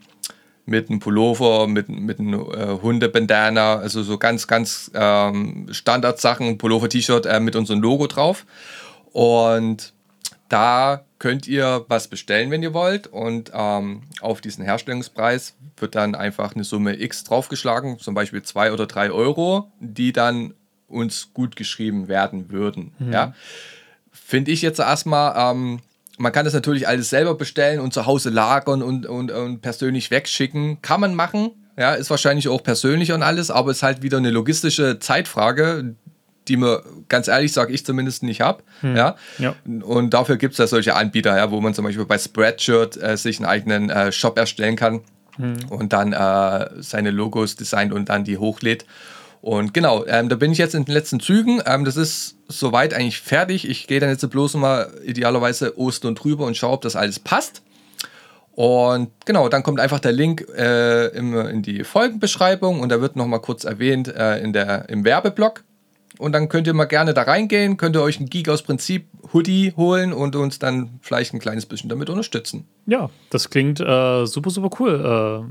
mit 0.65 0.89
einem 0.89 0.99
Pullover, 0.99 1.67
mit, 1.67 1.89
mit 1.89 2.19
einem 2.19 2.33
äh, 2.33 2.81
Hundebandana, 2.81 3.75
also 3.75 4.01
so 4.03 4.17
ganz, 4.17 4.47
ganz 4.47 4.91
ähm, 4.93 5.67
Standardsachen, 5.71 6.57
Pullover-T-Shirt 6.57 7.25
äh, 7.25 7.39
mit 7.39 7.55
unserem 7.55 7.81
Logo 7.81 8.07
drauf. 8.07 8.45
Und 9.11 9.93
da 10.49 11.05
könnt 11.19 11.47
ihr 11.47 11.85
was 11.87 12.07
bestellen, 12.07 12.51
wenn 12.51 12.63
ihr 12.63 12.73
wollt. 12.73 13.07
Und 13.07 13.51
ähm, 13.53 14.03
auf 14.21 14.41
diesen 14.41 14.63
Herstellungspreis 14.63 15.55
wird 15.77 15.95
dann 15.95 16.15
einfach 16.15 16.55
eine 16.55 16.63
Summe 16.63 16.99
X 16.99 17.23
draufgeschlagen, 17.23 17.99
zum 17.99 18.13
Beispiel 18.13 18.41
zwei 18.43 18.71
oder 18.71 18.87
drei 18.87 19.11
Euro, 19.11 19.71
die 19.79 20.13
dann 20.13 20.53
uns 20.87 21.29
gut 21.33 21.55
geschrieben 21.55 22.07
werden 22.07 22.51
würden. 22.51 22.93
Ja? 23.11 23.33
Finde 24.11 24.51
ich 24.51 24.61
jetzt 24.61 24.79
erstmal, 24.79 25.33
ähm, 25.37 25.79
man 26.17 26.31
kann 26.31 26.45
das 26.45 26.53
natürlich 26.53 26.87
alles 26.87 27.09
selber 27.09 27.35
bestellen 27.35 27.79
und 27.79 27.93
zu 27.93 28.05
Hause 28.05 28.29
lagern 28.29 28.81
und, 28.81 29.05
und, 29.05 29.31
und 29.31 29.61
persönlich 29.61 30.11
wegschicken. 30.11 30.81
Kann 30.81 31.01
man 31.01 31.15
machen. 31.15 31.51
Ja, 31.77 31.93
ist 31.93 32.09
wahrscheinlich 32.09 32.47
auch 32.47 32.63
persönlicher 32.63 33.15
und 33.15 33.23
alles, 33.23 33.51
aber 33.51 33.71
ist 33.71 33.83
halt 33.83 34.01
wieder 34.01 34.17
eine 34.17 34.31
logistische 34.31 34.99
Zeitfrage, 34.99 35.95
die 36.47 36.55
mir 36.55 36.83
ganz 37.09 37.27
ehrlich 37.27 37.51
sage 37.51 37.73
ich 37.73 37.85
zumindest 37.85 38.23
nicht 38.23 38.39
habe. 38.41 38.63
Ja? 38.81 39.15
Ja. 39.39 39.55
Und 39.65 40.13
dafür 40.13 40.37
gibt 40.37 40.53
es 40.53 40.57
ja 40.57 40.67
solche 40.67 40.95
Anbieter, 40.95 41.35
ja, 41.35 41.51
wo 41.51 41.59
man 41.59 41.73
zum 41.73 41.83
Beispiel 41.83 42.05
bei 42.05 42.17
Spreadshirt 42.17 43.01
äh, 43.01 43.17
sich 43.17 43.39
einen 43.39 43.45
eigenen 43.45 43.89
äh, 43.89 44.11
Shop 44.11 44.37
erstellen 44.37 44.75
kann 44.75 45.01
und 45.69 45.91
dann 45.91 46.13
äh, 46.13 46.81
seine 46.81 47.11
Logos 47.11 47.57
designt 47.57 47.91
und 47.91 48.07
dann 48.07 48.23
die 48.23 48.37
hochlädt. 48.37 48.85
Und 49.45 49.75
genau, 49.75 50.03
ähm, 50.07 50.27
da 50.27 50.37
bin 50.37 50.51
ich 50.51 50.57
jetzt 50.57 50.73
in 50.73 50.85
den 50.85 50.93
letzten 50.95 51.19
Zügen. 51.19 51.61
Ähm, 51.67 51.85
das 51.85 51.97
ist 51.97 52.35
soweit 52.47 52.95
eigentlich 52.95 53.21
fertig. 53.21 53.69
Ich 53.69 53.85
gehe 53.85 53.99
dann 53.99 54.09
jetzt 54.09 54.27
bloß 54.27 54.55
mal 54.55 54.91
idealerweise 55.05 55.77
Ostern 55.77 56.15
drüber 56.15 56.47
und 56.47 56.57
schaue, 56.57 56.71
ob 56.71 56.81
das 56.81 56.95
alles 56.95 57.19
passt. 57.19 57.61
Und 58.53 59.11
genau, 59.23 59.47
dann 59.47 59.61
kommt 59.61 59.79
einfach 59.79 59.99
der 59.99 60.13
Link 60.13 60.47
äh, 60.57 61.09
im, 61.15 61.37
in 61.37 61.61
die 61.61 61.83
Folgenbeschreibung 61.83 62.79
und 62.79 62.89
da 62.89 63.01
wird 63.01 63.17
nochmal 63.17 63.39
kurz 63.39 63.65
erwähnt 63.65 64.07
äh, 64.07 64.39
in 64.39 64.51
der, 64.51 64.89
im 64.89 65.05
Werbeblock. 65.05 65.63
Und 66.17 66.31
dann 66.31 66.49
könnt 66.49 66.65
ihr 66.65 66.73
mal 66.73 66.85
gerne 66.85 67.13
da 67.13 67.21
reingehen, 67.21 67.77
könnt 67.77 67.95
ihr 67.95 68.01
euch 68.01 68.19
ein 68.19 68.25
Geek 68.25 68.49
aus 68.49 68.63
Prinzip 68.63 69.05
Hoodie 69.31 69.73
holen 69.77 70.11
und 70.11 70.35
uns 70.35 70.57
dann 70.57 70.99
vielleicht 71.01 71.35
ein 71.35 71.39
kleines 71.39 71.67
bisschen 71.67 71.91
damit 71.91 72.09
unterstützen. 72.09 72.65
Ja, 72.87 73.11
das 73.29 73.51
klingt 73.51 73.79
äh, 73.79 74.25
super, 74.25 74.49
super 74.49 74.71
cool. 74.79 75.45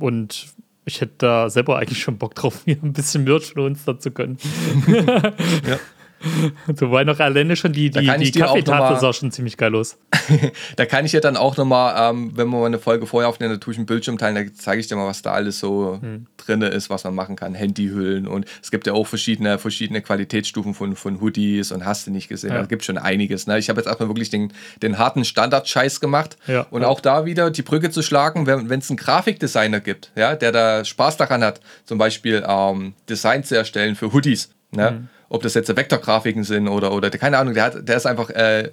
Äh, 0.00 0.02
und 0.02 0.46
ich 0.84 1.00
hätte 1.00 1.14
da 1.18 1.50
selber 1.50 1.78
eigentlich 1.78 2.02
schon 2.02 2.18
Bock 2.18 2.34
drauf, 2.34 2.62
mir 2.66 2.76
ein 2.82 2.92
bisschen 2.92 3.24
Merch 3.24 3.52
für 3.52 3.62
uns 3.62 3.84
da 3.84 3.98
zu 3.98 4.10
können. 4.10 4.38
ja. 5.66 5.78
So, 6.76 6.90
weil 6.90 7.04
noch 7.04 7.18
alleine 7.20 7.56
schon 7.56 7.72
die, 7.72 7.90
die, 7.90 8.10
die 8.18 8.32
Kaffeetafel 8.32 8.98
sah 8.98 9.12
schon 9.12 9.30
ziemlich 9.30 9.56
geil 9.56 9.74
aus. 9.74 9.98
da 10.76 10.86
kann 10.86 11.04
ich 11.04 11.12
ja 11.12 11.20
dann 11.20 11.36
auch 11.36 11.56
nochmal, 11.56 12.10
ähm, 12.10 12.32
wenn 12.34 12.48
wir 12.48 12.58
mal 12.58 12.66
eine 12.66 12.78
Folge 12.78 13.06
vorher 13.06 13.28
aufnehmen, 13.28 13.52
da 13.52 13.58
tue 13.58 13.72
ich 13.72 13.78
einen 13.78 13.86
Bildschirm 13.86 14.18
teilen, 14.18 14.34
da 14.34 14.42
zeige 14.54 14.80
ich 14.80 14.86
dir 14.86 14.96
mal, 14.96 15.06
was 15.06 15.22
da 15.22 15.32
alles 15.32 15.58
so 15.58 15.98
hm. 16.00 16.26
drin 16.36 16.62
ist, 16.62 16.90
was 16.90 17.04
man 17.04 17.14
machen 17.14 17.36
kann. 17.36 17.54
Handyhüllen 17.54 18.26
und 18.26 18.46
es 18.62 18.70
gibt 18.70 18.86
ja 18.86 18.92
auch 18.92 19.06
verschiedene, 19.06 19.58
verschiedene 19.58 20.00
Qualitätsstufen 20.02 20.74
von, 20.74 20.96
von 20.96 21.20
Hoodies 21.20 21.72
und 21.72 21.84
hast 21.84 22.06
du 22.06 22.10
nicht 22.10 22.28
gesehen. 22.28 22.52
Ja. 22.52 22.60
Da 22.60 22.66
gibt 22.66 22.84
schon 22.84 22.98
einiges. 22.98 23.46
Ne? 23.46 23.58
Ich 23.58 23.68
habe 23.68 23.80
jetzt 23.80 23.86
erstmal 23.86 24.08
wirklich 24.08 24.30
den, 24.30 24.52
den 24.82 24.98
harten 24.98 25.24
Standard-Scheiß 25.24 26.00
gemacht 26.00 26.36
ja. 26.46 26.66
und 26.70 26.82
ja. 26.82 26.88
auch 26.88 27.00
da 27.00 27.24
wieder 27.24 27.50
die 27.50 27.62
Brücke 27.62 27.90
zu 27.90 28.02
schlagen, 28.02 28.46
wenn 28.46 28.78
es 28.78 28.90
einen 28.90 28.96
Grafikdesigner 28.96 29.80
gibt, 29.80 30.10
ja, 30.16 30.34
der 30.34 30.52
da 30.52 30.84
Spaß 30.84 31.16
daran 31.16 31.44
hat, 31.44 31.60
zum 31.84 31.98
Beispiel 31.98 32.44
ähm, 32.46 32.94
Design 33.08 33.44
zu 33.44 33.56
erstellen 33.56 33.94
für 33.96 34.12
Hoodies. 34.12 34.50
Ne? 34.70 34.90
Mhm 34.90 35.08
ob 35.34 35.42
das 35.42 35.54
jetzt 35.54 35.74
Vektorgrafiken 35.74 36.44
sind 36.44 36.68
oder, 36.68 36.92
oder 36.92 37.10
keine 37.10 37.38
Ahnung, 37.38 37.54
der, 37.54 37.64
hat, 37.64 37.88
der 37.88 37.96
ist 37.96 38.06
einfach 38.06 38.30
äh, 38.30 38.66
äh, 38.66 38.70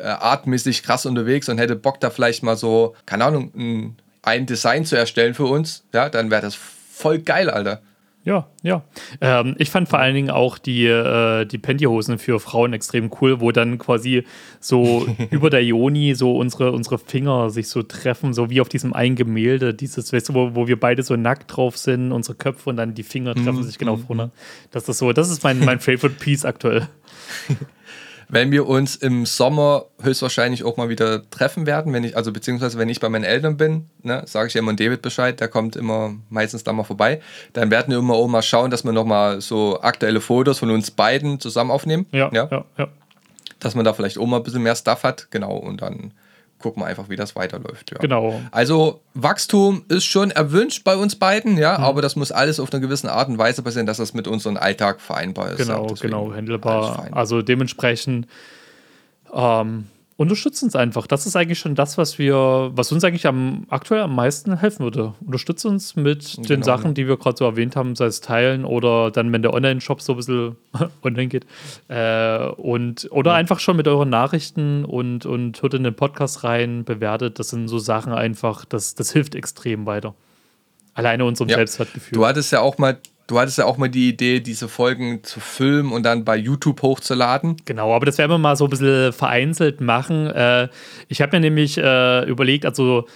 artmäßig 0.00 0.84
krass 0.84 1.06
unterwegs 1.06 1.48
und 1.48 1.58
hätte 1.58 1.74
Bock 1.74 1.98
da 1.98 2.10
vielleicht 2.10 2.44
mal 2.44 2.56
so, 2.56 2.94
keine 3.04 3.24
Ahnung, 3.24 3.50
ein, 3.56 3.96
ein 4.22 4.46
Design 4.46 4.84
zu 4.84 4.96
erstellen 4.96 5.34
für 5.34 5.46
uns, 5.46 5.82
ja, 5.92 6.08
dann 6.08 6.30
wäre 6.30 6.42
das 6.42 6.54
voll 6.54 7.18
geil, 7.18 7.50
Alter. 7.50 7.82
Ja, 8.24 8.46
ja. 8.62 8.84
Ähm, 9.20 9.56
ich 9.58 9.70
fand 9.70 9.88
vor 9.88 9.98
allen 9.98 10.14
Dingen 10.14 10.30
auch 10.30 10.58
die, 10.58 10.86
äh, 10.86 11.44
die 11.44 11.58
Pantyhosen 11.58 12.18
für 12.18 12.38
Frauen 12.38 12.72
extrem 12.72 13.10
cool, 13.20 13.40
wo 13.40 13.50
dann 13.50 13.78
quasi 13.78 14.24
so 14.60 15.06
über 15.30 15.50
der 15.50 15.64
Joni 15.64 16.14
so 16.14 16.36
unsere, 16.36 16.70
unsere 16.70 16.98
Finger 16.98 17.50
sich 17.50 17.68
so 17.68 17.82
treffen, 17.82 18.32
so 18.32 18.48
wie 18.48 18.60
auf 18.60 18.68
diesem 18.68 18.92
einen 18.92 19.16
Gemälde, 19.16 19.74
dieses, 19.74 20.12
weißt 20.12 20.28
du, 20.28 20.34
wo, 20.34 20.54
wo 20.54 20.68
wir 20.68 20.78
beide 20.78 21.02
so 21.02 21.16
nackt 21.16 21.56
drauf 21.56 21.76
sind, 21.76 22.12
unsere 22.12 22.36
Köpfe 22.36 22.70
und 22.70 22.76
dann 22.76 22.94
die 22.94 23.02
Finger 23.02 23.34
treffen 23.34 23.60
mm, 23.60 23.64
sich 23.64 23.78
genau 23.78 23.96
mm, 23.96 24.06
vorne. 24.06 24.30
Das 24.70 24.88
ist 24.88 24.98
so, 24.98 25.12
das 25.12 25.28
ist 25.28 25.42
mein, 25.42 25.58
mein 25.58 25.80
Favorite 25.80 26.20
Piece 26.20 26.44
aktuell. 26.44 26.88
wenn 28.32 28.50
wir 28.50 28.66
uns 28.66 28.96
im 28.96 29.26
Sommer 29.26 29.84
höchstwahrscheinlich 30.00 30.64
auch 30.64 30.78
mal 30.78 30.88
wieder 30.88 31.28
treffen 31.28 31.66
werden, 31.66 31.92
wenn 31.92 32.02
ich, 32.02 32.16
also 32.16 32.32
beziehungsweise 32.32 32.78
wenn 32.78 32.88
ich 32.88 32.98
bei 32.98 33.10
meinen 33.10 33.24
Eltern 33.24 33.58
bin, 33.58 33.90
ne, 34.02 34.22
sage 34.24 34.48
ich 34.48 34.54
ja 34.54 34.60
immer 34.60 34.72
David 34.72 35.02
Bescheid, 35.02 35.38
der 35.38 35.48
kommt 35.48 35.76
immer 35.76 36.14
meistens 36.30 36.64
da 36.64 36.72
mal 36.72 36.84
vorbei, 36.84 37.20
dann 37.52 37.70
werden 37.70 37.90
wir 37.90 37.98
immer 37.98 38.14
auch 38.14 38.28
mal 38.28 38.40
schauen, 38.40 38.70
dass 38.70 38.84
wir 38.84 38.92
nochmal 38.92 39.42
so 39.42 39.82
aktuelle 39.82 40.22
Fotos 40.22 40.58
von 40.60 40.70
uns 40.70 40.90
beiden 40.90 41.40
zusammen 41.40 41.70
aufnehmen. 41.70 42.06
Ja, 42.10 42.30
ja, 42.32 42.48
ja, 42.50 42.64
ja. 42.78 42.88
Dass 43.60 43.74
man 43.74 43.84
da 43.84 43.92
vielleicht 43.92 44.16
auch 44.16 44.26
mal 44.26 44.38
ein 44.38 44.42
bisschen 44.42 44.62
mehr 44.62 44.76
Stuff 44.76 45.02
hat, 45.02 45.30
genau, 45.30 45.54
und 45.54 45.82
dann 45.82 46.14
gucken 46.62 46.82
wir 46.82 46.86
einfach, 46.86 47.08
wie 47.08 47.16
das 47.16 47.36
weiterläuft. 47.36 47.90
Ja. 47.90 47.98
Genau. 47.98 48.40
Also 48.50 49.00
Wachstum 49.14 49.84
ist 49.88 50.04
schon 50.04 50.30
erwünscht 50.30 50.84
bei 50.84 50.96
uns 50.96 51.16
beiden, 51.16 51.58
ja, 51.58 51.78
mhm. 51.78 51.84
aber 51.84 52.02
das 52.02 52.16
muss 52.16 52.32
alles 52.32 52.58
auf 52.60 52.72
einer 52.72 52.80
gewissen 52.80 53.08
Art 53.08 53.28
und 53.28 53.38
Weise 53.38 53.62
passieren, 53.62 53.86
dass 53.86 53.98
das 53.98 54.14
mit 54.14 54.26
unserem 54.26 54.56
Alltag 54.56 55.00
vereinbar 55.00 55.50
ist. 55.50 55.58
Genau, 55.58 55.88
genau, 56.00 56.32
handelbar. 56.32 57.08
Also 57.12 57.42
dementsprechend 57.42 58.26
ähm, 59.32 59.88
unterstützt 60.16 60.62
uns 60.62 60.76
einfach. 60.76 61.06
Das 61.06 61.26
ist 61.26 61.36
eigentlich 61.36 61.58
schon 61.58 61.74
das, 61.74 61.98
was 61.98 62.18
wir, 62.18 62.70
was 62.74 62.92
uns 62.92 63.04
eigentlich 63.04 63.26
am 63.26 63.66
aktuell 63.68 64.02
am 64.02 64.14
meisten 64.14 64.58
helfen 64.58 64.84
würde. 64.84 65.14
Unterstützt 65.24 65.64
uns 65.64 65.96
mit 65.96 66.34
genau, 66.36 66.48
den 66.48 66.62
Sachen, 66.62 66.94
die 66.94 67.08
wir 67.08 67.16
gerade 67.16 67.36
so 67.36 67.44
erwähnt 67.44 67.76
haben, 67.76 67.96
sei 67.96 68.06
es 68.06 68.20
teilen 68.20 68.64
oder 68.64 69.10
dann, 69.10 69.32
wenn 69.32 69.42
der 69.42 69.54
Online-Shop 69.54 70.00
so 70.00 70.12
ein 70.12 70.16
bisschen 70.16 70.56
online 71.02 71.28
geht. 71.28 71.46
Äh, 71.88 72.46
und, 72.56 73.08
oder 73.10 73.32
ja. 73.32 73.36
einfach 73.36 73.58
schon 73.58 73.76
mit 73.76 73.88
euren 73.88 74.10
Nachrichten 74.10 74.84
und, 74.84 75.26
und 75.26 75.62
hört 75.62 75.74
in 75.74 75.84
den 75.84 75.94
Podcast 75.94 76.44
rein, 76.44 76.84
bewertet. 76.84 77.38
Das 77.38 77.48
sind 77.48 77.68
so 77.68 77.78
Sachen 77.78 78.12
einfach, 78.12 78.64
das, 78.64 78.94
das 78.94 79.12
hilft 79.12 79.34
extrem 79.34 79.86
weiter. 79.86 80.14
Alleine 80.94 81.24
unserem 81.24 81.48
ja. 81.48 81.56
Selbstwertgefühl. 81.56 82.18
Du 82.18 82.26
hattest 82.26 82.52
ja 82.52 82.60
auch 82.60 82.76
mal 82.76 82.98
Du 83.26 83.38
hattest 83.38 83.58
ja 83.58 83.64
auch 83.64 83.78
mal 83.78 83.88
die 83.88 84.08
Idee, 84.08 84.40
diese 84.40 84.68
Folgen 84.68 85.22
zu 85.22 85.40
filmen 85.40 85.92
und 85.92 86.04
dann 86.04 86.24
bei 86.24 86.36
YouTube 86.36 86.82
hochzuladen. 86.82 87.56
Genau, 87.64 87.94
aber 87.94 88.06
das 88.06 88.18
werden 88.18 88.30
wir 88.30 88.38
mal 88.38 88.56
so 88.56 88.64
ein 88.64 88.70
bisschen 88.70 89.12
vereinzelt 89.12 89.80
machen. 89.80 90.26
Äh, 90.26 90.68
ich 91.08 91.22
habe 91.22 91.36
mir 91.36 91.40
nämlich 91.40 91.78
äh, 91.78 92.24
überlegt, 92.28 92.66
also 92.66 93.06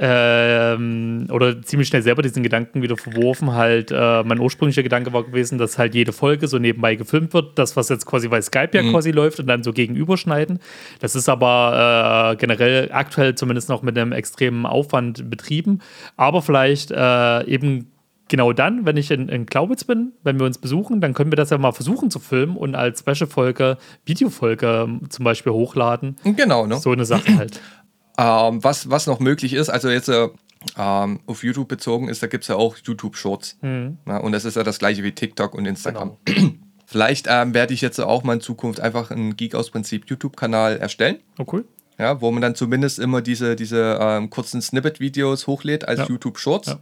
ähm, 0.00 1.26
oder 1.30 1.60
ziemlich 1.62 1.88
schnell 1.88 2.02
selber 2.02 2.22
diesen 2.22 2.42
Gedanken 2.42 2.82
wieder 2.82 2.96
verworfen. 2.96 3.52
Halt, 3.52 3.90
äh, 3.90 4.22
mein 4.22 4.38
ursprünglicher 4.38 4.84
Gedanke 4.84 5.12
war 5.12 5.24
gewesen, 5.24 5.58
dass 5.58 5.76
halt 5.76 5.94
jede 5.94 6.12
Folge 6.12 6.46
so 6.46 6.58
nebenbei 6.58 6.94
gefilmt 6.94 7.34
wird. 7.34 7.58
Das, 7.58 7.76
was 7.76 7.88
jetzt 7.88 8.06
quasi 8.06 8.28
bei 8.28 8.40
Skype 8.40 8.70
ja 8.72 8.82
mhm. 8.82 8.92
quasi 8.92 9.10
läuft 9.10 9.40
und 9.40 9.48
dann 9.48 9.64
so 9.64 9.72
gegenüberschneiden. 9.72 10.60
Das 11.00 11.16
ist 11.16 11.28
aber 11.28 12.32
äh, 12.32 12.36
generell 12.36 12.90
aktuell 12.92 13.34
zumindest 13.34 13.68
noch 13.68 13.82
mit 13.82 13.98
einem 13.98 14.12
extremen 14.12 14.66
Aufwand 14.66 15.28
betrieben. 15.28 15.80
Aber 16.16 16.42
vielleicht 16.42 16.92
äh, 16.92 17.44
eben 17.46 17.90
genau 18.28 18.52
dann, 18.52 18.86
wenn 18.86 18.96
ich 18.96 19.10
in, 19.10 19.28
in 19.28 19.46
Glaubitz 19.46 19.84
bin, 19.84 20.12
wenn 20.22 20.38
wir 20.38 20.46
uns 20.46 20.58
besuchen, 20.58 21.00
dann 21.00 21.14
können 21.14 21.32
wir 21.32 21.36
das 21.36 21.50
ja 21.50 21.58
mal 21.58 21.72
versuchen 21.72 22.10
zu 22.10 22.18
filmen 22.18 22.56
und 22.56 22.74
als 22.74 23.00
Special-Folge, 23.00 23.78
Videofolge 24.04 24.84
ähm, 24.86 25.10
zum 25.10 25.24
Beispiel 25.24 25.52
hochladen. 25.52 26.16
Genau, 26.24 26.66
ne? 26.66 26.76
So 26.76 26.92
eine 26.92 27.04
Sache 27.04 27.36
halt. 27.36 27.60
ähm, 28.18 28.62
was, 28.62 28.90
was 28.90 29.06
noch 29.06 29.20
möglich 29.20 29.54
ist, 29.54 29.70
also 29.70 29.88
jetzt 29.88 30.08
äh, 30.08 30.28
ähm, 30.76 31.20
auf 31.26 31.42
YouTube 31.42 31.68
bezogen 31.68 32.08
ist, 32.08 32.22
da 32.22 32.26
gibt 32.26 32.44
es 32.44 32.48
ja 32.48 32.56
auch 32.56 32.76
YouTube-Shorts. 32.76 33.58
Mhm. 33.62 33.98
Ja, 34.06 34.18
und 34.18 34.32
das 34.32 34.44
ist 34.44 34.56
ja 34.56 34.62
das 34.62 34.78
gleiche 34.78 35.02
wie 35.02 35.12
TikTok 35.12 35.54
und 35.54 35.66
Instagram. 35.66 36.16
Genau. 36.24 36.50
Vielleicht 36.86 37.26
ähm, 37.28 37.52
werde 37.52 37.74
ich 37.74 37.82
jetzt 37.82 38.00
auch 38.00 38.24
mal 38.24 38.34
in 38.34 38.40
Zukunft 38.40 38.80
einfach 38.80 39.10
einen 39.10 39.36
Geek 39.36 39.54
aus 39.54 39.70
Prinzip 39.70 40.08
YouTube-Kanal 40.08 40.78
erstellen. 40.78 41.18
Oh, 41.38 41.44
cool. 41.52 41.66
Ja, 41.98 42.22
wo 42.22 42.30
man 42.30 42.40
dann 42.40 42.54
zumindest 42.54 42.98
immer 42.98 43.20
diese, 43.20 43.56
diese 43.56 43.98
ähm, 44.00 44.30
kurzen 44.30 44.62
Snippet-Videos 44.62 45.46
hochlädt 45.46 45.86
als 45.86 46.00
ja. 46.00 46.06
YouTube-Shorts. 46.06 46.68
Ja 46.68 46.78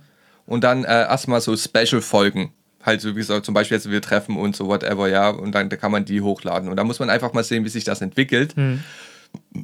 und 0.46 0.64
dann 0.64 0.84
äh, 0.84 1.02
erstmal 1.02 1.40
so 1.40 1.56
Special-Folgen. 1.56 2.52
Halt 2.82 3.00
so 3.00 3.10
wie 3.10 3.20
gesagt, 3.20 3.44
zum 3.44 3.54
Beispiel 3.54 3.76
jetzt 3.76 3.90
wir 3.90 4.00
treffen 4.00 4.36
uns 4.36 4.58
so 4.58 4.68
whatever, 4.68 5.08
ja, 5.08 5.30
und 5.30 5.52
dann 5.52 5.68
da 5.68 5.76
kann 5.76 5.90
man 5.90 6.04
die 6.04 6.20
hochladen. 6.20 6.68
Und 6.68 6.76
da 6.76 6.84
muss 6.84 7.00
man 7.00 7.10
einfach 7.10 7.32
mal 7.32 7.44
sehen, 7.44 7.64
wie 7.64 7.68
sich 7.68 7.84
das 7.84 8.00
entwickelt. 8.00 8.56
Mhm. 8.56 8.82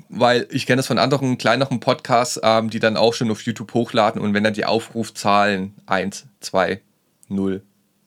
Weil 0.09 0.49
ich 0.51 0.67
kenne 0.67 0.79
das 0.79 0.89
von 0.89 0.99
anderen 0.99 1.39
kleineren 1.39 1.81
Podcasts, 1.81 2.41
ähm, 2.43 2.69
die 2.69 2.81
dann 2.81 2.97
auch 2.97 3.15
schon 3.15 3.31
auf 3.31 3.43
YouTube 3.43 3.73
hochladen 3.75 4.21
und 4.21 4.35
wenn 4.35 4.45
dann 4.45 4.55
die 4.55 4.65
Aufrufzahlen 4.65 5.73
1, 5.87 6.27
2, 6.41 6.81
0, 7.29 7.63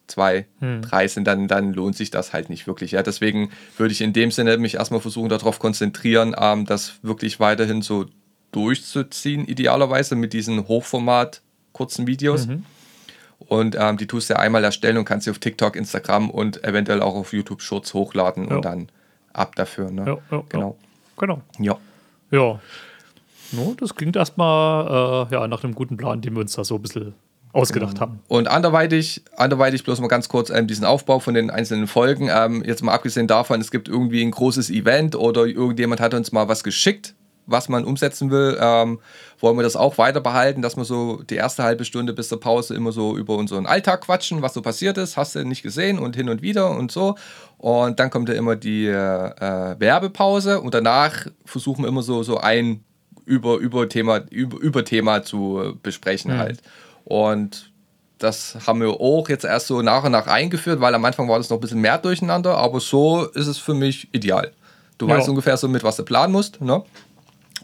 2, 0.08 0.46
3 0.82 1.08
sind, 1.08 1.26
dann, 1.26 1.48
dann 1.48 1.74
lohnt 1.74 1.96
sich 1.96 2.12
das 2.12 2.34
halt 2.34 2.50
nicht 2.50 2.68
wirklich. 2.68 2.92
Ja, 2.92 3.02
deswegen 3.02 3.50
würde 3.78 3.94
ich 3.94 4.02
in 4.02 4.14
dem 4.14 4.32
Sinne 4.32 4.58
mich 4.58 4.76
erstmal 4.76 5.00
versuchen, 5.00 5.30
darauf 5.30 5.58
konzentrieren, 5.58 6.36
ähm, 6.38 6.66
das 6.66 6.96
wirklich 7.02 7.40
weiterhin 7.40 7.82
so 7.82 8.06
durchzuziehen, 8.52 9.46
idealerweise 9.46 10.16
mit 10.16 10.34
diesen 10.34 10.68
Hochformat- 10.68 11.42
kurzen 11.76 12.08
Videos. 12.08 12.48
Mhm. 12.48 12.64
Und 13.40 13.76
ähm, 13.78 13.98
die 13.98 14.08
tust 14.08 14.30
du 14.30 14.34
ja 14.34 14.40
einmal 14.40 14.64
erstellen 14.64 14.98
und 14.98 15.06
kannst 15.06 15.26
sie 15.26 15.32
auf 15.32 15.40
TikTok, 15.40 15.76
Instagram 15.76 16.30
und 16.30 16.64
eventuell 16.64 17.02
auch 17.02 17.16
auf 17.16 17.34
YouTube 17.34 17.62
Shorts 17.62 17.94
hochladen 17.94 18.48
ja. 18.48 18.56
und 18.56 18.66
dann 18.66 18.88
ab 19.34 19.56
dafür. 19.56 19.92
Ne? 19.92 20.06
Ja, 20.08 20.18
ja, 20.32 20.44
genau. 20.50 20.78
Genau. 21.18 21.42
Ja. 21.60 21.78
Ja. 22.32 22.60
No, 23.52 23.76
das 23.80 23.94
klingt 23.94 24.16
erstmal 24.16 25.28
äh, 25.30 25.34
ja, 25.34 25.48
nach 25.48 25.64
einem 25.64 25.76
guten 25.76 25.98
Plan, 25.98 26.22
den 26.22 26.34
wir 26.34 26.42
uns 26.42 26.54
da 26.54 26.64
so 26.64 26.76
ein 26.76 26.82
bisschen 26.82 27.14
ausgedacht 27.52 27.96
genau. 27.96 28.02
haben. 28.02 28.20
Und 28.28 28.48
anderweitig, 28.48 29.24
anderweitig 29.38 29.84
bloß 29.84 30.00
mal 30.02 30.08
ganz 30.08 30.30
kurz 30.30 30.50
ähm, 30.50 30.68
diesen 30.68 30.86
Aufbau 30.86 31.20
von 31.20 31.34
den 31.34 31.50
einzelnen 31.50 31.88
Folgen. 31.88 32.30
Ähm, 32.32 32.64
jetzt 32.66 32.84
mal 32.84 32.94
abgesehen 32.94 33.28
davon, 33.28 33.62
es 33.62 33.70
gibt 33.70 33.88
irgendwie 33.88 34.24
ein 34.24 34.32
großes 34.32 34.70
Event 34.70 35.16
oder 35.16 35.46
irgendjemand 35.46 36.02
hat 36.02 36.14
uns 36.14 36.32
mal 36.32 36.48
was 36.48 36.64
geschickt, 36.64 37.15
was 37.48 37.70
man 37.70 37.86
umsetzen 37.86 38.32
will, 38.32 38.58
ähm, 38.60 39.00
wollen 39.40 39.58
wir 39.58 39.64
das 39.64 39.76
auch 39.76 39.98
weiter 39.98 40.22
behalten, 40.22 40.62
dass 40.62 40.78
wir 40.78 40.86
so 40.86 41.22
die 41.30 41.36
erste 41.36 41.64
halbe 41.64 41.86
Stunde 41.86 42.14
bis 42.14 42.30
zur 42.30 42.40
Pause 42.40 42.76
immer 42.76 42.92
so 42.92 43.18
über 43.18 43.36
unseren 43.36 43.66
Alltag 43.66 44.02
quatschen, 44.02 44.42
was 44.42 44.54
so 44.54 44.62
passiert 44.62 44.98
ist, 44.98 45.18
hast 45.18 45.36
du 45.36 45.46
nicht 45.46 45.64
gesehen 45.64 46.00
und 46.00 46.16
hin 46.16 46.30
und 46.30 46.42
wieder 46.42 46.72
und 46.72 46.92
so. 46.92 47.16
Und 47.58 48.00
dann 48.00 48.10
kommt 48.10 48.30
ja 48.30 48.36
immer 48.36 48.56
die 48.56 48.88
äh, 48.88 49.80
Werbepause 49.80 50.62
und 50.62 50.74
danach 50.74 51.28
versuchen 51.46 51.84
wir 51.84 51.90
immer 51.90 52.04
so, 52.04 52.24
so 52.24 52.38
ein 52.38 52.84
über, 53.26 53.58
über, 53.58 53.90
Thema, 53.90 54.22
über, 54.30 54.58
über 54.60 54.86
Thema 54.86 55.24
zu 55.24 55.78
besprechen 55.82 56.34
mhm. 56.34 56.38
halt. 56.38 56.62
Und 57.04 57.72
das 58.18 58.58
haben 58.66 58.82
wir 58.82 58.90
auch 58.90 59.30
jetzt 59.30 59.46
erst 59.46 59.68
so 59.68 59.82
nach 59.82 60.04
und 60.04 60.12
nach 60.12 60.28
eingeführt, 60.28 60.80
weil 60.80 60.94
am 60.96 61.04
Anfang 61.06 61.28
war 61.28 61.38
das 61.38 61.50
noch 61.50 61.58
ein 61.58 61.62
bisschen 61.62 61.82
mehr 61.82 61.98
durcheinander, 61.98 62.58
aber 62.58 62.80
so 62.80 63.26
ist 63.26 63.48
es 63.48 63.58
für 63.58 63.74
mich 63.74 64.08
ideal. 64.14 64.52
Du 64.98 65.08
ja. 65.08 65.18
weißt 65.18 65.28
ungefähr 65.28 65.58
so 65.58 65.68
mit, 65.68 65.84
was 65.84 65.98
du 65.98 66.04
planen 66.04 66.32
musst. 66.32 66.62
Ne? 66.62 66.84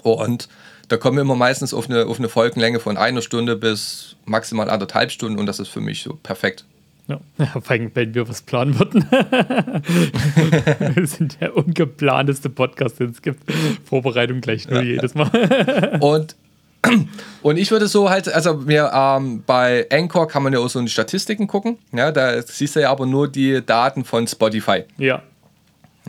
Und 0.04 0.50
da 0.88 0.98
kommen 0.98 1.18
wir 1.18 1.22
immer 1.22 1.36
meistens 1.36 1.74
auf 1.74 1.90
eine, 1.90 2.06
auf 2.06 2.20
eine 2.20 2.30
Folgenlänge 2.30 2.80
von 2.80 2.98
einer 2.98 3.22
Stunde 3.22 3.56
bis 3.56 4.16
maximal 4.26 4.70
anderthalb 4.70 5.12
Stunden 5.12 5.40
und 5.40 5.46
das 5.46 5.60
ist 5.60 5.70
für 5.70 5.82
mich 5.82 6.04
so 6.04 6.20
perfekt. 6.22 6.66
Ja, 7.08 7.20
vor 7.60 7.72
allem, 7.72 7.92
wenn 7.94 8.14
wir 8.14 8.30
was 8.30 8.42
planen 8.42 8.78
würden. 8.80 9.06
wir 10.96 11.08
sind 11.08 11.42
der 11.42 11.58
ungeplanteste 11.58 12.50
Podcast, 12.50 13.00
den 13.00 13.10
es 13.10 13.22
gibt. 13.22 13.40
Vorbereitung 13.84 14.40
gleich 14.40 14.68
nur 14.70 14.82
ja. 14.82 14.94
jedes 14.94 15.16
Mal. 15.16 15.98
und 16.02 16.36
Und 17.42 17.58
ich 17.58 17.72
würde 17.72 17.88
so 17.88 18.10
halt, 18.10 18.28
also 18.34 18.56
mir 18.56 18.92
ähm, 18.94 19.44
bei 19.46 19.88
Anchor 19.92 20.28
kann 20.28 20.44
man 20.44 20.54
ja 20.54 20.60
auch 20.60 20.70
so 20.70 20.80
in 20.80 20.86
die 20.86 20.92
Statistiken 20.92 21.48
gucken. 21.48 21.78
Ja, 21.92 22.12
da 22.12 22.42
siehst 22.42 22.76
du 22.76 22.82
ja 22.82 22.92
aber 22.92 23.06
nur 23.06 23.28
die 23.28 23.64
Daten 23.66 24.04
von 24.04 24.28
Spotify. 24.28 24.84
Ja. 24.98 25.22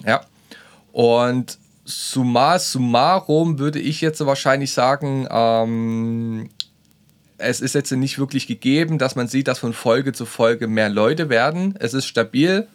Ja. 0.06 0.22
Und 0.92 1.58
summa 1.84 2.58
summarum 2.58 3.58
würde 3.58 3.80
ich 3.80 4.00
jetzt 4.00 4.24
wahrscheinlich 4.24 4.72
sagen, 4.72 5.26
ähm, 5.30 6.50
es 7.38 7.60
ist 7.60 7.74
jetzt 7.74 7.90
nicht 7.92 8.18
wirklich 8.18 8.46
gegeben, 8.46 8.98
dass 8.98 9.16
man 9.16 9.26
sieht, 9.26 9.48
dass 9.48 9.58
von 9.58 9.72
Folge 9.72 10.12
zu 10.12 10.26
Folge 10.26 10.68
mehr 10.68 10.88
Leute 10.88 11.28
werden. 11.28 11.74
Es 11.78 11.94
ist 11.94 12.06
stabil. 12.06 12.68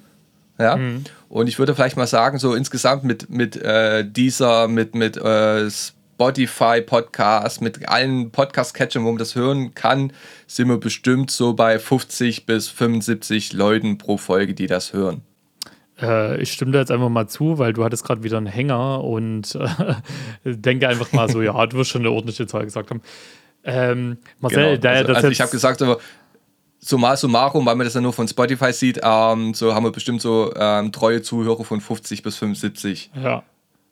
Ja. 0.59 0.75
Mhm. 0.75 1.03
Und 1.29 1.47
ich 1.47 1.59
würde 1.59 1.75
vielleicht 1.75 1.97
mal 1.97 2.07
sagen, 2.07 2.39
so 2.39 2.53
insgesamt 2.53 3.03
mit, 3.03 3.29
mit 3.29 3.55
äh, 3.55 4.03
dieser, 4.05 4.67
mit, 4.67 4.95
mit 4.95 5.17
äh, 5.17 5.69
Spotify 5.69 6.81
Podcast, 6.81 7.61
mit 7.61 7.87
allen 7.87 8.31
Podcast-Catchern, 8.31 9.03
wo 9.03 9.09
man 9.09 9.19
das 9.19 9.35
hören 9.35 9.73
kann, 9.75 10.11
sind 10.47 10.67
wir 10.67 10.79
bestimmt 10.79 11.31
so 11.31 11.53
bei 11.53 11.77
50 11.79 12.45
bis 12.45 12.69
75 12.69 13.53
Leuten 13.53 13.97
pro 13.97 14.17
Folge, 14.17 14.53
die 14.53 14.67
das 14.67 14.93
hören. 14.93 15.21
Äh, 16.01 16.41
ich 16.41 16.51
stimme 16.51 16.71
da 16.71 16.79
jetzt 16.79 16.91
einfach 16.91 17.09
mal 17.09 17.27
zu, 17.27 17.57
weil 17.57 17.73
du 17.73 17.83
hattest 17.83 18.03
gerade 18.03 18.23
wieder 18.23 18.37
einen 18.37 18.47
Hänger 18.47 19.03
und 19.03 19.55
äh, 19.55 19.95
denke 20.43 20.87
einfach 20.87 21.11
mal 21.11 21.29
so, 21.29 21.41
ja, 21.41 21.65
du 21.65 21.77
wirst 21.77 21.91
schon 21.91 22.01
eine 22.01 22.11
ordentliche 22.11 22.47
Zahl 22.47 22.63
gesagt 22.65 22.89
haben. 22.89 23.01
Ähm, 23.63 24.17
Marcel, 24.39 24.63
Genau. 24.63 24.77
da 24.77 24.89
also, 24.91 25.07
das 25.07 25.17
also 25.17 25.27
ich 25.29 25.41
habe 25.41 25.51
gesagt, 25.51 25.79
so, 25.79 25.97
summa 26.79 27.15
summarum, 27.15 27.65
weil 27.65 27.75
man 27.75 27.85
das 27.85 27.95
ja 27.95 28.01
nur 28.01 28.13
von 28.13 28.27
Spotify 28.27 28.71
sieht, 28.71 28.99
ähm, 29.03 29.53
so 29.53 29.73
haben 29.73 29.83
wir 29.83 29.91
bestimmt 29.91 30.21
so 30.21 30.53
ähm, 30.55 30.91
treue 30.91 31.21
Zuhörer 31.21 31.63
von 31.63 31.81
50 31.81 32.23
bis 32.23 32.37
75 32.37 33.11
ja, 33.21 33.43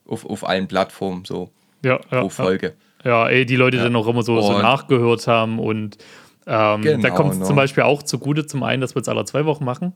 auf, 0.08 0.26
auf 0.26 0.48
allen 0.48 0.68
Plattformen 0.68 1.26
so 1.26 1.50
ja, 1.84 2.00
ja, 2.12 2.22
pro 2.22 2.30
Folge. 2.30 2.74
ja, 3.04 3.28
ey, 3.28 3.46
die 3.46 3.56
Leute, 3.56 3.78
die 3.78 3.84
dann 3.84 3.96
auch 3.96 4.08
immer 4.08 4.22
so, 4.24 4.40
so 4.40 4.60
nachgehört 4.60 5.28
haben 5.28 5.60
und 5.60 5.98
ähm, 6.48 6.84
da 6.84 6.94
Genau, 6.94 7.16
kommt 7.16 7.34
es 7.34 7.40
ne? 7.40 7.46
zum 7.46 7.56
Beispiel 7.56 7.84
auch 7.84 8.04
zugute, 8.04 8.46
zum 8.46 8.62
einen, 8.64 8.80
dass 8.80 8.96
wir 8.96 9.02
es 9.02 9.10
alle 9.10 9.26
zwei 9.26 9.46
Wochen 9.46 9.66
machen. 9.66 9.94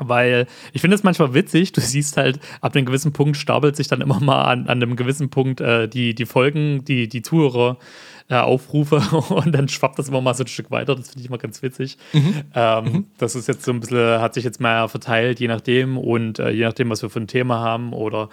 Weil 0.00 0.46
ich 0.72 0.80
finde 0.80 0.96
es 0.96 1.02
manchmal 1.02 1.34
witzig, 1.34 1.72
du 1.72 1.80
siehst 1.80 2.16
halt, 2.16 2.40
ab 2.60 2.74
einem 2.74 2.86
gewissen 2.86 3.12
Punkt 3.12 3.36
stapelt 3.36 3.76
sich 3.76 3.88
dann 3.88 4.00
immer 4.00 4.20
mal 4.20 4.42
an, 4.44 4.60
an 4.66 4.82
einem 4.82 4.96
gewissen 4.96 5.30
Punkt 5.30 5.60
äh, 5.60 5.88
die, 5.88 6.14
die 6.14 6.26
Folgen, 6.26 6.84
die, 6.84 7.08
die 7.08 7.22
Zuhörer 7.22 7.78
äh, 8.28 8.36
Aufrufe 8.36 8.96
und 9.34 9.52
dann 9.52 9.68
schwappt 9.68 9.98
das 9.98 10.08
immer 10.08 10.20
mal 10.20 10.34
so 10.34 10.44
ein 10.44 10.48
Stück 10.48 10.70
weiter. 10.70 10.94
Das 10.94 11.08
finde 11.10 11.20
ich 11.20 11.26
immer 11.26 11.38
ganz 11.38 11.62
witzig. 11.62 11.98
Ähm, 12.54 13.06
Das 13.18 13.34
ist 13.34 13.48
jetzt 13.48 13.64
so 13.64 13.72
ein 13.72 13.80
bisschen, 13.80 14.20
hat 14.20 14.34
sich 14.34 14.44
jetzt 14.44 14.60
mal 14.60 14.88
verteilt, 14.88 15.40
je 15.40 15.48
nachdem 15.48 15.98
und 15.98 16.38
äh, 16.38 16.50
je 16.50 16.64
nachdem, 16.64 16.90
was 16.90 17.02
wir 17.02 17.10
für 17.10 17.20
ein 17.20 17.26
Thema 17.26 17.58
haben 17.58 17.92
oder 17.92 18.28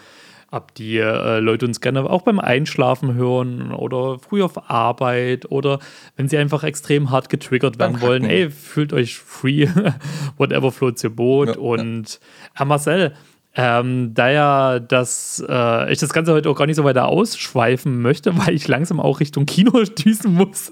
ob 0.52 0.74
die 0.76 0.98
äh, 0.98 1.40
Leute 1.40 1.66
uns 1.66 1.82
gerne 1.82 2.10
auch 2.10 2.22
beim 2.22 2.40
Einschlafen 2.40 3.16
hören 3.16 3.72
oder 3.72 4.20
früh 4.20 4.42
auf 4.42 4.70
Arbeit 4.70 5.52
oder 5.52 5.80
wenn 6.16 6.30
sie 6.30 6.38
einfach 6.38 6.64
extrem 6.64 7.10
hart 7.10 7.30
getriggert 7.30 7.80
werden 7.80 8.02
wollen, 8.02 8.24
ey, 8.24 8.50
fühlt 8.50 8.94
euch 8.94 9.18
free, 9.18 9.68
whatever 10.38 10.72
floats 10.72 11.04
your 11.04 11.12
boat. 11.12 11.50
Ja, 11.50 11.54
ja. 11.56 11.60
und 11.60 12.20
Herr 12.54 12.66
Marcel, 12.66 13.14
ähm, 13.60 14.14
da 14.14 14.30
ja 14.30 14.80
das, 14.80 15.44
äh, 15.50 15.92
ich 15.92 15.98
das 15.98 16.14
Ganze 16.14 16.32
heute 16.32 16.48
auch 16.48 16.56
gar 16.56 16.68
nicht 16.68 16.76
so 16.76 16.84
weiter 16.84 17.08
ausschweifen 17.08 18.02
möchte, 18.02 18.38
weil 18.46 18.54
ich 18.54 18.68
langsam 18.68 19.00
auch 19.00 19.20
Richtung 19.20 19.48
Kino 19.48 19.84
düsen 19.84 20.34
muss, 20.34 20.72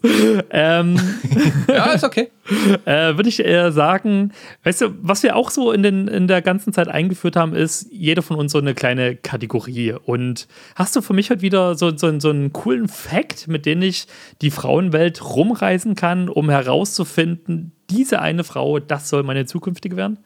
ähm, 0.52 0.95
Ja, 1.68 1.94
ist 1.94 2.03
okay. 2.03 2.30
äh, 2.86 3.16
würde 3.16 3.28
ich 3.28 3.44
eher 3.44 3.72
sagen, 3.72 4.32
weißt 4.64 4.82
du, 4.82 4.90
was 5.02 5.24
wir 5.24 5.36
auch 5.36 5.49
so 5.49 5.72
in, 5.72 5.82
den, 5.82 6.07
in 6.07 6.28
der 6.28 6.44
ganzen 6.44 6.74
Zeit 6.74 6.88
eingeführt 6.88 7.36
haben, 7.36 7.56
ist 7.56 7.88
jeder 7.91 8.22
von 8.22 8.38
uns 8.38 8.52
so 8.52 8.60
eine 8.60 8.76
kleine 8.76 9.16
Kategorie. 9.16 9.94
Und 9.94 10.48
hast 10.76 10.95
du 10.95 11.02
für 11.02 11.14
mich 11.14 11.32
heute 11.32 11.41
wieder 11.41 11.76
so, 11.76 11.95
so, 11.98 12.20
so 12.20 12.30
einen 12.30 12.53
coolen 12.53 12.88
Fact, 12.88 13.48
mit 13.48 13.66
dem 13.66 13.82
ich 13.82 14.07
die 14.44 14.52
Frauenwelt 14.52 15.24
rumreisen 15.24 15.95
kann, 15.95 16.30
um 16.30 16.52
herauszufinden, 16.52 17.72
diese 17.90 18.22
eine 18.22 18.44
Frau, 18.44 18.80
das 18.80 19.10
soll 19.10 19.24
meine 19.24 19.45
zukünftige 19.45 19.95
werden? 19.95 20.20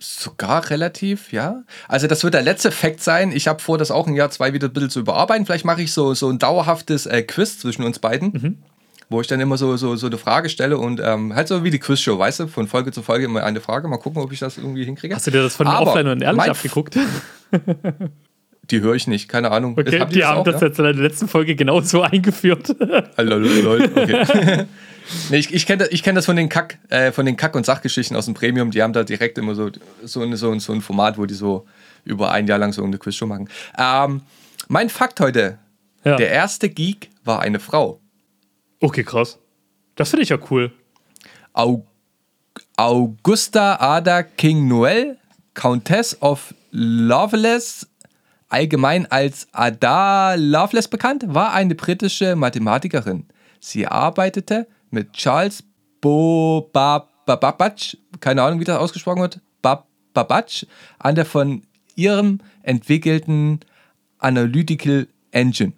Sogar 0.00 0.70
relativ, 0.70 1.32
ja. 1.32 1.62
Also 1.88 2.06
das 2.06 2.22
wird 2.22 2.34
der 2.34 2.42
letzte 2.42 2.70
Fact 2.70 3.02
sein. 3.02 3.32
Ich 3.32 3.48
habe 3.48 3.60
vor, 3.60 3.78
das 3.78 3.90
auch 3.90 4.06
im 4.06 4.14
Jahr 4.14 4.30
zwei 4.30 4.52
wieder 4.52 4.68
ein 4.68 4.72
bisschen 4.72 4.90
zu 4.90 5.00
überarbeiten. 5.00 5.44
Vielleicht 5.44 5.64
mache 5.64 5.82
ich 5.82 5.92
so, 5.92 6.14
so 6.14 6.28
ein 6.30 6.38
dauerhaftes 6.38 7.06
äh, 7.06 7.22
Quiz 7.22 7.58
zwischen 7.58 7.82
uns 7.82 7.98
beiden, 7.98 8.30
Mhm. 8.32 8.58
wo 9.08 9.20
ich 9.20 9.26
dann 9.26 9.40
immer 9.40 9.56
so, 9.58 9.76
so, 9.76 9.96
so 9.96 10.06
eine 10.06 10.16
Frage 10.18 10.50
stelle 10.50 10.78
und 10.78 11.00
ähm, 11.02 11.34
halt 11.34 11.48
so 11.48 11.64
wie 11.64 11.70
die 11.70 11.80
Quizshow, 11.80 12.16
weißt 12.18 12.40
du, 12.40 12.46
von 12.46 12.68
Folge 12.68 12.92
zu 12.92 13.02
Folge 13.02 13.24
immer 13.24 13.42
eine 13.42 13.60
Frage. 13.60 13.88
Mal 13.88 13.96
gucken, 13.96 14.22
ob 14.22 14.30
ich 14.32 14.38
das 14.38 14.56
irgendwie 14.56 14.84
hinkriege. 14.84 15.16
Hast 15.16 15.26
du 15.26 15.32
dir 15.32 15.42
das 15.42 15.56
von 15.56 15.66
Aber 15.66 15.88
offline 15.88 16.06
und 16.06 16.22
ehrlich 16.22 16.42
abgeguckt? 16.42 16.96
Die 18.70 18.80
höre 18.82 18.94
ich 18.94 19.06
nicht, 19.06 19.28
keine 19.28 19.50
Ahnung. 19.50 19.76
Okay, 19.78 19.98
Habt 19.98 20.14
die 20.14 20.18
ihr 20.18 20.28
haben 20.28 20.40
auch, 20.40 20.44
das 20.44 20.60
ja? 20.60 20.66
jetzt 20.68 20.78
in 20.78 20.84
der 20.84 20.94
letzten 20.94 21.26
Folge 21.26 21.56
genauso 21.56 22.02
eingeführt. 22.02 22.70
Okay. 22.78 24.66
nee, 25.30 25.38
ich 25.38 25.52
ich 25.52 25.66
kenne 25.66 25.84
das, 25.84 25.88
ich 25.92 26.02
kenn 26.02 26.14
das 26.14 26.26
von 26.26 26.36
den 26.36 26.48
Kack, 26.48 26.78
äh, 26.90 27.12
von 27.12 27.26
den 27.26 27.36
Kack- 27.36 27.54
und 27.56 27.64
Sachgeschichten 27.66 28.16
aus 28.16 28.24
dem 28.26 28.34
Premium. 28.34 28.70
Die 28.70 28.82
haben 28.82 28.92
da 28.92 29.04
direkt 29.04 29.38
immer 29.38 29.54
so, 29.54 29.70
so, 30.04 30.22
eine, 30.22 30.36
so, 30.36 30.50
ein- 30.50 30.60
so 30.60 30.72
ein 30.72 30.80
Format, 30.80 31.18
wo 31.18 31.26
die 31.26 31.34
so 31.34 31.66
über 32.04 32.30
ein 32.32 32.46
Jahr 32.46 32.58
lang 32.58 32.72
so 32.72 32.82
eine 32.84 32.98
Quizshow 32.98 33.26
machen. 33.26 33.48
Ähm, 33.78 34.22
mein 34.68 34.88
Fakt 34.90 35.20
heute: 35.20 35.58
Ja. 36.04 36.16
Der 36.16 36.30
erste 36.30 36.68
Geek 36.68 37.10
war 37.24 37.40
eine 37.40 37.60
Frau. 37.60 38.00
Okay, 38.80 39.02
krass. 39.04 39.38
Das 39.96 40.10
finde 40.10 40.22
ich 40.22 40.28
ja 40.28 40.38
cool. 40.50 40.72
Au 41.52 41.84
Augusta 42.76 43.76
Ada 43.80 44.22
King 44.22 44.68
Noel, 44.68 45.18
Countess 45.54 46.16
of 46.20 46.54
Loveless, 46.70 47.86
allgemein 48.48 49.10
als 49.10 49.48
Ada 49.52 50.34
Loveless 50.34 50.86
bekannt, 50.88 51.24
war 51.26 51.52
eine 51.52 51.74
britische 51.74 52.36
Mathematikerin. 52.36 53.26
Sie 53.60 53.86
arbeitete 53.86 54.66
mit 54.90 55.12
Charles 55.12 55.62
Bo 56.00 56.68
Ba- 56.72 57.08
Ba- 57.26 57.36
Babbage, 57.36 57.96
keine 58.20 58.42
Ahnung, 58.42 58.60
wie 58.60 58.64
das 58.64 58.78
ausgesprochen 58.78 59.20
wird, 59.20 59.40
Ba- 59.62 59.86
Babbage, 60.14 60.66
an 60.98 61.14
der 61.14 61.26
von 61.26 61.62
ihrem 61.94 62.38
entwickelten 62.62 63.60
Analytical 64.18 65.08
Engine. 65.30 65.72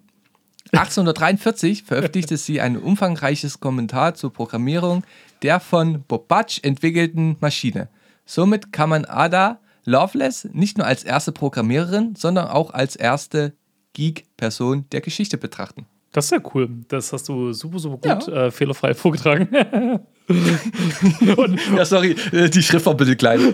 1843 0.73 1.83
veröffentlichte 1.83 2.37
sie 2.37 2.61
ein 2.61 2.77
umfangreiches 2.77 3.59
Kommentar 3.59 4.15
zur 4.15 4.31
Programmierung 4.31 5.03
der 5.41 5.59
von 5.59 6.03
Babbage 6.07 6.59
entwickelten 6.63 7.35
Maschine. 7.41 7.89
Somit 8.25 8.71
kann 8.71 8.89
man 8.89 9.05
Ada 9.05 9.59
Lovelace 9.83 10.47
nicht 10.53 10.77
nur 10.77 10.87
als 10.87 11.03
erste 11.03 11.31
Programmiererin, 11.31 12.15
sondern 12.15 12.47
auch 12.47 12.71
als 12.71 12.95
erste 12.95 13.53
Geek-Person 13.93 14.85
der 14.91 15.01
Geschichte 15.01 15.37
betrachten. 15.37 15.85
Das 16.13 16.25
ist 16.25 16.31
ja 16.31 16.39
cool. 16.53 16.67
Das 16.89 17.13
hast 17.13 17.29
du 17.29 17.53
super, 17.53 17.79
super 17.79 17.97
gut 17.97 18.27
Ja. 18.27 18.45
äh, 18.47 18.51
fehlerfrei 18.51 18.93
vorgetragen. 18.95 19.47
und, 21.37 21.59
Ja, 21.75 21.85
sorry, 21.85 22.15
äh, 22.31 22.49
die 22.49 22.61
Schrift 22.61 22.85
war 22.85 22.93
ein 22.93 22.97
bisschen 22.97 23.17
klein. 23.17 23.39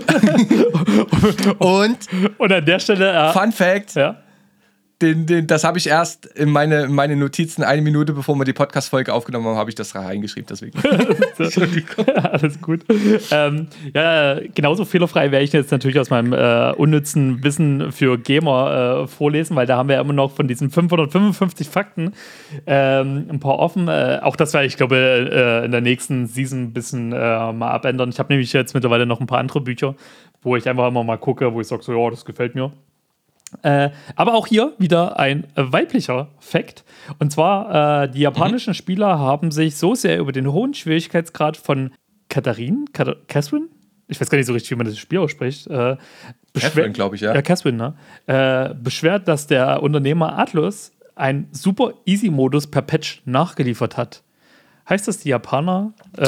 Und 1.60 1.98
und 2.38 2.52
an 2.52 2.66
der 2.66 2.80
Stelle, 2.80 3.12
äh, 3.12 3.32
Fun 3.34 3.52
Fact, 3.52 3.96
ja, 3.96 4.18
den, 5.02 5.28
den, 5.28 5.46
das 5.46 5.64
habe 5.64 5.78
ich 5.78 5.88
erst 5.88 6.26
in 6.26 6.50
meine, 6.50 6.84
in 6.84 6.94
meine 6.94 7.16
Notizen 7.16 7.64
eine 7.64 7.84
Minute, 7.84 8.14
bevor 8.14 8.36
wir 8.36 8.46
die 8.46 8.54
Podcast-Folge 8.54 9.14
aufgenommen 9.14 9.46
haben, 9.46 9.58
habe 9.58 9.70
ich 9.70 9.76
das 9.76 9.94
reingeschrieben. 9.94 10.48
Deswegen. 10.50 10.80
alles 12.16 12.60
gut. 12.62 12.82
Ähm, 13.32 13.68
ja, 13.94 14.40
genauso 14.56 14.86
fehlerfrei 14.86 15.32
werde 15.32 15.46
ich 15.46 15.54
jetzt 15.54 15.72
natürlich 15.72 16.00
aus 16.00 16.10
meinem 16.10 16.34
äh, 16.34 16.72
unnützen 16.76 17.44
Wissen 17.44 17.92
für 17.92 18.18
Gamer 18.18 19.04
äh, 19.04 19.08
vorlesen, 19.08 19.56
weil 19.56 19.68
da 19.68 19.78
haben 19.78 19.88
wir 19.88 19.98
ja 19.98 20.02
immer 20.02 20.14
noch 20.14 20.32
von 20.32 20.48
diesen 20.48 20.72
555 20.72 21.70
Fakten 21.70 22.14
ähm, 22.66 23.28
ein 23.30 23.40
paar 23.40 23.60
offen. 23.60 23.88
Äh, 23.88 24.20
auch 24.24 24.36
das 24.36 24.54
werde 24.54 24.66
ich, 24.66 24.78
glaube 24.78 24.98
äh, 24.98 25.66
in 25.66 25.72
der 25.72 25.82
nächsten 25.82 26.26
Season 26.26 26.64
ein 26.64 26.74
bisschen 26.74 27.14
äh, 27.14 27.54
mal 27.54 27.70
abändern. 27.70 28.10
Ich 28.10 28.18
habe 28.18 28.34
nämlich 28.34 28.52
jetzt 28.52 28.74
mittlerweile 28.74 29.06
noch 29.06 29.20
ein 29.20 29.28
paar 29.28 29.40
andere 29.40 29.62
Bücher, 29.62 29.96
wo 30.42 30.56
ich 30.56 30.68
einfach 30.68 30.88
immer 30.88 31.04
mal 31.04 31.18
gucke, 31.18 31.54
wo 31.54 31.62
ich 31.62 31.68
sage, 31.68 31.84
so, 31.84 31.94
ja, 31.94 32.10
das 32.10 32.26
gefällt 32.26 32.56
mir. 32.56 32.72
Äh, 33.62 33.92
aber 34.16 34.34
auch 34.34 34.48
hier 34.48 34.74
wieder 34.78 35.20
ein 35.20 35.48
weiblicher 35.56 36.30
Fakt. 36.40 36.84
Und 37.20 37.32
zwar, 37.32 38.04
äh, 38.04 38.10
die 38.10 38.20
japanischen 38.20 38.74
Spieler 38.74 39.20
haben 39.20 39.52
sich 39.52 39.78
so 39.78 39.96
sehr 39.96 40.20
über 40.20 40.32
den 40.32 40.52
hohen 40.52 40.74
Schwierigkeitsgrad 40.74 41.56
von 41.56 41.92
Katharin, 42.30 42.86
Kat 42.92 43.28
Catherine? 43.28 43.68
Ich 44.10 44.20
weiß 44.20 44.30
gar 44.30 44.38
nicht 44.38 44.48
so 44.48 44.54
richtig, 44.54 44.72
wie 44.72 44.76
man 44.76 44.88
das 44.88 44.98
Spiel 44.98 45.20
ausspricht. 45.20 45.68
Äh, 45.68 45.98
Catherine, 46.54 46.92
glaube 46.92 47.16
ich, 47.16 47.22
ja. 47.22 47.34
Ja, 47.34 47.42
Catherine, 47.42 47.78
ne? 47.78 47.94
Äh, 48.26 48.74
beschwert, 48.76 49.28
dass 49.28 49.48
der 49.48 49.82
Unternehmer 49.82 50.38
Atlus 50.38 50.92
einen 51.16 51.48
super 51.52 51.94
Easy-Modus 52.06 52.68
per 52.68 52.82
Patch 52.82 53.22
nachgeliefert 53.26 53.98
hat. 53.98 54.24
Heißt 54.88 55.08
das, 55.08 55.18
die 55.20 55.30
Japaner 55.30 55.94
äh, 56.16 56.26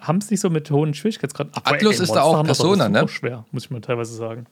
haben 0.00 0.18
es 0.18 0.30
nicht 0.30 0.40
so 0.40 0.50
mit 0.50 0.70
hohen 0.70 0.92
Schwierigkeitsgraden? 0.92 1.52
Atlus 1.64 2.00
ist 2.00 2.12
da 2.12 2.22
auch 2.22 2.44
Persona, 2.44 2.88
ne? 2.88 3.08
schwer, 3.08 3.46
muss 3.52 3.64
ich 3.64 3.70
mal 3.70 3.80
teilweise 3.80 4.14
sagen. 4.14 4.46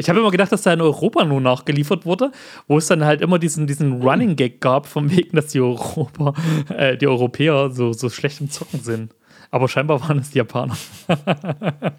Ich 0.00 0.08
habe 0.08 0.18
immer 0.18 0.30
gedacht, 0.30 0.50
dass 0.50 0.62
da 0.62 0.72
in 0.72 0.80
Europa 0.80 1.24
nur 1.24 1.40
nachgeliefert 1.40 2.06
wurde, 2.06 2.32
wo 2.66 2.78
es 2.78 2.86
dann 2.86 3.04
halt 3.04 3.20
immer 3.20 3.38
diesen, 3.38 3.66
diesen 3.66 4.02
Running 4.02 4.34
Gag 4.34 4.60
gab, 4.60 4.86
vom 4.86 5.10
Wegen, 5.10 5.36
dass 5.36 5.48
die, 5.48 5.60
Europa, 5.60 6.34
äh, 6.70 6.96
die 6.96 7.06
Europäer 7.06 7.70
so, 7.70 7.92
so 7.92 8.08
schlecht 8.08 8.40
im 8.40 8.50
Zocken 8.50 8.80
sind. 8.80 9.14
Aber 9.50 9.68
scheinbar 9.68 10.00
waren 10.00 10.18
es 10.18 10.30
die 10.30 10.38
Japaner. 10.38 10.76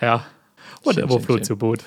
ja. 0.00 0.24
Whatever 0.82 1.12
schön, 1.12 1.22
floats 1.22 1.50
your 1.50 1.56
boat. 1.56 1.80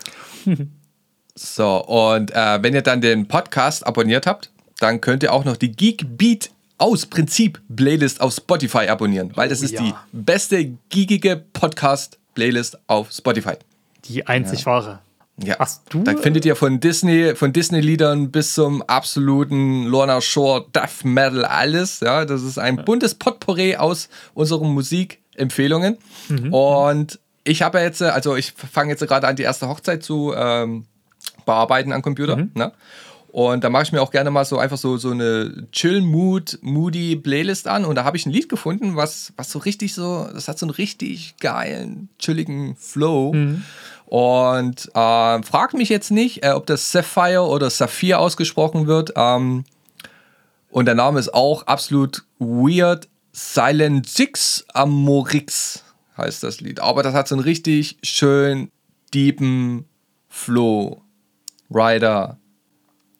So, 1.36 1.84
und 1.86 2.32
äh, 2.32 2.62
wenn 2.62 2.74
ihr 2.74 2.82
dann 2.82 3.02
den 3.02 3.28
Podcast 3.28 3.86
abonniert 3.86 4.28
habt, 4.28 4.52
dann 4.80 5.02
könnt 5.02 5.24
ihr 5.24 5.34
auch 5.34 5.46
noch 5.46 5.58
die 5.58 5.72
Geek 5.72 6.18
Beat 6.18 6.52
aus 6.78 7.06
Prinzip 7.06 7.62
Playlist 7.76 8.22
auf 8.22 8.34
Spotify 8.34 8.88
abonnieren, 8.88 9.32
weil 9.36 9.50
das 9.50 9.62
Oh 9.62 9.66
ist 9.66 9.74
ja. 9.74 9.82
die 9.82 9.94
beste 10.12 10.78
giegige 10.90 11.38
Podcast-Playlist 11.54 12.80
auf 12.88 13.12
Spotify. 13.12 13.54
Die 14.06 14.28
einzig 14.28 14.66
wahre. 14.66 15.00
Ja. 15.44 15.58
Hast 15.60 15.84
du- 15.90 16.04
Da 16.04 16.16
findet 16.18 16.46
ihr 16.46 16.56
von 16.56 16.80
Disney, 16.80 17.36
von 17.36 17.52
Disney-Liedern 17.54 18.32
bis 18.32 18.54
zum 18.54 18.82
absoluten 18.84 19.86
Lorna 19.86 20.22
Shore 20.22 20.66
Death 20.76 21.04
Metal 21.04 21.46
alles. 21.46 22.00
Ja, 22.02 22.26
das 22.26 22.44
ist 22.44 22.60
ein 22.60 22.84
buntes 22.86 23.16
Potpourri 23.16 23.76
aus 23.78 24.10
unseren 24.34 24.70
Musikempfehlungen. 24.74 25.98
Mhm. 26.30 26.54
Und 26.54 27.20
ich 27.44 27.62
habe 27.64 27.80
ja 27.80 27.86
jetzt, 27.86 28.02
also 28.04 28.36
ich 28.36 28.52
fange 28.52 28.92
jetzt 28.92 29.06
gerade 29.08 29.28
an, 29.28 29.36
die 29.36 29.44
erste 29.44 29.68
Hochzeit 29.68 30.04
zu 30.04 30.34
ähm, 30.36 30.86
bearbeiten 31.46 31.92
am 31.92 32.02
Computer. 32.04 32.36
Mhm. 32.36 32.52
Ne? 32.54 32.72
Und 33.32 33.64
da 33.64 33.70
mache 33.70 33.84
ich 33.84 33.92
mir 33.94 34.02
auch 34.02 34.12
gerne 34.12 34.30
mal 34.30 34.44
so 34.44 34.58
einfach 34.58 34.78
so, 34.78 34.98
so 34.98 35.12
eine 35.12 35.66
Chill-Mood, 35.72 36.60
moody 36.62 37.16
Playlist 37.16 37.66
an. 37.66 37.86
Und 37.86 37.96
da 37.96 38.04
habe 38.04 38.18
ich 38.18 38.26
ein 38.26 38.32
Lied 38.32 38.50
gefunden, 38.50 38.98
was, 38.98 39.32
was 39.38 39.50
so 39.50 39.60
richtig 39.60 39.94
so, 39.94 40.28
das 40.34 40.50
hat 40.50 40.60
so 40.60 40.66
einen 40.66 40.76
richtig 40.76 41.36
geilen, 41.40 42.10
chilligen 42.20 42.76
Flow. 42.76 43.32
Und 44.06 44.90
äh, 44.94 45.44
frag 45.44 45.74
mich 45.74 45.88
jetzt 45.88 46.12
nicht, 46.12 46.44
äh, 46.44 46.50
ob 46.50 46.66
das 46.66 46.92
Sapphire 46.92 47.44
oder 47.44 47.70
Saphir 47.70 48.20
ausgesprochen 48.20 48.88
wird. 48.88 49.14
Ähm, 49.16 49.64
und 50.70 50.86
der 50.86 50.96
Name 50.96 51.18
ist 51.18 51.34
auch 51.34 51.68
absolut 51.68 52.26
weird. 52.38 53.08
Silent 53.32 54.10
Six 54.10 54.66
Amorix 54.74 55.86
heißt 56.18 56.44
das 56.44 56.60
Lied. 56.60 56.82
Aber 56.82 57.02
das 57.02 57.14
hat 57.14 57.30
so 57.30 57.36
einen 57.36 57.46
richtig 57.46 57.98
schön 58.04 58.72
deepen 59.14 59.86
Flow. 60.28 61.02
Rider, 61.74 62.41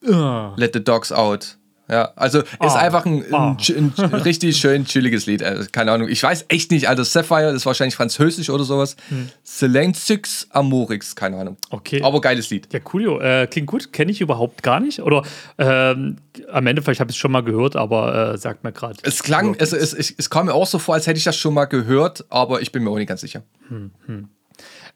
Let 0.02 0.72
the 0.74 0.84
Dogs 0.84 1.12
Out. 1.12 1.58
Ja, 1.90 2.14
also 2.16 2.40
ist 2.40 2.48
Ah. 2.60 2.76
einfach 2.78 3.06
ein, 3.06 3.22
ein, 3.26 3.34
Ah. 3.34 3.58
chi- 3.60 3.74
ein, 3.76 3.90
richtig 4.24 4.56
schön 4.56 4.86
chilliges 4.86 5.26
Lied. 5.26 5.44
Also, 5.44 5.68
keine 5.74 5.92
Ahnung. 5.92 6.08
Ich 6.08 6.24
weiß 6.24 6.46
echt 6.48 6.72
nicht, 6.72 6.88
also 6.88 7.04
Sapphire 7.04 7.50
ist 7.52 7.66
wahrscheinlich 7.66 7.96
französisch 7.96 8.50
oder 8.50 8.64
sowas. 8.64 8.96
Hm. 9.10 9.28
Silent 9.44 9.98
Six 9.98 10.48
Amorix, 10.52 11.18
keine 11.18 11.36
Ahnung. 11.38 11.58
Okay. 11.70 12.02
Aber 12.02 12.22
geiles 12.22 12.50
Lied. 12.50 12.72
Ja, 12.72 12.80
coolio. 12.80 13.20
Äh, 13.20 13.46
klingt 13.48 13.68
gut. 13.68 13.92
Kenne 13.92 14.10
ich 14.12 14.22
überhaupt 14.22 14.64
gar 14.64 14.80
nicht. 14.80 15.02
Oder 15.02 15.24
ähm, 15.58 16.16
am 16.50 16.66
Ende, 16.66 16.82
vielleicht 16.82 17.02
habe 17.02 17.12
ich 17.12 17.18
es 17.18 17.20
schon 17.20 17.32
mal 17.34 17.44
gehört, 17.44 17.76
aber 17.76 18.36
äh, 18.36 18.38
sagt 18.38 18.64
mir 18.64 18.72
gerade. 18.72 18.96
Es 19.04 19.22
klang, 19.22 19.58
also 19.60 19.76
es, 19.76 19.92
es, 19.94 20.14
es 20.18 20.30
kam 20.30 20.46
mir 20.46 20.54
auch 20.54 20.68
so 20.68 20.80
vor, 20.80 20.96
als 20.96 21.08
hätte 21.08 21.18
ich 21.18 21.26
das 21.26 21.36
schon 21.36 21.54
mal 21.54 21.66
gehört, 21.66 22.24
aber 22.30 22.62
ich 22.62 22.72
bin 22.72 22.86
mir 22.86 22.90
auch 22.92 22.98
nicht 22.98 23.10
ganz 23.10 23.20
sicher. 23.20 23.44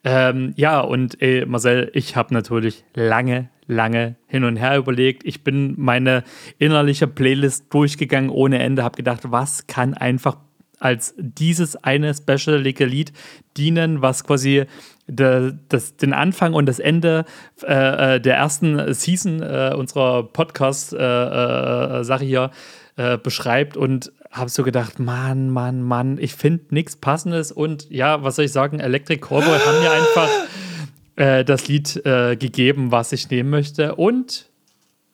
Ähm, 0.08 0.54
ja, 0.56 0.82
und 0.82 1.20
ey, 1.20 1.46
Marcel, 1.48 1.90
ich 1.94 2.16
habe 2.16 2.32
natürlich 2.32 2.86
lange, 2.94 3.50
lange 3.66 4.16
hin 4.28 4.44
und 4.44 4.56
her 4.56 4.78
überlegt. 4.78 5.26
Ich 5.26 5.44
bin 5.44 5.74
meine 5.78 6.24
innerliche 6.60 7.08
Playlist 7.08 7.74
durchgegangen 7.74 8.30
ohne 8.30 8.60
Ende, 8.60 8.84
habe 8.84 8.98
gedacht, 8.98 9.22
was 9.32 9.66
kann 9.66 9.96
einfach 9.96 10.38
als 10.80 11.16
dieses 11.18 11.76
eine 11.84 12.14
specialige 12.14 12.86
Lied 12.86 13.14
dienen, 13.58 14.04
was 14.04 14.24
quasi 14.24 14.66
de, 15.08 15.54
das, 15.70 15.98
den 15.98 16.14
Anfang 16.14 16.54
und 16.54 16.68
das 16.68 16.78
Ende 16.78 17.26
äh, 17.64 18.16
äh, 18.16 18.22
der 18.22 18.36
ersten 18.36 18.94
Season 18.94 19.42
äh, 19.42 19.74
unserer 19.76 20.24
Podcast-Sache 20.24 22.00
äh, 22.02 22.04
Sache 22.04 22.26
hier 22.26 22.52
äh, 22.98 23.18
beschreibt 23.18 23.76
und 23.78 24.12
habe 24.36 24.50
so 24.50 24.64
gedacht, 24.64 25.00
Mann, 25.00 25.50
Mann, 25.50 25.82
Mann, 25.82 26.18
ich 26.18 26.34
finde 26.34 26.66
nichts 26.70 26.96
Passendes 26.96 27.52
und 27.52 27.90
ja, 27.90 28.24
was 28.24 28.36
soll 28.36 28.46
ich 28.46 28.52
sagen, 28.52 28.80
Electric 28.80 29.22
Callboy 29.22 29.58
haben 29.60 29.80
mir 29.80 29.92
einfach 29.92 30.30
äh, 31.16 31.46
das 31.46 31.68
Lied 31.68 32.06
äh, 32.06 32.36
gegeben, 32.36 32.92
was 32.92 33.12
ich 33.12 33.30
nehmen 33.30 33.50
möchte 33.50 33.96
und 33.96 34.52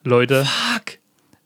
Leute, 0.04 0.44
Fuck. 0.44 0.98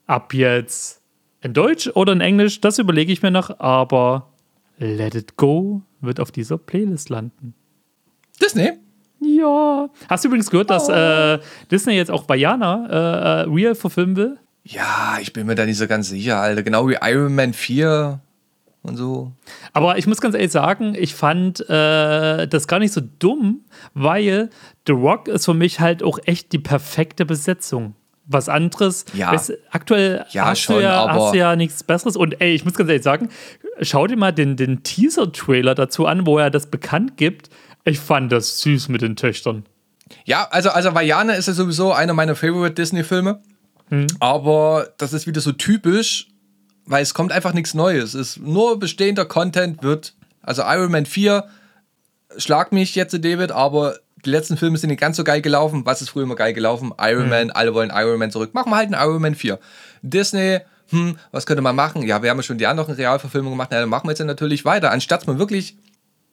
ab 0.07 0.33
jetzt 0.33 1.01
in 1.41 1.53
Deutsch 1.53 1.89
oder 1.93 2.13
in 2.13 2.21
Englisch, 2.21 2.61
das 2.61 2.79
überlege 2.79 3.13
ich 3.13 3.21
mir 3.21 3.31
noch, 3.31 3.59
aber 3.59 4.31
Let 4.79 5.15
It 5.15 5.37
Go 5.37 5.81
wird 6.01 6.19
auf 6.19 6.31
dieser 6.31 6.57
Playlist 6.57 7.09
landen. 7.09 7.53
Disney? 8.41 8.71
Ja. 9.19 9.89
Hast 10.09 10.23
du 10.23 10.29
übrigens 10.29 10.49
gehört, 10.49 10.69
dass 10.69 10.89
äh, 10.89 11.39
Disney 11.71 11.93
jetzt 11.93 12.11
auch 12.11 12.27
Vajana 12.27 12.87
äh, 12.89 12.93
äh, 12.93 13.53
real 13.53 13.75
verfilmen 13.75 14.15
will? 14.15 14.37
Ja, 14.69 15.17
ich 15.21 15.31
bin 15.33 15.45
mir 15.47 15.55
da 15.55 15.65
nicht 15.65 15.77
so 15.77 15.87
ganz 15.87 16.09
sicher, 16.09 16.37
Alter. 16.39 16.61
Genau 16.63 16.87
wie 16.89 16.97
Iron 17.01 17.33
Man 17.35 17.53
4 17.53 18.19
und 18.83 18.97
so. 18.97 19.31
Aber 19.73 19.97
ich 19.97 20.07
muss 20.07 20.19
ganz 20.19 20.35
ehrlich 20.35 20.51
sagen, 20.51 20.93
ich 20.97 21.15
fand 21.15 21.61
äh, 21.69 22.47
das 22.47 22.67
gar 22.67 22.79
nicht 22.79 22.91
so 22.93 23.01
dumm, 23.19 23.61
weil 23.93 24.49
The 24.85 24.93
Rock 24.93 25.27
ist 25.29 25.45
für 25.45 25.53
mich 25.53 25.79
halt 25.79 26.03
auch 26.03 26.19
echt 26.25 26.51
die 26.51 26.59
perfekte 26.59 27.25
Besetzung. 27.25 27.95
Was 28.29 28.49
anderes, 28.49 29.05
Ja. 29.13 29.31
weißt, 29.31 29.53
aktuell 29.71 30.25
Ja, 30.31 30.47
hast, 30.47 30.59
schon, 30.59 30.75
du 30.77 30.81
ja, 30.83 31.07
hast 31.09 31.33
du 31.33 31.37
ja 31.37 31.55
nichts 31.55 31.81
Besseres. 31.83 32.17
Und 32.17 32.41
ey, 32.41 32.53
ich 32.53 32.65
muss 32.65 32.73
ganz 32.73 32.89
ehrlich 32.89 33.03
sagen, 33.03 33.29
schau 33.81 34.05
dir 34.05 34.17
mal 34.17 34.33
den, 34.33 34.57
den 34.57 34.83
Teaser-Trailer 34.83 35.75
dazu 35.75 36.05
an, 36.05 36.25
wo 36.27 36.37
er 36.37 36.49
das 36.49 36.67
bekannt 36.67 37.15
gibt. 37.15 37.49
Ich 37.85 37.99
fand 37.99 38.33
das 38.33 38.59
süß 38.59 38.89
mit 38.89 39.01
den 39.01 39.15
Töchtern. 39.15 39.63
Ja, 40.25 40.45
also, 40.51 40.69
also 40.71 40.93
Vajana 40.93 41.33
ist 41.33 41.47
ja 41.47 41.53
sowieso 41.53 41.93
einer 41.93 42.13
meiner 42.13 42.35
Favorite 42.35 42.73
Disney-Filme. 42.73 43.41
Aber 44.19 44.89
das 44.97 45.13
ist 45.13 45.27
wieder 45.27 45.41
so 45.41 45.51
typisch, 45.51 46.27
weil 46.85 47.03
es 47.03 47.13
kommt 47.13 47.31
einfach 47.31 47.53
nichts 47.53 47.73
Neues. 47.73 48.13
Es 48.13 48.37
ist 48.37 48.39
nur 48.39 48.79
bestehender 48.79 49.25
Content 49.25 49.83
wird. 49.83 50.13
Also 50.41 50.63
Iron 50.65 50.91
Man 50.91 51.05
4, 51.05 51.45
schlag 52.37 52.71
mich 52.71 52.95
jetzt, 52.95 53.13
David, 53.23 53.51
aber 53.51 53.97
die 54.25 54.29
letzten 54.29 54.57
Filme 54.57 54.77
sind 54.77 54.89
nicht 54.89 54.99
ganz 54.99 55.17
so 55.17 55.23
geil 55.23 55.41
gelaufen. 55.41 55.85
Was 55.85 56.01
ist 56.01 56.09
früher 56.09 56.23
immer 56.23 56.35
geil 56.35 56.53
gelaufen? 56.53 56.93
Iron 56.99 57.29
Man, 57.29 57.51
alle 57.51 57.73
wollen 57.73 57.91
Iron 57.93 58.19
Man 58.19 58.31
zurück. 58.31 58.53
Machen 58.53 58.71
wir 58.71 58.77
halt 58.77 58.93
einen 58.93 59.01
Iron 59.09 59.21
Man 59.21 59.35
4. 59.35 59.59
Disney, 60.01 60.59
hm, 60.89 61.17
was 61.31 61.45
könnte 61.45 61.61
man 61.61 61.75
machen? 61.75 62.01
Ja, 62.03 62.23
wir 62.23 62.29
haben 62.29 62.37
ja 62.37 62.43
schon 62.43 62.57
die 62.57 62.67
anderen 62.67 62.93
Realverfilmungen 62.95 63.53
gemacht. 63.57 63.71
Ja, 63.71 63.79
dann 63.81 63.89
machen 63.89 64.07
wir 64.07 64.11
jetzt 64.11 64.23
natürlich 64.23 64.63
weiter. 64.65 64.91
Anstatt 64.91 65.27
mal 65.27 65.37
wirklich 65.39 65.77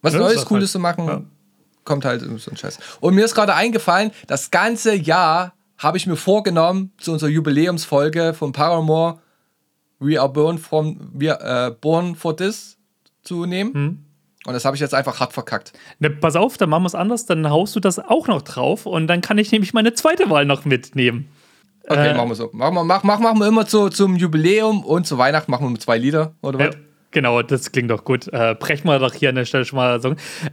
was 0.02 0.12
Ja, 0.14 0.20
Neues, 0.20 0.36
ist 0.38 0.44
Cooles 0.46 0.64
halt- 0.64 0.70
zu 0.70 0.78
machen, 0.78 1.06
ja. 1.06 1.22
kommt 1.84 2.04
halt 2.04 2.20
so 2.20 2.50
ein 2.50 2.56
Scheiß. 2.56 2.78
Und 3.00 3.14
mir 3.14 3.24
ist 3.24 3.34
gerade 3.34 3.54
eingefallen, 3.54 4.10
das 4.26 4.50
ganze 4.50 4.94
Jahr 4.94 5.54
habe 5.84 5.98
ich 5.98 6.06
mir 6.06 6.16
vorgenommen, 6.16 6.92
zu 6.98 7.12
unserer 7.12 7.30
Jubiläumsfolge 7.30 8.34
von 8.34 8.52
Paramore 8.52 9.18
We 10.00 10.20
Are 10.20 10.28
Born, 10.28 10.58
from, 10.58 10.98
we 11.12 11.30
are, 11.30 11.68
äh, 11.68 11.70
born 11.80 12.16
for 12.16 12.36
This 12.36 12.76
zu 13.22 13.46
nehmen. 13.46 13.74
Hm. 13.74 14.04
Und 14.46 14.52
das 14.52 14.64
habe 14.64 14.76
ich 14.76 14.80
jetzt 14.80 14.94
einfach 14.94 15.20
hart 15.20 15.32
verkackt. 15.32 15.72
Ne, 16.00 16.10
pass 16.10 16.36
auf, 16.36 16.58
dann 16.58 16.68
machen 16.68 16.82
wir 16.82 16.88
es 16.88 16.94
anders, 16.94 17.24
dann 17.24 17.48
haust 17.48 17.74
du 17.76 17.80
das 17.80 17.98
auch 17.98 18.26
noch 18.26 18.42
drauf 18.42 18.84
und 18.84 19.06
dann 19.06 19.20
kann 19.20 19.38
ich 19.38 19.52
nämlich 19.52 19.72
meine 19.72 19.94
zweite 19.94 20.28
Wahl 20.28 20.44
noch 20.44 20.64
mitnehmen. 20.64 21.28
Okay, 21.88 22.10
Äh, 22.10 22.14
machen 22.14 22.28
wir 22.30 22.34
so. 22.34 22.50
Machen 22.52 22.74
wir, 22.74 22.84
mach, 22.84 23.04
mach, 23.04 23.20
machen 23.20 23.38
wir 23.38 23.46
immer 23.46 23.66
zu, 23.66 23.88
zum 23.88 24.16
Jubiläum 24.16 24.84
und 24.84 25.06
zu 25.06 25.16
Weihnachten 25.16 25.50
machen 25.50 25.70
wir 25.70 25.80
zwei 25.80 25.98
Lieder, 25.98 26.34
oder 26.42 26.58
was? 26.58 26.74
Ja, 26.74 26.80
genau, 27.10 27.42
das 27.42 27.72
klingt 27.72 27.90
doch 27.90 28.04
gut. 28.04 28.28
Äh, 28.32 28.54
brechen 28.58 28.86
wir 28.86 28.98
doch 28.98 29.14
hier 29.14 29.30
an 29.30 29.34
der 29.34 29.44
Stelle 29.44 29.64
schon 29.64 29.76
mal. 29.76 30.00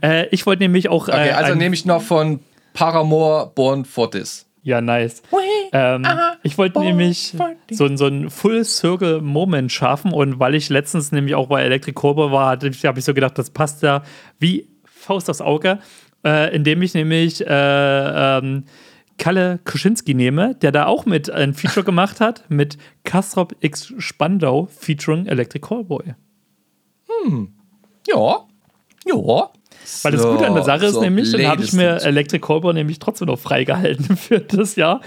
Äh, 0.02 0.26
ich 0.28 0.46
wollte 0.46 0.62
nämlich 0.62 0.88
auch. 0.88 1.08
Okay, 1.08 1.28
äh, 1.28 1.32
also 1.32 1.54
nehme 1.54 1.74
ich 1.74 1.84
noch 1.84 2.02
von 2.02 2.40
Paramore 2.74 3.50
Born 3.54 3.84
for 3.84 4.10
This. 4.10 4.46
Ja, 4.62 4.80
nice. 4.80 5.22
Ähm, 5.72 6.06
ich 6.44 6.56
wollte 6.56 6.78
nämlich 6.80 7.34
so, 7.70 7.96
so 7.96 8.06
einen 8.06 8.30
Full-Circle-Moment 8.30 9.72
schaffen 9.72 10.12
und 10.12 10.38
weil 10.38 10.54
ich 10.54 10.68
letztens 10.68 11.10
nämlich 11.10 11.34
auch 11.34 11.48
bei 11.48 11.62
Electric 11.62 11.94
Cobra 11.94 12.30
war, 12.30 12.50
habe 12.50 12.98
ich 12.98 13.04
so 13.04 13.14
gedacht, 13.14 13.36
das 13.38 13.50
passt 13.50 13.82
ja 13.82 14.02
wie 14.38 14.68
Faust 14.84 15.28
aufs 15.28 15.40
Auge, 15.40 15.80
äh, 16.24 16.54
indem 16.54 16.82
ich 16.82 16.94
nämlich 16.94 17.44
äh, 17.44 17.46
ähm, 18.38 18.64
Kalle 19.18 19.60
Kuschinski 19.64 20.14
nehme, 20.14 20.54
der 20.54 20.72
da 20.72 20.86
auch 20.86 21.06
mit 21.06 21.30
ein 21.30 21.54
Feature 21.54 21.84
gemacht 21.84 22.20
hat, 22.20 22.44
mit 22.48 22.78
Kastrop 23.04 23.54
X 23.60 23.92
Spandau 23.98 24.66
featuring 24.66 25.26
Electric 25.26 25.66
Callboy. 25.66 26.14
Ja. 28.06 28.46
Ja. 29.06 29.50
Weil 30.02 30.12
das 30.12 30.22
Gute 30.22 30.46
an 30.46 30.54
der 30.54 30.64
Sache 30.64 30.86
ist 30.86 30.94
so, 30.94 31.00
nämlich, 31.00 31.32
dann 31.32 31.46
habe 31.46 31.62
ich 31.62 31.72
mir 31.72 32.02
Electric 32.02 32.40
Callboy 32.44 32.74
nämlich 32.74 32.98
trotzdem 32.98 33.28
noch 33.28 33.38
freigehalten 33.38 34.16
für 34.16 34.40
das 34.40 34.76
Jahr, 34.76 35.00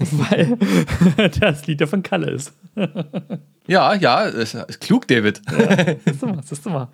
weil 0.00 0.56
das 1.40 1.66
Lied 1.66 1.80
ja 1.80 1.86
von 1.86 2.02
Kalle 2.02 2.30
ist. 2.30 2.52
Ja, 3.66 3.94
ja, 3.94 4.22
ist, 4.24 4.80
klug, 4.80 5.06
David. 5.08 5.40
Siehst 6.04 6.22
du 6.22 6.26
mal, 6.26 6.40
siehst 6.44 6.66
du 6.66 6.70
mal. 6.70 6.88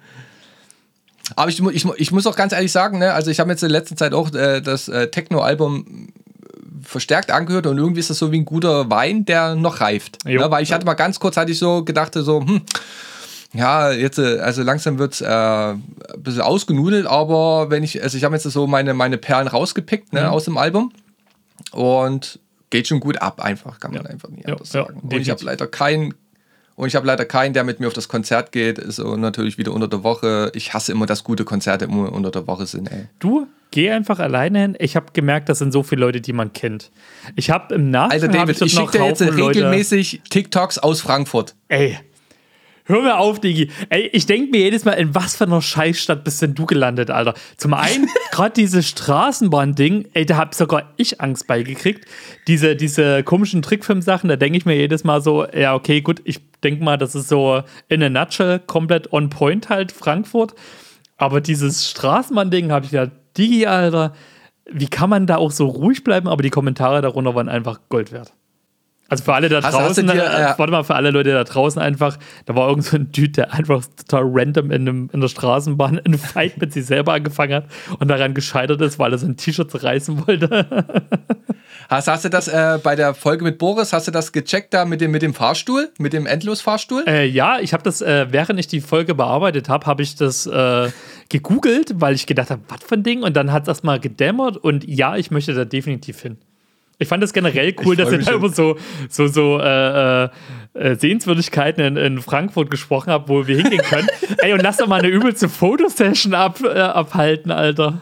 Aber 1.37 1.51
ich, 1.51 1.61
ich, 1.61 1.85
ich 1.97 2.13
muss 2.13 2.27
auch 2.27 2.37
ganz 2.37 2.53
ehrlich 2.53 2.73
sagen, 2.73 2.99
ne, 2.99 3.13
also 3.13 3.31
ich 3.31 3.41
habe 3.41 3.51
jetzt 3.51 3.63
in 3.63 3.71
letzter 3.71 3.97
Zeit 3.97 4.15
auch 4.15 4.33
äh, 4.35 4.61
das 4.61 4.89
äh, 4.89 5.09
Techno-Album 5.09 6.09
verstärkt 6.83 7.31
angehört 7.31 7.67
und 7.67 7.77
irgendwie 7.77 8.01
ist 8.01 8.11
das 8.11 8.19
so 8.19 8.33
wie 8.33 8.39
ein 8.39 8.45
guter 8.45 8.91
Wein, 8.91 9.25
der 9.25 9.55
noch 9.55 9.81
reift. 9.81 10.25
Ne, 10.25 10.51
weil 10.51 10.63
ich 10.63 10.73
hatte 10.73 10.87
mal 10.87 10.95
ganz 10.95 11.21
kurz, 11.21 11.37
hatte 11.37 11.53
ich 11.53 11.59
so 11.59 11.85
gedacht, 11.85 12.15
so, 12.15 12.41
hm, 12.41 12.63
ja, 13.55 13.93
jetzt, 13.93 14.19
äh, 14.19 14.39
also 14.41 14.63
langsam 14.63 14.99
wird 14.99 15.15
es 15.15 15.21
äh, 15.21 15.27
ein 15.27 15.83
bisschen 16.19 16.43
ausgenudelt, 16.43 17.07
aber 17.07 17.71
wenn 17.71 17.83
ich, 17.83 18.03
also 18.03 18.17
ich 18.19 18.25
habe 18.25 18.35
jetzt 18.35 18.45
so 18.45 18.67
meine, 18.67 18.95
meine 18.95 19.19
Perlen 19.19 19.49
rausgepickt 19.49 20.13
ne, 20.13 20.31
aus 20.31 20.45
dem 20.45 20.57
Album 20.59 20.93
und 21.73 22.39
geht 22.71 22.87
schon 22.89 23.01
gut 23.01 23.21
ab, 23.23 23.41
einfach, 23.41 23.81
kann 23.81 23.93
man 23.95 24.07
einfach 24.07 24.29
nicht 24.29 24.47
Ja, 24.47 24.55
anders 24.55 24.73
ja, 24.73 24.85
sagen. 24.85 25.01
und 25.01 25.13
ich 25.15 25.31
habe 25.31 25.45
leider 25.45 25.67
keinen 25.67 26.15
und 26.77 26.87
ich 26.87 26.95
habe 26.95 27.07
leider 27.09 27.25
keinen, 27.25 27.55
der 27.55 27.65
mit 27.65 27.81
mir 27.81 27.89
auf 27.89 27.93
das 27.93 28.09
Konzert 28.09 28.53
geht. 28.53 28.79
Ist 28.79 28.97
so 28.97 29.17
natürlich 29.17 29.59
wieder 29.59 29.73
unter 29.73 29.89
der 29.89 30.05
Woche. 30.05 30.53
Ich 30.55 30.75
hasse 30.75 30.93
immer, 30.93 31.07
dass 31.07 31.25
gute 31.25 31.45
Konzerte 31.45 31.87
immer 31.87 32.13
unter 32.13 32.31
der 32.31 32.47
Woche 32.47 32.67
sind, 32.67 32.93
ey. 32.93 33.07
Du, 33.19 33.49
geh 33.73 33.91
einfach 33.91 34.21
alleine 34.21 34.61
hin. 34.61 34.77
Ich 34.79 34.95
habe 34.95 35.07
gemerkt, 35.13 35.49
das 35.49 35.59
sind 35.59 35.73
so 35.73 35.83
viele 35.83 36.03
Leute, 36.03 36.21
die 36.21 36.33
man 36.33 36.53
kennt. 36.53 36.93
Ich 37.35 37.51
habe 37.51 37.75
im 37.75 37.91
Nachhinein. 37.91 38.23
Alter 38.23 38.29
David, 38.29 38.61
dort 38.61 38.71
ich 38.71 38.77
schicke 38.77 38.93
dir 38.99 39.07
jetzt 39.07 39.21
Haufen 39.23 39.37
Leute- 39.37 39.59
regelmäßig 39.59 40.23
TikToks 40.31 40.79
aus 40.79 41.01
Frankfurt. 41.01 41.57
Ey, 41.67 41.99
Hör 42.89 43.03
mir 43.03 43.19
auf, 43.19 43.39
Digi. 43.39 43.71
Ey, 43.91 44.09
ich 44.15 44.25
denke 44.25 44.51
mir 44.51 44.61
jedes 44.61 44.87
Mal, 44.87 44.93
in 44.93 45.15
was 45.15 45.37
für 45.37 45.45
einer 45.45 45.61
Scheißstadt 45.61 46.25
bist 46.25 46.41
denn 46.41 46.55
du 46.55 46.65
gelandet, 46.65 47.11
Alter? 47.11 47.35
Zum 47.59 47.75
einen, 47.75 48.09
gerade 48.33 48.55
dieses 48.55 48.89
Straßenbahn-Ding, 48.89 50.09
ey, 50.15 50.25
da 50.25 50.39
hab 50.39 50.55
sogar 50.55 50.95
ich 50.97 51.21
Angst 51.21 51.47
beigekriegt. 51.47 52.07
Diese, 52.47 52.77
diese 52.77 53.23
komischen 53.25 53.61
Trickfilm-Sachen, 53.61 54.31
da 54.31 54.37
denke 54.37 54.57
ich 54.57 54.65
mir 54.65 54.75
jedes 54.75 55.05
Mal 55.05 55.21
so, 55.21 55.47
ja, 55.53 55.75
okay, 55.75 56.01
gut, 56.01 56.23
ich 56.25 56.41
denke 56.65 56.83
mal, 56.83 56.97
das 56.97 57.15
ist 57.15 57.29
so 57.29 57.63
in 57.91 58.03
a 58.03 58.09
nutshell 58.09 58.59
komplett 58.59 59.13
on 59.13 59.29
point 59.29 59.69
halt 59.69 59.93
Frankfurt. 59.93 60.55
Aber 61.19 61.43
dieses 61.43 61.91
Straßenbahn-Ding 61.91 62.73
habe 62.73 62.87
ich 62.87 62.93
ja, 62.93 63.09
Digi, 63.37 63.67
Alter, 63.67 64.15
wie 64.65 64.89
kann 64.89 65.11
man 65.11 65.27
da 65.27 65.37
auch 65.37 65.51
so 65.51 65.67
ruhig 65.67 66.05
bleiben? 66.05 66.27
Aber 66.27 66.43
die 66.43 66.49
Kommentare 66.49 67.03
darunter 67.03 67.35
waren 67.35 67.51
einfach 67.51 67.81
Gold 67.91 68.13
wert. 68.13 68.33
Also 69.09 69.25
für 69.25 69.35
alle 69.35 69.49
da 69.49 69.57
Hast- 69.57 69.67
hast 69.67 69.75
draußen, 69.75 70.07
du 70.07 70.13
dir, 70.13 70.23
äh, 70.23 70.43
äh, 70.43 70.55
warte 70.59 70.71
mal, 70.71 70.85
für 70.85 70.95
alle 70.95 71.11
Leute 71.11 71.33
da 71.33 71.43
draußen 71.43 71.81
einfach, 71.81 72.19
da 72.45 72.55
war 72.55 72.69
irgend 72.69 72.85
so 72.85 72.97
ein 72.97 73.11
Dude, 73.11 73.31
der 73.31 73.55
einfach 73.55 73.83
total 73.97 74.25
random 74.27 74.71
in, 74.71 74.83
einem, 74.89 75.11
in 75.13 75.21
der 75.21 75.29
Straßenbahn 75.29 75.99
einen 75.99 76.19
Fight 76.19 76.59
mit 76.61 76.73
sich 76.75 76.85
selber 76.85 77.15
angefangen 77.15 77.55
hat 77.55 77.65
und 77.99 78.09
daran 78.09 78.35
gescheitert 78.35 78.81
ist, 78.83 78.99
weil 78.99 79.13
er 79.13 79.19
sein 79.19 79.37
T-Shirt 79.37 79.71
zerreißen 79.71 80.27
wollte. 80.27 80.67
Hast, 81.89 82.09
hast 82.09 82.25
du 82.25 82.29
das 82.29 82.49
äh, 82.49 82.79
bei 82.83 82.97
der 82.97 83.15
Folge 83.15 83.45
mit 83.45 83.59
Boris, 83.59 83.93
hast 83.93 84.07
du 84.07 84.11
das 84.11 84.33
gecheckt 84.33 84.75
da 84.75 84.85
mit 84.85 85.01
dem, 85.01 85.11
mit 85.11 85.23
dem 85.23 85.33
Fahrstuhl, 85.33 85.91
mit 85.99 86.13
dem 86.13 86.27
Endlosfahrstuhl? 86.27 87.05
Äh, 87.07 87.27
ja, 87.27 87.61
ich 87.61 87.73
habe 87.73 87.83
das, 87.83 88.03
äh, 88.03 88.27
während 88.31 88.59
ich 88.61 88.67
die 88.67 88.81
Folge 88.81 89.15
bearbeitet 89.15 89.69
habe, 89.69 89.87
habe 89.87 90.03
ich 90.03 90.15
das 90.17 90.47
äh, 90.47 90.91
gegoogelt, 91.29 91.93
weil 91.97 92.15
ich 92.15 92.27
gedacht 92.27 92.51
habe, 92.51 92.63
was 92.69 92.83
für 92.85 92.95
ein 92.95 93.03
Ding? 93.03 93.23
Und 93.23 93.37
dann 93.37 93.53
hat 93.53 93.63
es 93.63 93.69
erstmal 93.69 94.01
gedämmert 94.01 94.57
und 94.57 94.87
ja, 94.87 95.17
ich 95.17 95.31
möchte 95.31 95.55
da 95.55 95.65
definitiv 95.65 96.21
hin. 96.21 96.39
Ich 96.99 97.07
fand 97.07 97.23
es 97.23 97.33
generell 97.33 97.75
cool, 97.85 97.95
dass 97.95 98.11
ihr 98.11 98.19
da 98.19 98.33
über 98.33 98.49
so, 98.49 98.77
so, 99.09 99.29
so 99.29 99.61
äh, 99.61 100.25
äh, 100.25 100.97
Sehenswürdigkeiten 100.97 101.83
in, 101.83 101.97
in 101.97 102.21
Frankfurt 102.21 102.71
gesprochen 102.71 103.13
habt, 103.13 103.29
wo 103.29 103.47
wir 103.47 103.57
hingehen 103.57 103.83
können. 103.83 104.09
Ey, 104.39 104.53
und 104.53 104.63
lass 104.63 104.79
doch 104.79 104.89
mal 104.89 104.99
eine 105.01 105.09
übelste 105.09 105.49
Fotosession 105.49 106.35
ab, 106.35 106.61
äh, 106.63 106.79
abhalten, 106.79 107.53
Alter. 107.53 108.01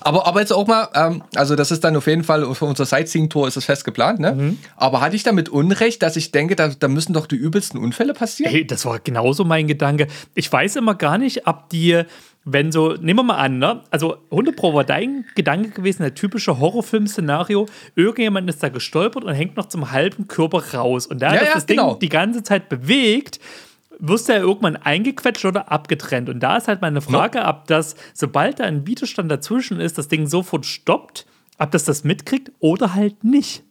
Aber, 0.00 0.26
aber 0.26 0.40
jetzt 0.40 0.52
auch 0.52 0.66
mal, 0.66 0.88
ähm, 0.94 1.22
also 1.34 1.54
das 1.54 1.70
ist 1.70 1.84
dann 1.84 1.96
auf 1.96 2.06
jeden 2.06 2.24
Fall 2.24 2.54
für 2.54 2.64
unser 2.64 2.86
Sightseeing-Tour 2.86 3.48
ist 3.48 3.56
das 3.56 3.64
fest 3.64 3.84
geplant, 3.84 4.20
ne? 4.20 4.32
Mhm. 4.32 4.58
Aber 4.76 5.00
hatte 5.00 5.16
ich 5.16 5.22
damit 5.22 5.48
Unrecht, 5.48 6.02
dass 6.02 6.16
ich 6.16 6.32
denke, 6.32 6.56
da, 6.56 6.68
da 6.68 6.88
müssen 6.88 7.12
doch 7.12 7.26
die 7.26 7.36
übelsten 7.36 7.78
Unfälle 7.78 8.14
passieren? 8.14 8.52
Hey, 8.52 8.66
das 8.66 8.86
war 8.86 9.00
genauso 9.00 9.44
mein 9.44 9.66
Gedanke. 9.66 10.06
Ich 10.34 10.50
weiß 10.50 10.76
immer 10.76 10.94
gar 10.94 11.18
nicht, 11.18 11.46
ob 11.46 11.68
die, 11.68 12.02
wenn 12.44 12.72
so, 12.72 12.94
nehmen 12.94 13.20
wir 13.20 13.22
mal 13.24 13.36
an, 13.36 13.58
ne? 13.58 13.82
Also 13.90 14.16
100 14.30 14.56
Pro 14.56 14.74
war 14.74 14.84
dein 14.84 15.24
Gedanke 15.34 15.70
gewesen, 15.70 16.02
der 16.02 16.14
typische 16.14 16.58
Horrorfilm-Szenario. 16.58 17.66
Irgendjemand 17.94 18.48
ist 18.48 18.62
da 18.62 18.68
gestolpert 18.68 19.24
und 19.24 19.32
hängt 19.32 19.56
noch 19.56 19.66
zum 19.66 19.92
halben 19.92 20.26
Körper 20.26 20.74
raus. 20.74 21.06
Und 21.06 21.22
da 21.22 21.34
Ja, 21.34 21.40
das, 21.40 21.48
ja, 21.48 21.54
das 21.54 21.66
genau. 21.66 21.90
Ding 21.90 22.00
die 22.00 22.08
ganze 22.08 22.42
Zeit 22.42 22.68
bewegt, 22.68 23.38
wirst 23.98 24.28
du 24.28 24.32
ja 24.32 24.40
irgendwann 24.40 24.76
eingequetscht 24.76 25.44
oder 25.44 25.70
abgetrennt. 25.70 26.28
Und 26.28 26.40
da 26.40 26.56
ist 26.56 26.66
halt 26.66 26.82
meine 26.82 27.00
Frage, 27.00 27.44
ob 27.44 27.66
das, 27.68 27.94
sobald 28.12 28.58
da 28.58 28.64
ein 28.64 28.86
Widerstand 28.86 29.30
dazwischen 29.30 29.80
ist, 29.80 29.96
das 29.96 30.08
Ding 30.08 30.26
sofort 30.26 30.66
stoppt, 30.66 31.26
ob 31.58 31.70
das 31.70 31.84
das 31.84 32.02
mitkriegt 32.02 32.50
oder 32.58 32.94
halt 32.94 33.22
nicht. 33.22 33.62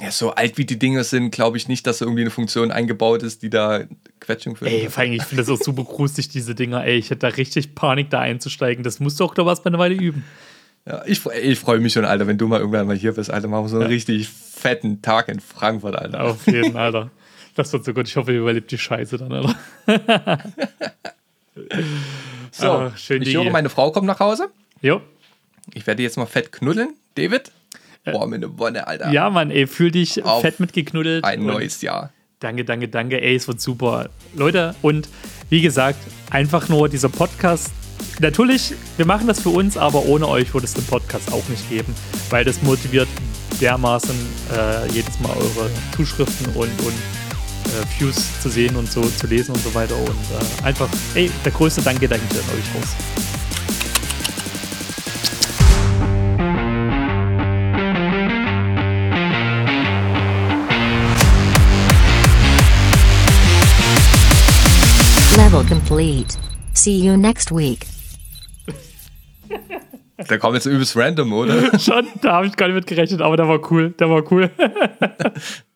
Ja, 0.00 0.10
so 0.10 0.32
alt 0.32 0.58
wie 0.58 0.64
die 0.64 0.78
Dinge 0.78 1.04
sind, 1.04 1.30
glaube 1.30 1.56
ich 1.56 1.68
nicht, 1.68 1.86
dass 1.86 2.00
irgendwie 2.00 2.22
eine 2.22 2.30
Funktion 2.30 2.72
eingebaut 2.72 3.22
ist, 3.22 3.42
die 3.42 3.50
da 3.50 3.84
Quetschung 4.18 4.56
für. 4.56 4.66
Ey, 4.66 4.88
vor 4.90 5.02
allem, 5.02 5.12
ich 5.12 5.22
finde 5.22 5.44
das 5.44 5.50
auch 5.50 5.62
super 5.62 5.84
gruselig, 5.84 6.28
diese 6.28 6.54
Dinger. 6.56 6.84
Ey, 6.84 6.96
ich 6.98 7.10
hätte 7.10 7.20
da 7.20 7.28
richtig 7.28 7.74
Panik, 7.76 8.10
da 8.10 8.18
einzusteigen. 8.20 8.82
Das 8.82 8.98
musst 8.98 9.20
du 9.20 9.24
auch 9.24 9.34
da 9.34 9.46
was 9.46 9.62
bei 9.62 9.68
einer 9.68 9.78
Weile 9.78 9.94
üben. 9.94 10.24
Ja, 10.86 11.02
ich 11.06 11.24
ich 11.26 11.58
freue 11.60 11.78
mich 11.80 11.92
schon, 11.92 12.04
Alter, 12.04 12.26
wenn 12.26 12.36
du 12.38 12.48
mal 12.48 12.58
irgendwann 12.58 12.86
mal 12.88 12.96
hier 12.96 13.12
bist, 13.12 13.30
Alter. 13.30 13.46
Machen 13.48 13.64
wir 13.66 13.68
so 13.68 13.78
einen 13.78 13.86
richtig 13.86 14.28
fetten 14.28 15.00
Tag 15.00 15.28
in 15.28 15.38
Frankfurt, 15.40 15.94
Alter. 15.96 16.24
Auf 16.24 16.46
jeden, 16.46 16.76
Alter. 16.76 17.10
Das 17.54 17.72
wird 17.72 17.84
so 17.84 17.94
gut. 17.94 18.08
Ich 18.08 18.16
hoffe, 18.16 18.32
ihr 18.32 18.40
überlebt 18.40 18.70
die 18.72 18.78
Scheiße 18.78 19.16
dann, 19.16 19.32
Alter. 19.32 19.54
So, 22.50 22.66
Ah, 22.70 22.92
schön, 22.96 23.22
ich 23.22 23.34
höre, 23.34 23.50
meine 23.50 23.68
Frau 23.68 23.90
kommt 23.90 24.06
nach 24.06 24.20
Hause. 24.20 24.48
Jo. 24.80 25.00
Ich 25.72 25.86
werde 25.86 26.02
jetzt 26.02 26.16
mal 26.16 26.26
fett 26.26 26.52
knuddeln. 26.52 26.94
David? 27.14 27.52
Boah, 28.04 28.26
mir 28.26 28.36
eine 28.36 28.58
Wonne, 28.58 28.86
Alter. 28.86 29.10
Ja, 29.10 29.30
Mann, 29.30 29.50
ey, 29.50 29.66
fühl 29.66 29.90
dich 29.90 30.22
Auf 30.24 30.42
fett 30.42 30.60
mitgeknuddelt. 30.60 31.24
Ein 31.24 31.44
neues 31.44 31.80
Jahr. 31.80 32.10
Danke, 32.40 32.64
danke, 32.64 32.88
danke. 32.88 33.20
Ey, 33.20 33.36
es 33.36 33.48
wird 33.48 33.60
super. 33.60 34.10
Leute, 34.34 34.74
und 34.82 35.08
wie 35.48 35.62
gesagt, 35.62 35.98
einfach 36.30 36.68
nur 36.68 36.88
dieser 36.88 37.08
Podcast. 37.08 37.72
Natürlich, 38.20 38.74
wir 38.96 39.06
machen 39.06 39.26
das 39.26 39.40
für 39.40 39.48
uns, 39.48 39.76
aber 39.76 40.04
ohne 40.04 40.28
euch 40.28 40.52
würde 40.52 40.66
es 40.66 40.74
den 40.74 40.84
Podcast 40.84 41.32
auch 41.32 41.48
nicht 41.48 41.68
geben, 41.70 41.94
weil 42.28 42.44
das 42.44 42.62
motiviert 42.62 43.08
dermaßen 43.60 44.14
äh, 44.52 44.92
jedes 44.92 45.18
Mal 45.20 45.34
eure 45.36 45.70
Zuschriften 45.96 46.46
und, 46.54 46.68
und 46.80 46.94
äh, 47.64 48.00
Views 48.00 48.40
zu 48.42 48.50
sehen 48.50 48.76
und 48.76 48.90
so 48.90 49.02
zu 49.02 49.26
lesen 49.26 49.54
und 49.54 49.62
so 49.62 49.74
weiter. 49.74 49.96
Und 49.96 50.08
äh, 50.10 50.66
einfach, 50.66 50.88
ey, 51.14 51.30
der 51.44 51.52
größte 51.52 51.82
Dank 51.82 52.00
geht 52.00 52.12
eigentlich 52.12 52.42
an 52.42 52.50
euch 52.50 52.82
raus. 52.82 53.43
Complete. 65.68 66.36
See 66.74 66.98
you 66.98 67.16
next 67.16 67.50
week. 67.50 67.86
Da 70.28 70.38
kommt 70.38 70.54
jetzt 70.54 70.66
übelst 70.66 70.96
random, 70.96 71.32
oder? 71.32 71.78
Schon, 71.78 72.06
da 72.22 72.34
habe 72.34 72.46
ich 72.46 72.56
gar 72.56 72.66
nicht 72.66 72.76
mit 72.76 72.86
gerechnet, 72.86 73.20
aber 73.20 73.36
der 73.36 73.48
war 73.48 73.60
cool. 73.70 73.90
Der 73.98 74.08
war 74.08 74.22
cool. 74.30 74.50